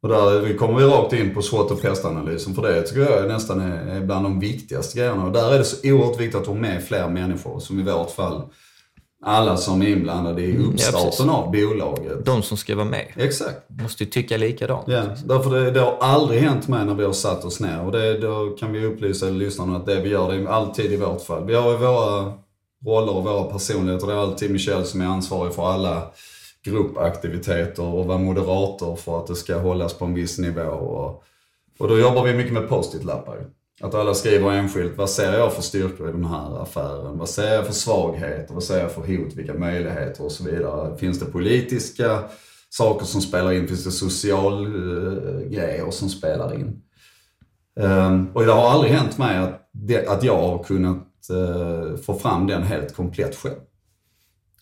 Och 0.00 0.08
där 0.08 0.56
kommer 0.56 0.78
vi 0.78 0.84
rakt 0.84 1.12
in 1.12 1.34
på 1.34 1.42
SWOT 1.42 1.70
och 1.70 1.82
pestanalysen, 1.82 2.54
för 2.54 2.62
det 2.62 2.82
tycker 2.82 3.00
jag 3.00 3.28
nästan 3.28 3.60
är 3.60 4.00
bland 4.00 4.24
de 4.24 4.40
viktigaste 4.40 4.98
grejerna. 4.98 5.26
Och 5.26 5.32
där 5.32 5.52
är 5.52 5.58
det 5.58 5.64
så 5.64 5.92
oerhört 5.92 6.20
viktigt 6.20 6.40
att 6.40 6.46
ha 6.46 6.54
med 6.54 6.84
fler 6.84 7.08
människor, 7.08 7.60
som 7.60 7.80
i 7.80 7.82
vårt 7.82 8.10
fall 8.10 8.42
alla 9.22 9.56
som 9.56 9.82
är 9.82 9.88
inblandade 9.88 10.42
i 10.42 10.50
mm, 10.50 10.70
uppstarten 10.70 11.26
ja, 11.26 11.32
av 11.32 11.52
bolaget. 11.52 12.26
De 12.26 12.42
som 12.42 12.56
ska 12.56 12.76
vara 12.76 12.86
med. 12.86 13.06
Exakt. 13.16 13.70
Måste 13.82 14.04
ju 14.04 14.10
tycka 14.10 14.36
likadant. 14.36 14.84
Ja, 14.88 15.02
därför 15.24 15.50
det, 15.50 15.70
det 15.70 15.80
har 15.80 15.96
aldrig 16.00 16.40
hänt 16.40 16.68
mig 16.68 16.84
när 16.84 16.94
vi 16.94 17.04
har 17.04 17.12
satt 17.12 17.44
oss 17.44 17.60
ner. 17.60 17.80
Och 17.84 17.92
det, 17.92 18.18
då 18.18 18.50
kan 18.50 18.72
vi 18.72 18.84
upplysa 18.84 19.26
lyssnarna 19.26 19.76
att 19.76 19.86
det 19.86 20.00
vi 20.00 20.08
gör, 20.08 20.32
det 20.32 20.34
är 20.34 20.46
alltid 20.46 20.92
i 20.92 20.96
vårt 20.96 21.22
fall. 21.22 21.44
Vi 21.44 21.54
har 21.54 21.70
ju 21.70 21.76
våra 21.76 22.32
roller 22.86 23.16
och 23.16 23.24
våra 23.24 23.44
personligheter. 23.44 24.06
Det 24.06 24.12
är 24.12 24.18
alltid 24.18 24.50
Michel 24.50 24.84
som 24.84 25.00
är 25.00 25.06
ansvarig 25.06 25.54
för 25.54 25.68
alla 25.72 26.02
gruppaktiviteter 26.64 27.82
och 27.82 28.06
vara 28.06 28.18
moderator 28.18 28.96
för 28.96 29.18
att 29.18 29.26
det 29.26 29.34
ska 29.34 29.58
hållas 29.58 29.94
på 29.94 30.04
en 30.04 30.14
viss 30.14 30.38
nivå. 30.38 30.62
Och, 30.70 31.24
och 31.78 31.88
då 31.88 31.98
jobbar 31.98 32.24
vi 32.24 32.34
mycket 32.34 32.52
med 32.52 32.68
post-it-lappar. 32.68 33.36
Att 33.80 33.94
alla 33.94 34.14
skriver 34.14 34.50
enskilt, 34.50 34.96
vad 34.96 35.10
ser 35.10 35.32
jag 35.32 35.52
för 35.52 35.62
styrkor 35.62 36.08
i 36.08 36.12
den 36.12 36.24
här 36.24 36.62
affären? 36.62 37.18
Vad 37.18 37.28
ser 37.28 37.54
jag 37.54 37.66
för 37.66 37.72
svagheter? 37.72 38.54
Vad 38.54 38.62
ser 38.62 38.80
jag 38.80 38.92
för 38.92 39.00
hot? 39.00 39.34
Vilka 39.34 39.54
möjligheter? 39.54 40.24
Och 40.24 40.32
så 40.32 40.44
vidare. 40.44 40.96
Finns 40.96 41.18
det 41.18 41.24
politiska 41.26 42.22
saker 42.70 43.06
som 43.06 43.20
spelar 43.20 43.52
in? 43.52 43.68
Finns 43.68 43.84
det 43.84 43.90
social 43.90 44.66
uh, 44.66 45.48
grejer 45.48 45.90
som 45.90 46.08
spelar 46.08 46.54
in? 46.54 46.82
Um, 47.80 48.30
och 48.34 48.44
det 48.44 48.52
har 48.52 48.70
aldrig 48.70 48.92
hänt 48.92 49.18
mig 49.18 49.36
att, 49.36 49.70
det, 49.72 50.06
att 50.06 50.24
jag 50.24 50.36
har 50.36 50.62
kunnat 50.62 51.06
uh, 51.32 51.96
få 51.96 52.14
fram 52.14 52.46
den 52.46 52.62
helt 52.62 52.94
komplett 52.94 53.36
själv. 53.36 53.60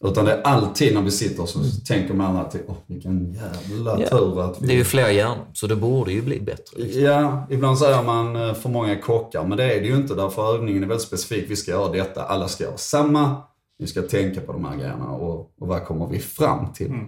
Utan 0.00 0.24
det 0.24 0.32
är 0.32 0.42
alltid 0.42 0.94
när 0.94 1.02
vi 1.02 1.10
sitter 1.10 1.46
så 1.46 1.58
tänker 1.86 2.14
man 2.14 2.36
att 2.36 2.54
oh, 2.54 2.76
vilken 2.86 3.32
jävla 3.32 4.00
ja, 4.00 4.08
tur 4.08 4.40
att 4.40 4.62
vi... 4.62 4.66
Det 4.66 4.72
är 4.72 4.76
ju 4.76 4.84
fler 4.84 5.08
hjärnor, 5.08 5.44
så 5.52 5.66
det 5.66 5.76
borde 5.76 6.12
ju 6.12 6.22
bli 6.22 6.40
bättre. 6.40 6.82
Liksom. 6.82 7.02
Ja, 7.02 7.46
ibland 7.50 7.78
säger 7.78 8.02
man 8.02 8.36
eh, 8.36 8.54
för 8.54 8.68
många 8.68 9.00
kockar, 9.00 9.44
men 9.44 9.58
det 9.58 9.74
är 9.74 9.80
det 9.80 9.86
ju 9.86 9.96
inte 9.96 10.14
därför 10.14 10.54
övningen 10.54 10.82
är 10.82 10.86
väldigt 10.86 11.06
specifik. 11.06 11.50
Vi 11.50 11.56
ska 11.56 11.70
göra 11.70 11.92
detta, 11.92 12.22
alla 12.22 12.48
ska 12.48 12.64
göra 12.64 12.76
samma. 12.76 13.42
Vi 13.78 13.86
ska 13.86 14.02
tänka 14.02 14.40
på 14.40 14.52
de 14.52 14.64
här 14.64 14.76
grejerna 14.76 15.10
och, 15.10 15.40
och 15.60 15.68
vad 15.68 15.84
kommer 15.84 16.06
vi 16.06 16.18
fram 16.18 16.72
till? 16.72 16.86
Mm. 16.86 17.06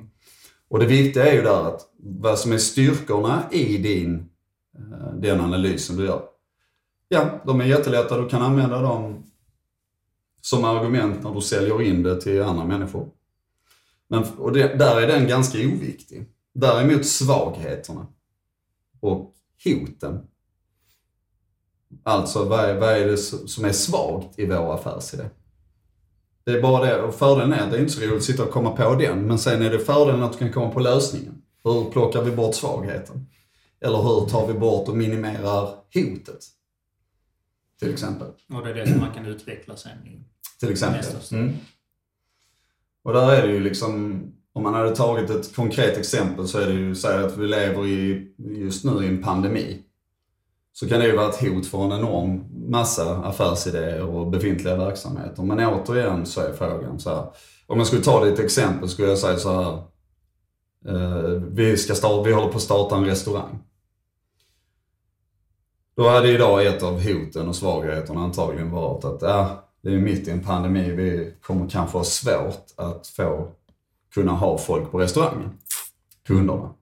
Och 0.71 0.79
det 0.79 0.87
viktiga 0.87 1.27
är 1.27 1.35
ju 1.35 1.43
där 1.43 1.69
att 1.69 1.81
vad 2.03 2.39
som 2.39 2.53
är 2.53 2.59
styrkorna 2.59 3.43
i 3.51 3.79
din, 3.79 4.15
eh, 4.79 5.15
den 5.15 5.41
analysen 5.41 5.97
du 5.97 6.05
gör. 6.05 6.23
Ja, 7.09 7.41
de 7.47 7.61
är 7.61 7.65
jättelätta, 7.65 8.19
du 8.19 8.29
kan 8.29 8.43
använda 8.43 8.83
dem 8.83 9.25
som 10.49 10.65
argument 10.65 11.23
när 11.23 11.35
du 11.35 11.41
säljer 11.41 11.83
in 11.83 12.03
det 12.03 12.21
till 12.21 12.43
andra 12.43 12.65
människor. 12.65 13.09
Men, 14.09 14.25
och 14.39 14.53
det, 14.53 14.79
där 14.79 15.01
är 15.01 15.07
den 15.07 15.29
ganska 15.29 15.59
oviktig. 15.59 16.29
Däremot 16.55 17.07
svagheterna 17.07 18.07
och 19.01 19.35
hoten. 19.65 20.27
Alltså 22.03 22.45
vad 22.45 22.61
är, 22.61 22.81
vad 22.81 22.89
är 22.89 23.07
det 23.07 23.17
som 23.17 23.65
är 23.65 23.73
svagt 23.73 24.39
i 24.39 24.47
vår 24.47 24.75
affärsidé? 24.75 25.25
Det 26.45 26.53
är 26.53 26.63
bara 26.63 26.85
det, 26.85 27.03
och 27.03 27.15
fördelen 27.15 27.53
är 27.53 27.65
att 27.65 27.71
det 27.71 27.77
är 27.77 27.81
inte 27.81 27.93
så 27.93 28.01
roligt 28.01 28.17
att 28.17 28.23
sitta 28.23 28.45
och 28.45 28.51
komma 28.51 28.71
på 28.71 28.95
den, 28.95 29.27
men 29.27 29.39
sen 29.39 29.63
är 29.63 29.71
det 29.71 29.79
fördelen 29.79 30.23
att 30.23 30.33
du 30.33 30.39
kan 30.39 30.53
komma 30.53 30.71
på 30.71 30.81
lösningen. 30.81 31.43
Hur 31.65 31.91
plockar 31.91 32.23
vi 32.23 32.31
bort 32.31 32.55
svagheten? 32.55 33.27
Eller 33.81 33.99
hur 33.99 34.27
tar 34.27 34.47
vi 34.47 34.55
bort 34.55 34.89
och 34.89 34.97
minimerar 34.97 35.69
hotet? 35.95 36.45
Till 37.79 37.93
exempel. 37.93 38.29
Och 38.53 38.65
det 38.65 38.71
är 38.71 38.75
det 38.75 38.89
som 38.89 39.01
man 39.01 39.15
kan 39.15 39.27
utveckla 39.27 39.77
sen 39.77 40.25
till 40.61 40.71
exempel. 40.71 41.05
Mm. 41.33 41.57
Och 43.03 43.13
där 43.13 43.33
är 43.33 43.47
det 43.47 43.53
ju 43.53 43.61
liksom, 43.61 44.23
om 44.53 44.63
man 44.63 44.75
hade 44.75 44.97
tagit 44.97 45.31
ett 45.31 45.55
konkret 45.55 45.97
exempel 45.97 46.49
så 46.49 46.59
är 46.59 46.67
det 46.67 46.73
ju, 46.73 46.95
säg 46.95 47.25
att 47.25 47.37
vi 47.37 47.47
lever 47.47 47.87
i, 47.87 48.29
just 48.39 48.85
nu 48.85 49.05
i 49.05 49.09
en 49.09 49.23
pandemi. 49.23 49.83
Så 50.73 50.89
kan 50.89 51.01
det 51.01 51.07
ju 51.07 51.17
vara 51.17 51.29
ett 51.29 51.41
hot 51.41 51.67
för 51.67 51.85
en 51.85 51.93
enorm 51.93 52.45
massa 52.71 53.17
affärsidéer 53.17 54.05
och 54.05 54.31
befintliga 54.31 54.77
verksamheter. 54.77 55.43
Men 55.43 55.61
återigen 55.61 56.27
så 56.27 56.41
är 56.41 56.53
frågan 56.53 56.99
så 56.99 57.11
här. 57.11 57.27
Om 57.67 57.79
jag 57.79 57.87
skulle 57.87 58.03
ta 58.03 58.25
det 58.25 58.33
ett 58.33 58.39
exempel 58.39 58.89
skulle 58.89 59.09
jag 59.09 59.19
säga 59.19 59.37
så 59.37 59.63
här. 59.63 59.83
Eh, 60.89 61.31
vi, 61.31 61.77
ska 61.77 61.95
starta, 61.95 62.23
vi 62.23 62.33
håller 62.33 62.49
på 62.49 62.57
att 62.57 62.63
starta 62.63 62.97
en 62.97 63.05
restaurang. 63.05 63.59
Då 65.97 66.09
hade 66.09 66.33
idag 66.33 66.67
ett 66.67 66.83
av 66.83 67.03
hoten 67.03 67.49
och 67.49 67.57
svagheterna 67.57 68.21
antagligen 68.21 68.71
varit 68.71 69.05
att 69.05 69.23
ja, 69.23 69.68
det 69.83 69.89
är 69.89 69.99
mitt 69.99 70.29
i 70.29 70.31
en 70.31 70.45
pandemi, 70.45 70.91
vi 70.91 71.35
kommer 71.43 71.69
kanske 71.69 71.99
ha 71.99 72.05
svårt 72.05 72.67
att 72.77 73.07
få 73.07 73.49
kunna 74.15 74.33
ha 74.33 74.59
folk 74.59 74.91
på 74.91 74.99
restaurangen, 74.99 75.51
kunderna. 76.27 76.75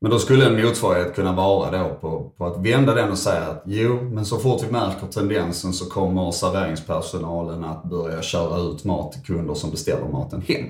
Men 0.00 0.10
då 0.10 0.18
skulle 0.18 0.46
en 0.46 0.64
motsvarighet 0.64 1.14
kunna 1.14 1.32
vara 1.32 1.78
då 1.78 1.94
på, 1.94 2.32
på 2.36 2.46
att 2.46 2.66
vända 2.66 2.94
den 2.94 3.10
och 3.10 3.18
säga 3.18 3.46
att 3.46 3.62
jo, 3.66 4.02
men 4.02 4.26
så 4.26 4.38
fort 4.38 4.62
vi 4.62 4.72
märker 4.72 5.06
tendensen 5.06 5.72
så 5.72 5.90
kommer 5.90 6.30
serveringspersonalen 6.30 7.64
att 7.64 7.84
börja 7.84 8.22
köra 8.22 8.58
ut 8.60 8.84
mat 8.84 9.12
till 9.12 9.22
kunder 9.22 9.54
som 9.54 9.70
beställer 9.70 10.08
maten 10.08 10.42
hem 10.42 10.66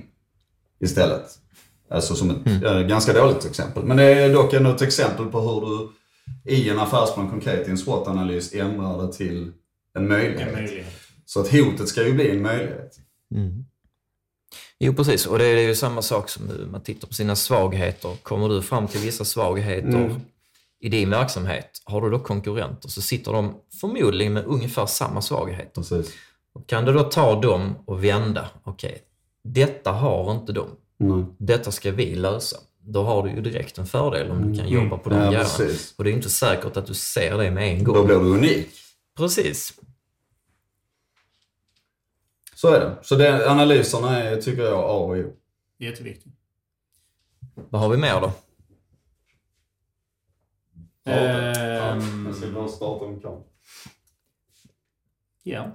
istället. 0.80 1.38
Alltså 1.90 2.14
som 2.14 2.30
ett 2.30 2.46
mm. 2.46 2.88
ganska 2.88 3.12
dåligt 3.12 3.44
exempel. 3.44 3.84
Men 3.84 3.96
det 3.96 4.04
är 4.04 4.32
dock 4.32 4.52
ändå 4.52 4.70
ett 4.70 4.82
exempel 4.82 5.26
på 5.26 5.40
hur 5.40 5.60
du 5.60 5.88
i 6.44 6.70
en 6.70 6.78
affärsplan 6.78 7.30
konkret 7.30 7.68
i 7.68 7.70
en 7.70 7.78
SWOT-analys 7.78 8.54
ändrar 8.54 9.06
det 9.06 9.12
till 9.12 9.52
en 9.94 10.08
möjlighet. 10.08 10.48
en 10.48 10.54
möjlighet. 10.54 10.92
Så 11.24 11.40
att 11.40 11.52
hotet 11.52 11.88
ska 11.88 12.06
ju 12.06 12.12
bli 12.12 12.30
en 12.30 12.42
möjlighet. 12.42 12.96
Mm. 13.34 13.64
Jo, 14.78 14.94
precis. 14.94 15.26
Och 15.26 15.38
det 15.38 15.44
är 15.44 15.68
ju 15.68 15.74
samma 15.74 16.02
sak 16.02 16.28
som 16.28 16.50
man 16.70 16.82
tittar 16.82 17.08
på 17.08 17.14
sina 17.14 17.36
svagheter. 17.36 18.16
Kommer 18.22 18.48
du 18.48 18.62
fram 18.62 18.88
till 18.88 19.00
vissa 19.00 19.24
svagheter 19.24 19.88
mm. 19.88 20.20
i 20.80 20.88
din 20.88 21.10
verksamhet, 21.10 21.82
har 21.84 22.00
du 22.00 22.10
då 22.10 22.18
konkurrenter 22.18 22.88
så 22.88 23.02
sitter 23.02 23.32
de 23.32 23.54
förmodligen 23.80 24.32
med 24.32 24.44
ungefär 24.44 24.86
samma 24.86 25.22
svagheter. 25.22 25.82
Precis. 25.82 26.14
Och 26.54 26.68
kan 26.68 26.84
du 26.84 26.92
då 26.92 27.02
ta 27.02 27.40
dem 27.40 27.74
och 27.84 28.04
vända? 28.04 28.48
Okej, 28.62 28.90
okay, 28.90 29.00
detta 29.44 29.92
har 29.92 30.32
inte 30.32 30.52
de. 30.52 30.68
Mm. 31.00 31.26
Detta 31.38 31.72
ska 31.72 31.92
vi 31.92 32.14
lösa 32.14 32.56
då 32.82 33.02
har 33.02 33.22
du 33.22 33.30
ju 33.30 33.40
direkt 33.40 33.78
en 33.78 33.86
fördel 33.86 34.30
om 34.30 34.38
du 34.38 34.58
kan 34.58 34.66
mm. 34.66 34.82
jobba 34.82 34.98
på 34.98 35.10
de 35.10 35.16
ja, 35.16 35.30
grejerna. 35.30 35.74
Och 35.96 36.04
det 36.04 36.10
är 36.10 36.14
inte 36.14 36.30
säkert 36.30 36.76
att 36.76 36.86
du 36.86 36.94
ser 36.94 37.38
det 37.38 37.50
med 37.50 37.68
en 37.68 37.84
gång. 37.84 37.94
Då 37.94 38.04
blir 38.04 38.16
du 38.16 38.24
unik. 38.24 38.68
Precis. 39.16 39.79
Så 42.60 42.68
är 42.68 42.80
det. 42.80 42.96
Så 43.02 43.16
det, 43.16 43.50
analyserna 43.50 44.22
är, 44.22 44.40
tycker 44.40 44.62
jag, 44.62 44.78
A 44.78 44.92
och 44.92 45.10
O. 45.10 45.32
Jätteviktigt. 45.78 46.32
Vad 47.70 47.80
har 47.80 47.88
vi 47.88 47.96
mer 47.96 48.20
då? 48.20 48.32
Ehm... 51.10 52.26
Jag 52.26 52.34
ska 52.34 52.50
bara 52.50 52.68
starta 52.68 53.04
en 53.04 53.20
kamp. 53.20 53.46
Ja. 55.42 55.72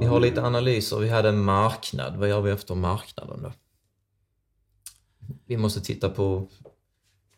Vi 0.00 0.06
har 0.06 0.20
lite 0.20 0.42
analyser. 0.42 0.98
Vi 0.98 1.08
hade 1.08 1.32
marknad. 1.32 2.16
Vad 2.16 2.28
gör 2.28 2.40
vi 2.40 2.50
efter 2.50 2.74
marknaden 2.74 3.42
då? 3.42 3.52
Vi 5.46 5.56
måste 5.56 5.80
titta 5.80 6.08
på... 6.08 6.48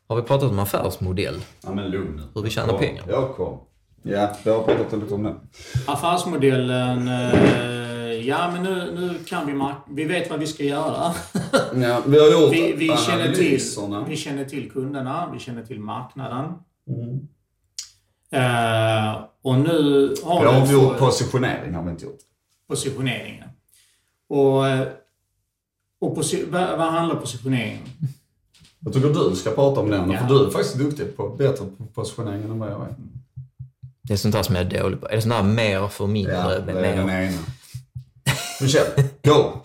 Har 0.07 0.17
vi 0.17 0.23
pratat 0.23 0.51
om 0.51 0.59
affärsmodell? 0.59 1.41
Ja, 1.63 1.75
men 1.75 1.91
lugn 1.91 2.23
Hur 2.35 2.43
vi 2.43 2.51
tjänar 2.51 2.79
pengar? 2.79 3.05
Jag 3.09 3.37
kom. 3.37 3.61
Ja, 4.03 4.37
vi 4.45 4.51
har 4.51 4.63
pratat 4.63 5.01
lite 5.01 5.15
om 5.15 5.23
det. 5.23 5.37
Affärsmodellen... 5.87 7.09
Eh, 7.09 7.80
ja, 8.31 8.51
men 8.53 8.63
nu, 8.63 8.93
nu 8.95 9.25
kan 9.25 9.47
vi... 9.47 9.53
Mark 9.55 9.77
vi 9.91 10.05
vet 10.05 10.31
vad 10.31 10.41
vi 10.41 10.47
ska 10.47 10.65
göra. 10.65 11.15
ja, 11.75 12.03
vi 12.07 12.21
har 12.21 12.31
gjort 12.31 12.53
vi, 12.53 12.73
vi 12.73 12.97
känner 12.97 13.35
till, 13.35 13.61
vi 14.09 14.17
känner 14.17 14.45
till 14.45 14.71
kunderna, 14.71 15.31
vi 15.33 15.39
känner 15.39 15.63
till 15.63 15.81
marknaden. 15.81 16.53
Mm. 16.89 17.29
Uh, 18.35 19.25
och 19.43 19.59
nu 19.59 20.15
har 20.25 20.41
vi... 20.41 20.47
har 20.47 20.61
inte 20.61 20.73
gjort 20.73 20.99
positionering, 20.99 21.75
har 21.75 21.83
vi 21.83 21.91
inte 21.91 22.05
gjort. 22.05 22.21
Positioneringen. 22.69 23.49
Och 24.29 24.69
eh, 24.69 24.89
och 26.01 26.17
vad, 26.51 26.79
vad 26.79 26.93
handlar 26.93 27.17
positionering 27.17 27.79
om? 27.83 28.09
Jag 28.85 28.93
tycker 28.93 29.09
du 29.31 29.37
ska 29.37 29.51
prata 29.51 29.81
om 29.81 29.91
den, 29.91 30.11
ja. 30.11 30.19
för 30.19 30.29
du 30.29 30.47
är 30.47 30.51
faktiskt 30.51 30.79
duktig 30.79 31.17
på 31.17 31.29
bättre 31.29 31.67
på 31.79 31.85
positionering 31.85 32.43
än 32.43 32.59
vad 32.59 32.71
jag 32.71 32.81
är. 32.81 32.95
Det 34.03 34.13
är 34.13 34.17
sånt 34.17 34.35
här 34.35 34.43
som 34.43 34.55
jag 34.55 34.75
är 34.75 34.83
dålig 34.83 35.01
på. 35.01 35.09
Är 35.09 35.17
det 35.17 35.23
sånt 35.23 35.35
här 35.35 35.43
mer 35.43 35.89
för 35.89 36.07
mindre? 36.07 36.35
Ja, 36.35 36.49
det 36.49 36.73
är 36.73 36.97
den 36.97 37.11
ena. 37.11 37.33
Michel, 38.61 38.87
go! 39.23 39.63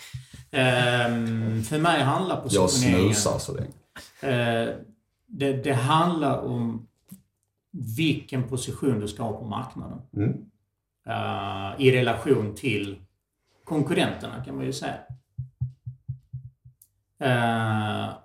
Um, 0.51 1.63
för 1.63 1.79
mig 1.79 2.03
handlar 2.03 2.41
positioneringen... 2.41 3.07
Jag 3.07 3.15
snusar 3.15 3.39
så 3.39 3.53
länge. 3.53 3.67
Uh, 4.23 4.75
det, 5.27 5.53
det, 5.53 5.73
handlar 5.73 6.39
om 6.39 6.87
vilken 7.97 8.43
position 8.43 8.99
du 8.99 9.07
ska 9.07 9.23
ha 9.23 9.33
på 9.33 9.45
marknaden. 9.45 10.01
Mm. 10.15 10.29
Uh, 11.07 11.81
I 11.81 11.91
relation 11.91 12.55
till 12.55 12.99
konkurrenterna 13.63 14.43
kan 14.45 14.55
man 14.55 14.65
ju 14.65 14.73
säga. 14.73 14.97
Uh, 17.23 18.15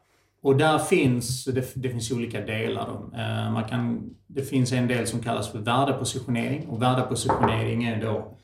och 0.43 0.57
där 0.57 0.79
finns, 0.79 1.45
det, 1.45 1.75
det 1.75 1.91
finns 1.91 2.11
olika 2.11 2.41
delar. 2.41 2.89
Eh, 3.15 3.53
man 3.53 3.65
kan, 3.65 4.15
det 4.27 4.43
finns 4.43 4.73
en 4.73 4.89
del 4.89 5.07
som 5.07 5.23
kallas 5.23 5.53
för 5.53 5.59
värdepositionering 5.59 6.69
och 6.69 6.83
värdepositionering 6.83 7.85
är 7.85 8.03
då 8.03 8.37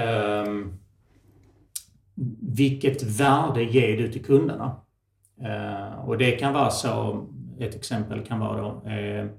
um, 0.00 0.78
vilket 2.56 3.02
värde 3.02 3.62
ger 3.62 3.96
du 3.96 4.12
till 4.12 4.24
kunderna? 4.24 4.76
Uh, 5.42 6.08
och 6.08 6.18
det 6.18 6.30
kan 6.30 6.52
vara 6.52 6.70
så, 6.70 7.24
ett 7.58 7.74
exempel 7.74 8.24
kan 8.24 8.40
vara 8.40 8.62
då, 8.62 8.90
uh, 8.90 9.30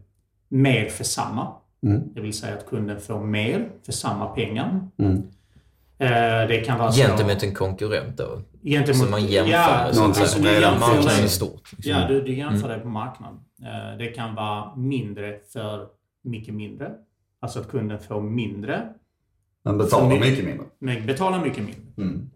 mer 0.49 0.85
för 0.85 1.03
samma. 1.03 1.47
Mm. 1.83 2.13
Det 2.13 2.21
vill 2.21 2.33
säga 2.33 2.53
att 2.53 2.65
kunden 2.65 2.99
får 2.99 3.23
mer 3.23 3.69
för 3.85 3.91
samma 3.91 4.25
pengar. 4.25 4.87
Mm. 4.97 5.15
Uh, 5.15 6.47
det 6.47 6.65
kan 6.65 6.79
vara 6.79 6.91
Gentemot 6.91 7.43
en 7.43 7.53
konkurrent 7.53 8.17
då? 8.17 8.41
Gentemot, 8.63 8.97
som 8.97 9.11
man 9.11 9.25
jämför 9.25 9.51
ja, 9.51 9.83
med? 9.85 9.95
Någonting 9.95 10.25
som 10.25 10.43
redan 10.43 10.79
marknaden 10.79 11.23
är 11.23 11.27
stort. 11.27 11.73
Liksom. 11.73 11.91
Ja, 11.91 12.07
du, 12.07 12.21
du 12.21 12.35
jämför 12.35 12.65
mm. 12.65 12.77
det 12.77 12.83
på 12.83 12.89
marknaden. 12.89 13.39
det 13.99 14.07
kan 14.07 14.35
vara 14.35 14.75
mindre 14.75 15.39
för 15.53 15.87
mycket 16.23 16.53
mindre. 16.53 16.91
Alltså 17.39 17.59
att 17.59 17.69
kunden 17.69 17.99
får 17.99 18.21
mindre. 18.21 18.89
Men 19.63 19.77
betalar 19.77 20.09
mycket, 20.09 20.27
mycket 20.29 20.45
mindre. 20.45 20.65
Men 20.79 21.05
betalar 21.05 21.41
mycket 21.41 21.63
mindre. 21.63 21.81
Mm. 21.97 22.29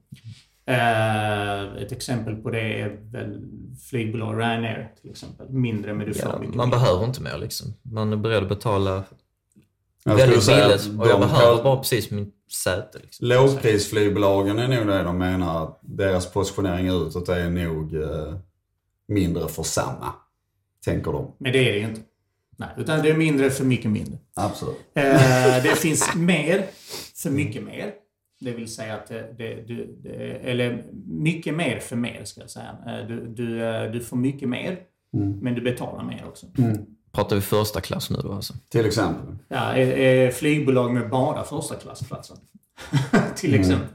Uh, 0.70 1.82
ett 1.84 1.92
exempel 1.92 2.36
på 2.36 2.50
det 2.50 2.82
är 2.82 3.00
väl 3.12 3.42
flygbolag 3.90 4.40
Ryanair 4.40 4.92
till 5.02 5.12
exempel. 5.12 5.50
Mindre 5.50 5.94
men 5.94 6.08
du 6.08 6.14
får 6.14 6.30
ja, 6.30 6.40
mycket 6.40 6.56
Man 6.56 6.70
mindre. 6.70 6.80
behöver 6.80 7.06
inte 7.06 7.22
mer 7.22 7.38
liksom. 7.38 7.74
Man 7.82 8.14
är 8.14 8.18
beredd 8.18 8.44
att 8.44 8.50
betala 8.50 9.04
jag 10.04 10.16
väldigt 10.16 10.48
billigt 10.48 11.00
och 11.00 11.08
jag 11.08 11.20
behöver 11.20 11.64
bara 11.64 11.78
precis 11.78 12.12
min 12.12 12.32
säte. 12.64 13.00
Liksom. 13.00 13.28
Lågprisflygbolagen 13.28 14.60
är 14.60 14.68
nog 14.68 14.88
det 14.88 15.04
de 15.04 15.18
menar. 15.18 15.64
Att 15.64 15.80
deras 15.82 16.32
positionering 16.32 16.88
utåt 16.88 17.30
är 17.30 17.50
nog 17.50 17.94
uh, 17.94 18.36
mindre 19.08 19.48
för 19.48 19.64
samma. 19.64 20.14
Tänker 20.86 21.12
de. 21.12 21.36
Men 21.38 21.52
det 21.52 21.70
är 21.70 21.74
det 21.74 21.80
ju 21.80 21.86
inte. 21.86 22.02
Nej, 22.58 22.70
utan 22.78 23.02
det 23.02 23.10
är 23.10 23.18
mindre 23.18 23.50
för 23.50 23.66
mycket 23.66 23.92
mindre. 23.92 24.18
Absolut. 24.36 24.76
Uh, 24.76 25.04
det 25.64 25.76
finns 25.78 26.16
mer 26.16 26.66
för 27.16 27.30
mycket 27.30 27.64
mer. 27.64 27.94
Det 28.40 28.52
vill 28.52 28.74
säga 28.74 28.96
att 28.96 29.08
det, 29.08 29.36
det, 29.38 29.86
det, 30.04 30.10
eller 30.50 30.84
mycket 31.06 31.56
mer 31.56 31.80
för 31.80 31.96
mer 31.96 32.22
ska 32.24 32.42
jag 32.42 32.50
säga. 32.50 32.78
Eh, 32.88 33.08
du, 33.08 33.28
du, 33.28 33.64
eh, 33.64 33.92
du 33.92 34.00
får 34.00 34.18
mycket 34.18 34.50
mer, 34.50 34.80
mm. 35.14 35.32
men 35.32 35.56
du 35.56 35.62
betalar 35.62 36.04
mer 36.04 36.26
också. 36.28 36.46
Mm. 36.58 36.78
Pratar 37.12 37.36
vi 37.36 37.42
första 37.42 37.82
klass 37.82 38.10
nu 38.10 38.18
då 38.24 38.34
alltså? 38.34 38.54
Till 38.70 38.86
exempel? 38.86 39.38
Ja, 39.48 39.74
flygbolag 40.32 40.94
med 40.94 41.10
bara 41.10 41.44
första 41.44 41.76
klassplatser. 41.76 42.38
Till 43.36 43.50
mm. 43.50 43.62
exempel. 43.62 43.90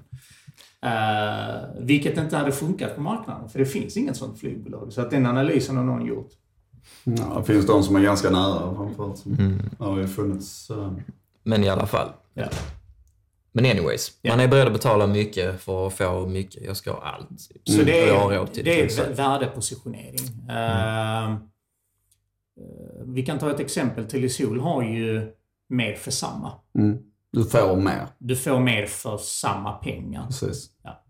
Uh, 0.84 1.84
vilket 1.86 2.18
inte 2.18 2.36
hade 2.36 2.52
funkat 2.52 2.94
på 2.94 3.00
marknaden, 3.00 3.48
för 3.48 3.58
det 3.58 3.66
finns 3.66 3.96
inget 3.96 4.16
sånt 4.16 4.38
flygbolag. 4.38 4.92
Så 4.92 5.00
att 5.00 5.10
den 5.10 5.26
analysen 5.26 5.76
har 5.76 5.84
någon 5.84 6.06
gjort. 6.06 6.30
Ja, 7.04 7.38
det 7.38 7.44
finns 7.52 7.66
de 7.66 7.82
som 7.82 7.96
är 7.96 8.00
ganska 8.00 8.30
nära 8.30 8.74
framförallt. 8.74 9.26
Mm. 9.26 9.62
Det 9.78 9.84
har 9.84 9.98
ju 9.98 10.08
funnits... 10.08 10.70
Uh... 10.70 10.92
Men 11.42 11.64
i 11.64 11.68
alla 11.68 11.86
fall. 11.86 12.08
Ja. 12.34 12.46
Men 13.56 13.66
anyways, 13.66 14.12
yeah. 14.22 14.36
man 14.36 14.44
är 14.44 14.48
beredd 14.48 14.66
att 14.66 14.72
betala 14.72 15.06
mycket 15.06 15.60
för 15.60 15.86
att 15.86 15.94
få 15.94 16.26
mycket. 16.26 16.64
Jag 16.64 16.76
ska 16.76 16.92
ha 16.92 17.02
allt. 17.02 17.40
Så 17.64 17.74
mm. 17.74 17.86
det 17.86 18.00
är, 18.00 18.06
jag 18.06 18.18
har 18.18 18.30
råd 18.30 18.52
till 18.52 18.64
det. 18.64 18.86
Det 18.86 18.98
är 18.98 19.14
värdepositionering. 19.14 20.18
Mm. 20.48 21.32
Uh, 21.32 21.38
vi 23.04 23.26
kan 23.26 23.38
ta 23.38 23.50
ett 23.50 23.60
exempel. 23.60 24.04
Telisol 24.04 24.60
har 24.60 24.82
ju 24.82 25.32
mer 25.68 25.94
för 25.94 26.10
samma. 26.10 26.52
Mm. 26.78 26.98
Du 27.30 27.44
får 27.44 27.76
mer. 27.76 28.06
Du 28.18 28.36
får 28.36 28.60
mer 28.60 28.86
för 28.86 29.16
samma 29.16 29.72
pengar. 29.72 30.26
Precis. 30.26 30.70
Ja. 30.82 31.04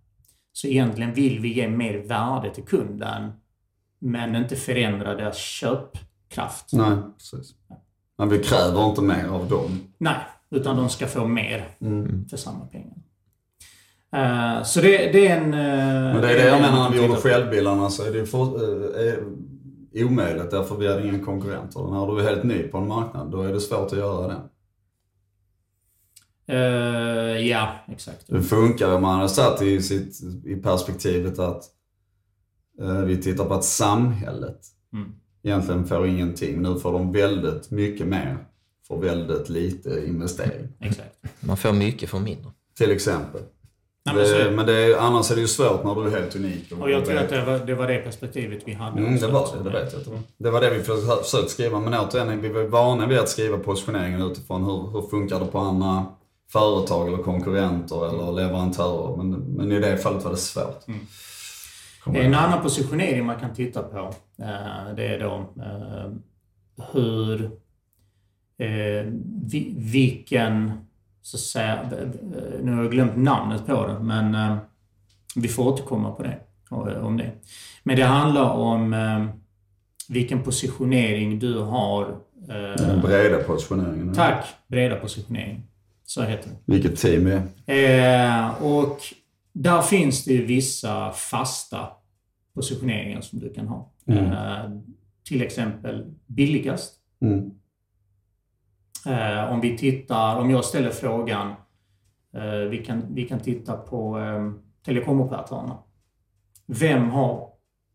Så 0.53 0.67
egentligen 0.67 1.15
vill 1.15 1.41
vi 1.41 1.55
ge 1.55 1.69
mer 1.69 1.99
värde 1.99 2.55
till 2.55 2.65
kunden, 2.65 3.33
men 3.99 4.37
inte 4.37 4.57
förändra 4.57 5.15
deras 5.15 5.37
köpkraft. 5.37 6.73
Nej, 6.73 6.97
precis. 7.19 7.55
Men 8.19 8.29
vi 8.29 8.39
kräver 8.39 8.89
inte 8.89 9.03
mer 9.03 9.27
av 9.29 9.49
dem. 9.49 9.81
Nej, 9.99 10.17
utan 10.51 10.77
de 10.77 10.89
ska 10.89 11.07
få 11.07 11.27
mer 11.27 11.69
mm. 11.81 12.29
för 12.29 12.37
samma 12.37 12.67
pengar. 12.67 12.97
Uh, 14.17 14.63
så 14.63 14.81
det, 14.81 15.13
det, 15.13 15.29
är 15.29 15.37
en... 15.37 15.55
Uh, 15.55 16.15
Men 16.15 16.21
det 16.21 16.33
är 16.33 16.37
det 16.37 16.49
jag 16.49 16.61
menar 16.61 16.83
när 16.83 16.91
vi 16.91 17.07
gjorde 17.07 17.21
självbilarna 17.21 17.91
så 17.91 18.05
är 18.05 18.13
det 18.13 18.27
för, 18.27 18.41
uh, 18.41 19.25
omöjligt 19.95 20.51
därför 20.51 20.77
vi 20.77 20.89
hade 20.89 21.09
inga 21.09 21.25
konkurrenter. 21.25 21.81
När 21.81 22.07
du 22.07 22.21
är 22.21 22.29
helt 22.29 22.45
ny 22.45 22.63
på 22.63 22.79
en 22.79 22.89
marknad 22.89 23.31
då 23.31 23.43
är 23.43 23.53
det 23.53 23.61
svårt 23.61 23.93
att 23.93 23.99
göra 23.99 24.27
det. 24.27 24.41
Uh, 26.53 27.47
ja, 27.49 27.69
exakt. 27.89 28.27
Det 28.27 28.43
funkar 28.43 28.95
om 28.95 29.03
man 29.03 29.17
hade 29.17 29.29
satt 29.29 29.63
i, 29.63 29.83
sitt, 29.83 30.21
i 30.45 30.57
perspektivet 30.57 31.39
att 31.39 31.65
uh, 32.83 33.01
vi 33.01 33.23
tittar 33.23 33.45
på 33.45 33.55
att 33.55 33.65
samhället 33.65 34.61
mm. 34.93 35.13
egentligen 35.43 35.87
får 35.87 36.07
ingenting. 36.07 36.63
Nu 36.63 36.79
får 36.79 36.93
de 36.93 37.13
väldigt 37.13 37.71
mycket 37.71 38.07
mer 38.07 38.39
för 38.89 38.97
väldigt 38.97 39.49
lite 39.49 40.05
investering. 40.07 40.69
Exakt. 40.81 41.17
Man 41.41 41.57
får 41.57 41.73
mycket 41.73 42.11
för 42.11 42.19
mindre. 42.19 42.51
Till 42.77 42.91
exempel. 42.91 43.43
Nej, 44.07 44.15
men, 44.15 44.25
det, 44.25 44.51
men 44.51 44.67
det, 44.67 45.01
annars 45.01 45.31
är 45.31 45.35
det 45.35 45.41
ju 45.41 45.49
svårt 45.49 45.85
när 45.85 45.95
du 45.95 46.07
är 46.07 46.21
helt 46.21 46.37
unik. 46.37 46.73
Och, 46.73 46.79
och 46.81 46.91
jag 46.91 47.05
tror 47.05 47.19
att 47.19 47.29
det 47.29 47.45
var, 47.45 47.59
det 47.59 47.75
var 47.75 47.87
det 47.87 47.99
perspektivet 47.99 48.63
vi 48.65 48.73
hade. 48.73 48.99
Mm, 48.99 49.21
det 49.21 49.27
var 49.27 49.49
det, 49.57 49.71
det 49.71 49.71
vet 49.71 49.93
jag. 49.93 50.03
Det 50.03 50.11
var, 50.11 50.21
det 50.37 50.51
var 50.51 50.61
det 50.61 50.71
vi 50.71 50.83
försökte 50.83 51.51
skriva. 51.51 51.81
Men 51.81 51.95
återigen, 51.95 52.41
vi 52.41 52.49
var 52.49 52.63
vana 52.63 53.07
vid 53.07 53.19
att 53.19 53.29
skriva 53.29 53.59
positioneringen 53.59 54.23
utifrån 54.23 54.65
hur, 54.65 54.91
hur 54.93 55.03
funkar 55.11 55.41
det 55.41 55.47
på 55.47 55.59
andra 55.59 56.07
företag 56.53 57.09
eller 57.09 57.19
konkurrenter 57.19 58.09
eller 58.09 58.33
leverantörer. 58.33 59.17
Men, 59.17 59.31
men 59.31 59.73
i 59.73 59.81
det 59.81 59.99
fallet 59.99 60.25
var 60.25 60.31
det 60.31 60.37
svårt. 60.37 60.89
Mm. 60.89 61.07
En 62.27 62.35
annan 62.35 62.63
positionering 62.63 63.27
man 63.27 63.41
kan 63.41 63.55
titta 63.55 63.83
på, 63.83 64.15
eh, 64.39 64.95
det 64.97 65.07
är 65.07 65.19
då 65.19 65.35
eh, 65.63 66.13
hur 66.93 67.51
eh, 68.59 69.07
vilken, 69.77 70.73
så 71.23 71.37
att 71.37 71.41
säga, 71.41 71.91
nu 72.63 72.73
har 72.73 72.83
jag 72.83 72.93
glömt 72.93 73.17
namnet 73.17 73.67
på 73.67 73.87
det, 73.87 73.99
men 74.01 74.35
eh, 74.35 74.57
vi 75.37 75.49
får 75.49 75.67
återkomma 75.73 76.11
på 76.13 76.23
det, 76.23 76.39
om 77.01 77.17
det. 77.17 77.31
Men 77.83 77.97
det 77.97 78.05
handlar 78.05 78.51
om 78.51 78.93
eh, 78.95 79.27
vilken 80.09 80.43
positionering 80.43 81.39
du 81.39 81.59
har. 81.59 82.03
Eh, 82.49 82.87
Den 82.87 83.01
breda 83.01 83.43
positioneringen. 83.43 84.15
Tack! 84.15 84.47
Breda 84.69 84.97
positionering. 84.97 85.63
Så 86.05 86.23
heter 86.23 86.51
det. 86.51 86.57
Vilket 86.73 86.97
team 86.97 87.27
är 87.67 88.45
eh, 88.47 88.63
Och 88.63 88.99
där 89.53 89.83
finns 89.83 90.25
det 90.25 90.39
vissa 90.39 91.13
fasta 91.13 91.89
positioneringar 92.55 93.21
som 93.21 93.39
du 93.39 93.53
kan 93.53 93.69
ha. 93.69 93.93
Mm. 94.07 94.25
Eh, 94.33 94.71
till 95.29 95.43
exempel 95.43 96.05
billigast. 96.27 96.95
Mm. 97.23 97.51
Eh, 99.07 99.53
om 99.53 99.61
vi 99.61 99.79
tittar, 99.79 100.37
om 100.37 100.51
jag 100.51 100.65
ställer 100.65 100.91
frågan, 100.91 101.49
eh, 102.35 102.69
vi, 102.71 102.85
kan, 102.85 103.03
vi 103.15 103.29
kan 103.29 103.41
titta 103.41 103.77
på 103.77 104.19
eh, 104.19 104.51
telekomoperatörerna. 104.85 105.79
Vem 106.67 107.11
har 107.11 107.49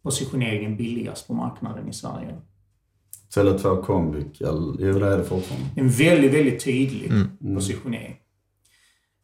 positioneringen 0.04 0.78
billigast 0.78 1.28
på 1.28 1.34
marknaden 1.34 1.90
i 1.90 1.94
Sverige? 1.94 2.36
Tele2 3.36 3.82
Comviq, 3.82 4.38
jo 4.40 4.72
det 4.78 5.08
är 5.08 5.18
det 5.18 5.24
fortfarande. 5.24 5.68
En 5.76 5.90
väldigt, 5.90 6.34
väldigt 6.34 6.64
tydlig 6.64 7.12
mm. 7.12 7.56
positionering. 7.56 8.19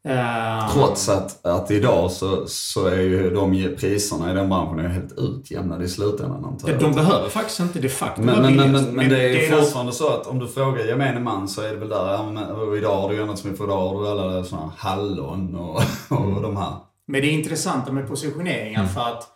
Uh, 0.05 0.73
Trots 0.73 1.09
att, 1.09 1.45
att 1.45 1.71
idag 1.71 2.11
så, 2.11 2.47
så 2.47 2.87
är 2.87 2.99
ju 2.99 3.29
de 3.29 3.75
priserna 3.79 4.31
i 4.31 4.33
den 4.35 4.49
branschen 4.49 4.79
är 4.79 4.87
helt 4.89 5.13
utjämnade 5.17 5.85
i 5.85 5.87
slutändan 5.87 6.45
antar 6.45 6.69
jag. 6.69 6.79
De 6.79 6.93
behöver 6.93 7.29
faktiskt 7.29 7.59
inte 7.59 7.79
de 7.79 7.89
facto 7.89 8.21
men, 8.21 8.41
men, 8.41 8.55
men, 8.55 8.71
men, 8.71 8.83
men 8.83 9.09
det 9.09 9.23
är 9.23 9.29
ju 9.29 9.47
fortfarande 9.47 9.91
så 9.91 10.07
att 10.07 10.27
om 10.27 10.39
du 10.39 10.47
frågar 10.47 10.85
gemene 10.85 11.19
man 11.19 11.47
så 11.47 11.61
är 11.61 11.71
det 11.71 11.75
väl 11.75 11.89
där, 11.89 12.77
idag 12.77 13.01
har 13.01 13.09
du 13.09 13.15
ju 13.15 13.25
något 13.25 13.39
som 13.39 13.51
är 13.51 13.55
för 13.55 13.63
idag 13.63 13.89
har 13.89 14.01
du 14.01 14.07
alla 14.09 14.43
sådana 14.43 14.71
hallon 14.77 15.55
och, 15.55 15.75
och 16.09 16.25
mm. 16.25 16.41
de 16.41 16.57
här. 16.57 16.73
Men 17.07 17.21
det 17.21 17.27
är 17.27 17.31
intressanta 17.31 17.91
med 17.91 18.07
positioneringar 18.07 18.79
mm. 18.79 18.93
för 18.93 19.01
att 19.01 19.27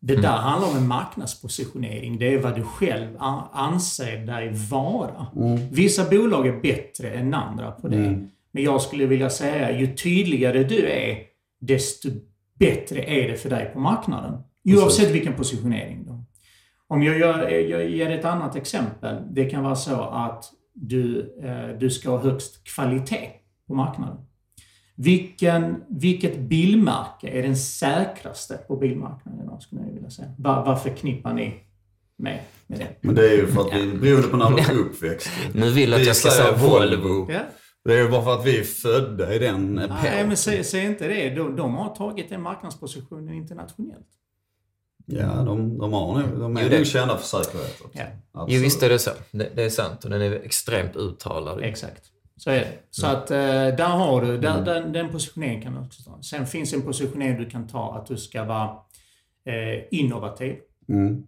det 0.00 0.16
där 0.16 0.28
mm. 0.28 0.40
handlar 0.40 0.68
om 0.68 0.76
en 0.76 0.88
marknadspositionering. 0.88 2.18
Det 2.18 2.34
är 2.34 2.38
vad 2.38 2.54
du 2.54 2.62
själv 2.62 3.08
anser 3.52 4.26
dig 4.26 4.52
vara. 4.70 5.26
Mm. 5.36 5.68
Vissa 5.70 6.04
bolag 6.10 6.46
är 6.46 6.60
bättre 6.60 7.10
än 7.10 7.34
andra 7.34 7.70
på 7.70 7.88
det. 7.88 7.96
Mm. 7.96 8.28
Men 8.52 8.62
jag 8.62 8.82
skulle 8.82 9.06
vilja 9.06 9.30
säga, 9.30 9.78
ju 9.78 9.94
tydligare 9.94 10.64
du 10.64 10.86
är, 10.86 11.18
desto 11.60 12.08
bättre 12.58 13.02
är 13.02 13.28
det 13.28 13.36
för 13.36 13.50
dig 13.50 13.70
på 13.72 13.80
marknaden. 13.80 14.40
Oavsett 14.64 15.10
vilken 15.10 15.34
positionering. 15.34 16.04
Då. 16.06 16.24
Om 16.88 17.02
jag, 17.02 17.18
gör, 17.18 17.48
jag 17.48 17.90
ger 17.90 18.10
ett 18.10 18.24
annat 18.24 18.56
exempel. 18.56 19.22
Det 19.30 19.44
kan 19.44 19.62
vara 19.62 19.76
så 19.76 20.00
att 20.00 20.44
du, 20.74 21.34
eh, 21.42 21.78
du 21.78 21.90
ska 21.90 22.10
ha 22.10 22.18
högst 22.18 22.64
kvalitet 22.64 23.30
på 23.66 23.74
marknaden. 23.74 24.16
Vilken, 24.94 25.82
vilket 25.88 26.38
bilmärke 26.38 27.28
är 27.28 27.42
den 27.42 27.56
säkraste 27.56 28.56
på 28.56 28.76
bilmarknaden 28.76 29.40
idag, 29.44 29.62
skulle 29.62 29.80
jag 29.80 29.92
vilja 29.94 30.10
säga. 30.10 30.28
Var, 30.38 30.64
vad 30.64 30.82
förknippar 30.82 31.32
ni 31.32 31.54
med, 32.16 32.38
med 32.66 32.78
det? 32.78 32.88
Men 33.00 33.14
det 33.14 33.28
är 33.28 33.36
ju 33.36 33.46
för 33.46 33.60
att 33.60 33.74
vi, 33.74 33.98
beroende 33.98 34.28
på 34.28 34.36
när 34.36 34.50
du 34.50 34.58
är 34.58 34.78
uppväxt. 34.78 35.30
Nu 35.54 35.70
vill 35.70 35.94
att 35.94 36.06
jag 36.06 36.16
ska 36.16 36.30
säga 36.30 36.56
Volvo. 36.56 37.32
Ja. 37.32 37.40
Det 37.84 37.94
är 37.94 38.08
bara 38.08 38.22
för 38.22 38.34
att 38.34 38.46
vi 38.46 38.58
är 38.58 38.64
födda 38.64 39.34
i 39.34 39.38
den 39.38 39.78
epoken. 39.78 39.96
Nej, 40.02 40.26
men 40.26 40.36
säg, 40.36 40.64
säg 40.64 40.86
inte 40.86 41.08
det. 41.08 41.30
De, 41.30 41.56
de 41.56 41.74
har 41.74 41.94
tagit 41.94 42.28
den 42.28 42.42
marknadspositionen 42.42 43.34
internationellt. 43.34 44.06
Ja, 45.06 45.26
de, 45.26 45.78
de 45.78 45.92
har 45.92 46.20
nog, 46.20 46.40
de 46.40 46.56
är 46.56 46.76
nog 46.76 46.86
kända 46.86 47.16
för 47.16 47.26
säkerhet. 47.26 47.82
Ja. 47.92 48.02
Absolut. 48.32 48.58
Jo, 48.58 48.64
visst 48.64 48.82
är 48.82 48.88
det 48.88 48.98
så. 48.98 49.10
Det, 49.30 49.48
det 49.54 49.62
är 49.62 49.70
sant. 49.70 50.04
Och 50.04 50.10
den 50.10 50.22
är 50.22 50.32
extremt 50.32 50.96
uttalad. 50.96 51.60
Exakt. 51.62 52.02
Så 52.36 52.50
är 52.50 52.58
det. 52.58 52.72
Så 52.90 53.06
att 53.06 53.30
eh, 53.30 53.38
där 53.38 53.88
har 53.88 54.22
du, 54.22 54.38
där, 54.38 54.64
den, 54.64 54.92
den 54.92 55.08
positioneringen 55.08 55.62
kan 55.62 55.74
du 55.74 55.80
också 55.80 56.02
ta. 56.02 56.22
Sen 56.22 56.46
finns 56.46 56.72
en 56.72 56.82
positionering 56.82 57.38
du 57.38 57.50
kan 57.50 57.68
ta 57.68 57.94
att 57.94 58.06
du 58.06 58.16
ska 58.16 58.44
vara 58.44 58.68
eh, 59.44 59.84
innovativ. 59.90 60.56
Mm. 60.88 61.26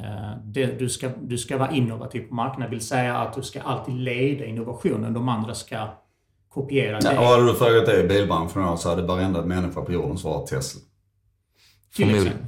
Eh, 0.00 0.38
det, 0.44 0.66
du, 0.78 0.88
ska, 0.88 1.08
du 1.22 1.38
ska 1.38 1.58
vara 1.58 1.70
innovativ 1.70 2.20
på 2.20 2.34
marknaden, 2.34 2.70
vill 2.70 2.80
säga 2.80 3.16
att 3.16 3.34
du 3.34 3.42
ska 3.42 3.60
alltid 3.60 3.94
leda 3.94 4.44
innovationen. 4.44 5.14
De 5.14 5.28
andra 5.28 5.54
ska 5.54 5.88
kopiera 6.48 6.98
Ja, 7.02 7.10
dig. 7.10 7.18
och 7.18 7.24
hade 7.24 7.46
du 7.46 7.54
frågat 7.54 7.86
det 7.86 8.04
i 8.04 8.08
bilbranschen 8.08 8.78
så 8.78 8.88
hade 8.88 9.02
varenda 9.02 9.42
människa 9.44 9.80
på 9.80 9.92
jorden 9.92 10.18
svarat 10.18 10.46
Tesla. 10.46 10.80
Förmodligen. 11.96 12.46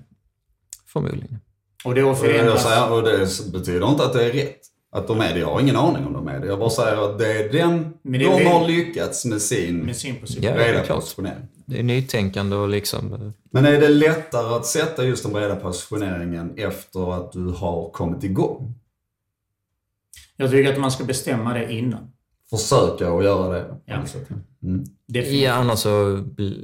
Förmodligen. 0.87 1.39
Och 1.85 1.95
då 1.95 2.11
Och, 2.11 2.17
jag 2.27 2.61
säger, 2.61 2.93
och 2.93 3.03
det 3.03 3.53
betyder 3.53 3.89
inte 3.91 4.05
att 4.05 4.13
det 4.13 4.25
är 4.25 4.33
rätt. 4.33 4.61
Att 4.93 5.07
de 5.07 5.21
är 5.21 5.35
det. 5.35 5.41
Jag 5.41 5.47
har 5.47 5.61
ingen 5.61 5.77
aning 5.77 6.07
om 6.07 6.13
de 6.13 6.29
är 6.29 6.41
det. 6.41 6.47
Jag 6.47 6.59
bara 6.59 6.71
säger 6.71 7.11
att 7.11 7.19
det 7.19 7.33
är 7.33 7.53
den 7.53 7.95
Men 8.03 8.21
det 8.21 8.27
de 8.27 8.43
är 8.47 8.53
har 8.53 8.69
lyckats 8.69 9.25
med 9.25 9.43
sin 9.43 9.77
med 9.79 9.97
sin 9.97 10.17
position. 10.21 10.43
Ja, 10.45 10.55
det 10.55 10.65
är 10.65 10.85
klart. 10.85 11.01
positionering. 11.01 11.49
Det 11.69 11.79
är 11.79 11.83
nytänkande 11.83 12.57
och 12.57 12.69
liksom... 12.69 13.13
eh, 13.13 13.31
Men 13.51 13.65
är 13.65 13.81
det 13.81 13.89
lättare 13.89 14.55
att 14.55 14.67
sätta 14.67 15.05
just 15.05 15.23
den 15.23 15.33
breda 15.33 15.57
positioneringen 15.57 16.55
efter 16.57 17.13
att 17.15 17.33
du 17.33 17.51
har 17.51 17.91
kommit 17.91 18.25
igång? 18.25 18.75
Jag 20.37 20.51
tycker 20.51 20.73
att 20.73 20.81
man 20.81 20.91
ska 20.91 21.05
bestämma 21.05 21.55
det 21.55 21.73
innan. 21.73 22.11
Försöka 22.51 23.11
att 23.13 23.25
göra 23.25 23.53
det. 23.53 23.81
Ja. 23.85 23.95
Mm. 24.63 24.85
Definitivt. 25.07 25.43
Ja, 25.43 25.53
annars 25.53 25.79
så 25.79 26.17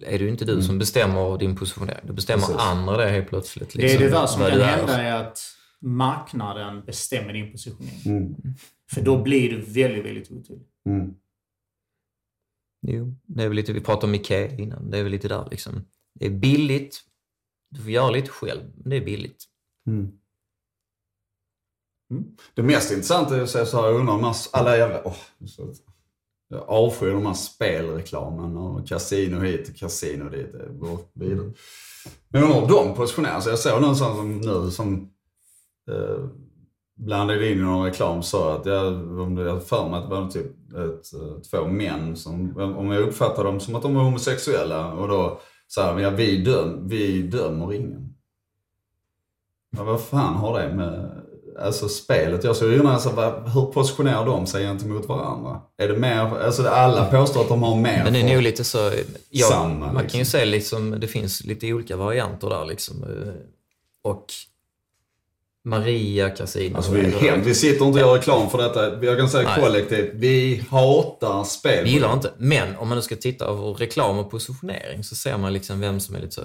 är 0.07 0.19
det 0.19 0.25
ju 0.25 0.29
inte 0.29 0.45
du 0.45 0.63
som 0.63 0.79
bestämmer 0.79 1.39
din 1.39 1.57
positionering. 1.57 2.01
Du 2.07 2.13
bestämmer 2.13 2.47
Precis. 2.47 2.61
andra 2.61 2.97
det 2.97 3.11
helt 3.11 3.29
plötsligt. 3.29 3.73
Det 3.73 3.79
är 3.79 3.83
Liksom, 3.83 4.03
det 4.03 4.11
där 4.11 4.27
som 4.27 4.43
kan 4.43 4.61
hända 4.61 5.03
är 5.03 5.15
att 5.21 5.39
marknaden 5.81 6.85
bestämmer 6.85 7.33
din 7.33 7.53
positionering. 7.53 8.03
Mm. 8.07 8.35
För 8.91 9.01
då 9.01 9.23
blir 9.23 9.51
du 9.51 9.61
väldigt, 9.61 10.05
väldigt 10.05 10.31
otydlig. 10.31 10.67
Mm. 10.87 11.15
Jo, 12.87 13.15
det 13.27 13.43
är 13.43 13.49
väl 13.49 13.57
lite, 13.57 13.73
vi 13.73 13.81
pratade 13.81 14.07
om 14.07 14.15
Ikea 14.15 14.57
innan. 14.57 14.91
Det 14.91 14.99
är 14.99 15.03
väl 15.03 15.13
lite 15.13 15.29
där 15.29 15.49
liksom. 15.51 15.85
Det 16.15 16.27
är 16.27 16.31
billigt. 16.31 17.01
Du 17.71 17.81
får 17.81 17.91
göra 17.91 18.11
lite 18.11 18.31
själv, 18.31 18.63
men 18.77 18.91
det 18.91 18.97
är 18.97 19.05
billigt. 19.05 19.45
Mm. 19.87 20.13
Mm. 22.11 22.25
Det 22.55 22.63
mest 22.63 22.91
intressanta 22.91 23.37
är 23.37 23.43
att 23.43 23.51
säga 23.51 23.67
så 23.67 23.81
här, 23.81 23.87
jag 23.87 24.01
undrar 24.01 24.15
om 24.15 24.35
alla 24.53 24.77
jävla, 24.77 25.07
åh, 25.07 25.17
så, 25.47 25.75
jag 26.49 26.69
avskyr 26.69 27.11
de 27.11 27.27
här 27.27 27.35
spelreklamen 27.35 28.57
och 28.57 28.89
kasino 28.89 29.41
hit 29.41 29.69
och 29.69 29.77
kasino 29.77 30.31
dit. 30.31 30.53
Det 30.53 30.69
vidare. 31.13 31.53
Men 32.29 32.41
jag 32.41 32.51
undrar 32.51 32.61
hur 32.61 32.69
de 32.69 32.95
positionerar 32.95 33.41
sig. 33.41 33.51
Jag 33.51 33.59
såg 33.59 33.83
någon 33.83 33.97
som 33.97 34.39
nu 34.41 34.71
som 34.71 35.11
eh, 35.91 36.29
blandade 36.97 37.51
in 37.53 37.59
i 37.59 37.63
någon 37.63 37.85
reklam 37.85 38.23
sa 38.23 38.55
att 38.55 38.67
jag, 38.67 38.85
jag 39.47 39.67
för 39.67 39.89
mig 39.89 39.99
att 39.99 40.09
det 40.09 40.15
var 40.15 40.29
typ 40.29 40.47
ett, 40.47 41.51
två 41.51 41.67
män 41.67 42.17
som, 42.17 42.57
om 42.79 42.91
jag 42.91 43.03
uppfattar 43.03 43.45
dem 43.45 43.61
som 43.61 43.75
att 43.75 43.83
de 43.83 43.97
är 43.97 44.01
homosexuella 44.01 44.93
och 44.93 45.09
då 45.09 45.41
sa 45.69 45.93
de, 45.93 46.03
ja 46.03 46.11
vi, 46.11 46.37
döm, 46.45 46.89
vi 46.89 47.23
dömer 47.23 47.73
ingen. 47.73 48.15
Ja, 49.77 49.85
vad 49.85 50.01
fan 50.01 50.35
har 50.35 50.61
det 50.61 50.75
med 50.75 51.23
alltså, 51.59 51.89
spelet? 51.89 52.45
Jag 52.45 52.57
skulle 52.57 52.79
undra, 52.79 52.93
alltså, 52.93 53.11
vad, 53.11 53.49
hur 53.49 53.63
positionerar 53.67 54.27
de 54.27 54.47
sig 54.47 54.65
gentemot 54.65 55.09
varandra? 55.09 55.61
Är 55.77 55.89
det 55.89 55.97
mer, 55.99 56.19
alltså 56.19 56.69
alla 56.69 57.05
påstår 57.05 57.41
att 57.41 57.49
de 57.49 57.63
har 57.63 57.77
mer 57.77 58.05
Men 58.05 58.13
det 58.13 58.21
är 58.21 58.35
nog 58.35 58.43
lite 58.43 58.65
så... 58.65 58.91
Ja, 59.31 59.47
Samma, 59.47 59.87
man 59.87 59.95
kan 59.95 60.03
liksom. 60.03 60.19
ju 60.19 60.25
säga 60.25 60.45
liksom, 60.45 61.01
det 61.01 61.07
finns 61.07 61.45
lite 61.45 61.73
olika 61.73 61.97
varianter 61.97 62.51
där 62.51 62.65
liksom. 62.65 63.03
eh, 63.03 63.33
Och 64.03 64.27
Maria 65.65 66.31
Casino. 66.31 66.77
Alltså 66.77 66.93
vi, 66.93 67.11
helt, 67.11 67.47
vi 67.47 67.55
sitter 67.55 67.85
inte 67.87 68.05
och 68.05 68.09
gör 68.09 68.15
reklam 68.15 68.51
för 68.51 68.59
detta. 68.59 69.05
Jag 69.05 69.19
kan 69.19 69.29
säga 69.29 69.49
Nej. 69.49 69.61
kollektivt, 69.65 70.11
vi 70.15 70.65
hatar 70.71 71.45
spel. 71.45 71.85
Vi 71.85 71.91
gillar 71.91 72.13
inte. 72.13 72.31
Men 72.39 72.77
om 72.77 72.89
man 72.89 72.97
nu 72.99 73.03
ska 73.03 73.17
titta 73.17 73.47
på 73.47 73.75
reklam 73.75 74.19
och 74.19 74.31
positionering 74.31 75.05
så 75.05 75.15
ser 75.15 75.39
man 75.39 75.53
liksom 75.53 75.81
vem 75.81 76.01
som 76.01 76.15
är 76.17 76.21
lite 76.21 76.35
så 76.35 76.43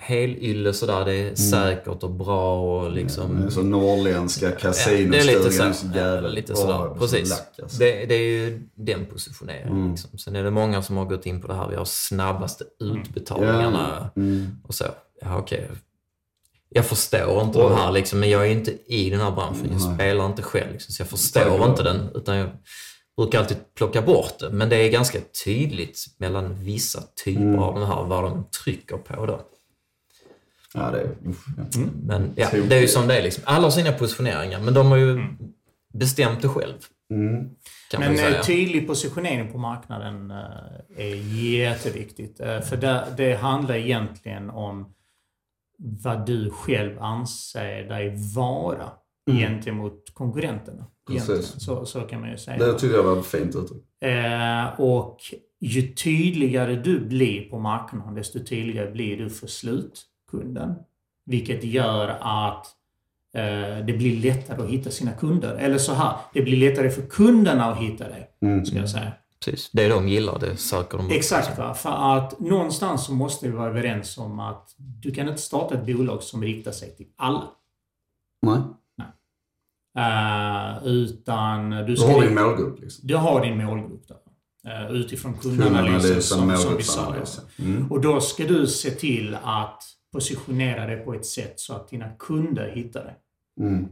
helylle 0.00 0.72
sådär. 0.72 1.04
Det 1.04 1.14
är 1.14 1.34
säkert 1.34 2.02
och 2.02 2.10
bra 2.10 2.60
och 2.80 2.92
liksom... 2.92 3.36
Mm, 3.36 3.50
så 3.50 3.62
norrländska 3.62 4.46
Ja, 4.50 4.56
kasinostugan 4.56 5.10
det 5.10 5.18
är 5.18 5.24
lite 5.24 5.52
så. 5.52 5.86
jävla... 5.94 6.28
Ja, 6.48 6.54
sådär. 6.56 6.94
Precis. 6.98 7.30
lack, 7.30 7.58
alltså. 7.62 7.78
Det, 7.78 8.06
det 8.06 8.14
är 8.14 8.18
ju 8.28 8.62
den 8.74 9.06
positioneringen. 9.06 9.72
Mm. 9.72 9.90
Liksom. 9.90 10.18
Sen 10.18 10.36
är 10.36 10.44
det 10.44 10.50
många 10.50 10.82
som 10.82 10.96
har 10.96 11.04
gått 11.04 11.26
in 11.26 11.40
på 11.40 11.48
det 11.48 11.54
här. 11.54 11.68
Vi 11.68 11.76
har 11.76 11.84
snabbaste 11.84 12.64
utbetalningarna 12.80 14.10
Mm. 14.16 14.46
och 14.64 14.74
så. 14.74 14.84
Ja, 15.20 15.38
okej. 15.38 15.68
Jag 16.70 16.86
förstår 16.86 17.42
inte 17.42 17.58
de 17.58 17.74
här 17.74 17.92
liksom, 17.92 18.20
men 18.20 18.30
jag 18.30 18.46
är 18.46 18.50
inte 18.50 18.92
i 18.94 19.10
den 19.10 19.20
här 19.20 19.30
branschen. 19.30 19.68
Jag 19.72 19.80
Nej. 19.86 19.94
spelar 19.94 20.26
inte 20.26 20.42
själv 20.42 20.72
liksom, 20.72 20.92
så 20.92 21.00
jag 21.02 21.08
förstår 21.08 21.64
inte 21.70 21.82
den. 21.82 22.10
Utan 22.14 22.36
jag 22.36 22.48
brukar 23.16 23.38
alltid 23.38 23.56
plocka 23.76 24.02
bort 24.02 24.38
det. 24.40 24.50
Men 24.50 24.68
det 24.68 24.76
är 24.76 24.90
ganska 24.90 25.18
tydligt 25.44 26.04
mellan 26.18 26.64
vissa 26.64 27.02
typer 27.24 27.42
Mm. 27.42 27.58
av 27.58 27.74
de 27.74 27.86
här, 27.86 28.04
vad 28.04 28.24
de 28.24 28.44
trycker 28.64 28.96
på 28.96 29.26
då. 29.26 29.40
Ja, 30.74 30.90
det 30.90 31.00
är... 31.00 31.10
Ja. 31.56 31.80
Men 32.02 32.32
ja, 32.36 32.48
det 32.68 32.76
är 32.76 32.80
ju 32.80 32.88
som 32.88 33.08
det 33.08 33.18
är 33.18 33.22
liksom. 33.22 33.42
Alla 33.46 33.62
har 33.62 33.70
sina 33.70 33.92
positioneringar, 33.92 34.60
men 34.60 34.74
de 34.74 34.86
har 34.86 34.96
ju 34.96 35.20
bestämt 35.94 36.42
det 36.42 36.48
själv. 36.48 36.74
Mm. 37.10 37.48
Men 37.98 38.12
eh, 38.12 38.16
säga. 38.16 38.42
tydlig 38.42 38.86
positionering 38.86 39.52
på 39.52 39.58
marknaden 39.58 40.30
eh, 40.30 40.36
är 41.06 41.14
jätteviktigt. 41.44 42.40
Eh, 42.40 42.60
För 42.60 42.76
det, 42.76 43.04
det 43.16 43.34
handlar 43.34 43.74
egentligen 43.74 44.50
om 44.50 44.92
vad 45.78 46.26
du 46.26 46.50
själv 46.50 46.98
anser 47.02 47.82
dig 47.88 48.14
vara 48.36 48.90
gentemot 49.30 50.14
konkurrenterna. 50.14 50.86
Precis. 51.06 51.54
Så, 51.64 51.86
så 51.86 52.00
kan 52.00 52.20
man 52.20 52.30
ju 52.30 52.36
säga. 52.36 52.58
Det 52.58 52.72
tyckte 52.78 52.96
jag 52.96 53.02
var 53.02 53.18
ett 53.18 53.26
fint 53.26 53.56
uttryck. 53.56 54.02
Eh, 54.02 54.80
och 54.80 55.18
ju 55.60 55.82
tydligare 55.94 56.76
du 56.76 57.00
blir 57.00 57.50
på 57.50 57.58
marknaden, 57.58 58.14
desto 58.14 58.44
tydligare 58.44 58.90
blir 58.90 59.16
du 59.16 59.30
för 59.30 59.46
slutkunden. 59.46 60.74
Vilket 61.24 61.64
gör 61.64 62.08
att 62.20 62.66
eh, 63.34 63.84
det 63.86 63.98
blir 63.98 64.20
lättare 64.22 64.62
att 64.62 64.68
hitta 64.70 64.90
sina 64.90 65.12
kunder. 65.12 65.54
Eller 65.54 65.78
så 65.78 65.92
här, 65.92 66.16
det 66.32 66.42
blir 66.42 66.56
lättare 66.70 66.90
för 66.90 67.02
kunderna 67.02 67.64
att 67.64 67.78
hitta 67.78 68.08
dig, 68.08 68.30
Mm. 68.42 68.64
ska 68.64 68.76
jag 68.78 68.90
säga. 68.90 69.12
Precis. 69.44 69.70
Det 69.72 69.88
de 69.88 70.08
gillar, 70.08 70.38
det 70.38 70.56
söker 70.56 70.98
de. 70.98 71.10
Exakt. 71.10 71.58
Va? 71.58 71.74
För 71.74 72.16
att 72.16 72.40
någonstans 72.40 73.04
så 73.04 73.12
måste 73.12 73.46
vi 73.46 73.52
vara 73.52 73.68
överens 73.68 74.18
om 74.18 74.40
att 74.40 74.74
du 74.78 75.10
kan 75.14 75.28
inte 75.28 75.40
starta 75.40 75.74
ett 75.74 75.86
bolag 75.86 76.22
som 76.22 76.42
riktar 76.42 76.72
sig 76.72 76.96
till 76.96 77.06
alla. 77.16 77.44
Nej. 78.42 78.58
Eh, 79.98 80.86
utan 80.86 81.70
du 81.70 81.84
Du 81.84 81.96
ska... 81.96 82.06
har 82.06 82.22
din 82.22 82.34
målgrupp 82.34 82.80
liksom. 82.80 83.06
Du 83.06 83.16
har 83.16 83.44
din 83.44 83.64
målgrupp 83.64 84.08
där. 84.08 84.16
Eh, 84.66 84.90
utifrån 84.90 85.34
kundanalysen 85.34 86.22
som, 86.22 86.56
som 86.56 86.76
vi 86.76 86.82
sa. 86.82 87.14
Mm. 87.58 87.92
Och 87.92 88.00
då 88.00 88.20
ska 88.20 88.44
du 88.44 88.66
se 88.66 88.90
till 88.90 89.36
att 89.42 89.82
positionera 90.12 90.86
dig 90.86 90.96
på 91.04 91.14
ett 91.14 91.26
sätt 91.26 91.60
så 91.60 91.74
att 91.74 91.88
dina 91.88 92.08
kunder 92.18 92.72
hittar 92.74 93.04
dig. 93.04 93.14
Mm. 93.60 93.88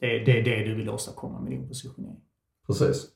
Det, 0.00 0.18
det 0.18 0.38
är 0.40 0.42
det 0.42 0.64
du 0.64 0.74
vill 0.74 0.90
åstadkomma 0.90 1.40
med 1.40 1.52
din 1.52 1.68
positionering. 1.68 2.20
Precis. 2.66 3.06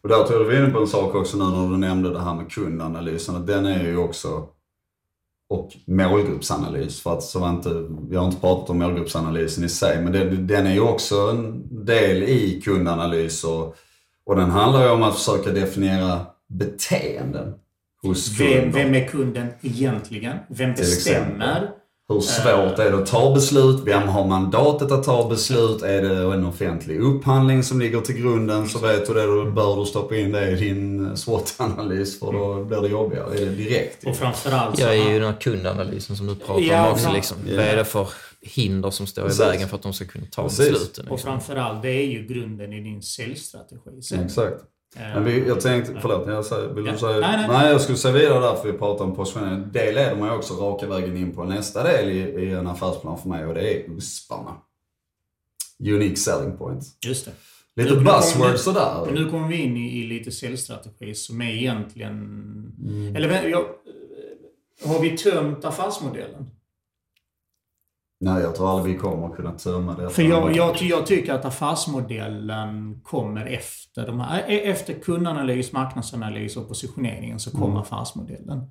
Och 0.00 0.08
där 0.08 0.24
tror 0.24 0.32
jag 0.32 0.40
du 0.40 0.44
var 0.56 0.62
inne 0.64 0.72
på 0.72 0.78
en 0.80 0.86
sak 0.86 1.14
också 1.14 1.36
nu 1.36 1.44
när 1.44 1.70
du 1.70 1.76
nämnde 1.76 2.12
det 2.12 2.20
här 2.20 2.34
med 2.34 2.50
kundanalysen. 2.50 3.36
Att 3.36 3.46
den 3.46 3.66
är 3.66 3.84
ju 3.84 3.96
också, 3.96 4.46
och 5.50 5.70
målgruppsanalys. 5.86 7.00
För 7.02 7.12
att 7.12 7.22
så 7.22 7.38
var 7.38 7.50
inte, 7.50 7.86
vi 8.10 8.16
har 8.16 8.26
inte 8.26 8.40
pratat 8.40 8.70
om 8.70 8.78
målgruppsanalysen 8.78 9.64
i 9.64 9.68
sig, 9.68 10.02
men 10.02 10.12
den, 10.12 10.46
den 10.46 10.66
är 10.66 10.72
ju 10.74 10.80
också 10.80 11.16
en 11.16 11.64
del 11.84 12.22
i 12.22 12.60
kundanalys. 12.64 13.44
Och, 13.44 13.76
och 14.26 14.36
den 14.36 14.50
handlar 14.50 14.84
ju 14.84 14.90
om 14.90 15.02
att 15.02 15.14
försöka 15.14 15.50
definiera 15.50 16.26
beteenden 16.48 17.54
hos 18.02 18.40
Vem, 18.40 18.62
kunder. 18.62 18.84
vem 18.84 18.94
är 18.94 19.08
kunden 19.08 19.46
egentligen? 19.62 20.36
Vem 20.48 20.74
bestämmer? 20.74 21.70
Hur 22.08 22.20
svårt 22.20 22.78
är 22.78 22.90
det 22.90 22.98
att 22.98 23.06
ta 23.06 23.34
beslut? 23.34 23.80
Vem 23.84 24.08
har 24.08 24.26
mandatet 24.26 24.92
att 24.92 25.04
ta 25.04 25.28
beslut? 25.28 25.82
Är 25.82 26.02
det 26.02 26.34
en 26.34 26.46
offentlig 26.46 27.00
upphandling 27.00 27.62
som 27.62 27.80
ligger 27.80 28.00
till 28.00 28.14
grunden 28.14 28.68
så 28.68 28.78
vet 28.78 29.06
du 29.06 29.14
det. 29.14 29.26
Då 29.26 29.44
bör 29.50 29.76
du 29.80 29.86
stoppa 29.86 30.16
in 30.16 30.32
det 30.32 30.50
i 30.50 30.54
din 30.54 31.16
SWOT-analys 31.16 32.18
för 32.18 32.32
då 32.32 32.64
blir 32.64 32.80
det 32.80 32.88
jobbigare. 32.88 33.34
Är 33.40 33.46
det 33.46 33.52
direkt? 33.52 34.06
Och 34.06 34.16
framförallt 34.16 34.76
så... 34.76 34.82
Jag 34.82 34.96
är 34.96 35.12
ju 35.12 35.18
den 35.20 35.32
här 35.32 35.40
kundanalysen 35.40 36.16
som 36.16 36.26
du 36.26 36.34
pratar 36.34 36.62
Ja, 36.62 36.86
om 36.86 36.92
också. 36.92 37.04
ja. 37.08 37.12
Liksom. 37.12 37.36
Ja. 37.46 37.56
Vad 37.56 37.64
är 37.64 37.76
det 37.76 37.84
för 37.84 38.08
hinder 38.40 38.90
som 38.90 39.06
står 39.06 39.22
Precis. 39.22 39.40
i 39.40 39.44
vägen 39.44 39.68
för 39.68 39.76
att 39.76 39.82
de 39.82 39.92
ska 39.92 40.04
kunna 40.04 40.26
ta 40.30 40.42
Precis. 40.42 40.58
besluten? 40.70 41.04
Och 41.08 41.10
Liksom. 41.12 41.30
framförallt, 41.30 41.82
det 41.82 41.90
är 41.90 42.06
ju 42.06 42.26
grunden 42.26 42.72
i 42.72 42.80
din 42.80 43.02
säljstrategi. 43.02 43.90
Exakt. 44.24 44.56
Eh, 44.96 45.02
Men 45.14 45.24
vi, 45.24 45.48
jag 45.48 45.60
tänkte, 45.60 45.98
förlåt, 46.00 46.26
jag 46.28 46.44
säger, 46.44 46.68
vill 46.68 46.86
Ja. 46.86 46.92
du 46.92 46.98
säga? 46.98 47.18
Nej, 47.20 47.48
nej. 47.48 47.70
jag 47.70 47.80
skulle 47.80 47.98
säga 47.98 48.14
vidare 48.14 48.40
där 48.40 48.54
för 48.54 48.72
vi 48.72 48.78
pratar 48.78 49.04
om 49.04 49.14
positionering. 49.16 49.68
Det 49.72 49.92
leder 49.92 50.16
mig 50.16 50.30
också 50.30 50.54
raka 50.54 50.86
vägen 50.86 51.16
in 51.16 51.34
på 51.34 51.44
nästa 51.44 51.82
del 51.82 52.08
i, 52.08 52.18
i 52.18 52.50
en 52.52 52.66
affärsplan 52.66 53.18
för 53.18 53.28
mig 53.28 53.46
och 53.46 53.54
det 53.54 53.74
är 53.74 53.90
USParna. 53.90 54.56
Unique 55.80 56.16
selling 56.16 56.56
point. 56.56 56.84
Just 57.06 57.24
det. 57.24 57.30
Lite 57.82 57.94
Nu- 57.94 58.00
buzzword 58.04 58.50
nu- 58.50 58.58
sådär. 58.58 59.02
Men 59.06 59.14
nu 59.14 59.30
kommer 59.30 59.48
vi 59.48 59.56
in 59.56 59.76
i, 59.76 59.98
i 59.98 60.06
lite 60.06 60.30
säljstrategi 60.32 61.14
som 61.14 61.40
är 61.40 61.50
egentligen... 61.50 62.12
Mm. 62.88 63.16
Eller 63.16 63.48
jag, 63.48 63.64
har 64.84 65.00
vi 65.00 65.10
tömt 65.18 65.64
affärsmodellen? 65.64 66.50
Nej, 68.20 68.42
jag 68.42 68.54
tror 68.54 68.70
aldrig 68.70 68.94
vi 68.94 69.00
kommer 69.00 69.28
kunna 69.36 69.52
tömma 69.52 69.94
det. 69.96 70.10
För 70.10 70.22
jag, 70.22 70.56
jag, 70.56 70.76
jag 70.82 71.06
tycker 71.06 71.32
att 71.34 71.44
affärsmodellen 71.44 73.00
kommer 73.02 73.46
efter 73.46 74.06
de 74.06 74.20
här, 74.20 74.44
e- 74.48 74.70
efter 74.70 74.94
kundanalys, 74.94 75.72
marknadsanalys 75.72 76.56
och 76.56 76.68
positioneringen 76.68 77.40
så 77.40 77.50
kommer 77.50 77.66
Mm. 77.66 77.76
affärsmodellen. 77.78 78.62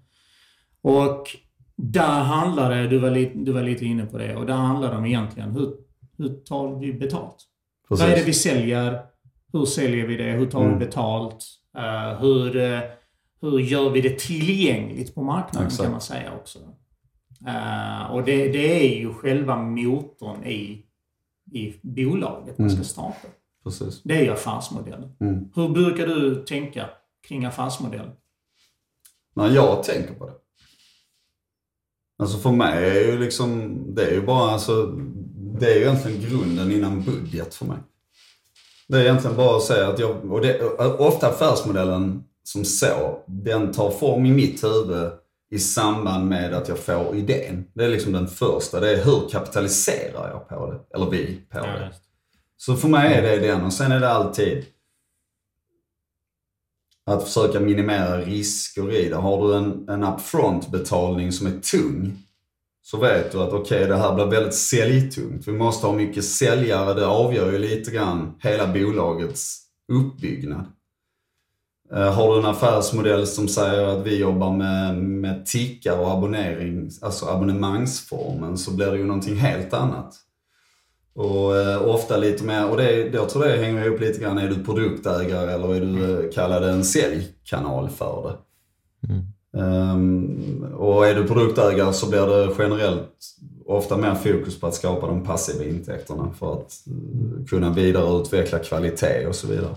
Och 0.82 1.28
där 1.76 2.22
handlar 2.24 2.69
det, 2.76 2.88
du 2.88 2.98
var, 2.99 3.11
lite, 3.11 3.38
du 3.38 3.52
var 3.52 3.61
lite 3.64 3.86
inne 3.86 4.06
på 4.06 4.18
det, 4.18 4.36
och 4.36 4.45
där 4.45 4.53
handlar 4.53 4.91
det 4.91 4.98
om 4.98 5.06
egentligen 5.06 5.52
hur, 5.52 5.74
hur 6.18 6.30
tar 6.30 6.80
vi 6.80 6.94
betalt? 6.94 7.36
Precis. 7.90 8.03
Vad 8.06 8.14
är 8.14 8.18
det 8.18 8.24
vi 8.26 8.34
säljer? 8.34 9.02
Hur 9.53 9.65
säljer 9.65 10.07
vi 10.07 10.18
det? 10.18 10.32
Hur 10.32 10.45
tar 10.45 10.61
Mm. 10.64 10.80
vi 10.80 10.86
betalt? 10.86 11.45
Eh, 11.78 12.19
hur, 12.19 12.56
eh, 12.57 12.80
hur 13.41 13.60
gör 13.60 13.90
vi 13.90 14.02
det 14.02 14.19
tillgängligt 14.19 15.15
på 15.15 15.22
marknaden 15.24 15.68
Exakt. 15.68 15.84
kan 15.84 15.91
man 15.91 16.02
säga 16.02 16.32
också. 16.41 16.60
Eh, 17.47 18.11
och 18.11 18.23
det, 18.23 18.47
det 18.47 18.93
är 18.95 18.99
ju 18.99 19.14
själva 19.14 19.57
motorn 19.57 20.43
i, 20.43 20.85
i 21.51 21.73
bolaget 21.81 22.57
man 22.57 22.69
ska 22.69 22.76
Mm. 22.77 22.84
starta. 22.85 23.27
Precis. 23.64 24.01
Det 24.03 24.15
är 24.15 24.22
ju 24.23 24.31
affärsmodellen. 24.31 25.15
Mm. 25.19 25.49
Hur 25.55 25.69
brukar 25.69 26.07
du 26.07 26.43
tänka 26.45 26.89
kring 27.27 27.45
affärsmodell? 27.45 28.09
När 29.35 29.49
jag 29.49 29.84
tänker 29.84 30.14
på 30.14 30.26
det. 30.26 30.34
Alltså 32.19 32.38
för 32.38 32.51
mig 32.51 32.89
är 32.89 33.11
ju 33.11 33.19
liksom, 33.19 33.77
det 33.95 34.05
är 34.05 34.11
ju 34.11 34.22
bara 34.26 34.51
alltså, 34.51 34.85
det 35.59 35.65
är 35.73 35.76
ju 35.76 35.81
egentligen 35.81 36.22
grunden 36.30 36.72
innan 36.72 37.03
budget 37.03 37.55
för 37.55 37.65
mig. 37.65 37.77
Det 38.88 38.97
är 38.97 39.01
egentligen 39.01 39.35
bara 39.38 39.57
att 39.57 39.64
säga 39.64 39.88
att 39.88 39.99
jag, 39.99 40.31
och 40.31 40.41
det, 40.41 40.61
ofta 40.99 41.27
affärsmodellen 41.27 42.23
som 42.43 42.65
så, 42.65 43.23
den 43.27 43.72
tar 43.72 43.91
form 43.91 44.26
i 44.26 44.31
mitt 44.31 44.64
huvud 44.64 45.11
i 45.49 45.60
samband 45.60 46.30
med 46.30 46.53
att 46.53 46.68
jag 46.68 46.80
får 46.80 47.15
idén. 47.15 47.65
Det 47.74 47.86
är 47.86 47.90
liksom 47.90 48.14
den 48.14 48.28
första, 48.28 48.80
det 48.80 48.91
är 48.91 49.06
hur 49.06 49.30
kapitaliserar 49.30 50.30
jag 50.30 50.49
på 50.49 50.72
det? 50.72 50.95
Eller 50.95 51.10
vi 51.10 51.41
på 51.49 51.60
det. 51.60 51.91
Så 52.57 52.76
för 52.76 52.88
mig 52.88 53.14
är 53.14 53.22
det 53.22 53.48
den 53.48 53.65
och 53.65 53.74
sen 53.74 53.91
är 53.91 53.99
det 53.99 54.10
alltid 54.10 54.65
att 57.06 57.24
försöka 57.24 57.60
minimera 57.60 58.18
risker 58.18 58.91
i 58.91 59.10
det. 59.10 59.15
Har 59.15 59.48
du 59.48 59.56
en, 59.56 59.90
en 59.90 60.03
upfront-betalning 60.03 61.32
som 61.32 61.48
är 61.48 61.60
tung 61.60 62.24
så 62.82 62.98
vet 62.98 63.32
du 63.32 63.41
att 63.41 63.53
okej, 63.53 63.88
det 63.88 63.95
här 63.95 64.15
blir 64.15 64.26
väldigt 64.26 64.53
säljtungt. 64.53 65.48
Vi 65.48 65.52
måste 65.52 65.88
ha 65.88 65.94
mycket 65.94 66.26
säljare. 66.26 66.94
Det 66.94 67.07
avgör 67.07 67.52
ju 67.52 67.57
lite 67.57 67.91
grann 67.91 68.36
hela 68.40 68.68
bolagets 68.68 69.61
uppbyggnad. 69.91 70.65
Eh, 71.93 72.14
Har 72.14 72.34
du 72.34 72.39
en 72.39 72.45
affärsmodell 72.45 73.27
som 73.27 73.47
säger 73.47 73.88
att 73.88 74.05
vi 74.05 74.19
jobbar 74.19 74.51
med, 74.51 74.97
med 74.97 75.45
tickar 75.45 75.99
och 75.99 76.11
abonnering, 76.11 76.89
alltså 77.01 77.26
abonnemangsformen, 77.26 78.57
så 78.57 78.72
blir 78.72 78.91
det 78.91 78.97
ju 78.97 79.05
någonting 79.05 79.35
helt 79.35 79.73
annat. 79.73 80.15
Och 81.15 81.55
eh, 81.57 81.88
ofta 81.88 82.18
lite 82.18 82.43
mer, 82.43 82.69
och 82.69 82.77
det, 82.77 82.91
jag 83.14 83.30
tror 83.30 83.43
det 83.43 83.57
hänger 83.57 83.85
ihop 83.85 83.99
lite 83.99 84.19
grann, 84.19 84.38
är 84.38 84.49
du 84.49 84.64
produktägare 84.64 85.51
eller 85.51 85.76
är 85.76 85.81
du 85.81 86.26
eh, 86.26 86.31
kallad 86.34 86.64
en 86.64 86.84
säljkanal 86.84 87.89
för 87.89 88.30
det? 88.30 88.38
Ehm, 89.59 90.64
och 90.77 91.07
är 91.07 91.15
du 91.15 91.27
produktägare 91.27 91.93
så 91.93 92.09
blir 92.09 92.27
det 92.27 92.53
generellt 92.59 93.09
ofta 93.65 93.97
mer 93.97 94.15
fokus 94.15 94.59
på 94.59 94.68
att 94.68 94.76
skapa 94.76 95.07
de 95.07 95.23
passiva 95.23 95.64
intäkterna 95.64 96.34
för 96.39 96.53
att 96.53 96.73
kunna 97.49 97.69
vidareutveckla 97.73 98.59
kvalitet 98.59 99.26
och 99.27 99.35
så 99.35 99.47
vidare. 99.47 99.76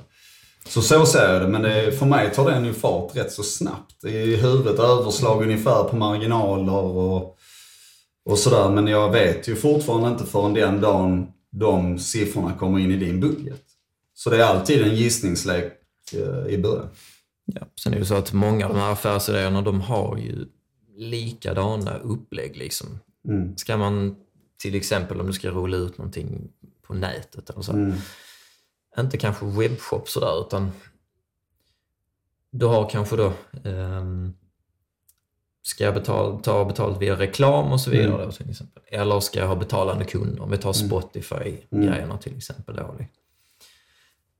Så 0.68 0.82
så 0.82 1.06
ser 1.06 1.32
jag 1.32 1.42
det, 1.42 1.48
men 1.48 1.62
det, 1.62 1.92
för 1.92 2.06
mig 2.06 2.34
tar 2.34 2.50
den 2.50 2.64
ju 2.64 2.72
fart 2.72 3.16
rätt 3.16 3.32
så 3.32 3.42
snabbt. 3.42 4.04
I 4.04 4.36
huvudet 4.36 4.78
överslag 4.78 5.42
ungefär 5.42 5.84
på 5.84 5.96
marginaler 5.96 6.72
och, 6.72 7.38
och 8.24 8.38
sådär. 8.38 8.70
Men 8.70 8.86
jag 8.86 9.12
vet 9.12 9.48
ju 9.48 9.56
fortfarande 9.56 10.08
inte 10.08 10.24
förrän 10.24 10.54
den 10.54 10.80
dagen 10.80 11.26
de 11.50 11.98
siffrorna 11.98 12.54
kommer 12.54 12.78
in 12.78 12.90
i 12.90 12.96
din 12.96 13.20
budget. 13.20 13.62
Så 14.14 14.30
det 14.30 14.36
är 14.36 14.44
alltid 14.44 14.82
en 14.82 14.94
gissningslek 14.94 15.72
eh, 16.12 16.54
i 16.54 16.58
början. 16.58 16.88
Ja. 17.44 17.66
Sen 17.82 17.94
är 17.94 17.98
det 17.98 18.06
så 18.06 18.14
att 18.14 18.32
många 18.32 18.66
av 18.66 18.74
de 18.74 18.80
här 18.80 18.92
affärsidéerna, 18.92 19.62
de 19.62 19.80
har 19.80 20.16
ju 20.16 20.46
likadana 20.96 21.98
upplägg. 21.98 22.56
Liksom. 22.56 22.98
Mm. 23.28 23.56
Ska 23.56 23.76
man 23.76 24.16
till 24.60 24.74
exempel 24.74 25.20
om 25.20 25.26
du 25.26 25.32
ska 25.32 25.50
rulla 25.50 25.76
ut 25.76 25.98
någonting 25.98 26.48
på 26.82 26.94
nätet 26.94 27.50
eller 27.50 27.62
så. 27.62 27.72
Mm. 27.72 27.92
Inte 29.00 29.18
kanske 29.18 29.44
webbshop 29.46 30.08
sådär 30.08 30.40
utan 30.46 30.72
du 32.50 32.66
har 32.66 32.88
kanske 32.90 33.16
då 33.16 33.32
ehm, 33.64 34.34
Ska 35.62 35.84
jag 35.84 35.94
betala, 35.94 36.38
ta 36.38 36.64
betalt 36.64 37.02
via 37.02 37.18
reklam 37.18 37.72
och 37.72 37.80
så 37.80 37.90
vidare 37.90 38.14
Mm. 38.14 38.26
då, 38.26 38.32
till 38.32 38.50
exempel. 38.50 38.82
Eller 38.86 39.20
ska 39.20 39.38
jag 39.40 39.48
ha 39.48 39.54
betalande 39.56 40.04
kunder? 40.04 40.42
Om 40.42 40.50
vi 40.50 40.58
tar 40.58 40.72
Spotify-grejerna 40.72 42.18
till 42.18 42.36
exempel. 42.36 42.76
Då, 42.76 42.94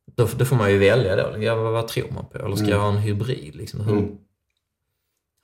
då, 0.07 0.29
då 0.37 0.45
får 0.45 0.57
man 0.57 0.71
ju 0.71 0.79
välja 0.79 1.17
då. 1.17 1.43
Ja, 1.43 1.55
vad, 1.55 1.73
vad 1.73 1.89
tror 1.89 2.11
man 2.11 2.27
på? 2.27 2.39
Eller 2.39 2.57
ska 2.57 2.65
Mm. 2.67 2.77
jag 2.77 2.81
ha 2.81 2.89
en 2.89 2.99
hybrid? 2.99 3.55
Liksom? 3.55 3.81
Hur, 3.81 3.93
Mm. 3.99 4.19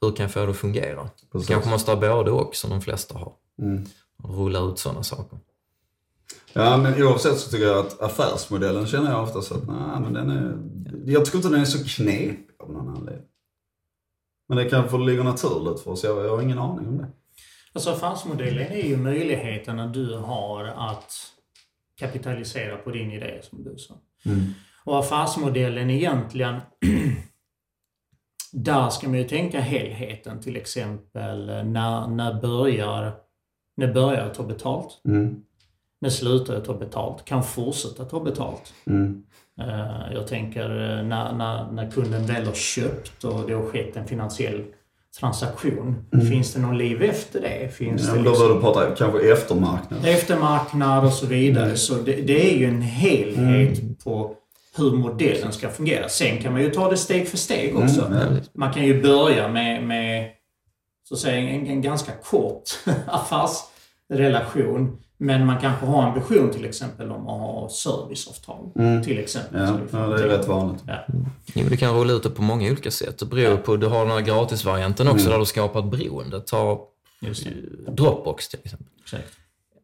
hur 0.00 0.12
kan 0.16 0.24
jag 0.24 0.32
få 0.32 0.44
det 0.44 0.50
att 0.50 0.56
fungera? 0.56 1.10
Precis. 1.32 1.48
kanske 1.48 1.70
måste 1.70 1.90
ha 1.90 2.00
både 2.00 2.30
och 2.30 2.56
som 2.56 2.70
de 2.70 2.80
flesta 2.80 3.18
har. 3.18 3.32
Mm. 3.62 3.84
Rulla 4.24 4.58
ut 4.58 4.78
sådana 4.78 5.02
saker. 5.02 5.38
Ja, 6.56 6.76
men 6.76 7.02
oavsett 7.02 7.38
så 7.38 7.50
tycker 7.50 7.66
jag 7.66 7.86
att 7.86 8.00
affärsmodellen 8.00 8.86
känner 8.86 9.10
jag 9.10 9.22
ofta 9.22 9.42
så 9.42 9.54
att 9.54 9.66
nej, 9.66 10.00
men 10.00 10.12
den 10.12 10.30
är... 10.30 10.58
Jag 11.12 11.24
tycker 11.24 11.38
inte 11.38 11.48
den 11.48 11.60
är 11.60 11.64
så 11.64 11.84
knepig 11.84 12.46
av 12.58 12.72
någon 12.72 12.88
anledning. 12.88 13.26
Men 14.48 14.58
det 14.58 14.64
kanske 14.64 14.98
ligger 14.98 15.24
naturligt 15.24 15.80
för 15.80 15.90
oss. 15.90 16.04
Jag, 16.04 16.24
jag 16.24 16.30
har 16.30 16.42
ingen 16.42 16.58
aning 16.58 16.88
om 16.88 16.98
det. 16.98 17.08
Alltså 17.72 17.90
affärsmodellen 17.90 18.72
är 18.72 18.86
ju 18.86 18.96
möjligheterna 18.96 19.86
du 19.86 20.16
har 20.16 20.64
att 20.64 21.12
kapitalisera 21.98 22.76
på 22.76 22.90
din 22.90 23.10
idé, 23.10 23.40
som 23.42 23.64
du 23.64 23.78
sa. 23.78 23.94
Och 24.84 24.98
affärsmodellen 24.98 25.90
egentligen, 25.90 26.60
där 28.52 28.90
ska 28.90 29.08
man 29.08 29.18
ju 29.18 29.28
tänka 29.28 29.60
helheten. 29.60 30.40
Till 30.40 30.56
exempel, 30.56 31.46
när, 31.46 32.08
när 32.08 32.40
börjar 32.40 33.26
när 33.76 33.92
börjar 33.92 34.24
jag 34.24 34.34
ta 34.34 34.42
betalt? 34.42 35.00
Mm. 35.04 35.42
När 36.00 36.10
slutar 36.10 36.54
jag 36.54 36.64
ta 36.64 36.74
betalt? 36.74 37.24
Kan 37.24 37.42
fortsätta 37.42 38.04
ta 38.04 38.20
betalt? 38.20 38.72
Mm. 38.86 39.22
Eh, 39.60 40.14
Jag 40.14 40.26
tänker 40.26 40.64
eh, 40.70 41.04
när, 41.04 41.32
när, 41.32 41.72
när 41.72 41.90
kunden 41.90 42.26
väl 42.26 42.46
har 42.46 42.52
köpt 42.54 43.24
och 43.24 43.46
det 43.48 43.54
har 43.54 43.62
skett 43.62 43.96
en 43.96 44.06
finansiell 44.06 44.64
transaktion. 45.20 46.04
Finns 46.30 46.52
det 46.54 46.60
någon 46.60 46.78
liv 46.78 47.02
efter 47.02 47.40
det? 47.40 47.74
Finns 47.74 48.02
Ja, 48.02 48.08
det 48.08 48.14
men 48.14 48.24
då 48.24 48.30
liksom 48.30 48.48
bör 48.48 48.54
du 48.54 48.60
prata 48.60 48.94
kanske 48.94 49.32
eftermarknad. 49.32 50.06
eftermarknad 50.06 51.04
och 51.04 51.12
så 51.12 51.26
vidare. 51.26 51.64
Mm. 51.64 51.76
Så 51.76 51.94
det, 51.94 52.12
det 52.12 52.54
är 52.54 52.58
ju 52.58 52.66
en 52.66 52.82
helhet 52.82 54.04
på 54.04 54.34
hur 54.76 54.92
modellen 54.92 55.52
ska 55.52 55.68
fungera. 55.68 56.08
Sen 56.08 56.38
kan 56.42 56.52
man 56.52 56.62
ju 56.62 56.70
ta 56.70 56.90
det 56.90 56.96
steg 56.96 57.28
för 57.28 57.36
steg 57.36 57.76
också. 57.76 58.06
Mm, 58.06 58.18
ja. 58.18 58.40
Man 58.54 58.72
kan 58.72 58.84
ju 58.84 59.02
börja 59.02 59.48
med, 59.48 59.82
med 59.82 60.30
så 61.08 61.14
att 61.14 61.20
säga, 61.20 61.36
en, 61.50 61.66
en 61.66 61.82
ganska 61.82 62.12
kort 62.12 62.62
affärsrelation. 63.06 64.98
Men 65.18 65.46
man 65.46 65.60
kanske 65.60 65.86
har 65.86 66.08
en 66.08 66.14
vision 66.14 66.50
till 66.50 66.64
exempel 66.64 67.10
om 67.10 67.28
att 67.28 67.40
ha 67.40 67.68
serviceavtal. 67.68 68.70
Till 69.04 69.18
exempel. 69.18 69.60
Ja, 69.60 69.66
Så 69.90 69.96
ja, 69.96 70.06
det 70.06 70.22
är 70.22 70.28
rätt 70.28 70.48
vanligt. 70.48 70.82
Ja. 70.86 70.94
Jo, 71.54 71.66
du 71.70 71.76
kan 71.76 71.94
rulla 71.94 72.12
ut 72.12 72.22
det 72.22 72.30
på 72.30 72.42
många 72.42 72.70
olika 72.70 72.90
sätt. 72.90 73.18
Det 73.18 73.26
beror 73.26 73.56
på, 73.56 73.76
du 73.76 73.86
har 73.86 73.98
den 74.06 74.10
här 74.14 74.20
gratisvarianten 74.20 75.08
också 75.08 75.30
där 75.30 75.38
du 75.38 75.44
skapar 75.44 75.80
ett 75.80 75.86
beroende. 75.90 76.40
Ta 76.40 76.80
Just 77.20 77.44
det. 77.44 77.90
Dropbox 77.92 78.48
till 78.48 78.58
exempel. 78.64 78.86
Exakt. 79.02 79.32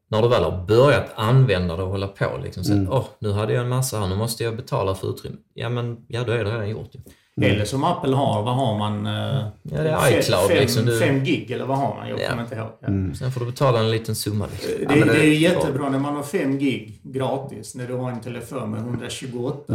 När 0.09 0.23
du 0.23 0.29
väl 0.29 0.45
har 0.45 0.65
börjat 0.67 1.07
använda 1.15 1.77
det 1.77 1.83
och 1.83 1.89
hålla 1.91 2.09
på, 2.09 2.41
liksom, 2.45 2.65
så 2.65 2.73
Mm. 2.73 2.85
att, 2.89 2.93
åh, 2.95 3.05
nu 3.19 3.33
hade 3.33 3.53
jag 3.53 3.63
en 3.63 3.69
massa 3.69 4.01
här, 4.01 4.07
nu 4.09 4.17
måste 4.17 4.45
jag 4.45 4.57
betala 4.57 4.95
för 4.95 5.11
utrymme. 5.11 5.37
Ja, 5.55 5.69
men 5.69 5.97
ja, 6.09 6.25
då 6.25 6.33
är 6.33 6.45
det 6.45 6.51
redan 6.51 6.69
gjort 6.69 6.93
ju. 7.37 7.47
Eller 7.47 7.65
som 7.65 7.85
Apple 7.85 8.15
har, 8.17 8.43
vad 8.43 8.55
har 8.55 8.79
man? 8.79 9.07
eh, 9.07 9.13
Ja, 9.63 9.83
det 9.83 9.89
är 9.91 10.19
iCloud, 10.21 10.49
Fem, 10.49 10.57
liksom, 10.59 10.85
du- 10.87 11.21
gig 11.25 11.51
eller 11.51 11.65
vad 11.67 11.79
har 11.79 11.95
man? 11.97 12.09
Jag 12.09 12.21
Ja. 12.21 12.29
kommer 12.31 12.43
inte 12.43 12.55
ihåg. 12.55 12.71
Ja. 12.81 12.87
Sen 13.19 13.33
får 13.33 13.41
du 13.41 13.47
betala 13.47 13.81
en 13.81 13.91
liten 13.91 14.15
summa. 14.15 14.47
Liksom. 14.53 14.71
Det, 14.81 14.97
men 14.97 15.09
det- 15.09 15.15
det 15.15 15.21
är 15.27 15.39
jättebra 15.39 15.89
när 15.89 15.99
man 15.99 16.15
har 16.17 16.23
5 16.23 16.59
gig 16.59 17.01
gratis 17.05 17.75
när 17.75 17.87
du 17.87 17.95
har 17.95 18.11
en 18.11 18.21
telefon 18.21 18.71
med 18.71 18.81
128 18.81 19.75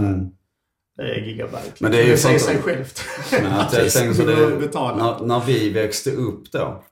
eh, 1.01 1.27
gigabyte. 1.27 1.57
Mm. 1.57 1.71
Men 1.79 1.91
det 1.91 1.97
är 2.01 2.03
ju 2.05 2.11
det 2.11 2.17
säger 2.17 2.39
sig 2.39 2.57
självt. 2.57 3.01
Men 3.31 3.51
att 3.51 3.73
jag 3.73 3.91
tänker 3.91 4.13
så 4.13 4.23
det, 4.25 4.95
när, 4.95 5.25
när 5.25 5.45
vi 5.45 5.69
växte 5.69 6.11
upp 6.11 6.51
då, 6.51 6.83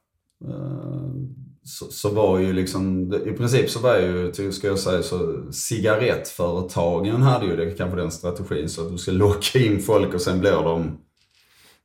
eh, 0.48 1.12
så, 1.68 1.86
så 1.86 2.10
var 2.10 2.40
ju 2.40 2.54
liksom, 2.54 3.14
i 3.26 3.32
princip 3.32 3.70
så 3.70 3.80
var 3.80 3.98
ju, 3.98 4.52
ska 4.52 4.68
jag 4.68 4.80
säga 4.80 5.04
så, 5.04 5.44
cigarettföretagen 5.52 7.22
hade 7.22 7.46
ju 7.46 7.56
det, 7.56 7.72
kanske 7.72 7.98
den 7.98 8.12
strategin 8.12 8.70
så 8.70 8.82
att 8.82 8.92
du 8.92 8.98
ska 8.98 9.12
locka 9.12 9.60
in 9.60 9.82
folk 9.82 10.14
och 10.14 10.22
sen 10.22 10.40
blir 10.40 10.52
de 10.52 10.98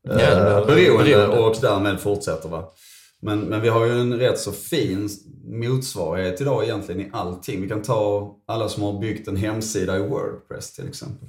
Ja, 0.02 0.12
eh, 0.12 0.18
det- 0.18 0.66
beroende 0.66 1.04
beroende. 1.04 1.38
och 1.38 1.56
därmed 1.60 2.00
fortsätter 2.00 2.48
va. 2.48 2.68
Men, 3.22 3.40
men 3.40 3.60
vi 3.60 3.68
har 3.68 3.86
ju 3.86 3.92
en 3.92 4.18
rätt 4.18 4.38
så 4.38 4.52
fin 4.52 5.08
motsvarighet 5.44 6.40
idag 6.40 6.64
egentligen 6.64 7.00
i 7.00 7.10
allting. 7.12 7.62
Vi 7.62 7.68
kan 7.68 7.82
ta 7.82 8.34
alla 8.46 8.68
som 8.68 8.82
har 8.82 9.00
byggt 9.00 9.28
en 9.28 9.36
hemsida 9.36 9.96
i 9.98 10.02
Wordpress 10.08 10.72
till 10.74 10.88
exempel. 10.88 11.28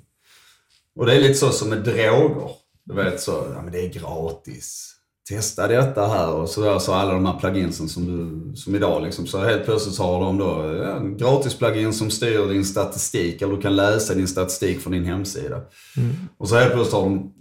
Och 0.99 1.05
det 1.05 1.13
är 1.15 1.19
lite 1.21 1.33
så 1.33 1.49
som 1.49 1.69
med 1.69 1.77
droger. 1.83 2.49
Du 2.83 2.95
vet 2.95 3.21
så, 3.21 3.31
ja 3.55 3.61
men 3.61 3.71
det 3.71 3.85
är 3.85 3.89
gratis. 3.89 4.95
Testa 5.35 5.67
detta 5.67 6.07
här 6.07 6.33
och 6.33 6.49
så, 6.49 6.79
så 6.79 6.93
alla 6.93 7.13
de 7.13 7.25
här 7.25 7.39
pluginsen 7.39 7.89
som 7.89 8.05
du, 8.05 8.55
som 8.55 8.75
idag 8.75 9.03
liksom. 9.03 9.27
Så 9.27 9.37
helt 9.37 9.65
plötsligt 9.65 9.95
så 9.95 10.03
har 10.03 10.21
de 10.21 10.37
då 10.37 10.51
en 10.97 11.17
gratis 11.17 11.57
plugin 11.57 11.93
som 11.93 12.11
styr 12.11 12.47
din 12.47 12.65
statistik 12.65 13.41
eller 13.41 13.55
du 13.55 13.61
kan 13.61 13.75
läsa 13.75 14.13
din 14.13 14.27
statistik 14.27 14.79
från 14.79 14.93
din 14.93 15.05
hemsida. 15.05 15.61
Mm. 15.97 16.15
Och 16.37 16.49
så 16.49 16.55
helt 16.55 16.73
plötsligt 16.73 16.93
har 16.93 17.03
de 17.09 17.33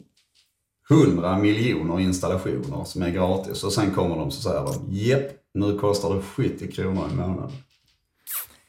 100 0.90 1.38
miljoner 1.38 2.00
installationer 2.00 2.84
som 2.84 3.02
är 3.02 3.10
gratis 3.10 3.64
och 3.64 3.72
sen 3.72 3.94
kommer 3.94 4.16
de 4.16 4.30
så 4.30 4.42
säger 4.42 4.60
de 4.60 4.86
Jepp, 4.90 5.32
nu 5.54 5.78
kostar 5.78 6.14
det 6.14 6.22
70 6.22 6.72
kronor 6.72 7.08
i 7.12 7.16
månaden. 7.16 7.52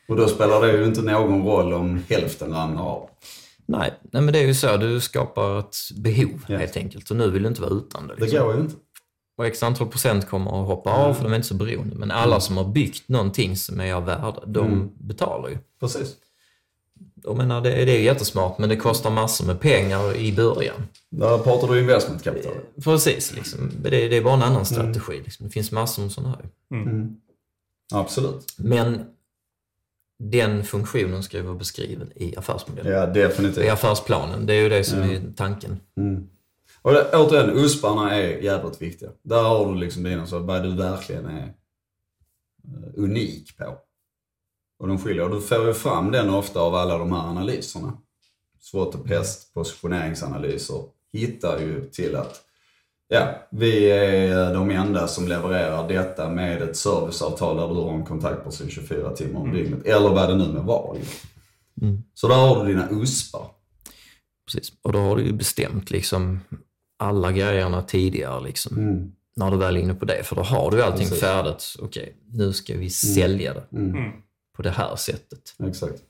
Och 0.07 0.15
då 0.15 0.27
spelar 0.27 0.61
det 0.61 0.77
ju 0.77 0.85
inte 0.85 1.01
någon 1.01 1.43
roll 1.45 1.73
om 1.73 2.03
hälften 2.09 2.53
ramlar 2.53 2.83
av. 2.83 3.09
Nej, 3.65 3.93
nej, 4.11 4.21
men 4.21 4.33
det 4.33 4.39
är 4.39 4.47
ju 4.47 4.53
så. 4.53 4.77
Du 4.77 4.99
skapar 4.99 5.59
ett 5.59 5.75
behov 5.95 6.45
ja. 6.47 6.57
helt 6.57 6.77
enkelt. 6.77 7.11
Och 7.11 7.17
nu 7.17 7.29
vill 7.29 7.43
du 7.43 7.49
inte 7.49 7.61
vara 7.61 7.73
utan 7.73 8.07
det. 8.07 8.15
Liksom. 8.15 8.39
Det 8.39 8.45
går 8.45 8.55
ju 8.55 8.61
inte. 8.61 8.75
Och 9.41 9.47
x 9.47 9.63
antal 9.63 9.87
procent 9.87 10.29
kommer 10.29 10.61
att 10.61 10.67
hoppa 10.67 10.89
av 10.89 11.05
mm. 11.05 11.15
för 11.15 11.23
de 11.23 11.31
är 11.31 11.35
inte 11.35 11.47
så 11.47 11.53
beroende. 11.53 11.95
Men 11.95 12.11
alla 12.11 12.39
som 12.39 12.57
har 12.57 12.63
byggt 12.63 13.09
någonting 13.09 13.55
som 13.55 13.79
är 13.79 13.93
av 13.93 14.05
värde, 14.05 14.39
de 14.45 14.67
mm. 14.67 14.89
betalar 14.97 15.49
ju. 15.49 15.57
Precis. 15.79 16.15
Jag 17.23 17.37
menar, 17.37 17.61
det, 17.61 17.69
det 17.69 17.91
är 17.91 18.01
jättesmart, 18.01 18.57
men 18.57 18.69
det 18.69 18.75
kostar 18.75 19.09
massor 19.09 19.45
med 19.45 19.59
pengar 19.59 20.15
i 20.15 20.33
början. 20.33 20.87
Där 21.09 21.37
pratar 21.37 21.67
du 21.67 21.79
investmentkapital. 21.79 22.53
Precis, 22.83 23.35
liksom. 23.35 23.71
det, 23.83 23.89
det, 23.89 24.17
är 24.17 24.21
bara 24.21 24.33
en 24.33 24.43
annan 24.43 24.65
strategi. 24.65 25.13
Mm. 25.13 25.23
Liksom. 25.23 25.45
Det 25.45 25.51
finns 25.51 25.71
massor 25.71 26.01
med 26.01 26.11
sådana 26.11 26.29
här. 26.29 26.77
Mm. 26.77 26.89
mm. 26.89 27.15
Absolut. 27.93 28.53
Men 28.57 29.05
den 30.19 30.63
funktionen 30.63 31.23
ska 31.23 31.37
ju 31.37 31.43
vara 31.43 31.55
beskriven 31.55 32.11
i 32.15 32.35
affärsmodellen. 32.35 32.93
Ja, 32.93 33.05
definitivt. 33.05 33.65
I 33.65 33.69
affärsplanen. 33.69 34.45
Det 34.45 34.53
är 34.53 34.61
ju 34.61 34.69
det 34.69 34.83
som 34.83 34.99
ja. 34.99 35.05
är 35.05 35.21
tanken. 35.35 35.79
Mm. 35.97 36.27
Och 36.81 36.91
det, 36.91 37.17
återigen, 37.17 37.49
USParna 37.49 38.15
är 38.15 38.37
jävligt 38.37 38.81
viktiga. 38.81 39.09
Där 39.23 39.43
har 39.43 39.73
du 39.73 39.79
liksom 39.79 40.03
dina, 40.03 40.27
så 40.27 40.39
vad 40.39 40.63
du 40.63 40.75
verkligen 40.75 41.25
är 41.25 41.53
eh, 42.63 42.93
unik 42.95 43.57
på. 43.57 43.77
Och 44.79 44.87
de 44.87 44.99
skiljer. 44.99 45.23
Och 45.23 45.35
du 45.35 45.41
får 45.41 45.65
ju 45.65 45.73
fram 45.73 46.11
den 46.11 46.29
ofta 46.29 46.59
av 46.59 46.75
alla 46.75 46.97
de 46.97 47.11
här 47.11 47.29
analyserna. 47.29 47.97
SWOT 48.59 48.95
och 48.95 49.05
PEST, 49.05 49.53
positioneringsanalyser, 49.53 50.83
hittar 51.13 51.59
ju 51.59 51.89
till 51.89 52.15
att 52.15 52.43
Ja, 53.13 53.47
vi 53.51 53.91
är 53.91 54.53
de 54.53 54.71
enda 54.71 55.07
som 55.07 55.27
levererar 55.27 55.87
detta 55.87 56.29
med 56.29 56.61
ett 56.61 56.77
serviceavtal 56.77 57.57
där 57.57 57.67
du 57.67 57.73
har 57.73 57.93
en 57.93 58.05
kontaktperson 58.05 58.69
24 58.69 59.15
timmar 59.15 59.39
om 59.39 59.49
mm. 59.49 59.57
dygnet. 59.57 59.85
Eller 59.85 60.09
vad 60.09 60.29
det 60.29 60.35
nu 60.35 60.47
med 60.47 60.63
var. 60.63 60.97
Mm. 61.81 62.03
Så 62.13 62.27
där 62.27 62.35
har 62.35 62.65
du 62.65 62.71
dina 62.71 62.89
USPar. 62.91 63.47
Precis, 64.45 64.73
och 64.81 64.93
då 64.93 64.99
har 64.99 65.15
du 65.15 65.23
ju 65.23 65.33
bestämt 65.33 65.91
liksom 65.91 66.39
alla 67.01 67.31
grejerna 67.31 67.81
tidigare. 67.81 68.43
Liksom, 68.43 68.77
mm. 68.77 69.11
När 69.35 69.51
du 69.51 69.57
väl 69.57 69.77
är 69.77 69.81
inne 69.81 69.93
på 69.93 70.05
det. 70.05 70.23
För 70.23 70.35
då 70.35 70.41
har 70.41 70.71
du 70.71 70.83
allting 70.83 71.07
Precis. 71.07 71.19
färdigt. 71.19 71.75
Okej, 71.79 72.03
okay, 72.03 72.13
nu 72.31 72.53
ska 72.53 72.73
vi 72.73 72.79
mm. 72.79 72.89
sälja 72.89 73.53
det 73.53 73.77
mm. 73.77 73.95
Mm. 73.95 74.11
på 74.55 74.61
det 74.61 74.69
här 74.69 74.95
sättet. 74.95 75.55
Exakt. 75.67 76.01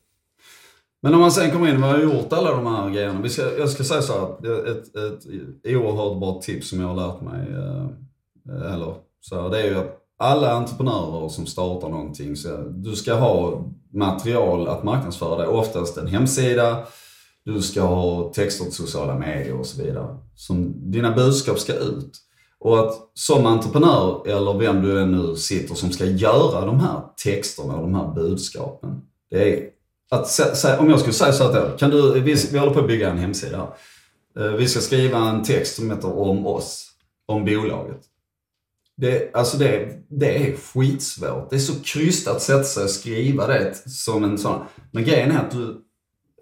Men 1.02 1.14
om 1.14 1.20
man 1.20 1.32
sen 1.32 1.52
kommer 1.52 1.70
in, 1.70 1.76
vi 1.76 1.82
har 1.82 2.00
gjort 2.00 2.34
alla 2.34 2.52
de 2.52 2.66
här 2.66 2.90
grejerna. 2.90 3.22
Vi 3.22 3.30
ska, 3.30 3.58
jag 3.58 3.70
ska 3.70 3.84
säga 3.84 4.02
så 4.02 4.14
här, 4.14 4.68
ett, 4.72 4.96
ett 4.96 5.26
oerhört 5.66 6.20
bra 6.20 6.42
tips 6.42 6.70
som 6.70 6.82
jag 6.82 6.88
har 6.88 7.08
lärt 7.08 7.22
mig, 7.22 7.48
eh, 7.52 8.74
eller 8.74 8.96
så 9.22 9.42
här, 9.42 9.50
det 9.50 9.62
är 9.62 9.70
ju 9.70 9.78
att 9.78 9.98
alla 10.18 10.54
entreprenörer 10.54 11.30
som 11.30 11.46
startar 11.46 11.90
någonting, 11.90 12.36
så 12.36 12.58
du 12.70 12.96
ska 12.96 13.14
ha 13.14 13.64
material 13.94 14.68
att 14.68 14.84
marknadsföra 14.84 15.38
dig. 15.38 15.48
Oftast 15.48 15.98
en 15.98 16.08
hemsida, 16.08 16.84
du 17.46 17.62
ska 17.62 17.82
ha 17.82 18.34
texter 18.34 18.66
till 18.66 18.74
sociala 18.74 19.20
medier 19.20 19.54
och 19.54 19.66
så 19.66 19.84
vidare. 19.84 20.18
Som 20.36 20.92
dina 20.92 21.16
budskap 21.16 21.60
ska 21.60 21.74
ut. 21.74 22.18
Och 22.60 22.80
att 22.80 22.94
som 23.14 23.46
entreprenör, 23.46 24.28
eller 24.28 24.60
vem 24.60 24.82
du 24.82 25.02
än 25.02 25.12
nu 25.12 25.36
sitter 25.36 25.76
som 25.76 25.92
ska 25.92 26.06
göra 26.06 26.66
de 26.66 26.80
här 26.80 27.02
texterna 27.24 27.76
och 27.76 27.82
de 27.82 27.96
här 27.96 28.14
budskapen. 28.14 29.02
Det 29.30 29.54
är 29.54 29.70
att, 30.12 30.80
om 30.80 30.90
jag 30.90 31.00
skulle 31.00 31.14
säga 31.14 31.34
så 31.34 31.52
här 31.52 31.78
kan 31.78 31.90
du, 31.90 32.20
vi, 32.20 32.36
vi 32.52 32.58
håller 32.58 32.74
på 32.74 32.80
att 32.80 32.88
bygga 32.88 33.10
en 33.10 33.18
hemsida 33.18 33.58
här. 33.58 34.46
Eh, 34.46 34.54
vi 34.54 34.68
ska 34.68 34.80
skriva 34.80 35.30
en 35.30 35.44
text 35.44 35.76
som 35.76 35.92
heter 35.92 36.18
om 36.20 36.48
oss, 36.48 36.88
om 37.28 37.46
bolaget. 37.46 38.02
Det, 38.98 39.36
alltså 39.36 39.58
det, 39.58 39.90
det 40.10 40.48
är 40.48 40.56
skitsvårt. 40.56 41.50
Det 41.50 41.56
är 41.56 41.60
så 41.60 41.74
krystat 41.84 42.36
att 42.36 42.42
sätta 42.42 42.64
sig 42.64 42.84
och 42.84 42.90
skriva 42.90 43.48
det 43.48 43.76
som 43.90 44.24
en 44.24 44.38
sån. 44.38 44.60
Men 44.92 45.04
grejen 45.04 45.32
är 45.32 45.40
att 45.40 45.52
du, 45.52 45.82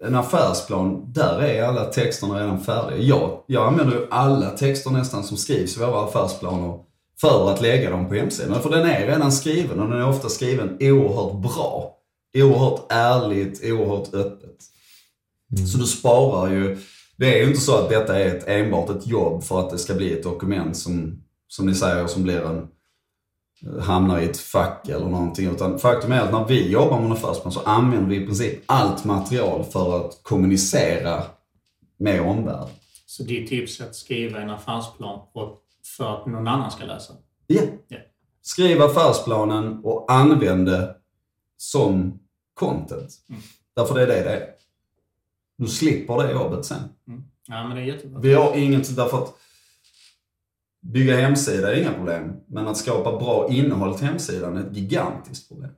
en 0.04 0.14
affärsplan, 0.14 1.12
där 1.12 1.42
är 1.42 1.62
alla 1.62 1.84
texterna 1.84 2.40
redan 2.40 2.60
färdiga. 2.60 2.98
Jag, 2.98 3.42
jag 3.46 3.66
använder 3.66 3.94
ju 3.94 4.06
alla 4.10 4.50
texter 4.50 4.90
nästan 4.90 5.24
som 5.24 5.36
skrivs 5.36 5.76
i 5.76 5.80
våra 5.80 6.04
affärsplaner 6.04 6.78
för 7.20 7.52
att 7.52 7.60
lägga 7.60 7.90
dem 7.90 8.08
på 8.08 8.14
hemsidan. 8.14 8.62
För 8.62 8.70
den 8.70 8.86
är 8.86 9.06
redan 9.06 9.32
skriven 9.32 9.80
och 9.80 9.88
den 9.88 10.00
är 10.00 10.08
ofta 10.08 10.28
skriven 10.28 10.76
oerhört 10.80 11.42
bra 11.42 11.96
oerhört 12.34 12.86
ärligt, 12.88 13.64
oerhört 13.64 14.14
öppet. 14.14 14.56
Mm. 15.56 15.66
Så 15.66 15.78
du 15.78 15.86
sparar 15.86 16.50
ju, 16.50 16.78
det 17.16 17.34
är 17.34 17.42
ju 17.42 17.48
inte 17.48 17.60
så 17.60 17.78
att 17.78 17.88
detta 17.88 18.18
är 18.18 18.36
ett, 18.36 18.48
enbart 18.48 18.90
ett 18.90 19.06
jobb 19.06 19.44
för 19.44 19.60
att 19.60 19.70
det 19.70 19.78
ska 19.78 19.94
bli 19.94 20.12
ett 20.12 20.22
dokument 20.22 20.76
som, 20.76 21.22
som 21.48 21.66
ni 21.66 21.74
säger, 21.74 22.06
som 22.06 22.22
blir 22.22 22.40
en, 22.40 22.68
hamnar 23.80 24.20
i 24.20 24.24
ett 24.24 24.38
fack 24.38 24.88
eller 24.88 25.06
någonting. 25.06 25.50
Utan 25.50 25.78
faktum 25.78 26.12
är 26.12 26.20
att 26.20 26.32
när 26.32 26.44
vi 26.44 26.70
jobbar 26.70 26.96
med 26.96 27.06
en 27.06 27.12
affärsplan 27.12 27.52
så 27.52 27.60
använder 27.60 28.08
vi 28.08 28.22
i 28.22 28.26
princip 28.26 28.62
allt 28.66 29.04
material 29.04 29.64
för 29.64 30.06
att 30.06 30.20
kommunicera 30.22 31.22
med 31.98 32.20
omvärlden. 32.20 32.68
Så 33.06 33.22
ditt 33.22 33.48
tips 33.48 33.80
är 33.80 33.84
att 33.84 33.94
skriva 33.94 34.40
en 34.40 34.50
affärsplan 34.50 35.20
för 35.96 36.16
att 36.16 36.26
någon 36.26 36.48
annan 36.48 36.70
ska 36.70 36.84
läsa? 36.84 37.12
Ja. 37.46 37.62
Yeah. 37.62 38.02
Skriv 38.42 38.82
affärsplanen 38.82 39.80
och 39.84 40.12
använd 40.12 40.66
det 40.66 40.96
som 41.56 42.18
content. 42.54 43.10
Mm. 43.28 43.40
Därför 43.76 43.94
det 43.94 44.02
är 44.02 44.06
det 44.06 44.22
det 44.22 44.36
är. 44.36 44.46
Du 45.58 45.66
slipper 45.66 46.22
det 46.22 46.32
jobbet 46.32 46.64
sen. 46.64 46.78
Mm. 47.08 47.22
Ja, 47.48 47.68
men 47.68 47.76
det 47.76 47.82
är 47.82 47.86
jättebra. 47.86 48.20
Vi 48.20 48.34
har 48.34 48.56
inget, 48.56 48.96
därför 48.96 49.18
att 49.18 49.34
bygga 50.82 51.20
hemsida 51.20 51.72
är 51.72 51.80
inga 51.80 51.92
problem. 51.92 52.32
Men 52.46 52.68
att 52.68 52.76
skapa 52.76 53.18
bra 53.18 53.48
innehåll 53.50 53.94
till 53.94 54.06
hemsidan 54.06 54.56
är 54.56 54.60
ett 54.60 54.76
gigantiskt 54.76 55.48
problem. 55.48 55.70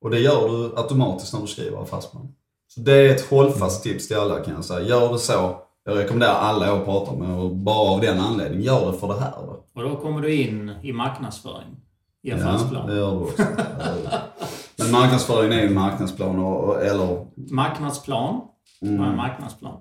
Och 0.00 0.10
det 0.10 0.18
gör 0.18 0.48
du 0.48 0.76
automatiskt 0.76 1.32
när 1.32 1.40
du 1.40 1.46
skriver 1.46 1.82
affärsplan. 1.82 2.32
Så 2.68 2.80
det 2.80 2.92
är 2.92 3.14
ett 3.14 3.30
hållfast 3.30 3.82
tips 3.82 4.08
till 4.08 4.16
alla 4.16 4.40
kan 4.40 4.54
jag 4.54 4.64
säga. 4.64 4.88
Gör 4.88 5.12
det 5.12 5.18
så. 5.18 5.56
Jag 5.84 5.98
rekommenderar 5.98 6.34
alla 6.34 6.66
jag 6.66 6.84
pratar 6.84 7.16
med 7.16 7.38
och 7.38 7.56
bara 7.56 7.94
av 7.94 8.00
den 8.00 8.20
anledningen, 8.20 8.64
gör 8.64 8.92
det 8.92 8.98
för 8.98 9.08
det 9.08 9.20
här. 9.20 9.32
Då. 9.36 9.64
Och 9.74 9.82
då 9.82 9.96
kommer 9.96 10.20
du 10.20 10.34
in 10.34 10.72
i 10.82 10.92
marknadsföring 10.92 11.76
i 12.22 12.32
affärsplan. 12.32 12.84
Ja, 12.86 12.92
det 12.92 12.98
gör 12.98 13.10
du 13.10 13.16
också. 13.16 13.42
Men 14.76 14.90
marknadsföring 14.90 15.52
är 15.52 15.62
ju 15.62 15.70
marknadsplan 15.70 16.38
och, 16.38 16.82
eller... 16.82 17.26
Marknadsplan? 17.52 18.40
Mm. 18.82 18.98
Vad 18.98 19.06
är 19.06 19.10
en 19.10 19.16
marknadsplan? 19.16 19.80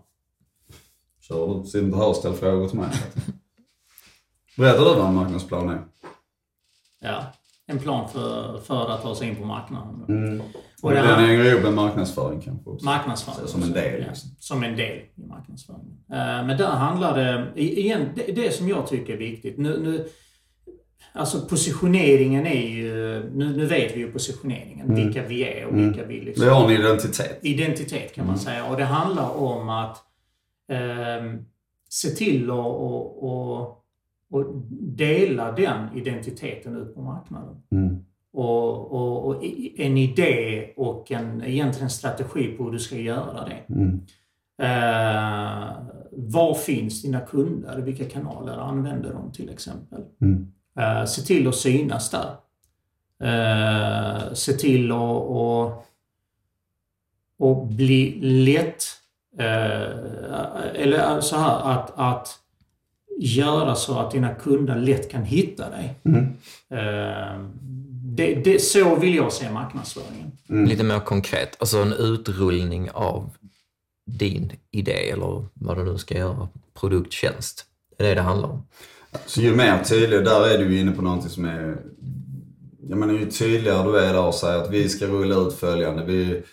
Kör 1.22 1.48
du. 1.48 1.68
Sitt 1.68 1.84
inte 1.84 1.98
här 1.98 2.07
och 2.07 2.15
ställ 2.15 2.34
frågor 2.34 2.68
till 2.68 2.80
mig. 2.80 2.90
Berättar 4.58 4.80
du 4.80 4.96
vad 4.96 5.08
en 5.08 5.16
marknadsplan 5.16 5.70
är? 5.70 5.82
Ja, 7.02 7.24
en 7.66 7.80
plan 7.80 8.10
för, 8.10 8.60
för 8.60 8.90
att 8.90 9.02
ta 9.02 9.16
sig 9.16 9.28
in 9.28 9.36
på 9.36 9.46
marknaden. 9.46 10.06
Mm. 10.10 10.42
Och 10.82 10.92
den 10.92 11.06
hänger 11.06 11.46
ihop 11.46 11.64
med 11.64 11.74
marknadsföring 11.74 12.42
kanske 12.42 12.70
också. 12.70 12.86
Marknadsföring. 12.86 13.48
som 13.48 13.64
en 13.64 13.74
del. 13.74 14.04
Liksom. 14.08 14.30
som 14.40 14.64
en 14.64 14.76
del 14.76 14.98
i 15.16 15.28
marknadsföringen. 15.28 15.98
Eh, 16.12 16.18
men 16.18 16.58
där 16.58 16.72
handlar 16.72 17.18
det, 17.18 17.62
igen, 17.62 18.10
det, 18.16 18.32
det 18.32 18.52
som 18.52 18.70
jag 18.70 18.88
tycker 18.88 19.14
är 19.14 19.18
viktigt. 19.18 19.58
Nu, 19.58 19.80
nu, 19.80 20.08
Alltså 21.18 21.42
positioneringen 21.42 22.48
är 22.48 22.68
ju, 22.68 22.92
nu, 23.34 23.58
nu 23.58 23.66
vet 23.66 23.96
vi 23.96 24.00
ju 24.00 24.12
positioneringen, 24.12 24.90
mm. 24.90 25.06
vilka 25.06 25.28
vi 25.28 25.44
är 25.44 25.66
och 25.66 25.74
mm. 25.74 25.88
vilka 25.88 26.06
vi 26.06 26.22
liksom... 26.22 26.46
Vi 26.46 26.52
har 26.52 26.66
en 26.66 26.72
identitet. 26.72 27.40
Identitet 27.42 28.16
kan 28.16 28.26
man 28.26 28.36
mm. 28.36 28.46
säga. 28.46 28.66
Och 28.66 28.78
det 28.78 28.84
handlar 28.84 29.38
om 29.38 29.70
att 29.70 29.98
eh, 30.72 31.40
se 31.90 32.10
till 32.10 32.44
att 32.44 32.58
och, 32.58 33.24
och, 33.24 33.84
och 34.30 34.45
dela 34.82 35.52
den 35.52 35.98
identiteten 35.98 36.78
ut 36.78 36.95
på 36.95 37.02
marknaden. 37.02 37.56
Mm. 37.72 38.06
Och, 38.34 38.91
och, 38.91 39.28
och, 39.28 39.44
en 39.76 39.98
idé 39.98 40.70
och 40.78 41.12
en 41.12 41.44
egentligen 41.44 41.90
strategi 41.90 42.48
på 42.48 42.64
hur 42.64 42.72
du 42.72 42.80
ska 42.80 42.95
göra 42.95 43.45
det. 43.45 43.74
Mm. 43.74 44.02
Eh, 44.62 45.78
var 46.12 46.54
finns 46.54 47.02
dina 47.02 47.20
kunder? 47.20 47.78
Vilka 47.78 48.06
kanaler 48.06 48.58
använder 48.58 49.14
de 49.14 49.32
till 49.32 49.49
exempel? 49.49 50.04
Mm. 50.22 50.52
Uh, 50.80 51.06
se 51.06 51.22
till 51.22 51.48
att 51.48 51.56
synas 51.56 52.12
där. 52.12 52.30
Uh, 53.24 54.34
se 54.34 54.54
till 54.54 54.91
att 54.91 54.98
och, 54.98 55.86
och 57.40 57.68
bli 57.68 58.20
lätt, 58.22 58.84
uh, 59.40 60.66
eller 60.74 61.22
så 61.22 61.36
här 61.38 61.72
att, 61.72 61.91
att 61.95 62.40
göra 63.19 63.76
så 63.76 63.99
att 63.99 64.11
dina 64.11 64.35
kunder 64.35 64.76
lätt 64.76 65.11
kan 65.11 65.23
hitta 65.23 65.69
dig. 65.69 65.95
Mm. 66.03 66.23
Uh, 66.72 67.49
det, 68.18 68.35
det, 68.35 68.60
så 68.60 68.95
vill 68.95 69.15
jag 69.15 69.34
se 69.34 69.52
marknadsföringen. 69.52 70.31
Mm. 70.49 70.65
Lite 70.65 70.84
mer 70.84 70.99
konkret, 70.99 71.56
alltså 71.60 71.77
en 71.77 71.94
utrullning 71.94 72.89
av 72.91 73.30
din 74.07 74.52
idé 74.72 75.10
eller 75.10 75.45
vad 75.53 75.77
du 75.77 75.84
nu 75.84 75.98
ska 75.98 76.18
göra, 76.18 76.48
produkt, 76.73 77.14
tjänst. 77.14 77.65
Det 77.98 78.03
är 78.03 78.10
det 78.10 78.15
det 78.15 78.22
handlar 78.22 78.49
om. 78.49 78.64
Så 79.26 79.41
ju 79.41 79.56
mer 79.56 79.84
tydlig, 79.84 80.23
där 80.23 80.48
är 80.48 80.57
du 80.57 80.73
ju 80.73 80.80
inne 80.80 80.91
på 80.91 81.02
någonting 81.02 81.30
som 81.30 81.45
är... 81.45 81.77
Jag 82.89 82.98
menar 82.98 83.14
ju 83.14 83.31
tydligare 83.31 83.91
du 83.91 83.99
är 83.99 84.14
där 84.14 84.26
och 84.26 84.34
säger 84.34 84.64
att 84.64 84.72
vi 84.72 84.89
ska 84.89 85.06
rulla 85.06 85.35
ut 85.35 85.53
följande. 85.53 86.06
Vi, 86.06 86.44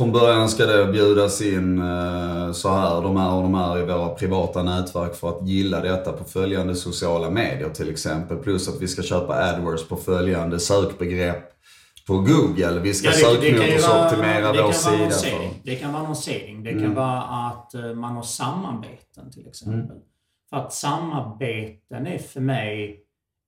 från 0.00 0.12
början 0.12 0.48
ska 0.48 0.66
det 0.66 0.92
bjudas 0.92 1.42
in 1.42 1.78
eh, 1.78 2.52
så 2.52 2.68
här, 2.68 3.02
de 3.02 3.16
här 3.16 3.34
och 3.34 3.42
de 3.42 3.54
här 3.54 3.78
i 3.78 3.82
våra 3.82 4.08
privata 4.08 4.62
nätverk 4.62 5.14
för 5.14 5.28
att 5.28 5.48
gilla 5.48 5.80
detta 5.80 6.12
på 6.12 6.24
följande 6.24 6.74
sociala 6.74 7.30
medier 7.30 7.70
till 7.70 7.90
exempel. 7.90 8.36
Plus 8.36 8.68
att 8.68 8.82
vi 8.82 8.88
ska 8.88 9.02
köpa 9.02 9.34
AdWords 9.34 9.88
på 9.88 9.96
följande 9.96 10.60
sökbegrepp 10.60 11.52
på 12.06 12.12
Google. 12.12 12.80
Vi 12.80 12.94
ska 12.94 13.08
ja, 13.08 13.12
sökmotorsoptimera 13.12 14.64
vår 14.64 14.72
sida. 14.72 15.10
För... 15.10 15.48
Det 15.62 15.76
kan 15.76 15.92
vara 15.92 16.02
annonsering. 16.02 16.64
Det 16.64 16.70
kan 16.70 16.80
mm. 16.80 16.94
vara 16.94 17.22
att 17.22 17.74
eh, 17.74 17.94
man 17.94 18.16
har 18.16 18.22
samarbeten 18.22 19.30
till 19.32 19.46
exempel. 19.46 19.80
Mm. 19.80 20.02
För 20.50 20.56
att 20.56 20.72
samarbeten 20.72 22.06
är 22.06 22.18
för 22.18 22.40
mig... 22.40 23.00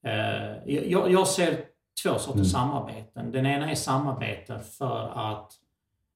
Eh, 0.07 0.75
jag, 0.75 1.13
jag 1.13 1.29
ser 1.29 1.57
två 2.03 2.19
sorters 2.19 2.35
mm. 2.35 2.45
samarbeten. 2.45 3.33
Den 3.33 3.47
ena 3.47 3.71
är 3.71 3.75
samarbete 3.75 4.61
för 4.79 5.13
att 5.15 5.53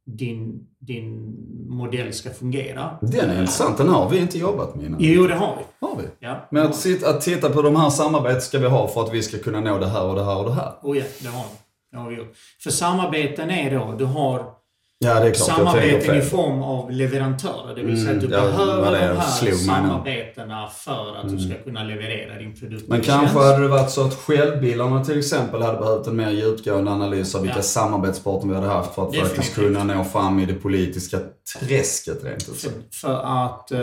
din, 0.07 0.67
din 0.79 1.35
modell 1.69 2.13
ska 2.13 2.31
fungera. 2.31 2.99
Den 3.01 3.31
är 3.31 3.41
intressant. 3.41 3.79
Den 3.79 3.89
har 3.89 4.11
vi 4.11 4.19
inte 4.19 4.39
jobbat 4.39 4.75
med 4.75 4.87
innan. 4.87 5.01
Jo, 5.01 5.27
det 5.27 5.35
har 5.35 5.57
vi. 5.57 5.87
Har 5.87 5.97
vi? 5.97 6.03
Ja. 6.19 6.49
Men 6.51 6.67
att, 6.67 6.77
sitta, 6.77 7.11
att 7.11 7.21
titta 7.21 7.51
på 7.51 7.63
de 7.63 7.77
här 7.77 7.91
samarbeten 7.91 8.41
ska 8.41 8.59
vi 8.59 8.67
ha 8.67 8.89
för 8.89 9.03
att 9.03 9.15
vi 9.15 9.23
ska 9.23 9.39
kunna 9.39 9.61
nå 9.61 9.79
det 9.79 9.87
här 9.87 10.05
och 10.05 10.15
det 10.15 10.25
här 10.25 10.39
och 10.39 10.45
det 10.45 10.53
här. 10.53 10.73
Oh 10.83 10.99
ja, 10.99 11.05
det 11.23 11.29
har 11.29 11.45
vi. 11.45 11.57
Det 11.91 11.97
har 11.97 12.11
vi 12.11 12.17
gjort. 12.17 12.33
För 12.63 12.71
samarbeten 12.71 13.51
är 13.51 13.79
då, 13.79 13.95
du 13.99 14.05
har 14.05 14.56
Ja, 14.99 15.21
det 15.21 15.29
är 15.29 15.33
klart. 15.33 15.49
Samarbeten 15.49 16.19
i 16.19 16.21
form 16.21 16.63
av 16.63 16.91
leverantörer. 16.91 17.75
Det 17.75 17.83
vill 17.83 18.03
säga 18.03 18.15
att 18.15 18.21
du 18.21 18.27
mm, 18.27 18.41
behöver 18.41 18.93
de 18.93 19.17
här 19.17 19.53
samarbetena 19.53 20.69
för 20.69 21.17
att 21.17 21.25
mm. 21.25 21.37
du 21.37 21.43
ska 21.43 21.63
kunna 21.63 21.85
leverera 21.85 22.39
din 22.39 22.55
produkt. 22.55 22.89
Men 22.89 23.01
kanske 23.01 23.27
tjänst. 23.27 23.51
hade 23.51 23.63
det 23.63 23.69
varit 23.69 23.91
så 23.91 24.05
att 24.07 24.15
självbilarna 24.15 25.05
till 25.05 25.19
exempel 25.19 25.63
hade 25.63 25.79
behövt 25.79 26.07
en 26.07 26.17
mer 26.17 26.31
djupgående 26.31 26.91
analys 26.91 27.35
av 27.35 27.43
vilka 27.43 27.59
ja. 27.59 27.63
samarbetspartner 27.63 28.49
vi 28.49 28.55
hade 28.55 28.73
haft 28.73 28.95
för 28.95 29.03
att 29.03 29.13
Definitivt. 29.13 29.37
faktiskt 29.37 29.55
kunna 29.55 29.85
nå 29.85 30.05
fram 30.05 30.39
i 30.39 30.47
det 30.47 30.55
politiska 30.55 31.19
träsket 31.61 32.25
rent 32.25 32.49
ut 32.49 32.57
för, 32.57 32.71
för 32.93 33.47
att 33.47 33.71
eh, 33.73 33.79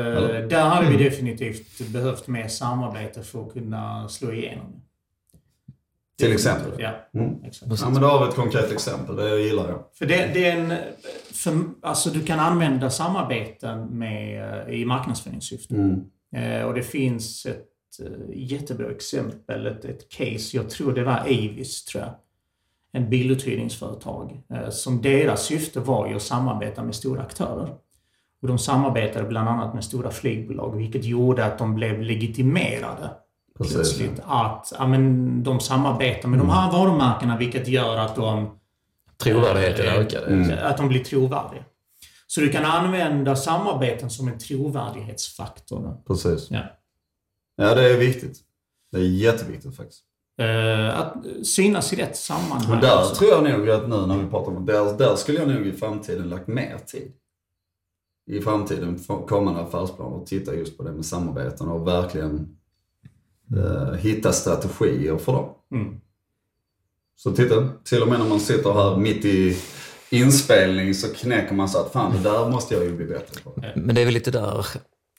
där 0.49 0.64
hade 0.64 0.88
vi 0.90 0.95
mm. 0.95 1.03
definitivt 1.03 1.88
behövt 1.88 2.27
mer 2.27 2.48
samarbete 2.48 3.23
för 3.23 3.41
att 3.41 3.53
kunna 3.53 4.10
slå 4.10 4.34
igenom. 4.34 4.82
Till 6.19 6.34
exempel? 6.34 6.72
Ja. 6.77 6.91
Mm. 7.14 7.44
Exakt. 7.44 7.81
ja, 7.81 7.90
men 7.90 8.02
då 8.02 8.07
har 8.07 8.26
vi 8.26 8.30
ett 8.30 8.35
konkret 8.35 8.72
exempel. 8.72 9.15
Det 9.15 9.41
gillar 9.41 9.69
jag. 9.69 9.84
För 9.94 10.06
det, 10.06 10.31
det 10.34 10.45
är 10.45 10.57
en, 10.57 10.73
för, 11.34 11.53
alltså 11.81 12.10
du 12.10 12.22
kan 12.22 12.40
använda 12.40 12.90
samarbeten 12.90 13.85
med, 13.85 14.68
eh, 14.68 14.73
i 14.73 14.85
marknadsföringssyfte. 14.85 15.76
Mm. 15.76 16.02
Eh, 16.35 16.65
och 16.65 16.73
det 16.73 16.84
finns 16.84 17.45
ett 17.45 17.68
eh, 18.02 18.07
jättebra 18.34 18.91
exempel, 18.91 19.68
ett, 19.68 19.85
ett 19.85 20.10
case. 20.10 20.57
Jag 20.57 20.69
tror 20.69 20.94
det 20.94 21.03
var 21.03 21.19
Avis, 21.19 21.85
tror 21.85 22.03
jag. 22.03 22.14
En 22.91 23.10
biluthyrningsföretag. 23.10 24.41
Eh, 24.53 24.69
som 24.69 25.02
deras 25.02 25.45
syfte 25.45 25.80
var 25.80 26.07
ju 26.07 26.15
att 26.15 26.22
samarbeta 26.22 26.84
med 26.84 26.95
stora 26.95 27.22
aktörer. 27.22 27.69
Och 28.41 28.48
de 28.48 28.57
samarbetade 28.57 29.27
bland 29.27 29.49
annat 29.49 29.73
med 29.73 29.84
stora 29.84 30.11
flygbolag, 30.11 30.77
vilket 30.77 31.06
gjorde 31.06 31.45
att 31.45 31.57
de 31.57 31.76
blev 31.76 32.02
legitimerade 32.02 33.10
Precis. 33.58 33.76
plötsligt 33.76 34.22
att 34.26 34.74
ja, 34.80 34.88
men, 34.88 35.44
de 35.44 35.60
samarbetar 35.60 36.30
med 36.30 36.40
mm. 36.40 36.48
de 36.48 36.54
här 36.54 36.72
varumärkena 36.72 37.38
vilket 37.38 37.68
gör 37.68 37.98
att 37.98 38.16
de... 38.16 38.60
Trovärdigheten 39.18 39.86
äh, 39.86 39.94
ökar. 39.94 40.28
Mm. 40.28 40.58
Att 40.64 40.78
de 40.78 40.88
blir 40.88 41.04
trovärdiga. 41.04 41.64
Så 42.28 42.42
du 42.42 42.50
kan 42.50 42.66
använda 42.66 43.36
samarbeten 43.36 44.10
som 44.10 44.28
en 44.28 44.38
trovärdighetsfaktor. 44.38 45.98
Precis. 46.08 46.52
Ja. 46.52 46.62
ja, 47.56 47.76
det 47.76 47.94
är 47.94 47.98
viktigt. 47.98 48.38
Det 48.92 48.98
är 48.98 49.04
jätteviktigt 49.04 49.78
faktiskt. 49.78 50.04
Uh, 50.42 51.00
att 51.00 51.16
synas 51.44 51.94
i 51.94 51.96
rätt 51.96 52.18
sammanhang. 52.18 52.70
Men 52.70 52.82
där 52.82 53.00
också. 53.00 53.16
tror 53.16 53.32
jag 53.32 53.44
nog 53.44 53.70
att 53.70 53.90
nu 53.90 54.06
när 54.06 54.18
vi 54.18 54.30
pratar 54.30 54.52
om 54.52 54.66
det, 54.66 54.74
där, 54.74 54.98
där 54.98 55.16
skulle 55.16 55.40
jag 55.40 55.48
nog 55.48 55.68
i 55.68 55.72
framtiden 55.72 56.30
lagt 56.30 56.48
mer 56.48 56.78
tid. 56.78 57.12
I 58.32 58.42
framtiden, 58.42 59.00
kommande 59.28 59.62
affärsplaner, 59.62 60.16
och 60.16 60.26
titta 60.26 60.56
just 60.56 60.78
på 60.78 60.84
det 60.84 60.92
med 60.92 61.06
samarbeten 61.06 61.68
och 61.68 61.88
verkligen 61.88 62.58
eh, 63.58 63.94
hitta 63.94 64.32
strategier 64.32 65.18
för 65.18 65.34
dem. 65.34 65.50
Mm. 65.72 66.00
Så 67.16 67.32
titta, 67.32 67.70
till 67.84 68.02
och 68.02 68.08
med 68.08 68.20
när 68.20 68.28
man 68.28 68.40
sitter 68.40 68.74
här 68.74 68.98
mitt 68.98 69.26
i 69.26 69.58
inspelning 70.10 70.94
så 70.94 71.14
knäcker 71.14 71.56
man 71.56 71.70
sig 71.70 71.82
att 71.82 71.92
fan, 71.92 72.14
det 72.14 72.30
där 72.30 72.50
måste 72.50 72.76
jag 72.76 72.84
ju 72.84 72.96
bli 72.96 73.06
bättre 73.06 73.42
på. 73.42 73.64
Men 73.76 73.96
det 73.96 74.02
är 74.02 74.06
väl 74.06 74.14
lite 74.14 74.32
där, 74.32 74.66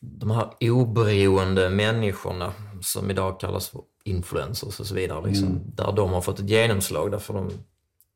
de 0.01 0.31
här 0.31 0.51
oberoende 0.61 1.71
människorna 1.71 2.53
som 2.83 3.11
idag 3.11 3.41
kallas 3.41 3.69
för 3.69 3.81
influencers 4.05 4.81
och 4.81 4.87
så 4.87 4.95
vidare, 4.95 5.29
liksom, 5.29 5.49
mm. 5.49 5.61
där 5.75 5.93
de 5.93 6.11
har 6.11 6.21
fått 6.21 6.41
ett 6.41 6.49
genomslag. 6.49 7.11
Därför 7.11 7.35
de 7.35 7.51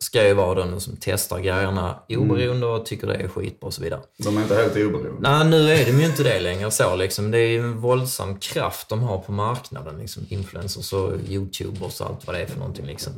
ska 0.01 0.27
ju 0.27 0.35
vara 0.35 0.65
den 0.65 0.81
som 0.81 0.97
testar 1.01 1.41
grejerna 1.41 1.99
oberoende 2.09 2.67
och 2.67 2.87
tycker 2.87 3.07
det 3.07 3.15
är 3.15 3.29
skitbra 3.29 3.67
och 3.67 3.75
så 3.75 3.83
vidare. 3.83 4.01
De 4.17 4.37
är 4.37 4.43
inte 4.43 4.55
helt 4.55 4.77
oberoende. 4.77 5.31
Nej, 5.31 5.49
nu 5.49 5.71
är 5.71 5.87
de 5.87 6.01
ju 6.01 6.07
inte 6.07 6.23
det 6.23 6.41
längre 6.41 6.71
så 6.71 6.97
liksom. 6.97 7.31
Det 7.31 7.39
är 7.39 7.49
ju 7.49 7.59
en 7.59 7.81
våldsam 7.81 8.39
kraft 8.39 8.89
de 8.89 9.03
har 9.03 9.19
på 9.19 9.33
marknaden, 9.33 9.99
liksom. 9.99 10.27
Influencers 10.29 10.93
och 10.93 11.13
YouTubers 11.29 12.01
och 12.01 12.07
allt 12.07 12.27
vad 12.27 12.37
det 12.37 12.43
är 12.43 12.47
för 12.47 12.59
någonting 12.59 12.87
liksom. 12.87 13.13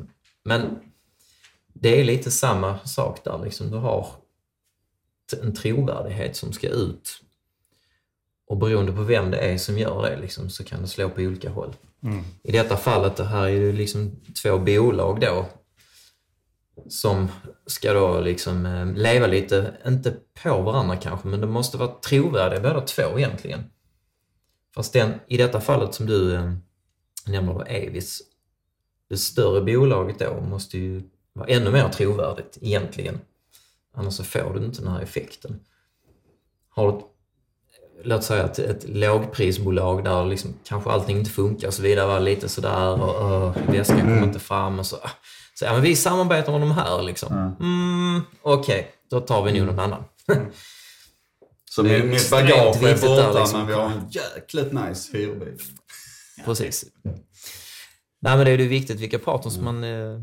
Men 0.44 0.78
det 1.73 2.01
är 2.01 2.05
lite 2.05 2.31
samma 2.31 2.78
sak 2.78 3.24
där 3.24 3.40
liksom. 3.44 3.70
Du 3.70 3.77
har 3.77 4.07
en 5.43 5.55
trovärdighet 5.55 6.36
som 6.36 6.52
ska 6.52 6.69
ut. 6.69 7.23
Och 8.47 8.57
beroende 8.57 8.93
på 8.93 9.02
vem 9.02 9.31
det 9.31 9.39
är 9.39 9.59
som 9.59 9.78
gör 9.78 10.11
det 10.11 10.20
liksom, 10.20 10.51
så 10.51 10.65
kan 10.65 10.82
det 10.82 10.89
slå 10.89 11.11
på 11.11 11.20
olika 11.20 11.51
håll. 11.51 11.74
Mm. 12.02 12.24
I 12.43 12.52
detta 12.52 12.77
fallet, 12.77 13.16
det 13.16 13.24
här 13.24 13.43
är 13.43 13.48
ju 13.48 13.73
liksom 13.73 14.11
två 14.43 14.59
bolag 14.59 15.20
då 15.20 15.47
som 16.89 17.28
ska 17.66 17.93
då 17.93 18.20
liksom 18.20 18.66
eh, 18.66 18.93
leva 18.93 19.27
lite, 19.27 19.77
inte 19.86 20.16
på 20.43 20.61
varandra 20.62 20.97
kanske, 20.97 21.28
men 21.28 21.40
de 21.40 21.51
måste 21.51 21.77
vara 21.77 21.94
trovärdiga 22.09 22.61
båda 22.61 22.81
två 22.81 23.19
egentligen. 23.19 23.65
Fast 24.74 24.93
den, 24.93 25.12
i 25.28 25.36
detta 25.36 25.61
fallet 25.61 25.94
som 25.94 26.07
du 26.07 26.35
eh, 26.35 26.52
nämner 27.27 27.55
då, 27.55 27.61
Avis, 27.61 28.23
det 29.09 29.16
större 29.16 29.61
bolaget 29.61 30.19
då 30.19 30.40
måste 30.40 30.78
ju 30.78 31.02
vara 31.32 31.48
ännu 31.48 31.70
mer 31.70 31.89
trovärdigt 31.89 32.59
egentligen. 32.61 33.20
Annars 33.94 34.15
så 34.15 34.24
får 34.24 34.55
du 34.55 34.65
inte 34.65 34.82
den 34.82 34.93
här 34.93 35.02
effekten. 35.02 35.61
Har 36.69 36.93
du 36.93 37.01
låt 38.02 38.24
säga 38.24 38.44
ett, 38.44 38.59
ett 38.59 38.89
lågprisbolag 38.89 40.05
där 40.05 40.24
liksom 40.24 40.55
kanske 40.65 40.90
allting 40.90 41.19
inte 41.19 41.31
funkar 41.31 41.69
och 41.69 41.74
så 41.74 41.82
vidare, 41.82 42.07
var 42.07 42.20
lite 42.20 42.48
sådär 42.48 43.02
och, 43.02 43.47
och 43.47 43.57
väskan 43.74 44.01
kommer 44.01 44.12
mm. 44.12 44.24
inte 44.24 44.39
fram 44.39 44.78
och 44.78 44.86
så 44.86 44.97
ah, 44.97 45.11
så 45.61 45.66
ja, 45.66 45.73
men 45.73 45.82
vi 45.82 45.97
samarbetar 45.97 46.53
med 46.53 46.61
de 46.61 46.70
här 46.70 47.03
liksom. 47.03 47.32
Mm. 47.32 47.55
Mm, 47.61 48.23
Okej, 48.43 48.81
okay, 48.81 48.93
då 49.11 49.20
tar 49.20 49.45
vi 49.45 49.59
nog 49.59 49.66
någon 49.66 49.78
annan. 49.78 50.05
Mm. 50.32 50.47
Så 51.70 51.82
det 51.82 52.05
mitt 52.05 52.31
bagage 52.31 52.82
är 52.82 53.01
borta, 53.01 53.39
liksom. 53.39 53.59
men 53.59 53.69
vi 53.69 53.74
har 53.74 53.91
en 53.91 54.09
jäkligt 54.11 54.73
nice 54.73 55.16
hyrbil. 55.16 55.59
Precis. 56.45 56.85
Nej, 58.20 58.37
men 58.37 58.45
det 58.45 58.51
är 58.51 58.59
ju 58.59 58.69
viktigt 58.69 59.01
vilka 59.01 59.19
partners 59.19 59.57
mm. 59.57 59.65
man 59.65 59.85
eh, 59.85 60.20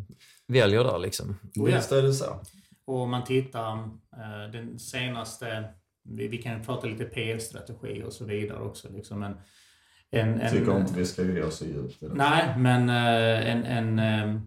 väljer 0.48 0.84
där 0.84 1.00
liksom. 1.00 1.38
Visst 1.66 1.92
är 1.92 2.02
det 2.02 2.14
så. 2.14 2.42
Och 2.86 3.02
om 3.02 3.10
man 3.10 3.24
tittar 3.24 3.74
eh, 3.74 4.52
den 4.52 4.80
senaste, 4.80 5.64
vi, 6.04 6.28
vi 6.28 6.38
kan 6.38 6.64
prata 6.64 6.88
lite 6.88 7.06
PR-strategi 7.06 8.04
och 8.04 8.14
så 8.14 8.26
vidare 8.26 8.60
också. 8.60 8.88
Liksom, 8.90 9.20
men 9.20 9.38
en, 10.12 10.42
en, 10.42 10.52
Tycker 10.52 10.80
inte 10.80 10.94
vi 10.94 11.06
ska 11.06 11.24
gå 11.24 11.50
så 11.50 11.66
djupt 11.66 12.02
Nej, 12.02 12.58
men 12.58 12.90
eh, 12.90 13.52
en, 13.52 13.64
en 13.66 14.00
eh, 14.00 14.42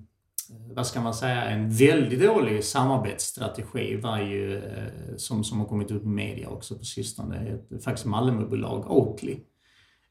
vad 0.74 0.86
ska 0.86 1.00
man 1.00 1.14
säga, 1.14 1.44
en 1.44 1.70
väldigt 1.70 2.20
dålig 2.20 2.64
samarbetsstrategi 2.64 3.96
var 3.96 4.18
ju, 4.18 4.56
eh, 4.56 5.16
som, 5.16 5.44
som 5.44 5.60
har 5.60 5.66
kommit 5.66 5.90
ut 5.90 6.02
i 6.02 6.06
media 6.06 6.48
också 6.48 6.78
på 6.78 6.84
sistone, 6.84 7.58
faktiskt 7.84 8.06
Malmöbolag, 8.06 8.90
Oatly, 8.90 9.36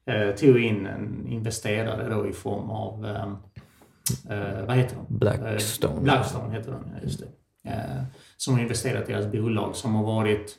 eh, 0.06 0.30
tog 0.34 0.60
in 0.60 0.86
en 0.86 1.26
investerare 1.26 2.14
då 2.14 2.28
i 2.28 2.32
form 2.32 2.70
av, 2.70 3.06
eh, 3.06 4.66
vad 4.66 4.76
heter 4.76 4.96
de? 4.96 5.18
Blackstone. 5.18 6.00
Blackstone 6.00 6.54
heter 6.54 6.72
de, 6.72 6.84
just 7.02 7.20
det. 7.20 7.26
Som 8.36 8.54
har 8.54 8.60
investerat 8.60 9.08
i 9.08 9.12
deras 9.12 9.32
bolag 9.32 9.76
som 9.76 9.94
har 9.94 10.04
varit 10.04 10.56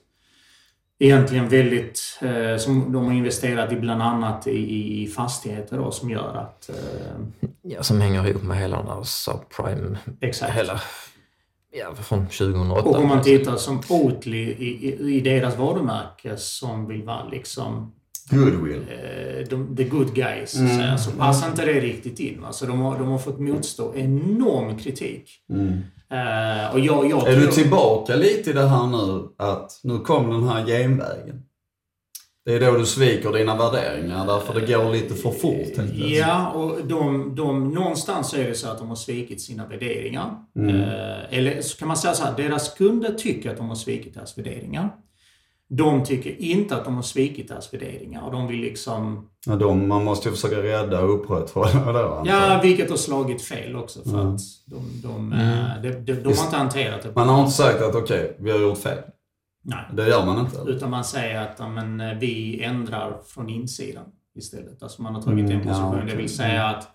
egentligen 1.01 1.49
väldigt, 1.49 2.19
eh, 2.21 2.57
som 2.57 2.91
de 2.91 3.05
har 3.05 3.13
investerat 3.13 3.71
i 3.71 3.75
bland 3.75 4.01
annat 4.01 4.47
i, 4.47 5.01
i 5.03 5.07
fastigheter 5.07 5.77
då, 5.77 5.91
som 5.91 6.09
gör 6.09 6.35
att... 6.35 6.69
Eh, 6.69 7.45
ja, 7.61 7.83
som 7.83 8.01
hänger 8.01 8.27
ihop 8.27 8.43
med 8.43 8.57
hela 8.57 8.77
den 8.77 8.87
här 8.87 9.03
subprime... 9.03 9.97
Exakt. 10.21 10.53
Hela, 10.53 10.81
ja, 11.71 11.95
från 11.95 12.27
2008. 12.27 12.89
Och 12.89 12.95
om 12.95 13.07
man 13.07 13.21
tittar 13.21 13.57
som 13.57 13.81
Oatly 13.89 14.37
i, 14.37 14.87
i, 14.87 15.15
i 15.17 15.19
deras 15.19 15.57
varumärke 15.57 16.37
som 16.37 16.87
vill 16.87 17.03
vara 17.03 17.27
liksom 17.27 17.91
Goodwill. 18.29 18.85
Eh, 18.89 19.47
de, 19.49 19.75
the 19.75 19.83
good 19.83 20.13
guys, 20.13 20.55
mm. 20.55 20.97
så, 20.97 21.03
så 21.03 21.17
passar 21.17 21.49
inte 21.49 21.65
det 21.65 21.79
riktigt 21.79 22.19
in. 22.19 22.43
Alltså, 22.45 22.65
de, 22.65 22.79
har, 22.79 22.99
de 22.99 23.07
har 23.07 23.17
fått 23.17 23.39
motstå 23.39 23.93
enorm 23.95 24.77
kritik. 24.77 25.29
Mm. 25.49 25.81
Uh, 26.11 26.73
och 26.73 26.79
jag, 26.79 27.09
jag 27.09 27.27
är 27.27 27.33
tror... 27.33 27.45
du 27.45 27.51
tillbaka 27.51 28.15
lite 28.15 28.49
i 28.49 28.53
det 28.53 28.67
här 28.67 28.87
nu, 28.87 29.27
att 29.37 29.79
nu 29.83 29.99
kom 29.99 30.29
den 30.29 30.47
här 30.47 30.65
genvägen? 30.65 31.43
Det 32.45 32.55
är 32.55 32.59
då 32.59 32.77
du 32.77 32.85
sviker 32.85 33.31
dina 33.31 33.55
värderingar, 33.55 34.27
därför 34.27 34.59
det 34.59 34.73
går 34.73 34.91
lite 34.91 35.15
för 35.15 35.31
fort. 35.31 35.85
Ja, 35.93 36.51
och 36.51 36.85
de, 36.85 37.35
de, 37.35 37.73
någonstans 37.73 38.33
är 38.33 38.47
det 38.47 38.55
så 38.55 38.67
att 38.69 38.77
de 38.77 38.89
har 38.89 38.95
svikit 38.95 39.41
sina 39.41 39.67
värderingar. 39.67 40.35
Mm. 40.55 40.81
Eh, 40.81 41.37
eller 41.37 41.61
så 41.61 41.77
kan 41.77 41.87
man 41.87 41.97
säga 41.97 42.13
så 42.13 42.23
här, 42.23 42.37
deras 42.37 42.73
kunder 42.73 43.13
tycker 43.13 43.51
att 43.51 43.57
de 43.57 43.69
har 43.69 43.75
svikit 43.75 44.13
deras 44.13 44.37
värderingar. 44.37 44.89
De 45.73 46.03
tycker 46.05 46.41
inte 46.41 46.75
att 46.75 46.85
de 46.85 46.95
har 46.95 47.01
svikit 47.01 47.47
deras 47.47 47.73
värderingar 47.73 48.21
och 48.21 48.31
de 48.31 48.47
vill 48.47 48.59
liksom... 48.59 49.29
Ja, 49.45 49.55
de, 49.55 49.87
man 49.87 50.03
måste 50.03 50.29
ju 50.29 50.35
försöka 50.35 50.63
rädda 50.63 51.01
och 51.01 51.13
upprätthålla 51.15 51.93
det. 51.93 52.29
Ja, 52.29 52.59
vilket 52.63 52.89
har 52.89 52.97
slagit 52.97 53.41
fel 53.41 53.75
också 53.75 54.03
för 54.03 54.19
Mm. 54.21 54.35
att 54.35 54.41
de, 54.65 55.01
de, 55.03 55.33
eh, 55.33 55.81
de, 55.81 55.89
de, 55.91 56.13
de 56.13 56.23
har 56.37 56.45
inte 56.45 56.57
hanterat 56.57 57.01
det. 57.01 57.15
Man 57.15 57.29
har 57.29 57.39
inte 57.39 57.51
sagt 57.51 57.81
att 57.81 57.95
okej, 57.95 58.35
vi 58.39 58.51
har 58.51 58.59
gjort 58.59 58.77
fel. 58.77 58.97
Nej. 59.63 59.85
Det 59.93 60.07
gör 60.07 60.25
man 60.25 60.39
inte. 60.39 60.57
Utan 60.67 60.89
man 60.89 61.03
säger 61.03 61.41
att 61.41 61.55
ja, 61.59 61.69
men, 61.69 62.01
eh, 62.01 62.17
vi 62.19 62.63
ändrar 62.63 63.17
från 63.27 63.49
insidan 63.49 64.05
istället. 64.35 64.83
Alltså 64.83 65.01
man 65.01 65.15
har 65.15 65.21
tagit 65.21 65.45
Mm, 65.45 65.51
en 65.61 65.67
position. 65.67 65.89
ja, 65.91 65.95
Det 65.97 66.03
okej. 66.03 66.17
vill 66.17 66.35
säga 66.35 66.65
att 66.67 66.87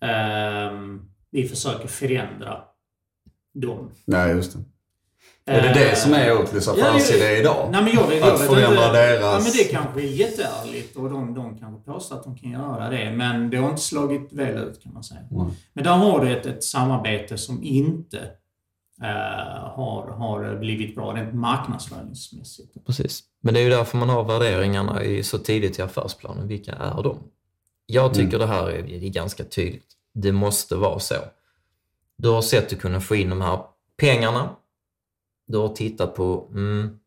ehm, 0.00 1.00
vi 1.30 1.48
försöker 1.48 1.88
förändra 1.88 2.60
dem. 3.54 3.90
Nej, 4.04 4.34
just 4.36 4.52
det. 4.52 4.58
Är 5.48 5.62
det 5.62 5.80
det 5.80 5.96
som 5.96 6.12
är 6.14 6.26
Ja, 6.28 6.46
ja, 6.52 6.72
affärsidé 6.72 7.36
idag? 7.36 7.68
Nej, 7.72 7.82
men 7.82 7.92
jag 7.94 8.06
vet, 8.08 8.20
jag 8.20 8.34
Att 8.34 8.40
förändra 8.40 8.68
inte. 8.86 8.92
deras- 8.92 9.20
Ja, 9.22 9.40
men 9.42 9.52
det 9.52 9.64
kanske 9.64 10.00
är 10.00 10.04
jätteärligt 10.04 10.96
och 10.96 11.10
de, 11.10 11.34
de 11.34 11.58
kanske 11.58 11.92
påstår 11.92 12.16
att 12.16 12.24
de 12.24 12.36
kan 12.36 12.50
göra 12.50 12.90
det. 12.90 13.10
Men 13.16 13.50
det 13.50 13.56
har 13.56 13.68
inte 13.70 13.82
slagit 13.82 14.32
väl 14.32 14.56
ut 14.56 14.82
kan 14.82 14.92
man 14.94 15.02
säga. 15.04 15.20
Mm. 15.30 15.46
Men 15.72 15.84
där 15.84 15.90
har 15.90 16.24
du 16.24 16.32
ett, 16.36 16.46
ett 16.46 16.64
samarbete 16.64 17.38
som 17.38 17.62
inte 17.62 18.18
eh, 19.02 19.68
har, 19.74 20.10
har 20.18 20.56
blivit 20.56 20.94
bra 20.94 21.12
rent 21.14 21.34
marknadsföringsmässigt. 21.34 22.86
Precis. 22.86 23.22
Men 23.42 23.54
det 23.54 23.60
är 23.60 23.64
ju 23.64 23.70
därför 23.70 23.98
man 23.98 24.08
har 24.08 24.24
värderingarna 24.24 25.02
i, 25.04 25.22
så 25.22 25.38
tidigt 25.38 25.78
i 25.78 25.82
affärsplanen. 25.82 26.48
Vilka 26.48 26.72
är 26.72 27.02
de? 27.02 27.18
Jag 27.86 28.14
tycker 28.14 28.38
det 28.38 28.46
här 28.46 28.70
är, 28.70 28.82
det 28.82 29.06
är 29.06 29.10
ganska 29.10 29.44
tydligt. 29.44 29.86
Det 30.14 30.32
måste 30.32 30.76
vara 30.76 30.98
så. 30.98 31.14
Du 32.16 32.28
har 32.28 32.42
sett 32.42 32.72
att 32.72 32.78
kunna 32.80 33.00
få 33.00 33.16
in 33.16 33.30
de 33.30 33.40
här 33.40 33.58
pengarna. 33.96 34.50
Du 35.48 35.58
har 35.58 35.68
tittat 35.68 36.14
på 36.14 36.48
mm, 36.54 36.98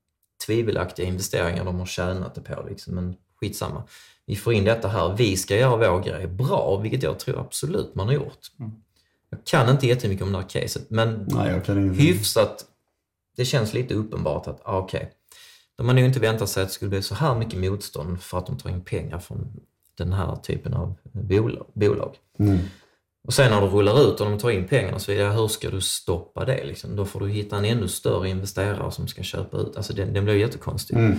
tvivelaktiga 0.46 1.06
investeringar 1.06 1.66
de 1.66 1.80
har 1.80 1.86
tjänat 1.86 2.36
det 2.36 2.42
på. 2.42 2.66
Liksom. 2.70 2.96
Men 2.96 3.16
skitsamma. 3.36 3.84
Vi 4.26 4.36
får 4.36 4.54
in 4.54 4.64
detta 4.64 4.88
här. 4.88 5.16
Vi 5.18 5.38
ska 5.38 5.56
göra 5.56 5.92
vår 5.92 6.04
grej 6.04 6.28
bra, 6.28 6.80
vilket 6.84 7.04
jag 7.04 7.20
tror 7.20 7.40
absolut 7.40 7.96
man 7.96 8.08
har 8.08 8.14
gjort. 8.14 8.40
Mm. 8.60 8.72
Jag 9.30 9.46
kan 9.46 9.70
inte 9.70 9.88
jättemycket 9.88 10.24
om 10.24 10.32
det 10.32 10.38
här 10.38 10.50
caset, 10.50 10.90
men 10.90 11.26
Nej, 11.28 11.62
hyfsat, 11.94 12.66
det 13.38 13.46
känns 13.46 13.74
lite 13.74 13.94
uppenbart 13.94 14.48
att, 14.48 14.62
ah, 14.64 14.78
okej, 14.78 15.12
de 15.76 15.88
har 15.88 15.96
nog 15.96 16.06
inte 16.06 16.20
väntat 16.20 16.50
sig 16.50 16.64
att 16.64 16.70
det 16.70 16.74
skulle 16.74 16.90
bli 16.90 17.02
så 17.02 17.16
här 17.16 17.36
mycket 17.36 17.60
motstånd 17.60 18.22
för 18.22 18.38
att 18.38 18.46
de 18.46 18.58
tar 18.58 18.70
in 18.70 18.82
pengar 18.82 19.20
från 19.20 19.60
den 19.98 20.14
här 20.14 20.36
typen 20.36 20.74
av 20.74 20.96
bolag. 21.74 22.18
Mm. 22.40 22.60
Och 23.24 23.34
sen 23.34 23.52
när 23.52 23.62
du 23.62 23.68
rullar 23.68 24.02
ut 24.02 24.20
och 24.22 24.30
de 24.30 24.40
tar 24.40 24.50
in 24.50 24.68
pengarna 24.68 25.00
så 25.00 25.12
är 25.12 25.18
det, 25.24 25.30
hur 25.32 25.48
ska 25.48 25.70
du 25.70 25.82
stoppa 25.82 26.46
det? 26.46 26.64
Liksom? 26.66 26.96
Då 26.96 27.06
får 27.06 27.20
du 27.20 27.30
hitta 27.30 27.58
en 27.58 27.66
ännu 27.66 27.88
större 27.88 28.30
investerare 28.30 28.92
som 28.92 29.08
ska 29.08 29.24
köpa 29.24 29.58
ut. 29.58 29.78
Alltså 29.78 29.94
den, 29.94 30.14
den 30.14 30.26
blir 30.26 30.36
jättekonstig. 30.36 30.96
Mm. 30.98 31.18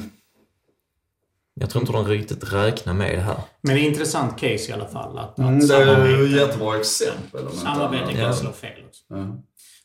Jag 1.55 1.71
tror 1.71 1.83
inte 1.83 1.93
de 1.93 2.07
riktigt 2.07 2.53
räknar 2.53 2.95
med 2.95 3.15
det 3.15 3.21
här. 3.23 3.37
Men 3.61 3.75
det 3.75 3.81
är 3.81 3.85
ett 3.85 3.93
intressant 3.93 4.39
case 4.41 4.71
i 4.71 4.73
alla 4.73 4.87
fall. 4.87 5.19
Att, 5.19 5.31
att 5.31 5.39
Mm, 5.39 5.59
det 5.69 5.75
är 5.75 6.25
ett 6.25 6.31
jättebra 6.31 6.77
exempel. 6.79 7.49
Samarbete 7.53 8.13
kan 8.13 8.21
Ja. 8.21 8.33
slå 8.33 8.53
fel 8.53 8.85
också. 8.89 9.03
Ja. 9.09 9.43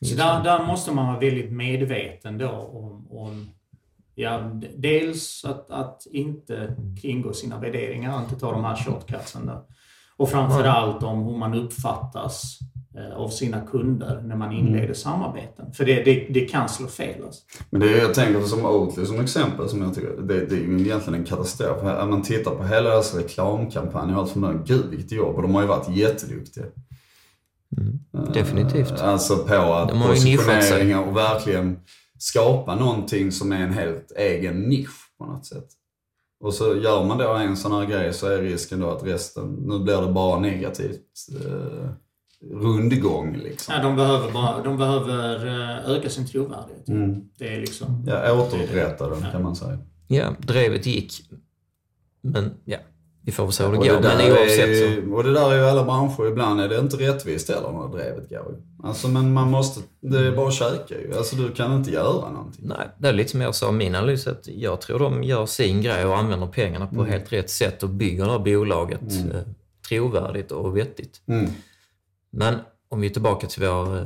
Så 0.08 0.14
där, 0.14 0.44
där 0.44 0.66
måste 0.66 0.92
man 0.92 1.06
vara 1.06 1.18
väldigt 1.18 1.52
medveten 1.52 2.38
då 2.38 2.48
om, 2.48 3.06
om 3.10 3.50
ja, 4.14 4.50
dels 4.76 5.44
att, 5.44 5.70
att 5.70 6.06
inte 6.10 6.76
kringgå 7.02 7.32
sina 7.32 7.58
värderingar, 7.60 8.20
inte 8.22 8.36
ta 8.40 8.52
de 8.52 8.64
här 8.64 8.76
shortcutsen 8.76 9.46
då. 9.46 9.66
Och 10.18 10.30
framförallt 10.30 11.02
om 11.02 11.24
hur 11.24 11.36
man 11.36 11.54
uppfattas 11.54 12.58
eh, 12.96 13.16
av 13.16 13.28
sina 13.28 13.60
kunder 13.60 14.22
när 14.24 14.36
man 14.36 14.52
inleder 14.52 14.94
samarbeten. 14.94 15.72
För 15.72 15.84
det, 15.84 16.04
det, 16.04 16.26
det 16.30 16.40
kan 16.40 16.68
slå 16.68 16.86
fel. 16.86 17.24
Alltså. 17.24 17.40
Men 17.70 17.80
det 17.80 17.98
jag 17.98 18.14
tänker 18.14 18.40
som 18.40 18.66
Oatly 18.66 19.06
som 19.06 19.20
exempel, 19.20 19.68
som 19.68 19.82
jag 19.82 19.94
tycker, 19.94 20.08
det, 20.08 20.46
det 20.46 20.54
är 20.54 20.60
ju 20.60 20.80
egentligen 20.80 21.20
en 21.20 21.26
katastrof. 21.26 21.82
Om 22.02 22.10
man 22.10 22.22
tittar 22.22 22.50
på 22.50 22.64
hela 22.64 22.90
deras 22.90 23.14
reklamkampanj 23.14 24.14
och 24.14 24.20
allt 24.20 24.30
för 24.30 24.40
mig, 24.40 24.56
gud 24.64 24.86
vilket 24.90 25.12
jobb. 25.12 25.36
Och 25.36 25.42
de 25.42 25.54
har 25.54 25.62
ju 25.62 25.68
varit 25.68 25.96
jätteduktiga. 25.96 26.64
Mm. 27.76 28.32
Definitivt. 28.32 29.00
Eh, 29.00 29.08
Alltså 29.08 29.36
på 29.36 29.54
att 29.54 29.90
positioneringar 29.90 31.02
och 31.02 31.16
verkligen 31.16 31.76
skapa 32.18 32.74
någonting 32.74 33.32
som 33.32 33.52
är 33.52 33.60
en 33.60 33.72
helt 33.72 34.12
egen 34.16 34.60
nisch 34.60 35.14
på 35.18 35.26
något 35.26 35.46
sätt. 35.46 35.66
Och 36.40 36.54
så 36.54 36.76
gör 36.76 37.04
man 37.04 37.18
då 37.18 37.34
en 37.34 37.56
sån 37.56 37.72
här 37.72 37.86
grej 37.86 38.12
så 38.12 38.26
är 38.26 38.42
risken 38.42 38.80
då 38.80 38.90
att 38.90 39.04
resten, 39.04 39.52
nu 39.52 39.78
blir 39.78 40.00
det 40.00 40.12
bara 40.12 40.40
negativt 40.40 41.02
eh, 41.44 41.90
rundgång 42.52 43.36
liksom. 43.36 43.74
Ja, 43.74 43.82
de 43.82 43.96
behöver, 43.96 44.32
bara, 44.32 44.62
de 44.62 44.76
behöver 44.76 45.46
eh, 45.46 45.90
öka 45.90 46.10
sin 46.10 46.26
trovärdighet. 46.26 46.88
Mm. 46.88 47.20
Det 47.38 47.54
är 47.54 47.60
liksom... 47.60 48.04
Ja, 48.06 48.42
återupprätta 48.42 49.08
den 49.10 49.22
kan 49.32 49.42
man 49.42 49.56
säga. 49.56 49.78
Ja, 50.08 50.34
drevet 50.38 50.86
gick. 50.86 51.30
Men 52.20 52.54
ja, 52.64 52.78
vi 53.32 53.42
väl 53.44 53.52
se 53.52 53.64
hur 53.64 53.72
det 53.72 53.78
Och 53.78 53.84
går. 53.84 53.92
det, 53.94 54.00
där 54.00 54.16
Men 54.16 54.32
oavsett 54.32 54.78
så... 54.78 54.84
är, 54.84 55.14
och 55.14 55.24
det 55.24 55.32
där 55.32 55.50
är 55.52 55.56
ju 55.56 55.64
alla 55.64 55.84
branscher. 55.84 56.26
Ibland 56.28 56.60
är 56.60 56.68
det 56.68 56.78
inte 56.78 56.96
rättvist 56.96 57.48
heller 57.48 57.72
när 57.72 57.88
drevet 57.98 58.28
går. 58.30 58.38
ju. 58.50 58.86
Alltså 58.88 59.08
men 59.08 59.32
man 59.32 59.50
måste, 59.50 59.80
det 60.00 60.18
är 60.26 60.36
bara 60.36 60.50
käka 60.50 60.94
ju. 61.00 61.14
Alltså 61.16 61.36
du 61.36 61.50
kan 61.52 61.74
inte 61.76 61.90
göra 61.90 62.30
någonting. 62.30 62.64
Nej, 62.68 62.88
det 62.98 63.08
är 63.08 63.12
lite 63.12 63.30
som 63.30 63.40
jag 63.40 63.54
sa, 63.54 63.72
min 63.72 63.94
analys 63.94 64.26
är 64.26 64.30
att 64.30 64.48
jag 64.48 64.80
tror 64.80 64.98
de 64.98 65.22
gör 65.24 65.46
sin 65.46 65.82
grej 65.82 66.04
och 66.04 66.16
använder 66.18 66.46
pengarna 66.46 66.86
på 66.86 66.94
Mm. 66.94 67.06
helt 67.10 67.32
rätt 67.32 67.50
sätt 67.50 67.82
och 67.82 67.88
bygger 67.88 68.24
det 68.24 68.30
här 68.30 68.38
bolaget 68.38 69.00
eh, 69.02 69.40
trovärdigt 69.88 70.52
och 70.52 70.76
vettigt. 70.76 71.20
Mm. 71.28 71.50
Men 72.30 72.54
om 72.88 73.00
vi 73.00 73.06
är 73.06 73.10
tillbaka 73.12 73.46
till 73.46 73.62
vår, 73.62 73.96
eh, 73.96 74.04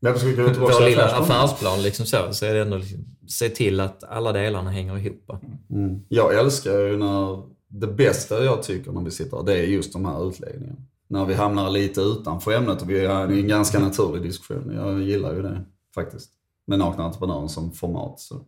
vår 0.00 0.84
lilla 0.88 1.04
affärsplan? 1.04 1.22
affärsplan 1.22 1.82
liksom 1.82 2.06
så, 2.06 2.16
så 2.32 2.46
är 2.46 2.54
det 2.54 2.60
ändå 2.60 2.76
liksom, 2.76 3.04
se 3.28 3.48
till 3.48 3.80
att 3.80 4.04
alla 4.04 4.32
delarna 4.32 4.70
hänger 4.70 4.98
ihop. 4.98 5.30
Mm. 5.70 6.00
Jag 6.08 6.34
älskar 6.38 6.78
ju 6.78 6.96
när, 6.96 7.42
det 7.68 7.86
bästa 7.86 8.44
jag 8.44 8.62
tycker 8.62 8.92
när 8.92 9.00
vi 9.00 9.10
sitter 9.10 9.36
här, 9.36 9.44
det 9.44 9.58
är 9.58 9.62
just 9.62 9.92
de 9.92 10.04
här 10.04 10.28
utläggningarna. 10.28 10.80
När 11.08 11.24
vi 11.24 11.34
hamnar 11.34 11.70
lite 11.70 12.00
utanför 12.00 12.52
ämnet 12.52 12.82
och 12.82 12.90
vi 12.90 12.96
i 12.96 13.40
en 13.40 13.48
ganska 13.48 13.78
naturlig 13.78 14.22
diskussion. 14.22 14.72
Jag 14.74 15.02
gillar 15.02 15.34
ju 15.34 15.42
det 15.42 15.64
faktiskt. 15.94 16.30
Med 16.66 16.78
Nakna 16.78 17.04
Entreprenören 17.04 17.48
som 17.48 17.72
format. 17.72 18.20
Så. 18.20 18.40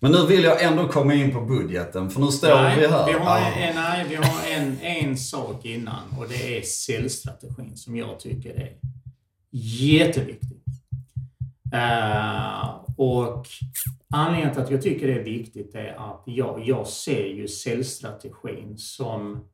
Men 0.00 0.12
nu 0.12 0.26
vill 0.26 0.44
jag 0.44 0.62
ändå 0.62 0.88
komma 0.88 1.14
in 1.14 1.32
på 1.32 1.40
budgeten, 1.40 2.10
för 2.10 2.20
nu 2.20 2.26
står 2.26 2.48
Nej, 2.48 2.80
vi 2.80 2.86
här. 2.86 3.06
Vi 3.06 3.12
har, 3.12 3.38
en, 3.38 3.74
nej, 3.74 4.06
vi 4.08 4.14
har 4.14 4.50
en, 4.56 4.80
en 4.80 5.16
sak 5.16 5.64
innan 5.64 6.00
och 6.18 6.28
det 6.28 6.58
är 6.58 6.62
säljstrategin 6.62 7.76
som 7.76 7.96
jag 7.96 8.20
tycker 8.20 8.50
är 8.50 8.72
jätteviktig. 9.52 10.62
Eh, 11.74 12.74
och 12.96 13.46
anledningen 14.10 14.54
till 14.54 14.62
att 14.62 14.70
jag 14.70 14.82
tycker 14.82 15.06
det 15.06 15.20
är 15.20 15.24
viktigt 15.24 15.74
är 15.74 16.10
att 16.10 16.22
jag, 16.26 16.62
jag 16.64 16.86
ser 16.86 17.26
ju 17.26 17.48
säljstrategin 17.48 18.78
som, 18.78 19.44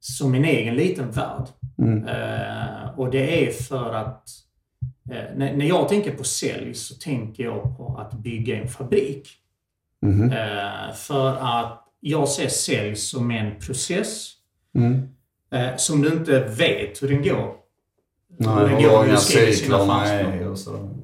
som 0.00 0.34
en 0.34 0.44
egen 0.44 0.74
liten 0.74 1.10
värld. 1.10 1.46
Mm. 1.78 2.04
Eh, 2.04 2.98
och 2.98 3.10
det 3.10 3.46
är 3.46 3.50
för 3.50 3.94
att 3.94 4.28
eh, 5.10 5.36
när, 5.36 5.56
när 5.56 5.66
jag 5.66 5.88
tänker 5.88 6.16
på 6.16 6.24
sälj 6.24 6.74
så 6.74 6.94
tänker 6.94 7.44
jag 7.44 7.76
på 7.76 7.98
att 7.98 8.12
bygga 8.12 8.62
en 8.62 8.68
fabrik. 8.68 9.28
Mhm. 10.02 10.32
Eh, 10.32 10.94
för 10.94 11.36
att 11.36 11.86
jag 12.00 12.28
ser 12.28 12.48
sälj 12.48 12.96
som 12.96 13.30
en 13.30 13.58
process 13.58 14.36
Mm. 14.74 15.08
eh, 15.50 15.76
som 15.76 16.02
du 16.02 16.08
inte 16.08 16.40
vet 16.40 17.02
hur 17.02 17.08
den 17.08 17.22
går. 17.22 17.54
Nej, 18.36 18.54
hur 18.54 18.60
den 18.60 18.68
hur 18.68 18.88
går 18.88 18.92
långa 18.92 19.10
du 19.10 19.16
skriver 19.16 19.52
sina 19.52 19.78
cyklerna 19.78 20.99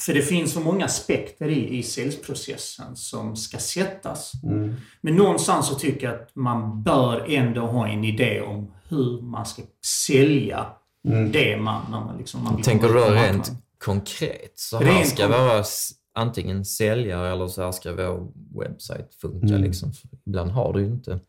För 0.00 0.14
det 0.14 0.22
finns 0.22 0.52
så 0.52 0.60
många 0.60 0.84
aspekter 0.84 1.48
i, 1.48 1.78
i 1.78 1.82
säljprocessen 1.82 2.96
som 2.96 3.36
ska 3.36 3.58
sättas. 3.58 4.32
Mm. 4.44 4.74
Men 5.00 5.16
någonstans 5.16 5.66
så 5.68 5.74
tycker 5.74 6.06
jag 6.06 6.14
att 6.20 6.30
man 6.36 6.82
bör 6.82 7.24
ändå 7.28 7.60
ha 7.60 7.88
en 7.88 8.04
idé 8.04 8.40
om 8.40 8.72
hur 8.88 9.22
man 9.22 9.46
ska 9.46 9.62
sälja 10.06 10.66
Mm. 11.08 11.32
det 11.32 11.56
man, 11.56 11.82
när 11.90 12.00
man, 12.00 12.18
liksom, 12.18 12.44
man 12.44 12.62
Tänker 12.62 12.88
du 12.88 12.94
då 12.94 13.04
rent 13.10 13.50
konkret? 13.78 14.52
Så 14.54 14.78
Rent 14.78 14.90
här 14.96 15.04
ska 15.04 15.58
s- 15.60 15.90
antingen 16.14 16.64
säljare 16.64 17.32
eller 17.32 17.48
så 17.48 17.62
här 17.62 17.72
ska 17.72 17.92
vår 17.92 18.28
webbsajt 18.60 19.14
funka. 19.14 19.46
Mm. 19.46 19.62
Liksom. 19.62 19.92
Ibland 20.26 20.50
har 20.50 20.72
du 20.72 20.80
ju 20.80 20.86
inte. 20.86 21.20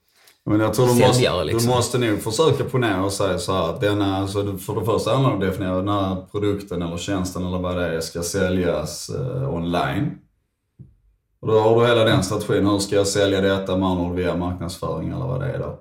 Men 0.50 0.60
jag 0.60 0.74
tror 0.74 0.86
du 0.88 0.92
Säljare, 0.92 1.36
måste, 1.36 1.44
liksom. 1.44 1.70
du 1.70 1.76
måste 1.76 1.98
nog 1.98 2.22
försöka 2.22 2.64
ponera 2.64 3.04
och 3.04 3.14
säga 3.14 3.40
så 3.40 3.54
här 3.54 3.70
att 3.70 3.82
denna, 3.82 4.18
alltså 4.18 4.58
för 4.58 4.76
det 4.76 4.86
första 4.86 5.12
handlar 5.12 5.30
det 5.30 5.36
om 5.36 5.42
att 5.42 5.48
definiera 5.48 5.76
den 5.76 5.88
här 5.88 6.16
produkten 6.32 6.82
eller 6.82 6.98
tjänsten 6.98 7.46
eller 7.46 7.60
vad 7.60 7.78
det 7.78 7.96
är 7.96 8.02
ska 8.02 8.24
säljas 8.24 9.10
eh, 9.10 9.54
online. 9.54 10.12
Och 11.42 11.48
då 11.48 11.60
har 11.60 11.82
du 11.82 11.88
hela 11.88 12.04
den 12.04 12.24
strategin. 12.24 12.68
Hur 12.68 12.80
ska 12.80 12.96
jag 12.96 13.08
sälja 13.08 13.42
detta 13.42 13.78
med 13.78 13.90
andra 13.90 14.14
via 14.14 14.36
marknadsföring 14.36 15.10
eller 15.10 15.28
vad 15.28 15.40
det 15.40 15.48
är 15.48 15.60
då? 15.60 15.80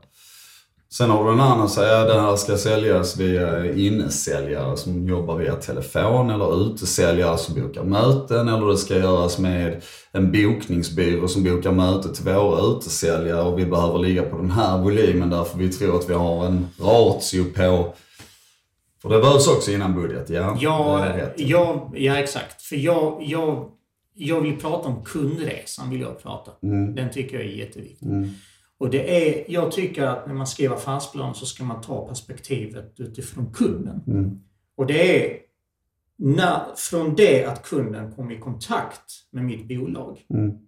Sen 0.90 1.10
har 1.10 1.24
du 1.24 1.32
en 1.32 1.40
annan 1.40 1.68
som 1.68 1.82
säger 1.82 2.00
att 2.00 2.08
det 2.08 2.20
här 2.20 2.36
ska 2.36 2.56
säljas 2.56 3.16
via 3.16 3.74
innesäljare 3.74 4.76
som 4.76 5.08
jobbar 5.08 5.36
via 5.36 5.54
telefon 5.54 6.30
eller 6.30 6.66
utesäljare 6.66 7.38
som 7.38 7.54
bokar 7.54 7.84
möten 7.84 8.48
eller 8.48 8.66
det 8.66 8.76
ska 8.76 8.96
göras 8.96 9.38
med 9.38 9.82
en 10.12 10.32
bokningsbyrå 10.32 11.28
som 11.28 11.44
bokar 11.44 11.72
möte 11.72 12.14
till 12.14 12.24
våra 12.24 12.76
utesäljare 12.76 13.42
och 13.42 13.58
vi 13.58 13.66
behöver 13.66 13.98
ligga 13.98 14.22
på 14.22 14.36
den 14.36 14.50
här 14.50 14.78
volymen 14.78 15.30
därför 15.30 15.58
vi 15.58 15.68
tror 15.68 15.96
att 15.96 16.10
vi 16.10 16.14
har 16.14 16.46
en 16.46 16.66
ratio 16.78 17.44
på 17.44 17.94
för 19.02 19.08
det 19.08 19.18
behövs 19.18 19.48
också 19.48 19.70
innan 19.70 19.94
budget, 19.94 20.30
ja. 20.30 20.56
Ja, 20.60 21.06
ja, 21.36 21.90
ja 21.94 22.18
exakt. 22.18 22.62
För 22.62 22.76
jag, 22.76 23.22
jag, 23.26 23.70
jag 24.14 24.40
vill 24.40 24.56
prata 24.56 24.88
om 24.88 25.04
kundresan. 25.04 25.90
Vill 25.90 26.00
jag 26.00 26.22
prata. 26.22 26.50
Mm. 26.62 26.94
Den 26.94 27.10
tycker 27.10 27.36
jag 27.36 27.46
är 27.46 27.50
jätteviktig. 27.50 28.06
Mm. 28.08 28.30
Och 28.78 28.90
det 28.90 29.28
är, 29.28 29.44
jag 29.48 29.72
tycker 29.72 30.04
att 30.04 30.26
när 30.26 30.34
man 30.34 30.46
skriver 30.46 30.74
affärsplan 30.74 31.34
så 31.34 31.46
ska 31.46 31.64
man 31.64 31.80
ta 31.80 32.08
perspektivet 32.08 33.00
utifrån 33.00 33.52
kunden. 33.52 34.00
Mm. 34.06 34.40
Och 34.76 34.86
det 34.86 35.26
är 35.26 35.38
när, 36.16 36.60
från 36.76 37.14
det 37.14 37.44
att 37.44 37.62
kunden 37.62 38.12
kommer 38.12 38.32
i 38.32 38.38
kontakt 38.38 39.12
med 39.30 39.44
mitt 39.44 39.68
bolag. 39.68 40.18
Mm. 40.30 40.58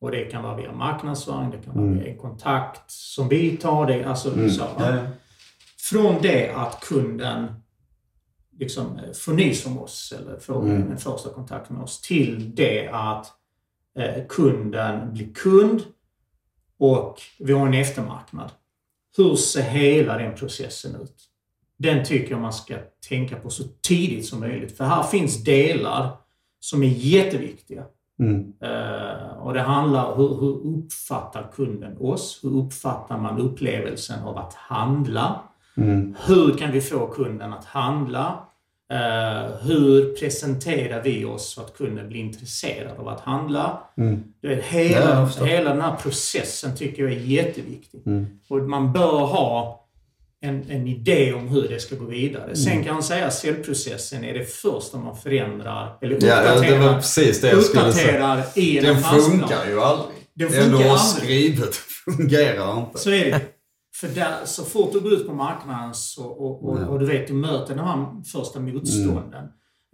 Och 0.00 0.10
det 0.10 0.24
kan 0.24 0.42
vara 0.42 0.56
via 0.56 0.72
marknadsföring, 0.72 1.50
det 1.50 1.58
kan 1.58 1.74
vara 1.74 1.86
mm. 1.86 1.98
via 1.98 2.12
en 2.12 2.18
kontakt 2.18 2.90
som 2.90 3.28
vi 3.28 3.56
tar. 3.56 3.86
Det, 3.86 4.04
alltså, 4.04 4.32
mm. 4.32 4.50
så, 4.50 4.64
ja. 4.78 4.98
Från 5.78 6.22
det 6.22 6.50
att 6.50 6.80
kunden 6.80 7.46
liksom 8.58 9.00
får 9.14 9.32
nys 9.32 9.66
om 9.66 9.78
oss 9.78 10.14
eller 10.18 10.38
får 10.38 10.62
mm. 10.62 10.90
en 10.90 10.98
första 10.98 11.30
kontakt 11.30 11.70
med 11.70 11.82
oss 11.82 12.00
till 12.00 12.54
det 12.54 12.88
att 12.88 13.26
eh, 13.98 14.26
kunden 14.28 15.12
blir 15.12 15.34
kund 15.34 15.82
och 16.78 17.20
vi 17.38 17.52
har 17.52 17.66
en 17.66 17.74
eftermarknad. 17.74 18.50
Hur 19.16 19.36
ser 19.36 19.62
hela 19.62 20.18
den 20.18 20.34
processen 20.34 20.96
ut? 21.02 21.24
Den 21.76 22.04
tycker 22.04 22.30
jag 22.30 22.40
man 22.40 22.52
ska 22.52 22.74
tänka 23.08 23.36
på 23.36 23.50
så 23.50 23.62
tidigt 23.82 24.26
som 24.26 24.40
möjligt. 24.40 24.76
För 24.76 24.84
här 24.84 25.02
finns 25.02 25.44
delar 25.44 26.16
som 26.60 26.82
är 26.82 26.86
jätteviktiga. 26.86 27.84
Mm. 28.20 28.52
Uh, 28.62 29.38
och 29.38 29.54
det 29.54 29.60
handlar 29.60 30.12
om 30.12 30.18
hur, 30.18 30.28
hur 30.40 30.78
uppfattar 30.78 31.52
kunden 31.54 31.96
oss? 32.00 32.40
Hur 32.42 32.56
uppfattar 32.56 33.18
man 33.18 33.38
upplevelsen 33.38 34.22
av 34.24 34.38
att 34.38 34.54
handla? 34.54 35.40
Mm. 35.76 36.14
Hur 36.26 36.58
kan 36.58 36.72
vi 36.72 36.80
få 36.80 37.06
kunden 37.06 37.52
att 37.52 37.64
handla? 37.64 38.47
Uh, 38.92 39.66
hur 39.66 40.16
presenterar 40.16 41.02
vi 41.02 41.24
oss 41.24 41.52
så 41.54 41.60
att 41.60 41.76
kunden 41.76 42.08
blir 42.08 42.20
intresserad 42.20 42.98
av 42.98 43.08
att 43.08 43.20
handla? 43.20 43.82
Mm. 43.98 44.24
Det 44.42 44.64
hela, 44.64 45.30
ja, 45.38 45.44
hela 45.44 45.70
den 45.70 45.80
här 45.80 45.96
processen 45.96 46.76
tycker 46.76 47.02
jag 47.02 47.12
är 47.12 47.16
jätteviktig. 47.16 48.02
Mm. 48.06 48.26
Och 48.48 48.58
man 48.58 48.92
bör 48.92 49.18
ha 49.18 49.84
en, 50.40 50.70
en 50.70 50.86
idé 50.86 51.32
om 51.32 51.48
hur 51.48 51.68
det 51.68 51.80
ska 51.80 51.96
gå 51.96 52.04
vidare. 52.04 52.44
Mm. 52.44 52.56
Sen 52.56 52.84
kan 52.84 52.94
man 52.94 53.02
säga 53.02 53.26
att 53.26 53.34
säljprocessen 53.34 54.24
är 54.24 54.34
det 54.34 54.44
första 54.44 54.98
man 54.98 55.16
förändrar 55.16 55.98
eller 56.02 56.14
uppdaterar, 56.14 56.64
ja, 56.64 56.70
det 56.70 56.78
var 56.78 56.94
precis 56.94 57.40
det 57.40 57.48
jag 57.48 57.58
uppdaterar 57.58 58.44
i 58.54 58.78
en 58.78 58.84
Den 58.84 59.02
funkar 59.02 59.66
ju 59.66 59.80
aldrig. 59.80 60.16
Den 60.34 60.48
funkar 60.48 60.78
det 60.78 60.84
är 60.84 60.90
aldrig. 60.90 60.98
skrivet 60.98 61.74
fungerar 62.04 62.80
inte. 62.80 62.98
Så 62.98 63.10
är 63.10 63.24
det. 63.24 63.57
För 64.00 64.08
där, 64.08 64.44
så 64.44 64.64
fort 64.64 64.92
du 64.92 65.00
går 65.00 65.12
ut 65.12 65.26
på 65.26 65.34
marknaden 65.34 65.94
så, 65.94 66.24
och, 66.24 66.68
och, 66.68 66.78
och, 66.78 66.98
du 66.98 67.06
vet, 67.06 67.28
du 67.28 67.34
möter 67.34 67.74
de 67.74 67.80
här 67.80 68.22
första 68.32 68.60
motstånden. 68.60 69.44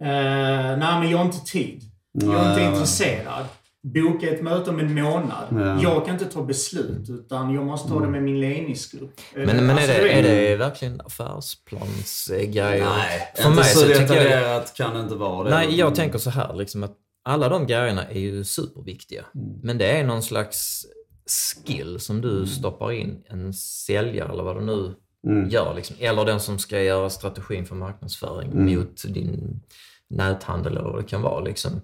Mm. 0.03 0.15
Uh, 0.15 0.77
nej, 0.79 0.99
men 0.99 1.09
jag 1.09 1.17
har 1.17 1.25
inte 1.25 1.45
tid. 1.45 1.81
Jag 2.13 2.45
är 2.45 2.49
inte 2.49 2.63
intresserad. 2.63 3.45
Boka 3.83 4.29
ett 4.29 4.41
möte 4.41 4.69
om 4.69 4.79
en 4.79 4.93
månad. 4.93 5.47
Ja. 5.51 5.81
Jag 5.81 6.05
kan 6.05 6.13
inte 6.13 6.25
ta 6.25 6.43
beslut, 6.43 7.09
utan 7.09 7.53
jag 7.53 7.65
måste 7.65 7.89
ta 7.89 7.99
det 7.99 8.07
med 8.07 8.23
min 8.23 8.39
ledningsgrupp. 8.39 9.21
Men, 9.35 9.45
men 9.45 9.69
alltså, 9.69 9.91
är, 9.91 10.03
det, 10.03 10.09
är 10.11 10.23
det 10.23 10.55
verkligen 10.55 11.01
affärsplansgrejer? 11.01 12.85
Nej, 12.85 13.31
För 13.35 13.43
inte 13.43 13.55
mig 13.55 13.65
så, 13.65 13.79
så 13.79 13.87
detaljerat 13.87 14.73
jag, 14.77 14.87
kan 14.87 14.95
det 14.95 15.01
inte 15.01 15.15
vara 15.15 15.43
det. 15.43 15.49
Nej, 15.49 15.77
jag 15.79 15.95
tänker 15.95 16.19
så 16.19 16.29
här 16.29 16.53
liksom 16.53 16.83
att 16.83 16.97
alla 17.25 17.49
de 17.49 17.67
grejerna 17.67 18.07
är 18.07 18.19
ju 18.19 18.43
superviktiga. 18.43 19.25
Mm. 19.35 19.59
Men 19.63 19.77
det 19.77 19.91
är 19.91 20.03
någon 20.03 20.23
slags 20.23 20.85
skill 21.27 21.99
som 21.99 22.21
du 22.21 22.31
mm. 22.31 22.47
stoppar 22.47 22.91
in 22.91 23.23
en 23.29 23.53
säljare 23.53 24.31
eller 24.31 24.43
vad 24.43 24.57
du 24.57 24.65
nu 24.65 24.95
mm. 25.27 25.49
gör. 25.49 25.73
Liksom. 25.75 25.95
Eller 25.99 26.25
den 26.25 26.39
som 26.39 26.59
ska 26.59 26.81
göra 26.81 27.09
strategin 27.09 27.65
för 27.65 27.75
marknadsföring 27.75 28.51
mm. 28.51 28.75
mot 28.75 29.03
din 29.03 29.61
näthandel 30.09 30.77
eller 30.77 30.89
vad 30.89 31.03
det 31.03 31.07
kan 31.09 31.21
vara. 31.21 31.43
Liksom. 31.43 31.81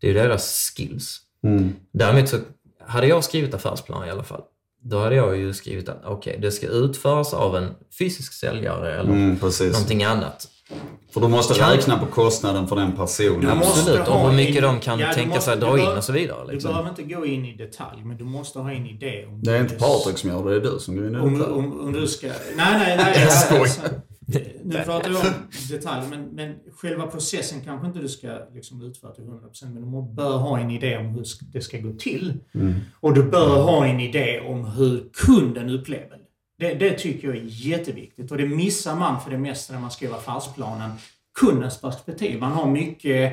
Det 0.00 0.10
är 0.10 0.14
deras 0.14 0.72
skills. 0.76 1.20
Mm. 1.42 1.72
Däremot 1.92 2.28
så 2.28 2.38
hade 2.86 3.06
jag 3.06 3.24
skrivit 3.24 3.54
affärsplan 3.54 4.08
i 4.08 4.10
alla 4.10 4.24
fall. 4.24 4.42
Då 4.80 4.98
hade 4.98 5.14
jag 5.14 5.36
ju 5.36 5.54
skrivit 5.54 5.88
att 5.88 6.06
okay, 6.06 6.36
det 6.36 6.52
ska 6.52 6.66
utföras 6.66 7.34
av 7.34 7.56
en 7.56 7.74
fysisk 7.98 8.32
säljare 8.32 8.94
eller 8.94 9.10
mm, 9.10 9.38
någonting 9.60 10.04
annat. 10.04 10.48
För 11.12 11.20
du 11.20 11.28
måste 11.28 11.54
kan... 11.54 11.70
räkna 11.70 11.98
på 11.98 12.06
kostnaden 12.06 12.68
för 12.68 12.76
den 12.76 12.92
personen. 12.92 13.50
Absolut, 13.50 14.08
och 14.08 14.20
hur 14.20 14.36
mycket 14.36 14.56
in... 14.56 14.62
de 14.62 14.80
kan 14.80 14.98
ja, 14.98 15.12
tänka 15.12 15.34
måste, 15.34 15.50
sig 15.50 15.60
dra 15.60 15.78
in 15.78 15.98
och 15.98 16.04
så 16.04 16.12
vidare. 16.12 16.52
Liksom. 16.52 16.68
Du 16.68 16.74
behöver 16.74 16.88
inte 16.88 17.02
gå 17.02 17.26
in 17.26 17.44
i 17.44 17.56
detalj, 17.56 18.04
men 18.04 18.16
du 18.16 18.24
måste 18.24 18.58
ha 18.58 18.72
en 18.72 18.86
idé. 18.86 19.26
Om 19.28 19.42
det 19.42 19.56
är 19.56 19.60
inte 19.60 19.74
Patrik 19.74 20.18
som 20.18 20.30
gör 20.30 20.44
det, 20.44 20.60
det 20.60 20.68
är 20.68 20.72
du 20.72 20.78
som 20.78 20.96
går 20.96 21.06
in 21.06 21.14
i 21.14 21.18
om, 21.18 21.38
detalj. 21.38 21.52
Om, 21.52 21.80
om, 21.80 21.92
du 21.92 22.06
ska... 22.06 22.26
Nej, 22.26 22.36
nej, 22.56 22.96
nej. 22.96 23.22
jag 23.22 23.32
skojar. 23.32 24.00
Nu 24.64 24.82
pratar 24.84 25.10
jag 25.10 25.20
om 25.20 25.32
detaljer, 25.70 26.08
men, 26.10 26.24
men 26.24 26.54
själva 26.76 27.06
processen 27.06 27.60
kanske 27.64 27.86
inte 27.86 27.98
du 27.98 28.08
ska 28.08 28.28
liksom 28.54 28.82
utföra 28.82 29.12
till 29.12 29.24
100% 29.24 29.74
men 29.74 29.92
du 29.92 30.14
bör 30.14 30.36
ha 30.36 30.58
en 30.58 30.70
idé 30.70 30.96
om 30.96 31.06
hur 31.06 31.24
det 31.52 31.60
ska 31.60 31.78
gå 31.78 31.92
till. 31.92 32.34
Mm. 32.54 32.74
Och 33.00 33.14
du 33.14 33.22
bör 33.22 33.62
ha 33.62 33.86
en 33.86 34.00
idé 34.00 34.40
om 34.40 34.64
hur 34.64 35.04
kunden 35.12 35.70
upplever 35.70 36.16
det. 36.16 36.23
Det, 36.58 36.74
det, 36.74 36.98
tycker 36.98 37.28
jag 37.28 37.36
är 37.36 37.42
jätteviktigt 37.44 38.30
och 38.30 38.38
det 38.38 38.46
missar 38.46 38.96
man 38.96 39.20
för 39.20 39.30
det 39.30 39.38
mesta 39.38 39.72
när 39.72 39.80
man 39.80 39.90
skriver 39.90 40.16
affärsplanen. 40.16 40.90
Kundens 41.40 41.80
perspektiv. 41.80 42.40
Man 42.40 42.52
har 42.52 42.66
mycket 42.66 43.32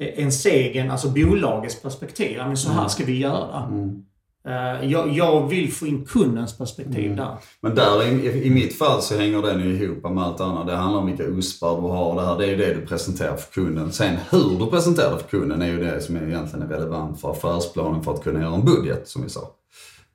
eh, 0.00 0.24
en 0.24 0.30
egen, 0.46 0.90
alltså 0.90 1.08
bolagets 1.08 1.82
perspektiv. 1.82 2.38
Men 2.38 2.56
så 2.56 2.68
här 2.68 2.78
mm. 2.78 2.88
ska 2.88 3.04
vi 3.04 3.18
göra. 3.18 3.64
Mm. 3.64 4.04
Eh, 4.48 4.90
jag, 4.90 5.08
jag, 5.08 5.48
vill 5.48 5.72
få 5.72 5.86
in 5.86 6.04
kundens 6.04 6.58
perspektiv 6.58 7.04
mm. 7.04 7.16
där. 7.16 7.36
Men 7.60 7.74
där 7.74 8.24
i, 8.24 8.42
i 8.42 8.50
mitt 8.50 8.78
fall 8.78 9.02
så 9.02 9.16
hänger 9.16 9.42
den 9.42 9.60
ju 9.60 9.84
ihop 9.84 10.02
med 10.02 10.24
allt 10.24 10.40
annat. 10.40 10.66
Det 10.66 10.76
handlar 10.76 11.00
om 11.00 11.06
vilka 11.06 11.24
uspar 11.24 11.80
du 11.80 11.88
har. 11.88 12.14
Det, 12.14 12.26
här, 12.26 12.38
det 12.38 12.44
är 12.44 12.48
ju 12.48 12.56
det 12.56 12.74
du 12.74 12.86
presenterar 12.86 13.36
för 13.36 13.52
kunden. 13.52 13.92
Sen 13.92 14.16
hur 14.30 14.58
du 14.58 14.66
presenterar 14.66 15.12
det 15.12 15.18
för 15.18 15.28
kunden 15.28 15.62
är 15.62 15.66
ju 15.66 15.84
det 15.84 16.00
som 16.00 16.16
är 16.16 16.28
egentligen 16.28 16.70
är 16.70 16.74
relevant 16.74 17.20
för 17.20 17.30
affärsplanen 17.30 18.02
för 18.02 18.14
att 18.14 18.24
kunna 18.24 18.40
göra 18.40 18.54
en 18.54 18.64
budget, 18.64 19.08
som 19.08 19.22
vi 19.22 19.28
sa. 19.28 19.40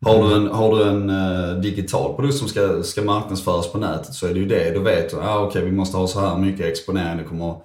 Har 0.03 0.29
du 0.29 0.35
en, 0.35 0.47
har 0.47 0.77
du 0.77 0.83
en 0.83 1.09
uh, 1.09 1.61
digital 1.61 2.15
produkt 2.15 2.37
som 2.37 2.47
ska, 2.47 2.83
ska 2.83 3.01
marknadsföras 3.01 3.71
på 3.71 3.77
nätet 3.77 4.13
så 4.13 4.27
är 4.27 4.33
det 4.33 4.39
ju 4.39 4.45
det. 4.45 4.71
Då 4.71 4.79
vet 4.79 5.09
du, 5.09 5.17
ah, 5.17 5.37
okej 5.37 5.47
okay, 5.47 5.61
vi 5.61 5.71
måste 5.71 5.97
ha 5.97 6.07
så 6.07 6.19
här 6.19 6.37
mycket 6.37 6.65
exponering. 6.65 7.17
Det 7.17 7.23
kommer, 7.23 7.55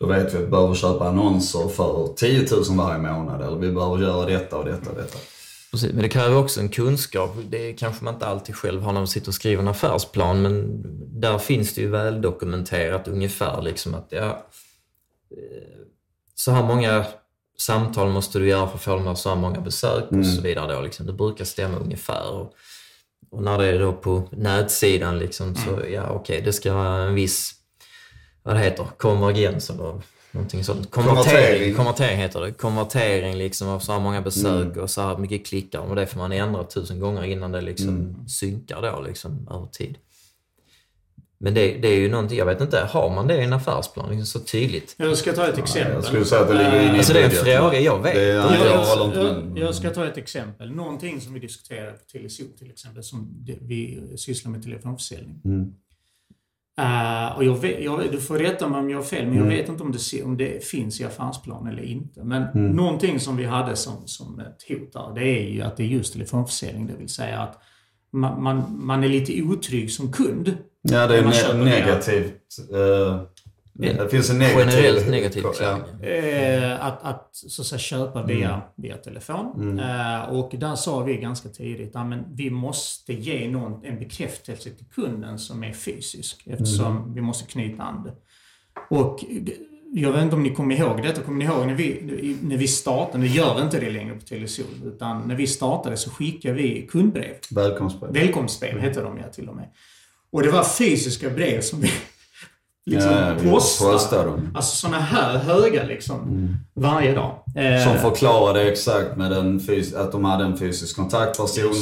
då 0.00 0.06
vet 0.06 0.34
vi 0.34 0.38
att 0.38 0.44
vi 0.44 0.46
behöver 0.46 0.74
köpa 0.74 1.08
annonser 1.08 1.68
för 1.68 2.14
10 2.16 2.46
000 2.50 2.64
varje 2.76 2.98
månad. 2.98 3.42
Eller 3.42 3.56
vi 3.56 3.72
behöver 3.72 3.98
göra 3.98 4.26
detta 4.26 4.56
och 4.56 4.64
detta 4.64 4.90
och 4.90 4.96
detta. 4.96 5.18
Precis, 5.70 5.92
men 5.92 6.02
det 6.02 6.08
kräver 6.08 6.36
också 6.36 6.60
en 6.60 6.68
kunskap. 6.68 7.36
Det 7.48 7.72
kanske 7.72 8.04
man 8.04 8.14
inte 8.14 8.26
alltid 8.26 8.54
själv 8.54 8.82
har 8.82 8.92
när 8.92 9.00
man 9.00 9.08
sitter 9.08 9.28
och 9.28 9.34
skriver 9.34 9.62
en 9.62 9.68
affärsplan, 9.68 10.42
men 10.42 10.82
där 11.20 11.38
finns 11.38 11.74
det 11.74 11.80
ju 11.80 11.88
väl 11.88 12.20
dokumenterat 12.20 13.08
ungefär 13.08 13.62
liksom 13.62 13.94
att 13.94 14.06
ja, 14.10 14.46
eh, 15.30 15.80
så 16.34 16.50
här 16.50 16.62
många 16.62 17.04
samtal 17.60 18.08
måste 18.08 18.38
du 18.38 18.48
göra 18.48 18.68
för 18.68 18.74
att 18.74 18.82
få 18.82 18.96
de 18.96 19.06
här 19.06 19.14
så 19.14 19.28
här 19.28 19.36
många 19.36 19.60
besök 19.60 20.10
mm. 20.10 20.20
och 20.20 20.26
så 20.26 20.42
vidare. 20.42 20.74
Då, 20.74 20.80
liksom. 20.80 21.06
Det 21.06 21.12
brukar 21.12 21.44
stämma 21.44 21.78
ungefär. 21.78 22.30
Och, 22.30 22.54
och 23.30 23.42
när 23.42 23.58
det 23.58 23.66
är 23.66 23.78
då 23.78 23.92
på 23.92 24.28
nätsidan 24.30 25.18
liksom, 25.18 25.56
så, 25.56 25.70
mm. 25.70 25.92
ja 25.92 26.02
okej, 26.02 26.18
okay, 26.20 26.40
det 26.40 26.52
ska 26.52 26.74
vara 26.74 27.02
en 27.02 27.14
viss, 27.14 27.54
vad 28.42 28.54
det 28.54 28.60
heter, 28.60 28.86
konvergens 28.96 29.70
eller 29.70 30.00
någonting 30.32 30.64
sånt. 30.64 30.90
Konvertering, 30.90 31.74
konvertering 31.74 32.18
heter 32.18 32.40
det. 32.40 32.52
Konvertering 32.52 33.36
liksom 33.36 33.68
av 33.68 33.78
så 33.78 33.92
här 33.92 34.00
många 34.00 34.20
besök 34.20 34.66
mm. 34.66 34.80
och 34.80 34.90
så 34.90 35.00
här 35.00 35.16
mycket 35.16 35.46
klickar. 35.46 35.80
Och 35.80 35.96
det 35.96 36.06
får 36.06 36.18
man 36.18 36.32
ändra 36.32 36.64
tusen 36.64 37.00
gånger 37.00 37.24
innan 37.24 37.52
det 37.52 37.60
liksom 37.60 37.88
mm. 37.88 38.28
synkar 38.28 38.82
då 38.82 39.00
liksom 39.00 39.48
över 39.50 39.66
tid. 39.66 39.96
Men 41.42 41.54
det, 41.54 41.78
det, 41.78 41.88
är 41.88 42.00
ju 42.00 42.10
någonting, 42.10 42.38
jag 42.38 42.46
vet 42.46 42.60
inte, 42.60 42.88
har 42.90 43.14
man 43.14 43.26
det 43.26 43.36
i 43.36 43.44
en 43.44 43.52
affärsplan 43.52 44.08
liksom 44.08 44.26
så 44.26 44.46
tydligt? 44.46 44.94
Jag 44.98 45.16
ska 45.16 45.32
ta 45.32 45.46
ett 45.46 45.58
exempel. 45.58 45.94
jag 45.94 46.04
skulle 46.04 46.24
säga 46.24 46.42
att 46.42 46.48
det 46.48 46.54
ligger 46.54 46.82
inne 46.82 46.94
i 46.94 46.98
Alltså 46.98 47.12
det 47.12 47.20
är 47.20 47.24
en 47.24 47.60
fråga, 47.60 47.80
jag 47.80 48.02
vet. 48.02 48.14
Det 48.14 48.30
är, 48.30 48.34
jag, 48.34 48.52
jag, 48.52 49.16
jag, 49.16 49.58
jag, 49.58 49.74
ska 49.74 49.90
ta 49.90 50.06
ett 50.06 50.16
exempel. 50.16 50.70
Någonting 50.70 51.20
som 51.20 51.34
vi 51.34 51.40
diskuterar 51.40 51.92
på 51.92 52.04
TeleSo 52.12 52.42
till 52.58 52.70
exempel, 52.70 53.02
som 53.02 53.46
vi 53.60 54.02
sysslar 54.16 54.52
med 54.52 54.62
telefonförsäljning. 54.62 55.40
Mm. 55.44 55.72
Uh, 56.80 57.36
och 57.36 57.44
jag 57.44 57.60
vet, 57.60 57.84
jag, 57.84 58.12
du 58.12 58.20
får 58.20 58.38
rätta 58.38 58.68
mig 58.68 58.80
om 58.80 58.90
jag 58.90 58.98
har 58.98 59.04
fel, 59.04 59.26
men 59.26 59.36
jag 59.36 59.46
mm. 59.46 59.58
vet 59.58 59.68
inte 59.68 59.82
om 59.82 59.92
det, 59.92 60.22
om 60.22 60.36
det 60.36 60.64
finns 60.64 61.00
i 61.00 61.04
affärsplan 61.04 61.66
eller 61.66 61.82
inte. 61.82 62.24
Men 62.24 62.42
mm. 62.42 62.70
någonting 62.70 63.20
som 63.20 63.36
vi 63.36 63.44
hade 63.44 63.76
som, 63.76 64.06
som 64.06 64.40
ett 64.40 64.64
hot 64.68 64.92
där, 64.92 65.12
det 65.14 65.28
är 65.28 65.50
ju 65.50 65.62
att 65.62 65.76
det 65.76 65.82
är 65.82 65.86
just 65.86 66.12
telefonförsäljning. 66.12 66.86
Det 66.86 66.96
vill 66.98 67.08
säga 67.08 67.38
att 67.38 67.62
man, 68.12 68.42
man, 68.42 68.86
man 68.86 69.04
är 69.04 69.08
lite 69.08 69.42
otrygg 69.42 69.90
som 69.90 70.12
kund. 70.12 70.56
Ja, 70.82 71.06
det 71.06 71.18
är 71.18 71.54
ne 71.54 71.64
negativt. 71.64 72.56
Uh, 72.74 73.22
Det 73.72 74.10
finns 74.10 74.30
en 74.30 74.38
negativ... 74.38 74.68
Generellt 74.68 75.08
negativ 75.08 75.42
ja. 75.44 75.52
klang. 75.52 75.80
Eh, 76.02 76.86
att, 76.86 77.02
att 77.02 77.28
så 77.32 77.62
att 77.62 77.66
säga, 77.66 77.78
köpa 77.78 78.22
via, 78.22 78.62
via 78.76 78.96
telefon. 78.96 79.78
Eh, 79.78 80.22
och 80.22 80.54
där 80.58 80.74
sa 80.74 81.00
vi 81.00 81.16
ganska 81.16 81.48
tidigt 81.48 81.96
att 81.96 82.06
vi 82.34 82.50
måste 82.50 83.12
ge 83.12 83.48
någon 83.48 83.84
en 83.84 83.98
bekräftelse 83.98 84.70
till 84.70 84.86
kunden 84.94 85.38
som 85.38 85.64
är 85.64 85.72
fysisk 85.72 86.42
eftersom 86.46 87.14
vi 87.14 87.20
måste 87.20 87.46
knyta 87.46 87.82
an 87.82 88.04
det. 88.04 88.12
Och 88.96 89.24
jag 89.92 90.12
vet 90.12 90.22
inte 90.22 90.36
om 90.36 90.42
ni 90.42 90.54
kommer 90.54 90.74
ihåg 90.74 91.02
detta. 91.02 91.22
Kommer 91.22 91.38
ni 91.38 91.44
ihåg 91.44 91.66
när 91.66 91.74
vi, 91.74 92.36
när 92.42 92.56
vi 92.56 92.68
startade? 92.68 93.18
Nu 93.18 93.26
gör 93.26 93.62
inte 93.62 93.80
det 93.80 93.90
längre 93.90 94.14
på 94.14 94.20
Telesol. 94.20 94.66
Utan 94.84 95.28
när 95.28 95.34
vi 95.34 95.46
startade 95.46 95.96
så 95.96 96.10
skickade 96.10 96.54
vi 96.54 96.86
kundbrev. 96.90 97.34
Välkomstbrev. 97.50 98.12
Välkomstbrev 98.12 98.78
hette 98.78 99.02
de 99.02 99.18
ja 99.18 99.28
till 99.32 99.48
och 99.48 99.56
med. 99.56 99.68
Och 100.32 100.42
det 100.42 100.50
var 100.50 100.64
fysiska 100.64 101.30
brev 101.30 101.60
som 101.60 101.80
vi 101.80 101.90
liksom 102.86 103.10
Ja, 103.12 103.34
postade. 103.50 103.92
postade 103.92 104.24
dem. 104.24 104.52
Alltså 104.54 104.76
sådana 104.76 104.98
här 105.00 105.38
höga 105.38 105.84
liksom. 105.84 106.48
Varje 106.74 107.14
dag. 107.14 107.34
Eh, 107.56 107.84
Som 107.84 107.98
förklarade 108.10 108.62
exakt 108.72 109.16
med 109.16 109.32
en 109.32 109.60
fys- 109.60 109.94
att 109.96 110.12
de 110.12 110.24
hade 110.24 110.44
en 110.44 110.58
fysisk 110.58 110.96
kontaktperson, 110.96 111.72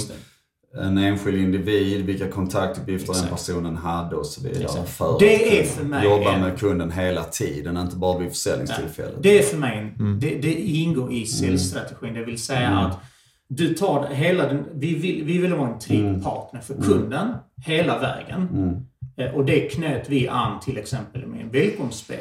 en 0.82 0.98
enskild 0.98 1.38
individ, 1.42 2.04
vilka 2.06 2.28
kontaktuppgifter 2.30 3.12
den 3.12 3.22
Exakt. 3.24 3.46
personen 3.46 3.76
hade 3.76 4.16
och 4.16 4.26
så 4.26 4.40
vidare. 4.42 4.62
Exakt. 4.64 4.88
För 4.90 5.16
Det 5.20 5.60
är 5.60 5.64
för 5.64 5.84
mig 5.84 6.04
jobba 6.04 6.32
en- 6.34 6.40
med 6.40 6.58
kunden 6.58 6.90
hela 6.92 7.24
tiden, 7.24 7.76
inte 7.76 7.96
bara 7.96 8.18
vid 8.18 8.28
försäljningstillfället. 8.28 9.14
Det 9.22 9.38
är 9.38 9.42
för 9.42 9.56
mig, 9.56 9.78
en- 9.78 9.94
Mm. 10.06 10.20
det, 10.20 10.34
det 10.34 10.52
ingår 10.54 11.12
i 11.12 11.26
säljstrategin. 11.26 12.14
Det 12.14 12.24
vill 12.24 12.42
säga 12.42 12.68
att 12.70 12.98
du 13.48 13.74
tar 13.74 14.06
hela 14.10 14.46
den, 14.46 14.64
vi 14.74 14.94
vill, 14.94 15.24
vi 15.24 15.38
vill 15.38 15.54
vara 15.54 15.68
en 15.68 15.78
trygg 15.78 16.00
Mm. 16.00 16.22
partner 16.22 16.60
för 16.60 16.74
kunden 16.82 17.28
hela 17.66 17.98
vägen. 17.98 18.48
Eh, 19.16 19.34
Och 19.34 19.44
det 19.44 19.60
knöt 19.60 20.04
vi 20.08 20.28
an 20.28 20.60
till 20.60 20.78
exempel 20.78 21.26
med 21.26 21.40
en 21.40 21.50
välkomstbrev. 21.50 22.18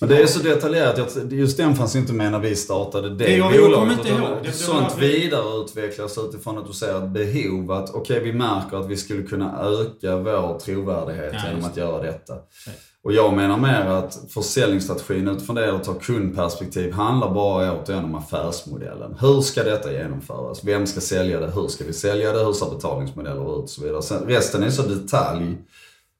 Men 0.00 0.08
det 0.08 0.22
är 0.22 0.26
så 0.26 0.42
detaljerat. 0.42 1.16
Just 1.30 1.56
den 1.56 1.74
fanns 1.74 1.96
inte 1.96 2.12
med 2.12 2.32
när 2.32 2.38
vi 2.38 2.56
startade 2.56 3.08
det, 3.08 3.14
Det- 3.24 3.36
jag- 3.36 3.52
bolaget. 3.52 3.98
inte 3.98 4.08
ihåg. 4.10 4.20
Det- 4.20 4.48
det 4.48 4.52
Sånt 4.52 4.92
var- 4.94 5.00
vidareutvecklas 5.00 6.18
utifrån 6.18 6.58
att 6.58 6.66
du 6.66 6.72
ser 6.72 7.04
ett 7.04 7.10
behov. 7.10 7.72
Att 7.72 7.94
okej, 7.94 8.20
vi 8.24 8.32
märker 8.32 8.76
att 8.76 8.86
vi 8.90 8.96
skulle 8.96 9.22
kunna 9.22 9.58
öka 9.62 10.16
vår 10.16 10.58
trovärdighet 10.58 11.32
Ja, 11.34 11.40
genom 11.50 11.64
att 11.64 11.76
göra 11.76 12.02
detta. 12.02 12.34
Och 13.06 13.12
jag 13.12 13.34
menar 13.34 13.56
mer 13.58 13.86
att 13.86 14.18
försäljningsstrategin 14.28 15.28
utifrån 15.28 15.56
det 15.56 15.74
att 15.74 15.84
ta 15.84 15.94
kundperspektiv 15.94 16.92
handlar 16.92 17.34
bara 17.34 17.72
återigen 17.72 18.04
om 18.04 18.14
affärsmodellen. 18.14 19.16
Hur 19.20 19.40
ska 19.40 19.62
detta 19.62 19.92
genomföras? 19.92 20.64
Vem 20.64 20.86
ska 20.86 21.00
sälja 21.00 21.40
det? 21.40 21.50
Hur 21.50 21.68
ska 21.68 21.84
vi 21.84 21.92
sälja 21.92 22.32
det? 22.32 22.44
Hur 22.44 22.52
ser 22.52 22.70
betalningsmodeller 22.70 23.58
ut? 23.58 23.62
Och 23.64 23.70
så 23.70 23.82
vidare. 23.82 24.02
Sen, 24.02 24.24
resten 24.26 24.62
är 24.62 24.70
så 24.70 24.82
detalj. 24.82 25.56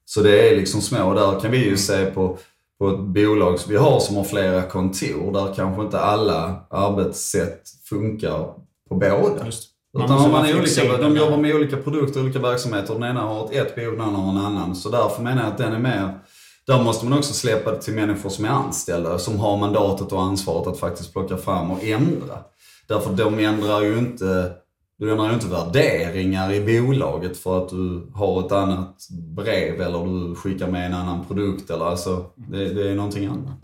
Så 0.05 0.21
det 0.23 0.51
är 0.51 0.57
liksom 0.57 0.81
små. 0.81 1.15
Där 1.15 1.41
kan 1.41 1.51
vi 1.51 1.65
ju 1.65 1.77
se 1.77 2.07
på, 2.07 2.39
på 2.79 2.89
ett 2.89 3.01
bolag 3.01 3.59
som 3.59 3.73
vi 3.73 3.79
har 3.79 4.01
som 4.01 4.17
har 4.17 4.25
flera 4.25 4.63
kontor 4.63 5.33
där 5.33 5.55
kanske 5.55 5.83
inte 5.83 6.01
alla 6.01 6.67
arbetssätt 6.71 7.63
funkar 7.89 8.55
på 8.89 8.95
båda. 8.95 9.47
Just. 9.47 9.71
Man 9.95 10.05
Utan 10.05 10.21
man 10.21 10.31
vara 10.31 10.49
är 10.49 10.59
olika, 10.59 10.97
de 10.97 11.17
jobbar 11.17 11.37
med 11.37 11.55
olika 11.55 11.77
produkter, 11.77 12.21
olika 12.21 12.39
verksamheter. 12.39 12.95
Den 12.95 13.03
ena 13.03 13.21
har 13.21 13.45
ett, 13.45 13.53
ett 13.53 13.75
behov, 13.75 13.93
den 13.93 14.01
andra 14.01 14.21
har 14.21 14.31
en 14.31 14.39
annan. 14.39 14.75
Så 14.77 14.89
därför 14.89 15.23
menar 15.23 15.43
jag 15.43 15.53
att 15.53 15.59
den 15.59 15.73
är 15.73 15.79
mer... 15.79 16.19
Där 16.67 16.83
måste 16.83 17.07
man 17.07 17.19
också 17.19 17.35
släppa 17.35 17.71
det 17.71 17.83
till 17.83 17.95
människor 17.95 18.31
som 18.31 18.45
är 18.45 18.49
anställda, 18.49 19.19
som 19.19 19.39
har 19.41 19.57
mandatet 19.57 20.13
och 20.13 20.23
ansvaret 20.23 20.67
att 20.67 20.79
faktiskt 20.79 21.13
plocka 21.13 21.37
fram 21.37 21.71
och 21.71 21.85
ändra. 21.85 22.39
Därför 22.87 23.13
de 23.13 23.39
ändrar 23.39 23.83
ju 23.83 23.99
inte, 23.99 24.53
du 24.99 25.11
ändrar 25.11 25.29
ju 25.29 25.35
inte 25.35 25.47
värderingar 25.47 26.53
i 26.53 26.81
bolaget 26.81 27.37
för 27.37 27.63
att 27.63 27.69
du 27.69 28.11
har 28.15 28.47
ett 28.47 28.53
annat 28.53 29.09
brev 29.11 29.81
eller 29.81 30.05
du 30.05 30.35
skickar 30.35 30.69
med 30.69 30.87
en 30.87 30.95
annan 30.95 31.25
produkt. 31.25 31.71
Eller, 31.71 31.85
alltså, 31.85 32.25
det, 32.35 32.75
det 32.75 32.91
är 32.91 32.95
någonting 32.95 33.27
annat. 33.27 33.59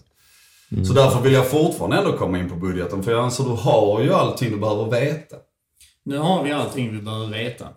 Så 0.86 0.92
därför 0.92 1.20
vill 1.22 1.32
jag 1.32 1.50
fortfarande 1.50 1.96
ändå 1.96 2.12
komma 2.12 2.38
in 2.38 2.50
på 2.50 2.56
budgeten, 2.56 3.02
för 3.02 3.12
jag 3.12 3.24
anser 3.24 3.44
du 3.44 3.50
har 3.50 4.02
ju 4.02 4.12
allting 4.12 4.50
du 4.50 4.58
behöver 4.58 4.90
veta. 4.90 5.36
Nu 6.04 6.18
har 6.18 6.42
vi 6.42 6.52
allting 6.52 6.92
vi 6.92 7.02
behöver 7.02 7.26
veta. 7.26 7.68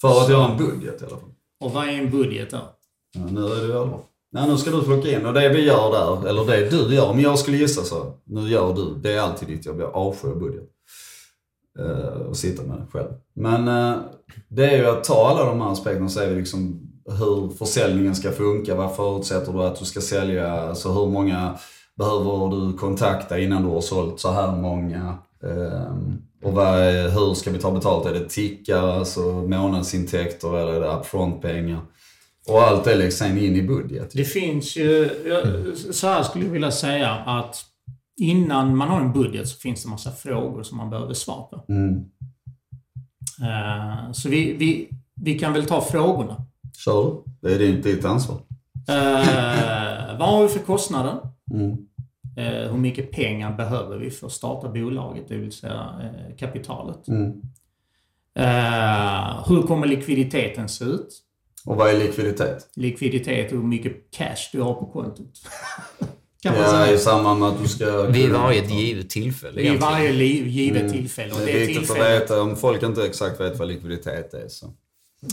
För 0.00 0.22
att 0.22 0.30
göra 0.30 0.50
en 0.50 0.58
budget 0.58 1.02
i 1.02 1.04
alla 1.04 1.16
fall. 1.16 1.30
Och 1.60 1.72
vad 1.72 1.88
är 1.88 1.92
en 1.92 2.10
budget 2.10 2.50
då? 2.50 2.58
Ja, 3.14 3.20
nu 3.30 3.40
är 3.40 3.68
det 3.68 3.80
allvar. 3.80 4.00
Nej 4.32 4.48
nu 4.48 4.56
ska 4.56 4.70
du 4.70 4.82
plocka 4.82 5.10
in 5.10 5.26
och 5.26 5.34
det 5.34 5.48
vi 5.48 5.66
gör 5.66 5.90
där, 5.90 6.28
eller 6.28 6.44
det 6.44 6.70
du 6.70 6.94
gör, 6.94 7.10
om 7.10 7.20
jag 7.20 7.38
skulle 7.38 7.56
gissa 7.56 7.82
så, 7.82 8.12
nu 8.24 8.48
gör 8.48 8.74
du, 8.74 8.94
det 8.94 9.12
är 9.12 9.20
alltid 9.20 9.48
ditt 9.48 9.66
jobb, 9.66 9.80
jag 9.80 9.94
avskyr 9.94 10.34
budget. 10.34 10.70
Eh, 11.78 11.86
uh, 11.86 12.26
och 12.28 12.36
sitta 12.36 12.62
med 12.62 12.78
det 12.78 12.86
själv. 12.92 13.08
Men 13.34 13.68
uh, 13.68 14.02
det 14.48 14.64
är 14.64 14.76
ju 14.76 14.86
att 14.86 15.04
ta 15.04 15.28
alla 15.28 15.44
de 15.44 15.60
här 15.60 15.72
aspekterna 15.72 16.04
och 16.04 16.12
se 16.12 16.30
liksom 16.30 16.90
hur 17.06 17.48
försäljningen 17.48 18.14
ska 18.14 18.32
funka, 18.32 18.74
vad 18.74 18.96
förutsätter 18.96 19.52
du 19.52 19.62
att 19.62 19.78
du 19.78 19.84
ska 19.84 20.00
sälja, 20.00 20.52
alltså 20.52 20.92
hur 20.92 21.06
många 21.06 21.58
behöver 21.98 22.48
du 22.50 22.78
kontakta 22.78 23.38
innan 23.38 23.62
du 23.62 23.68
har 23.68 23.80
sålt 23.80 24.20
så 24.20 24.30
här 24.30 24.56
många. 24.56 25.18
Uh, 25.44 25.94
och 26.42 26.52
vad 26.52 26.78
är, 26.78 27.08
hur 27.08 27.34
ska 27.34 27.50
vi 27.50 27.58
ta 27.58 27.70
betalt? 27.70 28.06
Är 28.06 28.12
det 28.12 28.28
tickar, 28.28 28.88
alltså 28.88 29.20
månadsintäkter 29.22 30.58
eller 30.58 30.72
är 30.72 30.80
det 30.80 30.96
upfront-pengar? 30.96 31.80
Och 32.48 32.62
allt 32.62 32.84
det 32.84 32.94
läggs 32.94 33.16
sen 33.16 33.38
in 33.38 33.56
i 33.56 33.62
budget. 33.62 34.10
Det 34.14 34.24
finns 34.24 34.76
ju, 34.76 35.10
så 35.92 36.06
här 36.06 36.22
skulle 36.22 36.44
jag 36.44 36.52
vilja 36.52 36.70
säga 36.70 37.10
att 37.10 37.64
innan 38.20 38.76
man 38.76 38.88
har 38.88 39.00
en 39.00 39.12
budget 39.12 39.48
så 39.48 39.58
finns 39.58 39.82
det 39.82 39.88
massa 39.90 40.10
frågor 40.10 40.62
som 40.62 40.76
man 40.78 40.90
behöver 40.90 41.14
svar 41.14 41.48
på. 41.50 41.72
Mm. 41.72 42.04
Eh, 43.42 44.12
Så 44.12 44.28
vi, 44.28 44.52
vi, 44.52 44.88
vi 45.14 45.38
kan 45.38 45.52
väl 45.52 45.66
ta 45.66 45.80
frågorna. 45.80 46.46
Kör. 46.84 47.16
Det 47.40 47.54
är 47.54 47.58
ditt, 47.58 47.82
ditt 47.84 48.04
ansvar. 48.04 48.36
Eh, 48.88 50.18
vad 50.18 50.28
har 50.28 50.42
vi 50.42 50.48
för 50.48 50.58
kostnader? 50.58 51.18
Mm. 51.50 51.70
Eh, 52.36 52.70
hur 52.70 52.78
mycket 52.78 53.12
pengar 53.12 53.56
behöver 53.56 53.98
vi 53.98 54.10
för 54.10 54.26
att 54.26 54.32
starta 54.32 54.68
bolaget, 54.68 55.28
det 55.28 55.36
vill 55.36 55.52
säga 55.52 55.90
eh, 56.02 56.36
kapitalet? 56.36 57.08
Mm. 57.08 57.42
Eh, 58.38 59.48
hur 59.48 59.62
kommer 59.62 59.86
likviditeten 59.86 60.68
se 60.68 60.84
ut? 60.84 61.08
Och 61.64 61.76
vad 61.76 61.90
är 61.90 61.98
likviditet? 61.98 62.68
Likviditet 62.74 63.52
och 63.52 63.58
hur 63.58 63.64
mycket 63.66 64.10
cash 64.10 64.36
du 64.52 64.60
har 64.60 64.74
på 64.74 64.86
kontot. 64.86 65.30
kan 66.42 66.52
man 66.52 66.62
Ja, 66.62 66.70
säga. 66.70 66.92
i 66.94 66.98
samband 66.98 67.40
med 67.40 67.48
att 67.48 67.62
du 67.62 67.68
ska... 67.68 68.02
Vid 68.02 68.30
varje 68.30 68.64
givet 68.64 69.10
tillfälle 69.10 69.62
Vid 69.62 69.80
varje 69.80 70.12
liv, 70.12 70.46
givet 70.46 70.92
tillfälle. 70.92 71.32
Och 71.32 71.38
Det 71.38 71.44
det, 71.46 71.62
är 71.62 71.66
viktigt 71.66 71.90
att 71.90 71.96
veta, 71.98 72.40
om 72.42 72.56
folk 72.56 72.82
inte 72.82 73.06
exakt 73.06 73.40
vet 73.40 73.58
vad 73.58 73.68
likviditet 73.68 74.34
är 74.34 74.48
så. 74.48 74.66
Eh, 74.66 75.30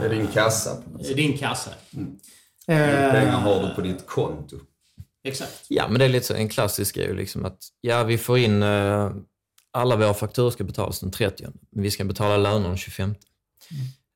Det 0.00 0.06
är 0.06 0.08
din 0.10 0.26
kassa. 0.26 0.76
på 0.84 0.90
något 0.90 1.06
sätt. 1.06 1.16
Din 1.16 1.38
kassa. 1.38 1.70
Pengar 2.66 3.24
Eh, 3.24 3.30
har 3.40 3.62
du 3.68 3.74
på 3.74 3.80
ditt 3.80 4.06
konto. 4.06 4.56
Exakt. 5.24 5.64
Ja, 5.68 5.88
men 5.88 5.98
det 5.98 6.04
är 6.04 6.08
lite 6.08 6.26
så 6.26 6.34
en 6.34 6.48
klassisk 6.48 6.94
grej 6.94 7.14
liksom 7.14 7.44
att 7.44 7.58
ja, 7.80 8.04
vi 8.04 8.18
får 8.18 8.38
in 8.38 8.62
eh, 8.62 9.10
alla 9.72 9.96
våra 9.96 10.14
fakturor 10.14 10.50
ska 10.50 10.64
betalas 10.64 11.00
den 11.00 11.10
30 11.10 11.44
men 11.70 11.82
vi 11.82 11.90
ska 11.90 12.04
betala 12.04 12.36
löner 12.36 12.68
den 12.68 12.76
25. 12.76 13.14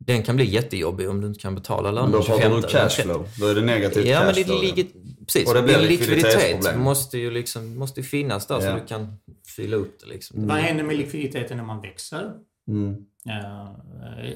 Den 0.06 0.22
kan 0.22 0.36
bli 0.36 0.44
jättejobbig 0.44 1.08
om 1.10 1.20
du 1.20 1.26
inte 1.26 1.40
kan 1.40 1.54
betala 1.54 1.92
den 1.92 2.10
då 2.12 2.22
25. 2.22 2.40
pratar 2.40 2.56
du 2.56 2.62
cashflow. 2.72 3.28
Då 3.40 3.46
är 3.46 3.54
det 3.54 3.60
negativt 3.60 4.06
Ja, 4.06 4.24
men 4.24 4.34
det 4.34 4.60
ligger, 4.60 4.86
precis. 5.26 5.48
Och 5.48 5.54
det 5.54 5.62
blir 5.62 5.78
likviditet 5.78 6.76
måste 6.76 7.18
ju 7.18 7.30
liksom, 7.30 7.78
måste 7.78 8.00
ju 8.00 8.04
finnas 8.06 8.46
där 8.46 8.54
Ja. 8.54 8.60
så 8.60 8.74
du 8.74 8.86
kan 8.86 9.16
fylla 9.56 9.76
upp 9.76 10.00
det. 10.00 10.06
Liksom. 10.06 10.46
Vad 10.46 10.56
händer 10.56 10.84
med 10.84 10.96
likviditeten 10.96 11.56
när 11.56 11.64
man 11.64 11.80
växer? 11.80 12.32
Mm. 12.68 12.96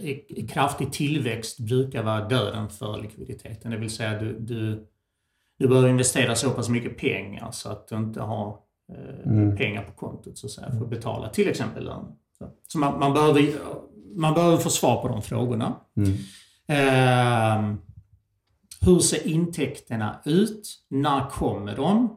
I- 0.01 0.25
i 0.41 0.47
kraftig 0.53 0.93
tillväxt 0.93 1.59
brukar 1.61 2.03
vara 2.03 2.29
döden 2.29 2.69
för 2.69 3.03
likviditeten. 3.03 3.71
Det 3.71 3.77
vill 3.77 3.91
säga 3.91 4.19
du, 4.19 4.37
du, 4.39 4.87
du 5.59 5.69
behöver 5.69 5.89
investera 5.89 6.35
så 6.35 6.51
pass 6.51 6.69
mycket 6.69 6.99
pengar 6.99 7.51
så 7.51 7.69
att 7.69 7.89
du 7.89 7.97
inte 7.97 8.21
har 8.21 8.57
eh, 8.93 9.55
pengar 9.57 9.83
på 9.83 9.93
kontot 9.93 10.39
så 10.39 10.47
att 10.47 10.51
säga, 10.53 10.71
för 10.71 10.85
att 10.85 10.91
betala 10.91 11.29
till 11.29 11.49
exempel 11.49 11.85
lön. 11.85 12.05
Så, 12.39 12.51
så 12.69 12.79
man, 12.79 12.99
man, 12.99 13.15
behöver, 13.15 13.43
man 14.17 14.35
behöver 14.35 14.57
få 14.57 14.71
svar 14.71 15.03
på 15.03 15.09
de 15.09 15.23
frågorna. 15.23 15.75
Eh, 16.69 17.73
hur 18.81 18.99
ser 18.99 19.27
intäkterna 19.29 20.21
ut? 20.25 20.69
När 20.91 21.31
kommer 21.31 21.77
de? 21.77 22.09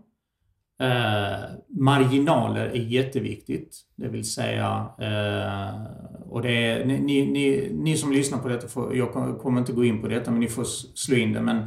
Eh, 0.82 1.40
marginaler 1.80 2.66
är 2.66 2.74
jätteviktigt. 2.80 3.78
Det 3.96 4.08
vill 4.08 4.32
säga, 4.32 4.86
eh, 5.00 5.84
och 6.30 6.42
det 6.42 6.52
är, 6.68 6.86
ni, 6.86 7.00
ni, 7.26 7.70
ni, 7.74 7.98
som 7.98 8.12
lyssnar 8.12 8.38
på 8.40 8.48
detta, 8.48 8.68
får, 8.68 8.96
jag 8.96 9.12
kommer- 9.42 9.60
inte 9.60 9.74
gå 9.74 9.86
in 9.86 10.02
på 10.02 10.08
detta, 10.08 10.32
men 10.32 10.40
ni 10.40 10.48
får 10.48 10.64
slå 10.96 11.16
in 11.16 11.34
det. 11.34 11.42
Men, 11.42 11.66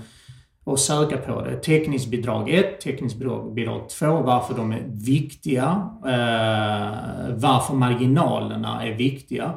och 0.64 0.78
söka 0.78 1.16
på 1.16 1.40
det. 1.44 1.56
Täckningsbidrag 1.56 2.50
1, 2.50 2.80
täckningsbidrag 2.80 3.54
bidrag 3.54 3.88
2, 3.88 4.06
varför 4.22 4.54
de 4.54 4.72
är 4.72 4.84
viktiga. 4.88 5.88
Eh, 6.06 7.34
varför 7.36 7.74
marginalerna 7.74 8.82
är 8.86 8.94
viktiga. 8.94 9.54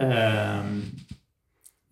Ehm, 0.00 0.82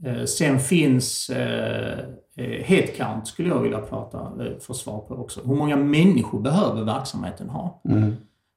eh, 0.05 0.25
sen 0.25 0.61
finns 0.61 1.31
eh, 1.31 1.99
eh, 2.37 2.65
headcount 2.65 3.27
skulle 3.27 3.49
jag 3.49 3.61
vilja 3.63 3.79
prata 3.81 4.19
eh, 4.19 4.59
få 4.61 4.75
svar 4.75 4.99
på 5.01 5.15
också. 5.15 5.41
Hur 5.45 5.55
många 5.55 5.77
människor 5.77 6.41
behöver 6.41 6.85
verksamheten 6.85 7.49
ha? 7.49 7.83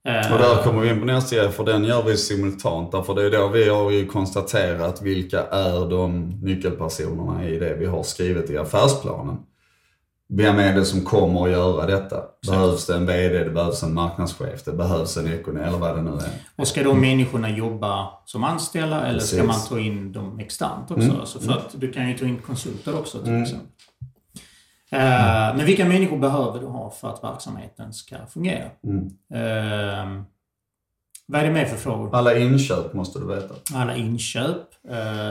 Eh, 0.07 0.34
Och 0.34 0.40
där 0.40 0.64
kommer 0.64 0.81
vi 0.81 0.90
in 0.90 0.99
på 0.99 1.06
nästa 1.06 1.36
grej, 1.36 1.49
för 1.49 1.64
den 1.65 1.84
gör 1.84 2.03
vi 2.03 2.18
simultant. 2.18 2.91
Därför 2.91 3.15
det 3.15 3.26
är 3.26 3.31
då 3.31 3.48
vi 3.48 3.69
har 3.69 3.91
ju 3.91 4.06
konstaterat 4.06 5.02
vilka 5.02 5.44
är 5.44 5.90
de 5.90 6.30
nyckelpersonerna 6.41 7.48
i 7.48 7.60
det 7.60 7.76
vi 7.76 7.86
har 7.86 8.03
skrivit 8.03 8.49
i 8.49 8.57
affärsplanen. 8.57 9.38
Vem 10.30 10.60
är 10.60 10.73
det 10.73 10.85
som 10.85 11.01
kommer 11.01 11.43
att 11.45 11.51
göra 11.51 11.85
detta? 11.85 12.18
Behövs 12.47 12.85
det 12.85 12.95
en 12.95 13.06
VD, 13.06 13.43
det 13.43 13.49
behövs 13.49 13.84
en 13.84 13.93
marknadschef, 13.93 14.64
det 14.65 14.72
behövs 14.72 15.18
en 15.18 15.34
ekonom 15.34 15.61
eller 15.64 15.77
vad 15.77 15.95
det 15.95 16.01
nu 16.01 16.11
är. 16.11 16.30
Och 16.56 16.68
ska 16.68 16.84
de 16.84 17.01
människorna 17.01 17.49
jobba 17.49 18.07
som 18.26 18.43
anställda 18.43 19.01
eller 19.07 19.19
ska 19.19 19.38
Precis. 19.41 19.69
man 19.69 19.77
ta 19.80 19.80
in 19.85 20.11
dem 20.11 20.39
externt 20.39 20.91
också? 20.91 21.03
Mm. 21.03 21.19
Alltså 21.19 21.39
för 21.39 21.51
att 21.51 21.69
du 21.73 21.91
kan 21.91 22.10
ju 22.10 22.18
ta 22.18 22.26
in 22.26 22.38
konsulter 22.38 22.99
också 22.99 23.19
till 23.19 23.30
Mm. 23.30 23.43
exempel. 23.43 23.68
Eh, 24.91 24.99
men 25.57 25.65
vilka 25.65 25.85
människor 25.85 26.18
behöver 26.18 26.60
du 26.60 26.65
ha 26.65 26.89
för 26.89 27.10
att 27.10 27.23
verksamheten 27.23 27.93
ska 27.93 28.15
fungera? 28.34 28.65
Mm. 28.84 29.06
Eh, 29.34 30.23
vad 31.27 31.41
är 31.41 31.45
det 31.45 31.51
mer 31.53 31.65
för 31.65 31.77
frågor? 31.77 32.15
Alla 32.15 32.38
inköp 32.38 32.93
måste 32.93 33.19
du 33.19 33.26
veta. 33.27 33.53
Alla 33.73 33.95
inköp. 33.95 34.57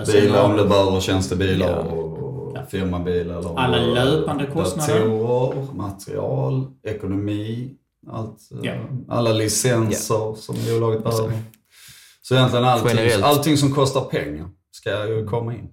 sen 0.07 0.21
Bilar 0.21 0.45
om 0.45 0.57
du- 0.57 0.69
behöver 0.69 1.01
tjänstebilar 1.01 1.69
Ja. 1.69 1.77
och 1.77 2.28
Ja. 2.55 2.67
firmabil 2.67 3.31
eller 3.31 3.59
Alla 3.59 3.77
löpande 3.79 4.47
kostnader. 4.47 5.01
Datorer, 5.01 5.73
material, 5.75 6.67
ekonomi, 6.83 7.75
allt, 8.09 8.39
eh, 8.53 8.59
Ja. 8.63 8.75
alla 9.09 9.33
licenser 9.33 10.35
som 10.35 10.57
bolaget 10.71 11.05
behöver. 11.05 11.43
Så 12.23 12.35
egentligen 12.35 12.65
allting, 12.65 12.89
Generellt. 12.97 13.25
allting 13.25 13.57
som 13.57 13.75
kostar 13.75 14.01
pengar 14.01 14.49
ska 14.71 15.09
ju 15.09 15.27
komma 15.27 15.55
in. 15.55 15.69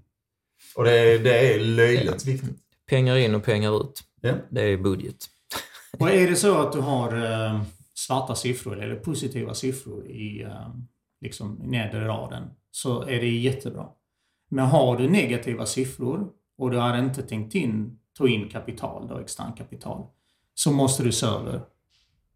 Och 0.76 0.84
det 0.84 0.92
är, 1.00 1.20
det 1.20 1.54
är 1.54 1.60
löjligt 1.60 2.26
viktigt. 2.26 2.58
Pengar 2.90 3.16
in 3.16 3.36
och 3.36 3.44
pengar 3.44 3.82
ut. 3.82 4.04
Ja. 4.22 4.34
Det 4.50 4.62
är 4.62 4.78
budget. 4.78 5.16
Och 6.00 6.10
är 6.10 6.28
det 6.30 6.36
så 6.36 6.58
att 6.58 6.74
du 6.74 6.80
har 6.80 7.16
eh, 7.26 7.62
svarta 7.94 8.36
siffror 8.36 8.84
eller 8.84 8.96
positiva 8.96 9.54
siffror 9.54 10.06
i 10.08 10.42
eh, 10.44 10.50
liksom, 11.22 11.60
nedre 11.64 12.08
raden 12.08 12.44
så 12.72 13.02
är 13.02 13.20
det 13.20 13.30
jättebra. 13.30 13.86
Men 14.50 14.66
har 14.66 14.98
du 14.98 15.10
negativa 15.10 15.66
siffror 15.66 16.28
och 16.58 16.72
du 16.72 16.78
har 16.78 16.98
inte 16.98 17.22
tänkt 17.22 17.56
in, 17.56 18.00
ta 18.18 18.28
in 18.28 18.50
kapital, 18.50 19.08
då, 19.08 19.18
extern 19.20 19.54
kapital, 19.54 20.06
så 20.54 20.72
måste 20.72 21.04
du 21.04 21.12
se 21.12 21.26
över 21.26 21.62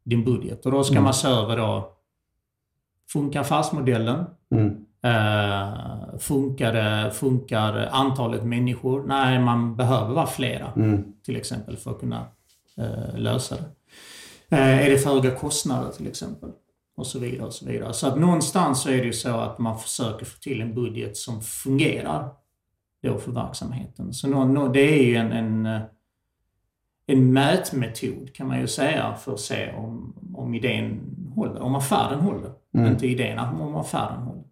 din 0.03 0.23
budget. 0.25 0.65
Och 0.65 0.71
då 0.71 0.83
ska 0.83 0.93
Mm. 0.93 1.03
man 1.03 1.13
se 1.13 1.27
över 1.27 1.57
då, 1.57 1.91
funkar 3.11 3.41
affärsmodellen? 3.41 4.25
Mm. 4.51 4.85
Eh, 5.01 6.17
funkar, 6.19 7.09
funkar 7.09 7.89
antalet 7.91 8.43
människor? 8.43 9.03
Nej, 9.07 9.39
man 9.39 9.75
behöver 9.75 10.13
vara 10.13 10.27
flera 10.27 10.71
Mm. 10.75 11.13
till 11.25 11.35
exempel 11.35 11.77
för 11.77 11.91
att 11.91 11.99
kunna 11.99 12.25
eh, 12.77 13.17
lösa 13.17 13.55
det. 13.55 13.65
Eh, 14.57 14.85
är 14.85 14.89
det 14.89 14.97
för 14.97 15.09
höga 15.09 15.35
kostnader 15.35 15.91
till 15.91 16.07
exempel? 16.07 16.49
Och 16.97 17.07
så 17.07 17.19
vidare 17.19 17.47
och 17.47 17.53
så 17.53 17.65
vidare. 17.65 17.93
Så 17.93 18.07
att 18.07 18.19
någonstans 18.19 18.81
så 18.81 18.89
är 18.89 18.97
det 18.97 19.03
ju 19.03 19.13
så 19.13 19.29
att 19.29 19.59
man 19.59 19.79
försöker 19.79 20.25
få 20.25 20.39
till 20.39 20.61
en 20.61 20.75
budget 20.75 21.17
som 21.17 21.41
fungerar 21.41 22.29
då 23.03 23.17
för 23.17 23.31
verksamheten. 23.31 24.13
Så 24.13 24.27
det 24.73 24.99
är 24.99 25.03
ju 25.03 25.15
en, 25.15 25.31
en, 25.31 25.65
eh, 25.65 25.81
en 27.07 27.33
mätmetod 27.33 28.33
kan 28.33 28.47
man 28.47 28.59
ju 28.59 28.67
säga 28.67 29.15
för 29.15 29.33
att 29.33 29.39
se 29.39 29.71
om, 29.71 30.15
om 30.35 30.53
idén 30.53 30.99
håller, 31.35 31.61
om 31.61 31.75
affären 31.75 32.19
håller. 32.19 32.51
Mm. 32.75 32.91
Inte 32.91 33.07
idén, 33.07 33.39
om 33.39 33.75
affären 33.75 34.21
håller. 34.21 34.43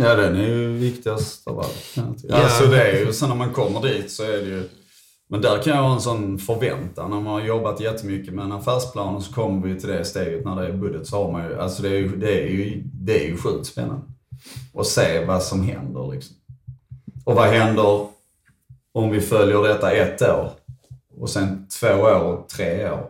Ja, 0.00 0.14
den 0.14 0.36
är 0.36 0.48
ju 0.48 0.72
viktigast 0.72 1.48
av 1.48 1.58
allt. 1.58 1.94
Ja. 1.94 2.36
Alltså 2.36 2.66
det 2.66 2.82
är 2.82 3.06
ju, 3.06 3.12
så 3.12 3.26
när 3.26 3.34
man 3.34 3.52
kommer 3.52 3.82
dit 3.82 4.10
så 4.10 4.22
är 4.22 4.36
det 4.36 4.48
ju... 4.48 4.68
Men 5.30 5.40
där 5.40 5.62
kan 5.62 5.76
jag 5.76 5.82
ha 5.82 5.94
en 5.94 6.00
sån 6.00 6.38
förväntan. 6.38 7.10
När 7.10 7.20
man 7.20 7.32
har 7.32 7.40
jobbat 7.40 7.80
jättemycket 7.80 8.34
med 8.34 8.44
en 8.44 8.52
affärsplan 8.52 9.16
och 9.16 9.22
så 9.22 9.34
kommer 9.34 9.68
vi 9.68 9.80
till 9.80 9.88
det 9.88 10.04
steget 10.04 10.44
när 10.44 10.56
det 10.56 10.68
är 10.68 10.72
budget 10.72 11.06
så 11.06 11.24
har 11.24 11.32
man 11.32 11.44
ju... 11.44 11.60
Alltså 11.60 11.82
det 11.82 11.88
är 11.88 11.98
ju, 11.98 12.16
det 12.16 12.42
är 12.42 12.46
ju, 12.48 12.82
det 12.84 13.24
är 13.24 13.28
ju 13.28 13.36
sjukt 13.36 13.66
spännande. 13.66 14.02
Och 14.72 14.86
se 14.86 15.24
vad 15.24 15.42
som 15.42 15.62
händer 15.62 16.12
liksom. 16.12 16.36
Och 17.28 17.34
vad 17.34 17.48
händer 17.48 18.06
om 18.92 19.10
vi 19.10 19.20
följer 19.20 19.62
detta 19.62 19.92
ett 19.92 20.22
år? 20.22 20.50
Och 21.16 21.30
sen 21.30 21.66
två 21.80 21.88
år 21.88 22.22
och 22.22 22.48
tre 22.48 22.90
år? 22.90 23.06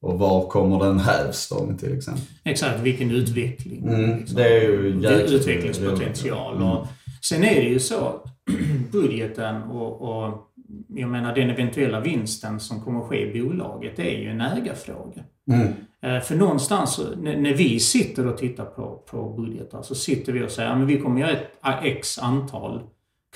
Och 0.00 0.18
var 0.18 0.48
kommer 0.48 0.84
den 0.84 0.98
hävstång 0.98 1.76
till 1.76 1.96
exempel? 1.96 2.24
Exakt, 2.44 2.80
vilken 2.80 3.10
utveckling. 3.10 3.88
Mm, 3.88 4.18
liksom. 4.18 4.36
det 4.36 4.44
är 4.44 4.60
ju 4.60 5.00
jäkligt 5.02 5.32
utvecklingspotential. 5.32 6.54
roligt. 6.54 6.62
Och 6.62 6.86
sen 7.24 7.44
är 7.44 7.54
det 7.54 7.68
ju 7.68 7.80
så, 7.80 8.20
budgeten 8.92 9.62
och, 9.62 10.02
och 10.02 10.52
jag 10.88 11.08
menar 11.08 11.34
den 11.34 11.50
eventuella 11.50 12.00
vinsten 12.00 12.60
som 12.60 12.80
kommer 12.80 13.00
ske 13.00 13.30
i 13.30 13.42
bolaget, 13.42 13.96
det 13.96 14.16
är 14.16 14.20
ju 14.20 14.28
en 14.28 14.40
ägarfråga. 14.40 15.22
Mm. 15.50 15.68
Eh, 16.02 16.22
För 16.22 16.34
någonstans, 16.34 17.00
när 17.16 17.54
vi 17.54 17.80
sitter 17.80 18.26
och 18.26 18.38
tittar 18.38 18.64
på, 18.64 19.02
på 19.10 19.30
budgetar, 19.30 19.82
så 19.82 19.94
sitter 19.94 20.32
vi 20.32 20.46
och 20.46 20.50
säger 20.50 20.70
att 20.70 20.88
vi 20.88 21.00
kommer 21.00 21.20
göra 21.20 21.30
ett 21.30 21.50
x 21.82 22.18
antal 22.18 22.82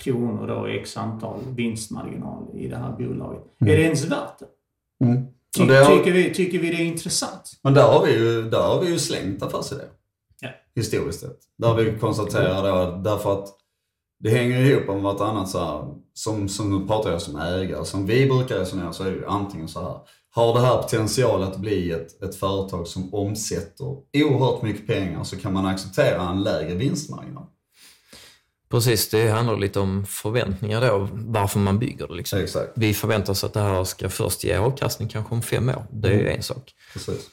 kronor 0.01 0.47
då, 0.47 0.67
x 0.67 0.97
antal 0.97 1.41
vinstmarginal 1.57 2.45
i 2.55 2.69
det 2.69 2.77
här 2.77 2.93
bolaget. 2.93 3.43
Är 3.61 3.67
det 3.77 3.83
ens 3.83 4.05
värt 4.05 4.39
det? 4.39 5.05
Mm. 5.05 5.27
Ty, 5.57 5.67
det 5.67 5.85
har- 5.85 5.97
tycker, 5.97 6.13
vi, 6.13 6.35
tycker 6.35 6.59
vi 6.59 6.71
det 6.71 6.77
är 6.83 6.87
intressant? 6.87 7.53
Men 7.63 7.75
där 7.75 7.83
har 7.83 8.07
vi 8.07 8.13
ju, 8.13 8.43
där 8.51 8.63
har 8.63 8.81
vi 8.81 8.91
ju 8.91 8.99
slängt 8.99 9.43
affärsidéer. 9.43 9.89
Ja. 10.41 10.49
Historiskt 10.77 11.21
sett. 11.21 11.39
Där 11.59 11.75
vi 11.75 11.99
konstaterar 11.99 12.87
då, 12.87 12.97
därför 13.11 13.33
att 13.33 13.49
det 14.21 14.31
hänger 14.31 14.61
ihop 14.61 14.87
med 14.87 15.03
vartannat 15.03 15.49
så 15.49 15.59
här, 15.59 15.95
som, 16.15 16.49
som 16.49 16.79
nu 16.81 16.87
pratar 16.87 17.11
jag 17.11 17.23
som 17.23 17.37
ägare, 17.37 17.85
som 17.85 18.07
vi 18.07 18.27
brukar 18.27 18.59
resonera 18.59 18.93
så 18.93 19.03
är 19.05 19.11
det 19.11 19.17
ju 19.17 19.27
antingen 19.27 19.69
så 19.69 19.81
här. 19.81 19.99
Har 20.31 20.55
det 20.55 20.61
här 20.61 20.77
potential 20.83 21.43
att 21.43 21.57
bli 21.57 21.91
ett, 21.91 22.23
ett 22.23 22.35
företag 22.37 22.87
som 22.87 23.15
omsätter 23.15 23.85
oerhört 24.15 24.63
mycket 24.63 24.87
pengar 24.87 25.25
så 25.25 25.37
kan 25.37 25.53
man 25.53 25.67
acceptera 25.67 26.23
en 26.29 26.43
lägre 26.43 26.75
vinstmarginal. 26.75 27.45
Precis, 28.75 29.09
det 29.09 29.29
handlar 29.29 29.57
lite 29.57 29.81
om 29.81 30.07
förväntningar 30.07 30.81
då, 30.81 31.09
varför 31.13 31.59
man 31.59 31.79
bygger 31.79 32.09
det. 32.09 32.15
Liksom. 32.15 32.39
Exakt, 32.39 32.73
Vi 32.75 32.95
förväntar 32.95 33.33
oss 33.33 33.45
att 33.45 33.53
det 33.53 33.61
här 33.61 33.85
ska 33.85 34.09
först 34.09 34.45
ge 34.45 34.57
avkastning 34.57 35.09
kanske 35.09 35.35
om 35.35 35.43
fem 35.43 35.69
år. 35.69 35.87
Det 35.91 36.09
är 36.09 36.13
ju 36.13 36.29
en 36.29 36.43
sak. 36.43 36.73
precis. 36.93 37.31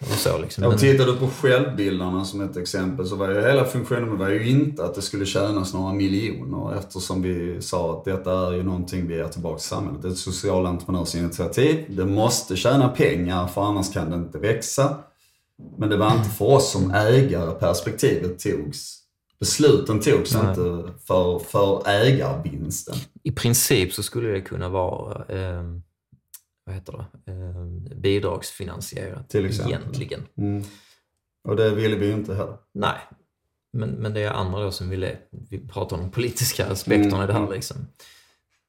Och 0.00 0.06
så, 0.06 0.38
liksom. 0.38 0.76
Tittar 0.78 1.06
du 1.06 1.16
på 1.16 1.28
självbildarna 1.28 2.24
som 2.24 2.40
ett 2.40 2.56
exempel 2.56 3.06
så 3.06 3.16
var 3.16 3.28
ju 3.28 3.40
hela 3.40 3.64
funktionen 3.64 4.18
var 4.18 4.28
ju 4.28 4.50
inte 4.50 4.84
att 4.84 4.94
det 4.94 5.02
skulle 5.02 5.26
tjänas 5.26 5.74
några 5.74 5.92
miljoner 5.92 6.78
eftersom 6.78 7.22
vi 7.22 7.62
sa 7.62 7.98
att 7.98 8.04
detta 8.04 8.46
är 8.46 8.52
ju 8.52 8.62
någonting 8.62 9.08
vi 9.08 9.14
ger 9.14 9.28
tillbaka 9.28 9.58
till 9.58 9.68
samhället. 9.68 10.02
Det 10.02 10.08
är 10.08 10.12
ett 10.12 10.18
social 10.18 10.66
entreprenörsinitiativ. 10.66 11.84
Det 11.88 12.04
måste 12.04 12.56
tjäna 12.56 12.88
pengar 12.88 13.46
för 13.46 13.62
annars 13.62 13.92
kan 13.92 14.10
det 14.10 14.16
inte 14.16 14.38
växa. 14.38 14.96
Men 15.78 15.88
det 15.88 15.96
var 15.96 16.16
inte 16.16 16.30
för 16.30 16.44
oss 16.44 16.70
som 16.72 16.90
ägare 16.90 17.50
perspektivet 17.50 18.38
togs. 18.38 18.99
Besluten 19.40 20.00
togs 20.00 20.34
Nej. 20.34 20.48
inte 20.48 20.92
för, 21.06 21.38
för 21.38 21.88
ägarvinsten. 21.88 22.94
I 23.22 23.32
princip 23.32 23.92
så 23.92 24.02
skulle 24.02 24.28
det 24.28 24.40
kunna 24.40 24.68
vara 24.68 25.24
eh, 25.28 25.62
vad 26.66 26.74
heter 26.74 26.92
det? 26.92 27.32
Eh, 27.32 27.64
bidragsfinansierat 27.96 29.30
Till 29.30 29.46
exempel. 29.46 29.72
egentligen. 29.72 30.26
Mm. 30.38 30.64
Och 31.48 31.56
det 31.56 31.70
ville 31.70 31.96
vi 31.96 32.06
ju 32.06 32.12
inte 32.12 32.34
heller. 32.34 32.56
Nej, 32.74 32.98
men, 33.72 33.90
men 33.90 34.14
det 34.14 34.20
är 34.20 34.30
andra 34.30 34.62
då 34.62 34.70
som 34.70 34.90
vill, 34.90 35.10
vi 35.30 35.68
pratar 35.68 35.96
om 35.96 36.02
de 36.02 36.10
politiska 36.10 36.66
aspekterna 36.66 37.16
Mm, 37.16 37.24
i 37.24 37.26
det 37.26 37.32
här. 37.32 37.50
Liksom. 37.50 37.76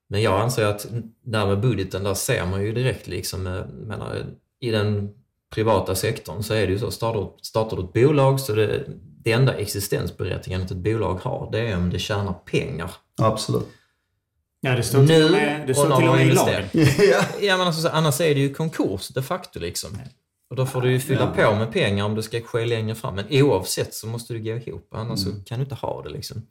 Men 0.10 0.22
jag 0.22 0.42
anser 0.42 0.66
att 0.66 0.88
där 1.24 1.46
med 1.46 1.60
budgeten, 1.62 2.04
där 2.04 2.14
ser 2.14 2.46
man 2.46 2.64
ju 2.64 2.74
direkt 2.74 3.08
liksom, 3.08 3.48
eh, 3.48 3.66
menar, 3.68 4.26
i 4.60 4.72
den 4.72 5.10
privata 5.54 5.96
sektorn 5.96 6.44
så 6.44 6.54
är 6.54 6.68
det 6.68 6.74
ju 6.74 6.80
så, 6.80 6.92
startar, 6.92 7.32
startar 7.42 7.78
du 7.78 7.84
ett 7.84 7.94
bolag 7.94 8.40
så 8.40 8.54
det, 8.54 8.86
det 9.24 9.32
enda 9.32 9.54
existensberättigandet 9.54 10.72
ett 10.72 10.78
bolag 10.78 11.14
har, 11.16 11.50
det 11.52 11.60
är 11.60 11.78
om 11.78 11.90
det 11.90 12.00
tjänar 12.00 12.34
pengar. 12.34 12.92
Absolut. 13.22 13.68
Ja, 14.62 14.76
det 14.76 14.84
står 14.84 15.00
till 15.08 15.18
Nu 15.18 15.26
och 15.26 15.32
med, 15.32 15.68
det 15.68 15.74
står 15.74 15.84
till 15.84 15.94
och 15.94 16.02
man 16.02 16.18
med 16.18 16.28
i 16.28 16.32
lagen. 16.32 16.64
ja. 17.12 17.22
Ja, 17.42 17.58
men 17.58 17.68
alltså, 17.68 17.82
så 17.82 17.90
annars 17.90 18.22
är 18.22 18.36
det 18.36 18.42
ju 18.42 18.54
konkurs 18.54 19.08
de 19.08 19.24
facto 19.24 19.60
liksom. 19.60 19.98
Och 20.50 20.56
då 20.56 20.66
får 20.66 20.82
du 20.82 20.92
ju 20.92 21.00
fylla 21.00 21.34
Ja. 21.38 21.50
på 21.50 21.56
med 21.56 21.72
pengar 21.74 22.06
om 22.06 22.16
det 22.16 22.24
ska 22.24 22.42
ske 22.42 22.66
längre 22.66 22.96
fram. 22.96 23.16
Men 23.16 23.26
oavsett 23.30 23.94
så 23.94 24.08
måste 24.08 24.34
du 24.34 24.40
gå 24.44 24.50
ihop, 24.52 24.88
annars 24.94 25.26
Mm. 25.26 25.38
så 25.40 25.44
kan 25.46 25.60
du 25.60 25.64
inte 25.64 25.76
ha 25.76 26.02
det 26.04 26.10
liksom. 26.10 26.48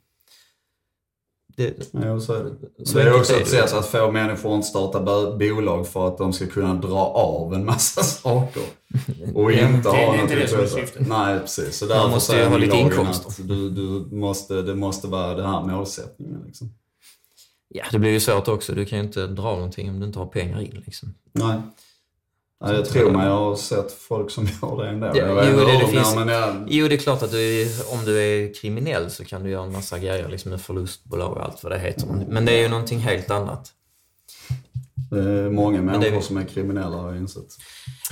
Det, 1.61 1.99
Ja, 2.05 2.19
så 2.19 2.33
är 2.33 2.43
det. 2.43 2.85
Så 2.85 2.97
det 2.97 3.03
är 3.03 3.15
också 3.15 3.33
är 3.33 3.37
ett 3.37 3.43
det 3.45 3.51
sätt 3.51 3.73
att 3.73 3.85
få 3.85 4.11
människor 4.11 4.49
att 4.49 4.55
inte 4.55 4.67
starta 4.67 4.99
bo- 4.99 5.37
bolag 5.37 5.87
för 5.87 6.07
att 6.07 6.17
de 6.17 6.33
ska 6.33 6.47
kunna 6.47 6.73
dra 6.73 6.99
av 7.05 7.53
en 7.53 7.65
massa 7.65 8.03
saker. 8.03 8.63
Och 9.35 9.51
inte 9.51 9.89
det 9.91 9.97
är 9.97 10.05
ha 10.05 10.13
inte 10.21 10.35
något 10.35 10.41
det 10.43 10.47
som 10.47 10.59
är 10.59 10.65
syftet. 10.65 11.07
Nej, 11.07 11.39
precis. 11.39 11.77
Så 11.77 11.85
Man 11.85 11.97
därför 11.97 12.09
måste 12.09 12.35
ju 12.37 12.45
ha 12.45 12.57
lite 12.57 12.77
inkomster. 12.77 13.43
Du, 13.43 13.69
du 13.69 14.15
måste, 14.15 14.61
det 14.61 14.75
måste 14.75 15.07
vara 15.07 15.33
det 15.35 15.47
här 15.47 15.61
målsättningen. 15.67 16.43
Liksom. 16.45 16.73
ja, 17.69 17.83
det 17.91 17.99
blir 17.99 18.11
ju 18.11 18.19
svårt 18.19 18.47
också. 18.47 18.73
Du 18.73 18.85
kan 18.85 18.97
ju 18.99 19.03
inte 19.05 19.27
dra 19.27 19.55
någonting 19.55 19.89
om 19.89 19.99
du 19.99 20.05
inte 20.05 20.19
har 20.19 20.25
pengar 20.25 20.61
in. 20.61 20.83
Liksom. 20.85 21.13
Nej. 21.33 21.61
Nej, 22.61 22.75
jag 22.75 22.85
tror 22.85 23.11
mig, 23.11 23.27
jag 23.27 23.33
har 23.37 23.55
sett 23.55 23.91
folk 23.91 24.31
som 24.31 24.45
gör 24.61 24.83
det 24.83 24.89
ändå. 24.89 25.07
Ja, 25.07 25.15
jag 25.15 25.51
jo, 25.51 25.59
det- 25.59 25.79
det 25.79 25.87
finns- 25.87 26.15
men 26.15 26.27
jag, 26.27 26.55
Jo, 26.67 26.87
det 26.87 26.95
är 26.95 26.97
klart 26.97 27.23
att 27.23 27.31
du, 27.31 27.61
är- 27.61 27.93
om 27.93 28.05
du 28.05 28.19
är 28.19 28.53
kriminell 28.53 29.11
så 29.11 29.25
kan 29.25 29.43
du 29.43 29.49
göra 29.49 29.63
en 29.63 29.71
massa 29.71 29.99
grejer 29.99 30.29
liksom 30.29 30.51
med 30.51 30.61
förlustbolag 30.61 31.31
och 31.37 31.43
allt 31.43 31.63
vad 31.63 31.71
det 31.71 31.79
heter. 31.79 32.07
Men 32.29 32.45
det 32.45 32.51
är 32.51 32.61
ju 32.61 32.67
någonting 32.69 32.99
helt 32.99 33.31
annat. 33.31 33.71
det 35.11 35.19
är 35.19 35.49
många 35.49 35.71
det 35.71 35.77
är- 35.77 35.99
människor 35.99 36.21
som 36.21 36.37
är 36.37 36.43
kriminella 36.45 36.97
har 36.97 37.07
jag 37.11 37.17
insett. 37.17 37.47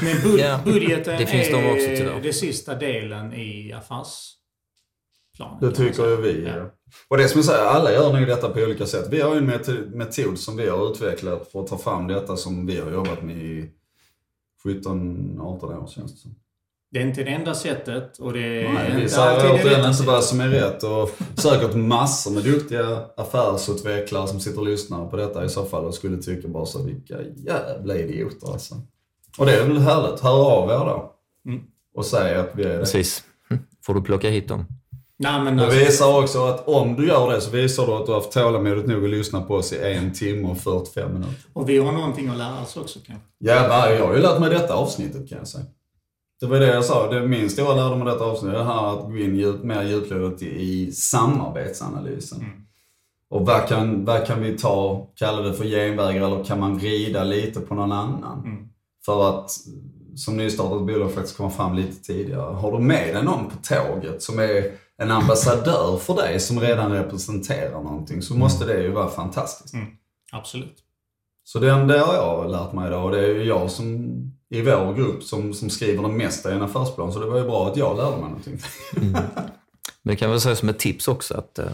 Men 0.01 0.21
bud, 0.23 0.39
Ja, 0.39 0.59
budgeten 0.65 1.17
det 1.19 1.26
finns 1.26 1.47
de 1.49 1.55
också, 1.55 1.85
är 1.88 1.97
tyvärr. 1.97 2.21
den 2.23 2.34
sista 2.34 2.76
delen 2.76 3.34
i 3.34 3.73
affärsplanen. 3.73 5.57
Det 5.61 5.71
tycker 5.71 6.09
ju 6.09 6.15
vi. 6.15 6.43
Ja. 6.47 6.55
Ja. 6.57 6.65
Och 7.07 7.17
det 7.17 7.27
som 7.30 7.38
jag 7.39 7.45
säger, 7.45 7.65
alla 7.65 7.91
gör 7.93 8.13
nog 8.13 8.27
detta 8.27 8.49
på 8.49 8.59
olika 8.59 8.85
sätt. 8.85 9.07
Vi 9.11 9.21
har 9.21 9.31
ju 9.31 9.38
en 9.38 9.51
met- 9.51 9.95
metod 9.95 10.39
som 10.39 10.57
vi 10.57 10.69
har 10.69 10.91
utvecklat 10.91 11.51
för 11.51 11.61
att 11.61 11.67
ta 11.67 11.77
fram 11.77 12.07
detta 12.07 12.38
som 12.38 12.65
vi 12.65 12.80
har 12.80 12.91
jobbat 12.91 13.23
med 13.23 13.38
i 13.38 13.69
17-18 14.65 15.84
år 15.84 15.88
känns 15.88 16.11
det 16.11 16.18
som. 16.18 16.36
Det 16.91 16.99
är 16.99 17.07
inte 17.07 17.23
det 17.23 17.30
enda 17.30 17.53
sättet 17.53 18.18
och 18.18 18.34
det 18.34 18.40
är 18.40 18.73
Nej, 18.73 18.91
vi 18.91 19.02
inte 19.02 19.14
säger 19.14 19.27
alltid 19.30 19.72
det 19.72 19.77
rätta 19.77 19.90
inte 19.90 20.03
vad 20.03 20.23
som 20.23 20.40
är 20.41 20.48
rätt 20.48 20.84
och 20.84 21.11
säkert 21.36 21.76
massor 21.76 22.31
med 22.31 22.44
duktiga 22.44 23.06
affärsutvecklare 23.18 24.27
som 24.27 24.40
sitter 24.40 24.60
och 24.60 24.65
lyssnar 24.65 25.06
på 25.07 25.15
detta 25.15 25.45
i 25.45 25.49
så 25.49 25.65
fall 25.65 25.86
och 25.86 25.94
skulle 25.94 26.18
tycka 26.18 26.48
bara 26.48 26.65
så 26.65 26.84
vilka 26.84 27.15
jävla 27.36 27.95
idioter 27.95 28.52
alltså. 28.52 28.76
Och 29.38 29.45
det 29.45 29.56
är 29.56 29.68
väl 29.68 29.77
härligt, 29.77 30.19
hör 30.19 30.52
av 30.52 30.69
er 30.69 30.86
då. 30.86 31.14
Mm. 31.45 31.61
Och 31.95 32.06
säg 32.06 32.36
att 32.36 32.52
vi 32.53 32.64
är 32.64 32.69
det. 32.69 32.77
Precis. 32.80 33.23
Hm, 33.49 33.60
Får 33.86 33.94
du 33.94 34.02
plocka 34.02 34.30
hit 34.30 34.48
dem. 34.48 34.65
Nej, 35.21 35.41
men 35.43 35.57
Det 35.57 35.63
alltså, 35.63 35.79
visar 35.79 36.19
också 36.23 36.45
att 36.45 36.67
om 36.67 36.95
du 36.95 37.07
gör 37.07 37.31
det 37.31 37.41
så 37.41 37.51
visar 37.51 37.87
du 37.87 37.93
att 37.93 38.05
du 38.05 38.11
har 38.11 38.19
haft 38.19 38.31
tålamodet 38.31 38.87
nog 38.87 39.03
att 39.03 39.09
lyssna 39.09 39.41
på 39.41 39.55
oss 39.55 39.73
i 39.73 39.93
en 39.93 40.13
timme 40.13 40.47
och 40.47 40.57
45 40.57 41.13
minuter. 41.13 41.35
och 41.53 41.69
vi 41.69 41.77
har 41.77 41.91
någonting 41.91 42.29
att 42.29 42.37
lära 42.37 42.61
oss 42.61 42.77
också 42.77 42.99
kanske. 43.07 43.25
Jävlar, 43.39 43.89
jag 43.89 44.07
har 44.07 44.15
ju 44.15 44.21
lärt 44.21 44.39
mig 44.39 44.49
detta 44.49 44.73
avsnittet 44.73 45.29
kan 45.29 45.37
jag 45.37 45.47
säga. 45.47 45.65
Det 46.39 46.45
var 46.45 46.59
det 46.59 46.67
jag 46.67 46.85
sa, 46.85 47.11
det 47.11 47.27
min 47.27 47.49
stora 47.49 47.75
lärdom 47.75 47.99
med 47.99 48.07
detta 48.07 48.23
avsnitt 48.23 48.53
är 48.53 48.57
det 48.57 48.63
här 48.63 48.93
att 48.93 49.05
gå 49.05 49.17
in 49.17 49.35
djup, 49.35 49.63
mer 49.63 49.83
djuplodigt 49.83 50.41
i, 50.41 50.91
samarbetsanalysen. 50.91 52.45
Och 53.29 53.45
vad 53.45 53.67
kan, 53.67 54.05
vad 54.05 54.27
kan 54.27 54.41
vi 54.41 54.57
ta, 54.57 55.07
kalla 55.15 55.41
det 55.41 55.53
för 55.53 55.65
genvägar 55.65 56.27
eller 56.27 56.43
kan 56.43 56.59
man 56.59 56.79
rida 56.79 57.23
lite 57.23 57.59
på 57.59 57.75
någon 57.75 57.91
annan? 57.91 58.43
Mm. 58.45 58.67
För 59.05 59.29
att 59.29 59.51
som 60.15 60.37
nystartat 60.37 60.87
bolag 60.87 61.11
faktiskt 61.11 61.37
komma 61.37 61.49
fram 61.49 61.75
lite 61.75 62.03
tidigare. 62.03 62.53
Har 62.53 62.71
du 62.71 62.79
med 62.79 63.15
dig 63.15 63.23
någon 63.23 63.45
på 63.49 63.55
tåget 63.63 64.23
som 64.23 64.39
är 64.39 64.71
en 64.99 65.11
ambassadör 65.11 65.97
för 65.97 66.15
dig 66.15 66.39
som 66.39 66.59
redan 66.59 66.91
representerar 66.91 67.84
någonting 67.84 68.21
så 68.21 68.34
måste 68.38 68.65
det 68.65 68.81
ju 68.81 68.91
vara 68.91 69.09
fantastiskt. 69.09 69.76
Absolut. 70.31 70.77
Så 71.43 71.59
den, 71.59 71.88
det 71.88 71.99
har 71.99 72.13
jag 72.13 72.51
lärt 72.51 72.73
mig 72.73 72.88
idag 72.88 73.05
och 73.05 73.11
det 73.11 73.19
är 73.26 73.27
ju 73.27 73.43
jag 73.43 73.71
som 73.71 74.05
i 74.49 74.61
vår 74.61 74.93
grupp 74.93 75.23
som, 75.23 75.53
som 75.53 75.69
skriver 75.69 76.03
det 76.03 76.09
mesta 76.09 76.51
i 76.51 76.55
en 76.55 76.61
affärsplan. 76.61 77.13
Så 77.13 77.19
det 77.19 77.26
var 77.26 77.38
ju 77.38 77.43
bra 77.43 77.67
att 77.67 77.77
jag 77.77 77.97
lärde 77.97 78.11
mig 78.17 78.30
någonting. 78.30 78.59
Men 80.01 80.13
det 80.13 80.15
kan 80.15 80.30
väl 80.30 80.41
säga 80.41 80.55
som 80.55 80.69
ett 80.69 80.80
tips 80.80 81.07
också 81.07 81.34
att 81.38 81.59
eh, 81.59 81.71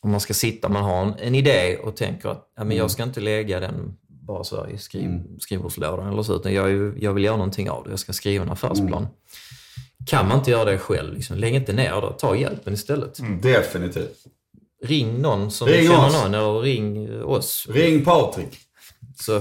om 0.00 0.10
man 0.10 0.20
ska 0.20 0.34
sitta, 0.34 0.68
man 0.68 0.84
har 0.84 1.02
en, 1.02 1.14
en 1.18 1.34
idé 1.34 1.76
och 1.76 1.96
tänker 1.96 2.28
att 2.28 2.52
ja, 2.56 2.64
men 2.64 2.76
jag 2.76 2.90
ska 2.90 3.02
inte 3.02 3.20
lägga 3.20 3.60
den 3.60 3.96
bara 4.08 4.44
så 4.44 4.66
i 4.66 4.78
skriv, 4.78 5.04
Mm. 5.04 5.40
skrivbordslådan 5.40 6.12
eller 6.12 6.22
så, 6.22 6.36
utan 6.36 6.54
jag, 6.54 6.98
jag 7.02 7.12
vill 7.12 7.24
göra 7.24 7.36
någonting 7.36 7.70
av 7.70 7.84
det. 7.84 7.90
Jag 7.90 7.98
ska 7.98 8.12
skriva 8.12 8.44
en 8.44 8.50
affärsplan. 8.50 9.02
Mm. 9.02 9.08
Kan 10.06 10.28
man 10.28 10.38
inte 10.38 10.50
göra 10.50 10.64
det 10.64 10.78
själv, 10.78 11.14
liksom, 11.14 11.36
lägg 11.36 11.54
inte 11.54 11.72
ner 11.72 12.00
det. 12.00 12.12
Ta 12.18 12.36
hjälpen 12.36 12.74
istället. 12.74 13.18
Definitivt. 13.42 14.24
Ring 14.84 15.18
någon 15.22 15.50
som 15.50 15.68
Ring 15.68 15.86
känner 15.88 16.06
oss. 16.06 16.12
någon 16.12 16.34
eller 16.34 16.60
ring 16.60 17.22
oss. 17.24 17.66
Ring 17.70 18.04
Patrik. 18.04 18.58
Så, 19.20 19.40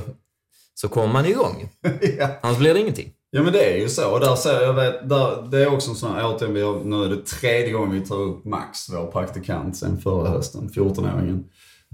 så 0.74 0.88
kommer 0.88 1.14
man 1.14 1.26
igång. 1.26 1.70
ja. 2.18 2.30
Annars 2.42 2.58
blir 2.58 2.74
det 2.74 2.80
ingenting. 2.80 3.12
ja 3.32 3.42
men 3.44 3.54
det 3.54 3.74
är 3.74 3.78
ju 3.78 3.90
så. 3.90 4.10
Och 4.12 4.20
där 4.20 4.36
ser 4.36 4.62
jag, 4.62 4.74
vet, 4.74 5.10
där, 5.10 5.48
det 5.52 5.64
är 5.64 5.74
också 5.74 5.90
en 5.90 5.96
sån 5.96 6.12
här, 6.14 6.26
återigen, 6.26 6.54
vi 6.54 6.62
har, 6.62 6.80
nu 6.84 7.04
är 7.04 7.10
det 7.10 7.26
tredje 7.26 7.72
gången 7.74 8.02
vi 8.02 8.08
tar 8.08 8.20
upp 8.22 8.46
Max, 8.46 8.90
vår 8.90 9.12
praktikant 9.12 9.78
sen 9.78 10.02
förra 10.02 10.30
hösten, 10.30 10.70
14-åringen. 10.76 11.44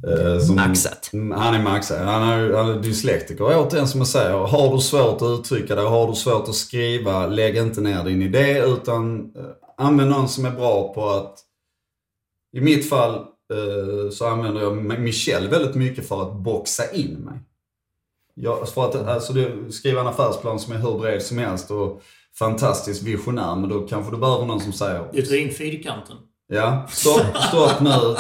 Eh, 0.08 0.40
som- 0.40 0.56
Maxat. 0.56 1.10
Mm, 1.14 1.40
Han 1.40 1.56
är 1.56 1.64
maxad. 1.64 1.98
Han 2.08 2.30
är, 2.30 2.54
han 2.54 2.70
är 2.70 2.80
dyslektiker. 2.80 3.44
Och 3.44 3.66
Återigen 3.68 3.88
som 3.88 4.00
jag 4.00 4.08
säger, 4.08 4.32
har 4.34 4.74
du 4.76 4.82
svårt 4.82 5.22
att 5.22 5.40
uttrycka 5.40 5.76
dig, 5.76 5.86
har 5.86 6.08
du 6.08 6.14
svårt 6.16 6.50
att 6.50 6.56
skriva, 6.56 7.28
lägg 7.28 7.58
inte 7.58 7.82
ner 7.82 8.04
din 8.04 8.22
idé 8.22 8.64
utan 8.68 9.20
eh, 9.36 9.42
använd 9.86 10.10
någon 10.12 10.30
som 10.30 10.46
är 10.46 10.52
bra 10.52 10.94
på 10.94 11.10
att, 11.10 11.40
i 12.58 12.62
mitt 12.62 12.90
fall 12.90 13.16
eh, 13.54 14.10
så 14.12 14.28
använder 14.28 14.62
jag 14.62 14.78
M- 14.78 15.04
Michelle 15.04 15.50
väldigt 15.50 15.76
mycket 15.76 16.08
för 16.08 16.22
att 16.22 16.34
boxa 16.36 16.92
in 16.94 17.14
mig. 17.14 17.40
Jag, 18.36 18.70
för 18.70 18.86
att 18.86 18.96
alltså, 18.96 19.34
du, 19.34 19.68
skriva 19.72 20.02
en 20.02 20.08
affärsplan 20.08 20.60
som 20.60 20.74
är 20.74 20.78
hur 20.78 21.00
bred 21.00 21.22
som 21.22 21.38
helst 21.38 21.72
och 21.72 22.02
fantastiskt 22.40 23.04
visionär, 23.04 23.56
men 23.56 23.70
då 23.70 23.80
kanske 23.88 24.12
du 24.12 24.18
behöver 24.18 24.46
någon 24.46 24.60
som 24.62 24.74
säger 24.74 25.08
Du 25.14 25.22
tar 25.22 25.36
in 25.36 25.52
fyrkanten. 25.54 26.16
Ja, 26.52 26.88
stopp, 26.90 27.38
stopp 27.50 27.82
nu. 27.82 28.16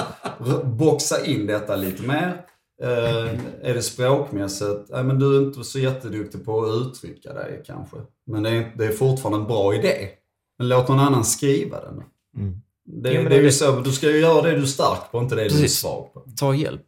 Boxa 0.64 1.26
in 1.26 1.45
detta 1.47 1.76
lite 1.76 2.03
mer. 2.03 2.45
Eh, 2.81 3.30
är 3.61 3.73
det 3.73 3.81
språkmässigt? 3.81 4.89
Nej, 4.89 5.03
men 5.03 5.19
du 5.19 5.38
är 5.38 5.41
inte 5.47 5.64
så 5.64 5.80
jätteduktig 5.80 6.45
på 6.45 6.64
att 6.64 6.81
uttrycka 6.88 7.34
dig 7.34 7.64
kanske. 7.65 7.97
Men 8.26 8.43
det 8.43 8.49
är, 8.49 8.72
det 8.77 8.85
är 8.85 8.91
fortfarande 8.91 9.39
en 9.39 9.47
bra 9.47 9.76
idé. 9.76 10.10
Men 10.57 10.69
låt 10.69 10.88
någon 10.88 10.99
annan 10.99 11.26
skriva 11.26 11.81
den. 11.81 12.03
Mm. 12.38 12.61
Det, 12.85 13.14
Ja, 13.14 13.22
men 13.22 13.30
det 13.30 13.35
är 13.35 13.39
ju 13.39 13.45
det- 13.45 13.51
så, 13.51 13.80
du 13.80 13.91
ska 13.91 14.10
ju 14.11 14.18
göra 14.19 14.41
det 14.41 14.51
du 14.51 14.61
är 14.61 14.65
stark 14.65 15.11
på, 15.11 15.19
inte 15.19 15.35
det 15.35 15.41
du 15.41 15.45
är 15.45 15.49
Precis. 15.49 15.80
svag 15.80 16.14
på. 16.14 16.26
Ta 16.38 16.53
hjälp. 16.56 16.85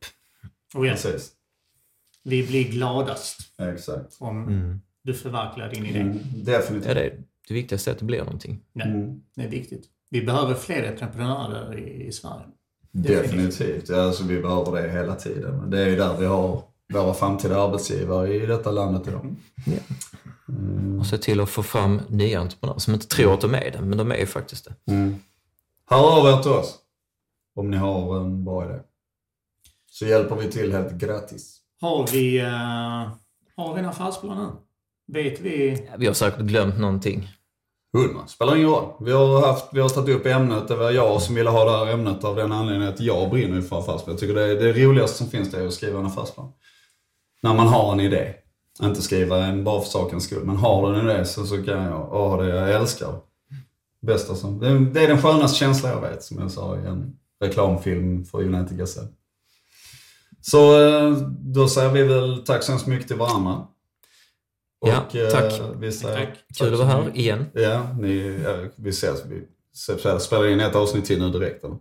Och 0.76 0.85
igen, 0.85 0.97
Precis. 1.01 1.31
vi 2.23 2.47
blir 2.47 2.63
gladast 2.72 3.38
Exakt. 3.61 4.15
om 4.19 4.47
Mm. 4.47 4.81
du 5.03 5.13
förverkligar 5.13 5.69
din 5.69 5.85
idé. 5.85 5.99
Mm, 5.99 6.19
definitivt. 6.35 6.88
Ja, 6.88 6.93
det, 6.93 7.01
är- 7.05 7.23
det 7.47 7.53
viktigaste 7.53 7.89
är 7.89 7.91
att 7.93 7.99
det 7.99 8.05
blir 8.05 8.19
någonting. 8.19 8.59
Ja, 8.73 8.85
Mm. 8.85 9.22
det 9.35 9.43
är 9.43 9.47
viktigt. 9.49 9.84
Vi 10.11 10.21
behöver 10.21 10.53
fler 10.53 10.91
entreprenörer 10.91 11.79
i, 11.79 12.07
i 12.07 12.11
Sverige. 12.11 12.45
Definitivt. 12.91 13.89
Ja, 13.89 14.01
alltså, 14.01 14.23
vi 14.23 14.41
behöver 14.41 14.81
det 14.81 14.91
hela 14.91 15.15
tiden. 15.15 15.57
Men 15.57 15.69
det 15.69 15.79
är 15.79 15.88
ju 15.88 15.95
där 15.95 16.17
vi 16.17 16.25
har 16.25 16.63
våra 16.93 17.13
framtida 17.13 17.61
arbetsgivare 17.61 18.35
i 18.35 18.45
detta 18.45 18.71
landet 18.71 19.07
idag. 19.07 19.35
Mm. 20.49 20.99
Och 20.99 21.05
se 21.05 21.17
till 21.17 21.39
att 21.39 21.49
få 21.49 21.63
fram 21.63 22.01
nya 22.09 22.39
entreprenörer 22.39 22.79
som 22.79 22.93
inte 22.93 23.07
tror 23.07 23.33
att 23.33 23.41
de 23.41 23.55
är 23.55 23.71
det, 23.71 23.81
men 23.81 23.97
de 23.97 24.11
är 24.11 24.17
ju 24.17 24.25
faktiskt 24.25 24.65
det. 24.65 24.93
Mm. 24.93 25.15
Hör 25.89 26.19
av 26.19 26.39
er 26.39 26.41
till 26.41 26.51
oss 26.51 26.77
om 27.55 27.71
ni 27.71 27.77
har 27.77 28.19
en 28.19 28.45
bra 28.45 28.65
idé. 28.65 28.79
Så 29.91 30.05
hjälper 30.05 30.35
vi 30.35 30.51
till 30.51 30.73
helt 30.73 30.93
gratis. 30.93 31.57
Har 31.81 32.07
vi, 32.07 32.39
eh, 32.39 33.11
har 33.55 33.73
vi 33.73 33.79
en 33.79 33.85
affärsplan 33.85 34.38
nu? 34.38 34.49
Vet 35.13 35.39
vi? 35.39 35.88
Ja, 35.91 35.97
Vi 35.97 36.07
har 36.07 36.13
säkert 36.13 36.41
glömt 36.41 36.77
någonting. 36.79 37.29
Hundra. 37.93 38.27
Spelar 38.27 38.55
ingen 38.55 38.69
roll. 38.69 38.93
Vi 38.99 39.11
har, 39.11 39.47
haft, 39.47 39.65
vi 39.72 39.80
har 39.80 39.89
tagit 39.89 40.15
upp 40.15 40.26
ämnet. 40.26 40.68
Det 40.68 40.76
var 40.76 40.91
jag 40.91 41.22
som 41.22 41.35
ville 41.35 41.49
ha 41.49 41.65
det 41.65 41.72
här 41.77 41.93
ämnet 41.93 42.23
av 42.23 42.35
den 42.35 42.51
anledningen 42.51 42.89
att 42.93 42.99
jag 42.99 43.30
brinner 43.30 43.61
för 43.61 43.80
affärsplan. 43.80 44.13
Jag 44.13 44.19
tycker 44.19 44.34
det, 44.35 44.43
är, 44.43 44.55
det 44.55 44.73
roligaste 44.85 45.18
som 45.18 45.27
finns 45.27 45.51
det 45.51 45.57
är 45.61 45.68
att 45.68 45.73
skriva 45.73 45.99
en 45.99 46.05
affärsplan. 46.05 46.51
När 47.43 47.53
man 47.53 47.68
har 47.68 47.91
en 47.93 47.99
idé. 47.99 48.34
Inte 48.84 49.01
skriva 49.01 49.38
en 49.45 49.63
bara 49.63 49.81
för 49.81 49.89
sakens 49.89 50.23
skull. 50.23 50.43
Men 50.45 50.55
har 50.57 50.91
du 50.93 50.99
en 50.99 51.09
idé 51.09 51.26
så, 51.26 51.45
så 51.45 51.63
kan 51.63 51.84
jag, 51.84 52.09
åh 52.13 52.38
det 52.38 52.49
jag 52.49 52.72
älskar. 52.72 53.15
Bästa 54.01 54.35
som, 54.35 54.59
det, 54.59 54.68
är- 54.68 54.80
det 54.80 55.03
är 55.03 55.07
den 55.07 55.22
skönaste 55.22 55.57
känsla 55.57 55.89
jag 55.89 56.01
vet 56.01 56.23
som 56.23 56.39
jag 56.39 56.51
sa 56.51 56.76
i 56.77 56.88
en 56.88 57.13
reklamfilm 57.43 58.26
för 58.26 58.43
United 58.43 58.77
Gazelle. 58.77 59.07
Så 60.41 60.81
eh, 60.88 61.11
då 61.39 61.68
säger 61.68 61.89
vi 61.91 62.03
väl 62.03 62.43
tack 62.45 62.63
så 62.63 62.72
hemskt 62.72 62.88
mycket 62.88 63.07
till 63.07 63.18
varandra. 63.18 63.68
Ja, 64.85 65.19
eh, 65.19 65.29
tack. 65.29 65.53
Vi 65.79 65.91
säger, 65.91 66.15
Tack. 66.25 66.37
Kul 66.57 66.73
att 66.73 66.79
vara 66.79 66.89
här 66.89 67.11
igen. 67.17 67.45
Ja, 67.53 67.93
ni, 67.99 68.41
ja, 68.43 68.57
vi 68.75 68.89
ses. 68.89 69.25
Vi 69.25 69.43
spelar- 69.75 70.19
spelar 70.19 70.47
in 70.47 70.59
ett 70.59 70.75
avsnitt 70.75 71.05
till 71.05 71.19
nu 71.19 71.29
direkt. 71.29 71.63
Eller? 71.63 71.77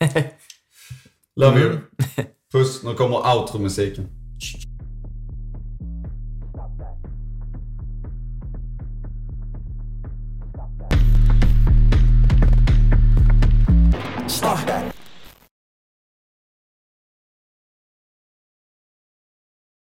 Love 1.36 1.60
you. 1.60 1.76
Puss. 2.52 2.82
Nu 2.82 2.94
kommer 2.94 3.36
outro-musiken. 3.36 4.08